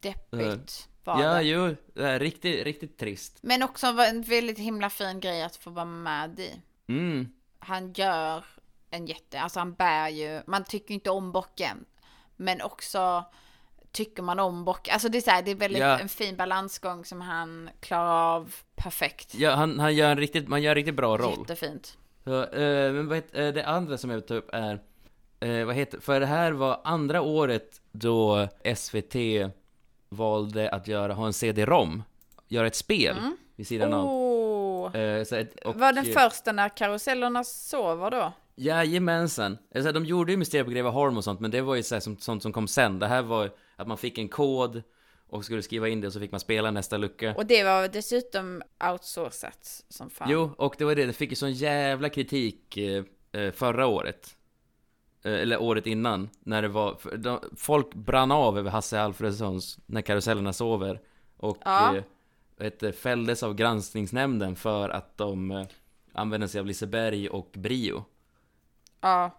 Deppigt 0.00 0.88
Eh, 0.88 1.14
var 1.14 1.22
Ja, 1.22 1.34
det. 1.34 1.42
jo, 1.42 1.76
det 1.94 2.02
är 2.08 2.18
riktigt, 2.20 2.64
riktigt 2.64 2.98
trist. 2.98 3.38
Men 3.42 3.62
också 3.62 3.86
en 3.86 4.22
väldigt 4.22 4.58
himla 4.58 4.90
fin 4.90 5.20
grej 5.20 5.42
att 5.42 5.56
få 5.56 5.70
vara 5.70 5.84
med 5.84 6.40
i. 6.40 6.50
Mm. 6.88 7.28
Han 7.58 7.92
gör 7.92 8.44
en 8.90 9.06
jätte, 9.06 9.40
alltså 9.40 9.58
han 9.58 9.74
bär 9.74 10.08
ju, 10.08 10.42
man 10.46 10.64
tycker 10.64 10.94
inte 10.94 11.10
om 11.10 11.32
bocken. 11.32 11.84
Men 12.36 12.62
också 12.62 13.24
tycker 13.92 14.22
man 14.22 14.38
om 14.40 14.64
bocken. 14.64 14.92
Alltså 14.92 15.08
det 15.08 15.18
är 15.18 15.22
så 15.22 15.30
här, 15.30 15.42
det 15.42 15.50
är 15.50 15.54
väldigt 15.54 15.80
Ja. 15.82 15.98
en 15.98 16.08
fin 16.08 16.36
balansgång 16.36 17.04
som 17.04 17.20
han 17.20 17.70
klarar 17.80 18.34
av 18.36 18.54
perfekt. 18.84 19.34
Ja, 19.34 19.50
han, 19.54 19.78
han 19.80 19.94
gör 19.94 20.10
en 20.10 20.18
riktigt, 20.18 20.48
man 20.48 20.62
gör 20.62 20.70
en 20.70 20.74
riktigt 20.74 20.94
bra 20.94 21.16
roll. 21.16 21.38
Jättefint. 21.38 21.98
Så, 22.24 22.42
eh, 22.44 22.92
men 22.92 23.08
vad 23.08 23.16
heter, 23.16 23.46
eh, 23.46 23.52
det 23.52 23.64
andra 23.66 23.98
som 23.98 24.10
jag 24.10 24.16
vill 24.16 24.26
ta 24.26 24.34
upp 24.34 24.50
är, 24.52 24.80
eh, 25.40 25.64
vad 25.64 25.74
heter, 25.74 26.00
för 26.00 26.20
det 26.20 26.26
här 26.26 26.52
var 26.52 26.80
andra 26.84 27.22
året 27.22 27.80
då 27.92 28.48
SVT 28.76 29.16
valde 30.08 30.70
att 30.70 30.88
göra, 30.88 31.12
ha 31.14 31.26
en 31.26 31.32
CD-ROM, 31.32 32.02
göra 32.48 32.66
ett 32.66 32.76
spel 32.76 33.16
Mm. 33.18 33.36
vid 33.56 33.66
sidan 33.66 33.92
av. 33.92 34.06
Åh. 34.06 34.96
Eh, 34.96 35.24
så 35.24 35.36
ett, 35.36 35.64
och, 35.64 35.74
Var 35.76 35.92
den 35.92 36.06
eh, 36.06 36.12
första 36.12 36.52
när 36.52 36.68
karusellerna 36.68 37.44
sover 37.44 38.10
då? 38.10 38.32
Jajamensan. 38.56 39.58
Alltså, 39.74 39.92
de 39.92 40.04
gjorde 40.04 40.32
ju 40.32 40.38
Mysteriet 40.38 40.66
på 40.66 40.72
Greveholm 40.72 41.16
och 41.16 41.24
sånt, 41.24 41.40
men 41.40 41.50
det 41.50 41.60
var 41.60 41.74
ju 41.74 41.82
så 41.82 41.94
här, 41.94 42.00
som, 42.00 42.16
sånt 42.18 42.42
som 42.42 42.52
kom 42.52 42.68
sen. 42.68 42.98
Det 42.98 43.06
här 43.06 43.22
var 43.22 43.50
att 43.76 43.88
man 43.88 43.98
fick 43.98 44.18
en 44.18 44.28
kod 44.28 44.82
och 45.28 45.44
skulle 45.44 45.62
skriva 45.62 45.88
in 45.88 46.00
det 46.00 46.06
och 46.06 46.12
så 46.12 46.20
fick 46.20 46.30
man 46.30 46.40
spela 46.40 46.70
nästa 46.70 46.96
lucka. 46.96 47.34
Och 47.34 47.46
det 47.46 47.64
var 47.64 47.88
dessutom 47.88 48.62
outsourcat 48.90 49.84
som 49.88 50.10
fan. 50.10 50.28
Jo, 50.30 50.50
och 50.58 50.74
det 50.78 50.84
var 50.84 50.94
det, 50.94 51.06
det 51.06 51.12
fick 51.12 51.30
ju 51.30 51.36
sån 51.36 51.52
jävla 51.52 52.08
kritik 52.08 52.76
eh, 52.76 53.04
eh, 53.32 53.52
förra 53.52 53.86
året. 53.86 54.36
Eh, 55.24 55.32
eller 55.32 55.62
året 55.62 55.86
innan, 55.86 56.28
när 56.40 56.62
det 56.62 56.68
var, 56.68 56.98
folk 57.56 57.94
brann 57.94 58.32
av 58.32 58.58
över 58.58 58.70
Hasse 58.70 59.00
Alfredsons 59.00 59.78
När 59.86 60.02
karusellerna 60.02 60.52
sover. 60.52 61.00
Och 61.36 61.58
Ja. 61.64 62.02
du, 62.80 62.92
fälldes 62.92 63.42
av 63.42 63.54
granskningsnämnden 63.54 64.56
för 64.56 64.88
att 64.88 65.16
de 65.16 65.66
använde 66.12 66.48
sig 66.48 66.60
av 66.60 66.66
Liseberg 66.66 67.28
och 67.28 67.50
Brio. 67.52 68.04
Ja. 69.00 69.30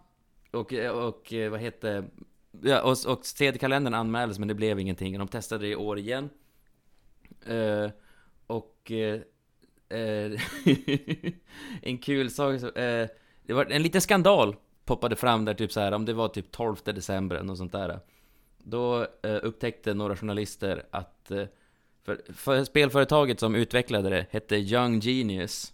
Och, 0.52 0.72
och 0.92 1.32
vad 1.50 1.60
heter 1.60 2.04
Ja, 2.62 2.82
och, 2.82 2.96
och 3.12 3.26
CD-kalendern 3.26 3.94
anmäldes 3.94 4.38
men 4.38 4.48
det 4.48 4.54
blev 4.54 4.80
ingenting. 4.80 5.18
De 5.18 5.28
testade 5.28 5.64
det 5.64 5.70
i 5.70 5.76
år 5.76 5.98
igen. 5.98 6.30
Eh, 7.46 7.90
och... 8.46 8.90
eh, 8.90 9.20
eh, 9.98 10.40
en 11.82 11.98
kul 11.98 12.30
sak 12.30 12.60
så, 12.60 12.66
eh, 12.66 13.08
Det 13.42 13.52
var 13.52 13.64
en 13.64 13.82
liten 13.82 14.00
skandal 14.00 14.56
poppade 14.84 15.16
fram 15.16 15.44
där 15.44 15.54
typ 15.54 15.72
så 15.72 15.80
här 15.80 15.92
om 15.92 16.04
det 16.04 16.12
var 16.12 16.28
typ 16.28 16.50
12 16.50 16.76
december 16.84 17.36
eller 17.36 17.46
något 17.46 17.58
sånt 17.58 17.72
där. 17.72 18.00
Då 18.58 19.02
eh, 19.22 19.38
upptäckte 19.42 19.94
några 19.94 20.16
journalister 20.16 20.86
att 20.90 21.30
eh, 21.30 21.44
för, 22.04 22.20
för 22.32 22.64
spelföretaget 22.64 23.40
som 23.40 23.54
utvecklade 23.54 24.10
det 24.10 24.26
hette 24.30 24.56
Young 24.56 25.00
Genius. 25.00 25.72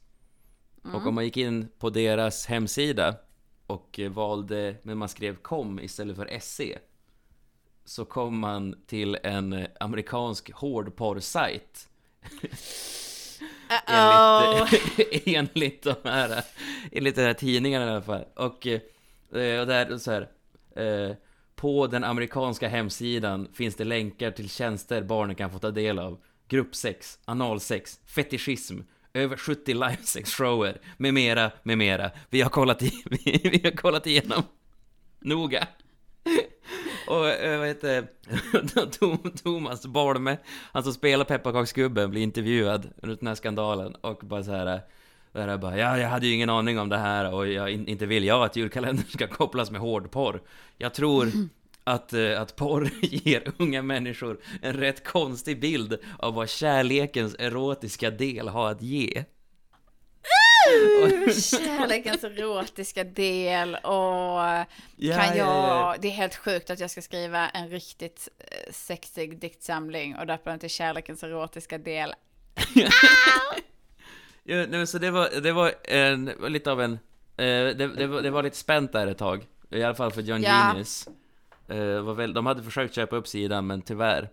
Och 0.82 0.88
Mm. 0.94 1.06
om 1.08 1.14
man 1.14 1.24
gick 1.24 1.36
in 1.36 1.68
på 1.78 1.90
deras 1.90 2.46
hemsida 2.46 3.14
och 3.72 4.00
valde, 4.10 4.76
men 4.82 4.98
man 4.98 5.08
skrev 5.08 5.36
com 5.36 5.80
istället 5.80 6.16
för 6.16 6.38
SE 6.40 6.78
Så 7.84 8.04
kom 8.04 8.38
man 8.38 8.82
till 8.86 9.18
en 9.22 9.66
amerikansk 9.80 10.52
hårdporrsajt. 10.52 11.88
Enligt, 13.86 15.26
enligt 15.26 15.82
de 15.82 15.94
här, 16.04 16.44
enligt 16.92 17.16
de 17.16 17.22
här 17.22 17.34
tidningarna 17.34 17.86
i 17.86 17.88
alla 17.90 18.02
fall. 18.02 18.24
Och, 18.36 18.66
eh, 18.66 18.80
och 19.60 19.66
där, 19.66 19.98
så 19.98 20.10
här 20.10 20.28
eh, 20.76 21.16
På 21.54 21.86
den 21.86 22.04
amerikanska 22.04 22.68
hemsidan 22.68 23.48
finns 23.54 23.74
det 23.74 23.84
länkar 23.84 24.30
till 24.30 24.50
tjänster 24.50 25.02
barnen 25.02 25.36
kan 25.36 25.50
få 25.50 25.58
ta 25.58 25.70
del 25.70 25.98
av. 25.98 26.22
Gruppsex, 26.48 27.18
analsex, 27.24 28.00
fetischism 28.06 28.80
över 29.14 29.36
70 29.36 29.74
livesex-shower, 29.74 30.78
med 30.96 31.14
mera, 31.14 31.50
med 31.62 31.78
mera. 31.78 32.10
Vi 32.30 32.40
har 32.40 32.50
kollat, 32.50 32.82
i, 32.82 33.02
vi, 33.10 33.40
vi 33.44 33.60
har 33.64 33.76
kollat 33.76 34.06
igenom 34.06 34.42
noga. 35.20 35.66
Och 37.06 37.28
eh, 37.28 37.58
vad 37.58 37.68
heter 37.68 37.88
det? 37.88 39.36
Thomas 39.42 39.86
Bolme, 39.86 40.36
han 40.72 40.82
som 40.82 40.92
spelar 40.92 41.24
pepparkaksgubben, 41.24 42.10
blir 42.10 42.22
intervjuad 42.22 42.88
under 43.02 43.16
den 43.16 43.28
här 43.28 43.34
skandalen 43.34 43.94
och 43.94 44.20
bara 44.22 44.44
så 44.44 44.50
här 44.50 44.66
eh, 44.66 44.80
där 45.32 45.48
jag 45.48 45.60
bara, 45.60 45.78
ja, 45.78 45.98
jag 45.98 46.08
hade 46.08 46.26
ju 46.26 46.34
ingen 46.34 46.50
aning 46.50 46.78
om 46.78 46.88
det 46.88 46.98
här 46.98 47.34
och 47.34 47.48
jag, 47.48 47.70
inte 47.70 48.06
vill 48.06 48.24
jag 48.24 48.42
att 48.42 48.56
julkalendern 48.56 49.06
ska 49.06 49.26
kopplas 49.26 49.70
med 49.70 49.80
hårdporr. 49.80 50.42
Jag 50.76 50.94
tror 50.94 51.28
att, 51.84 52.12
eh, 52.12 52.40
att 52.40 52.56
porr 52.56 52.90
ger 53.02 53.52
unga 53.58 53.82
människor 53.82 54.40
en 54.62 54.72
rätt 54.72 55.04
konstig 55.04 55.60
bild 55.60 55.98
av 56.18 56.34
vad 56.34 56.50
kärlekens 56.50 57.36
erotiska 57.38 58.10
del 58.10 58.48
har 58.48 58.70
att 58.70 58.82
ge. 58.82 59.24
Kärlekens 61.32 62.24
erotiska 62.24 63.04
del 63.04 63.74
och 63.74 63.92
Ja, 64.96 65.16
kan 65.16 65.26
jag, 65.26 65.36
ja, 65.36 65.36
ja. 65.36 65.96
det 66.00 66.08
är 66.08 66.12
helt 66.12 66.36
sjukt 66.36 66.70
att 66.70 66.80
jag 66.80 66.90
ska 66.90 67.02
skriva 67.02 67.48
en 67.48 67.68
riktigt 67.68 68.28
eh, 68.38 68.72
sexig 68.72 69.38
diktsamling 69.38 70.16
och 70.16 70.26
döpa 70.26 70.50
den 70.50 70.58
till 70.58 70.70
kärlekens 70.70 71.22
erotiska 71.22 71.78
del. 71.78 72.14
Ja, 74.44 74.66
nej, 74.68 74.86
så 74.86 74.98
det 74.98 75.10
var, 75.10 75.40
det 75.40 75.52
var 75.52 75.72
en, 75.84 76.24
lite 76.24 76.72
av 76.72 76.80
en, 76.80 76.92
eh, 76.92 76.98
det, 77.36 77.74
det, 77.74 78.06
var, 78.06 78.22
det 78.22 78.30
var 78.30 78.42
lite 78.42 78.56
spänt 78.56 78.92
där 78.92 79.06
ett 79.06 79.18
tag. 79.18 79.46
I 79.70 79.82
alla 79.82 79.94
fall 79.94 80.12
för 80.12 80.22
John. 80.22 80.42
Genius. 80.42 81.08
Eh, 81.68 82.00
var 82.00 82.14
väl, 82.14 82.32
de 82.34 82.46
hade 82.46 82.62
försökt 82.62 82.94
köpa 82.94 83.16
upp 83.16 83.28
sidan, 83.28 83.66
men 83.66 83.82
tyvärr. 83.82 84.30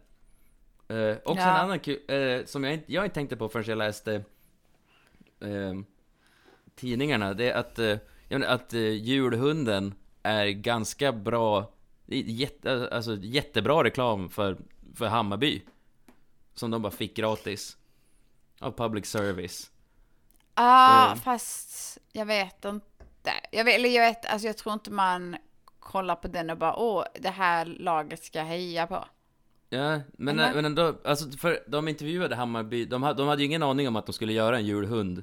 Eh, 0.88 1.18
också 1.26 1.42
Ja. 1.44 1.50
en 1.50 1.56
annan 1.66 1.80
kul, 1.80 2.00
eh, 2.08 2.46
som 2.46 2.64
jag 2.64 2.74
inte, 2.74 2.94
jag 2.94 3.06
inte 3.06 3.14
tänkte 3.16 3.38
på 3.38 3.50
förrän 3.50 3.66
jag 3.68 3.78
läste 3.78 4.14
eh, 5.40 5.74
tidningarna, 6.76 7.34
det 7.34 7.50
är 7.50 7.56
att, 7.56 7.78
menar, 8.30 8.48
att 8.48 8.74
julhunden 8.74 9.94
är 10.24 10.46
ganska 10.48 11.12
bra, 11.12 11.72
jätte, 12.08 12.90
alltså 12.92 13.16
jättebra 13.22 13.84
reklam 13.84 14.30
för, 14.30 14.58
för 14.96 15.06
Hammarby. 15.08 15.62
Som 16.54 16.72
de 16.72 16.82
bara 16.82 16.92
fick 16.92 17.16
gratis. 17.16 17.78
Av 18.60 18.72
public 18.72 19.06
service. 19.06 19.72
Ah, 20.54 21.12
Eh. 21.12 21.16
fast 21.16 21.98
jag 22.12 22.26
vet 22.26 22.66
inte. 22.66 23.32
Jag 23.52 23.64
vet, 23.64 23.76
eller 23.76 23.90
jag 23.90 24.08
vet, 24.08 24.26
alltså 24.26 24.48
jag 24.48 24.58
tror 24.58 24.74
inte 24.74 24.92
man 24.92 25.38
kollar 25.92 26.16
på 26.16 26.28
den 26.28 26.50
och 26.50 26.58
bara 26.58 26.76
åh, 26.76 27.04
det 27.20 27.30
här 27.30 27.66
laget 27.66 28.24
ska 28.24 28.40
jag 28.40 28.46
heja 28.46 28.88
på. 28.88 29.06
Ja, 29.70 30.00
men, 30.18 30.40
Eller? 30.40 30.54
men 30.54 30.66
ändå, 30.66 30.96
alltså 31.06 31.32
för 31.32 31.60
de 31.68 31.88
intervjuade 31.88 32.36
Hammarby, 32.36 32.86
de 32.86 33.04
hade, 33.04 33.18
de 33.24 33.28
hade 33.28 33.42
ju 33.42 33.46
ingen 33.46 33.64
aning 33.64 33.88
om 33.88 33.96
att 33.96 34.06
de 34.06 34.14
skulle 34.14 34.34
göra 34.34 34.58
en 34.58 34.66
julhund. 34.66 35.18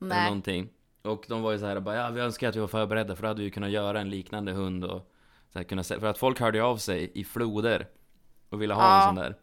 Eller 0.00 0.08
Nej. 0.08 0.24
någonting. 0.24 0.68
Och 1.02 1.24
de 1.28 1.42
var 1.42 1.52
ju 1.52 1.58
så 1.58 1.66
här 1.66 1.80
bara, 1.80 1.96
ja 1.96 2.10
vi 2.10 2.20
önskar 2.20 2.48
att 2.48 2.56
vi 2.56 2.60
var 2.60 2.68
förberedda 2.68 3.16
för 3.16 3.22
då 3.22 3.28
hade 3.28 3.42
vi 3.42 3.50
kunnat 3.50 3.70
göra 3.70 4.00
en 4.00 4.10
liknande 4.10 4.52
hund 4.52 4.84
och 4.84 5.12
så 5.52 5.58
här, 5.58 5.64
kunna 5.64 5.84
för 5.84 6.06
att 6.06 6.18
folk 6.18 6.40
hörde 6.40 6.58
ju 6.58 6.64
av 6.64 6.76
sig 6.76 7.10
i 7.14 7.24
floder 7.24 7.88
och 8.48 8.62
ville 8.62 8.74
ha 8.74 8.82
Ja. 8.82 9.00
en 9.00 9.06
sån 9.06 9.24
där. 9.24 9.36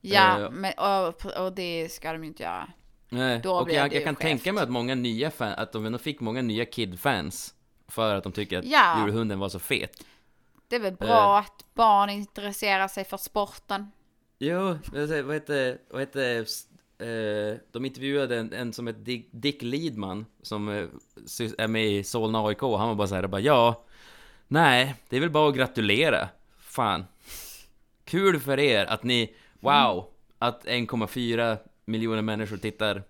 Ja, 0.00 0.40
Eh, 0.40 0.50
men, 0.50 0.72
och, 0.78 1.44
och 1.46 1.52
det 1.52 1.92
ska 1.92 2.12
de 2.12 2.22
ju 2.22 2.28
inte 2.28 2.42
göra. 2.42 2.68
Nej, 3.08 3.40
Då 3.42 3.54
och 3.54 3.70
jag, 3.70 3.86
jag 3.86 3.94
ju 3.94 4.04
kan 4.04 4.16
tänka 4.16 4.52
mig 4.52 4.62
att 4.62 4.70
många 4.70 4.94
nya 4.94 5.30
fan, 5.30 5.52
att 5.52 5.72
de 5.72 5.86
ändå 5.86 5.98
fick 5.98 6.20
många 6.20 6.42
nya 6.42 6.64
kid-fans. 6.64 7.54
För 7.92 8.14
att 8.14 8.22
de 8.24 8.32
tycker 8.32 8.58
att 8.58 8.64
Ja. 8.64 9.04
julhunden 9.04 9.38
var 9.38 9.48
så 9.48 9.58
fet. 9.58 10.04
Det 10.68 10.76
är 10.76 10.80
väl 10.80 10.94
bra 10.94 11.08
Eh. 11.38 11.38
att 11.38 11.64
barn 11.74 12.10
intresserar 12.10 12.88
sig 12.88 13.04
för 13.04 13.16
sporten. 13.16 13.90
Jo, 14.38 14.78
vad 14.92 15.34
heter, 15.34 15.78
vad 15.90 16.00
heter, 16.00 16.38
eh, 16.98 17.56
de 17.72 17.84
intervjuade 17.84 18.38
en, 18.38 18.52
en 18.52 18.72
som 18.72 18.86
heter 18.86 19.00
Dick, 19.00 19.28
Dick 19.32 19.62
Lidman, 19.62 20.26
som 20.42 20.68
eh, 20.68 20.74
är 21.58 21.68
med 21.68 21.86
i 21.86 22.04
Solna 22.04 22.46
AIK, 22.46 22.60
han 22.60 22.88
var 22.88 22.94
bara 22.94 23.08
så 23.08 23.14
här, 23.14 23.26
bara 23.26 23.40
ja, 23.40 23.84
nej, 24.48 24.94
det 25.08 25.16
är 25.16 25.20
väl 25.20 25.30
bara 25.30 25.48
att 25.48 25.54
gratulera, 25.56 26.28
fan. 26.58 27.04
Kul 28.04 28.40
för 28.40 28.58
er 28.58 28.84
att 28.86 29.02
ni, 29.02 29.34
wow, 29.60 30.06
att 30.38 30.64
1,4 30.64 31.58
miljoner 31.84 32.22
människor 32.22 32.56
tittar. 32.56 33.02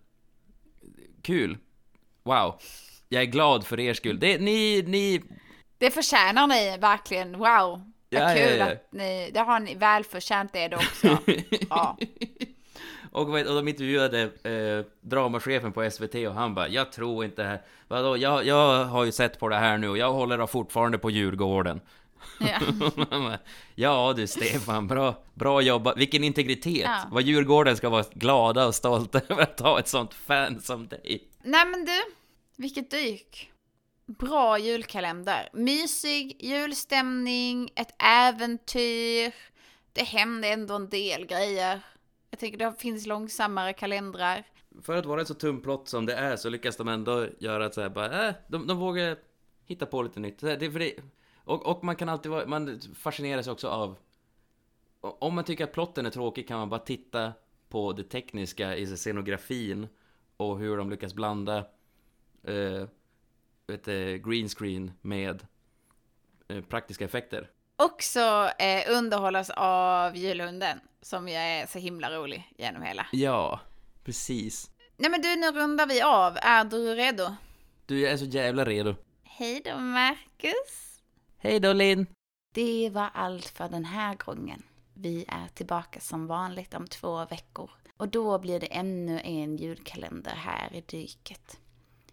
Kul, 1.23 1.59
wow. 2.23 2.55
Jag 3.13 3.23
är 3.23 3.27
glad 3.27 3.67
för 3.67 3.81
er 3.81 3.95
skull. 3.95 4.19
Det, 4.21 4.41
ni, 4.41 4.85
ni, 4.87 5.23
Det 5.79 5.91
förtjänar 5.91 6.47
ni 6.47 6.79
verkligen, 6.79 7.33
wow. 7.33 7.41
Vad 7.41 7.81
Ja, 8.09 8.35
ja, 8.35 8.35
kul 8.35 8.59
ja. 8.59 8.73
att 8.73 8.93
ni, 8.93 9.31
det 9.35 9.41
har 9.41 9.61
ni 9.61 9.75
välförtjänt 9.75 10.53
det 10.53 10.77
också. 10.77 11.19
ja. 11.71 11.99
Och, 13.15 13.29
och 13.29 13.45
de 13.45 13.69
intervjuade 13.69 14.23
eh, 14.23 14.87
dramachefen 15.01 15.73
på 15.73 15.91
SVT 15.91 16.15
och 16.15 16.35
han 16.35 16.55
bara 16.55 16.69
Jag 16.69 16.93
tror 16.93 17.25
inte 17.25 17.43
här 17.43 17.63
Vadå, 17.89 18.17
jag, 18.17 18.47
jag 18.47 18.85
har 18.85 19.05
ju 19.05 19.13
sett 19.13 19.39
på 19.39 19.49
det 19.49 19.57
här 19.57 19.79
nu 19.79 19.89
och 19.89 19.99
jag 19.99 20.13
håller 20.13 20.47
fortfarande 20.47 20.99
på 20.99 21.11
Djurgården 21.11 21.81
Ja. 22.41 22.59
Bara, 23.11 23.39
ja 23.75 24.13
du 24.17 24.27
Stefan, 24.27 24.87
bra, 24.87 25.15
bra 25.35 25.61
jobbat, 25.61 25.97
vilken 25.97 26.25
integritet! 26.25 26.85
Ja. 26.85 27.09
Vad 27.11 27.23
Djurgården 27.23 27.77
ska 27.77 27.89
vara 27.89 28.05
glada 28.15 28.67
och 28.67 28.75
stolta 28.75 29.21
över 29.29 29.43
att 29.43 29.61
ha 29.61 29.79
ett 29.79 29.89
sånt 29.89 30.15
fan 30.15 30.61
som 30.61 30.89
dig 30.89 31.29
Nej 31.43 31.67
men 31.67 31.85
du, 31.85 32.03
vilket 32.63 32.91
dyk. 32.91 33.53
Bra 34.07 34.59
julkalender. 34.59 35.49
Mysig 35.53 36.37
julstämning, 36.41 37.71
ett 37.77 38.03
äventyr. 38.03 39.35
Det 39.93 40.03
hände 40.03 40.49
ändå 40.49 40.75
en 40.75 40.89
del 40.89 41.27
grejer. 41.27 41.81
Jag 42.31 42.39
tänker 42.41 42.59
det 42.59 42.75
finns 42.79 43.07
långsammare 43.07 43.73
kalendrar. 43.73 44.47
För 44.83 44.97
att 44.97 45.07
vara 45.07 45.21
en 45.21 45.27
så 45.27 45.35
tumplott 45.35 45.89
som 45.89 46.07
det 46.07 46.15
är 46.15 46.37
så 46.37 46.49
lyckas 46.49 46.77
de 46.77 46.89
ändå 46.89 47.27
göra 47.39 47.67
att 47.67 47.75
så 47.75 47.81
här, 47.81 47.89
bara, 47.89 48.29
äh, 48.29 48.35
de, 48.49 48.67
de 48.67 48.79
vågar 48.79 49.19
hitta 49.67 49.87
på 49.87 50.03
lite 50.03 50.21
nytt. 50.21 50.39
Det, 50.39 50.53
är 50.53 50.71
för 50.71 50.79
det, 50.79 50.95
och, 51.45 51.67
och 51.67 51.85
man 51.85 51.97
kan 51.97 52.09
alltid 52.09 52.33
vara, 52.33 52.47
man 52.47 52.81
fascineras 52.95 53.47
också 53.47 53.69
av 53.69 53.97
om 55.01 55.35
man 55.35 55.45
tycker 55.45 55.65
att 55.65 55.73
plotten 55.73 56.07
är 56.07 56.11
tråkig 56.11 56.49
kan 56.49 56.59
man 56.59 56.69
bara 56.69 56.81
titta 56.81 57.33
på 57.69 57.93
det 57.93 58.05
tekniska 58.05 58.77
i 58.77 58.97
scenografin 58.97 59.89
och 60.37 60.59
hur 60.59 60.77
de 60.77 60.91
lyckas 60.91 61.15
blanda 61.15 61.65
eh, 62.47 62.89
vet, 63.67 63.85
du, 63.85 64.19
green 64.19 64.49
screen 64.49 64.93
med 65.01 65.47
eh, 66.49 66.61
praktiska 66.65 67.05
effekter. 67.05 67.51
Också 67.77 68.51
eh, 68.59 68.97
underhållas 68.97 69.51
av 69.57 70.17
julhunden, 70.17 70.81
som 71.03 71.29
ju 71.29 71.35
är 71.35 71.67
så 71.67 71.79
himla 71.79 72.11
rolig 72.11 72.53
genom 72.59 72.83
hela. 72.83 73.07
Ja, 73.13 73.61
precis. 74.05 74.71
Nej 74.97 75.11
men 75.11 75.23
du, 75.23 75.37
nu 75.37 75.53
rundar 75.53 75.87
vi 75.87 76.03
av. 76.03 76.37
Är 76.37 76.65
du 76.65 76.95
redo? 76.95 77.35
Du, 77.87 78.01
jag 78.01 78.13
är 78.13 78.17
så 78.17 78.25
jävla 78.25 78.65
redo. 78.65 78.95
Hej 79.23 79.63
då 79.65 79.79
Marcus! 79.79 81.03
Hej 81.39 81.61
då 81.61 81.73
Linn! 81.73 82.07
Det 82.55 82.91
var 82.91 83.11
allt 83.15 83.47
för 83.47 83.69
den 83.69 83.85
här 83.85 84.15
gången. 84.15 84.63
Vi 84.95 85.25
är 85.29 85.49
tillbaka 85.55 86.01
som 86.01 86.27
vanligt 86.27 86.75
om 86.75 86.87
två 86.87 87.25
veckor. 87.25 87.71
Och 87.97 88.09
då 88.09 88.39
blir 88.39 88.61
det 88.61 88.67
ännu 88.67 89.21
en 89.25 89.57
julkalender 89.57 90.35
här 90.37 90.75
i 90.75 90.81
dyket. 90.81 91.59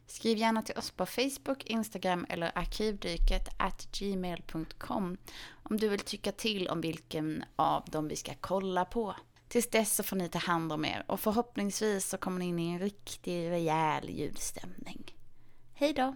Skriv 0.10 0.38
gärna 0.38 0.62
till 0.62 0.78
oss 0.78 0.92
på 0.92 1.06
Facebook, 1.06 1.64
Instagram 1.66 2.26
eller 2.30 2.52
arkivdyket 2.56 3.50
at 3.58 3.88
gmail.com 3.92 5.18
om 5.64 5.78
du 5.78 5.90
vill 5.90 6.00
tycka 6.00 6.32
till 6.32 6.68
om 6.68 6.82
vilken 6.82 7.44
av 7.56 7.86
dem 7.86 8.08
vi 8.08 8.16
ska 8.16 8.34
kolla 8.42 8.86
på. 8.86 9.16
Tills 9.48 9.70
dess 9.70 9.96
så 9.96 10.04
får 10.04 10.16
ni 10.16 10.30
ta 10.30 10.40
hand 10.40 10.74
om 10.74 10.86
er 10.86 11.04
och 11.08 11.20
förhoppningsvis 11.20 12.10
så 12.10 12.18
kommer 12.18 12.40
ni 12.40 12.46
in 12.46 12.60
i 12.60 12.70
en 12.70 12.80
riktig 12.80 13.50
rejäl 13.50 14.10
julstämning. 14.10 15.16
Hej 15.74 15.94
då! 15.94 16.16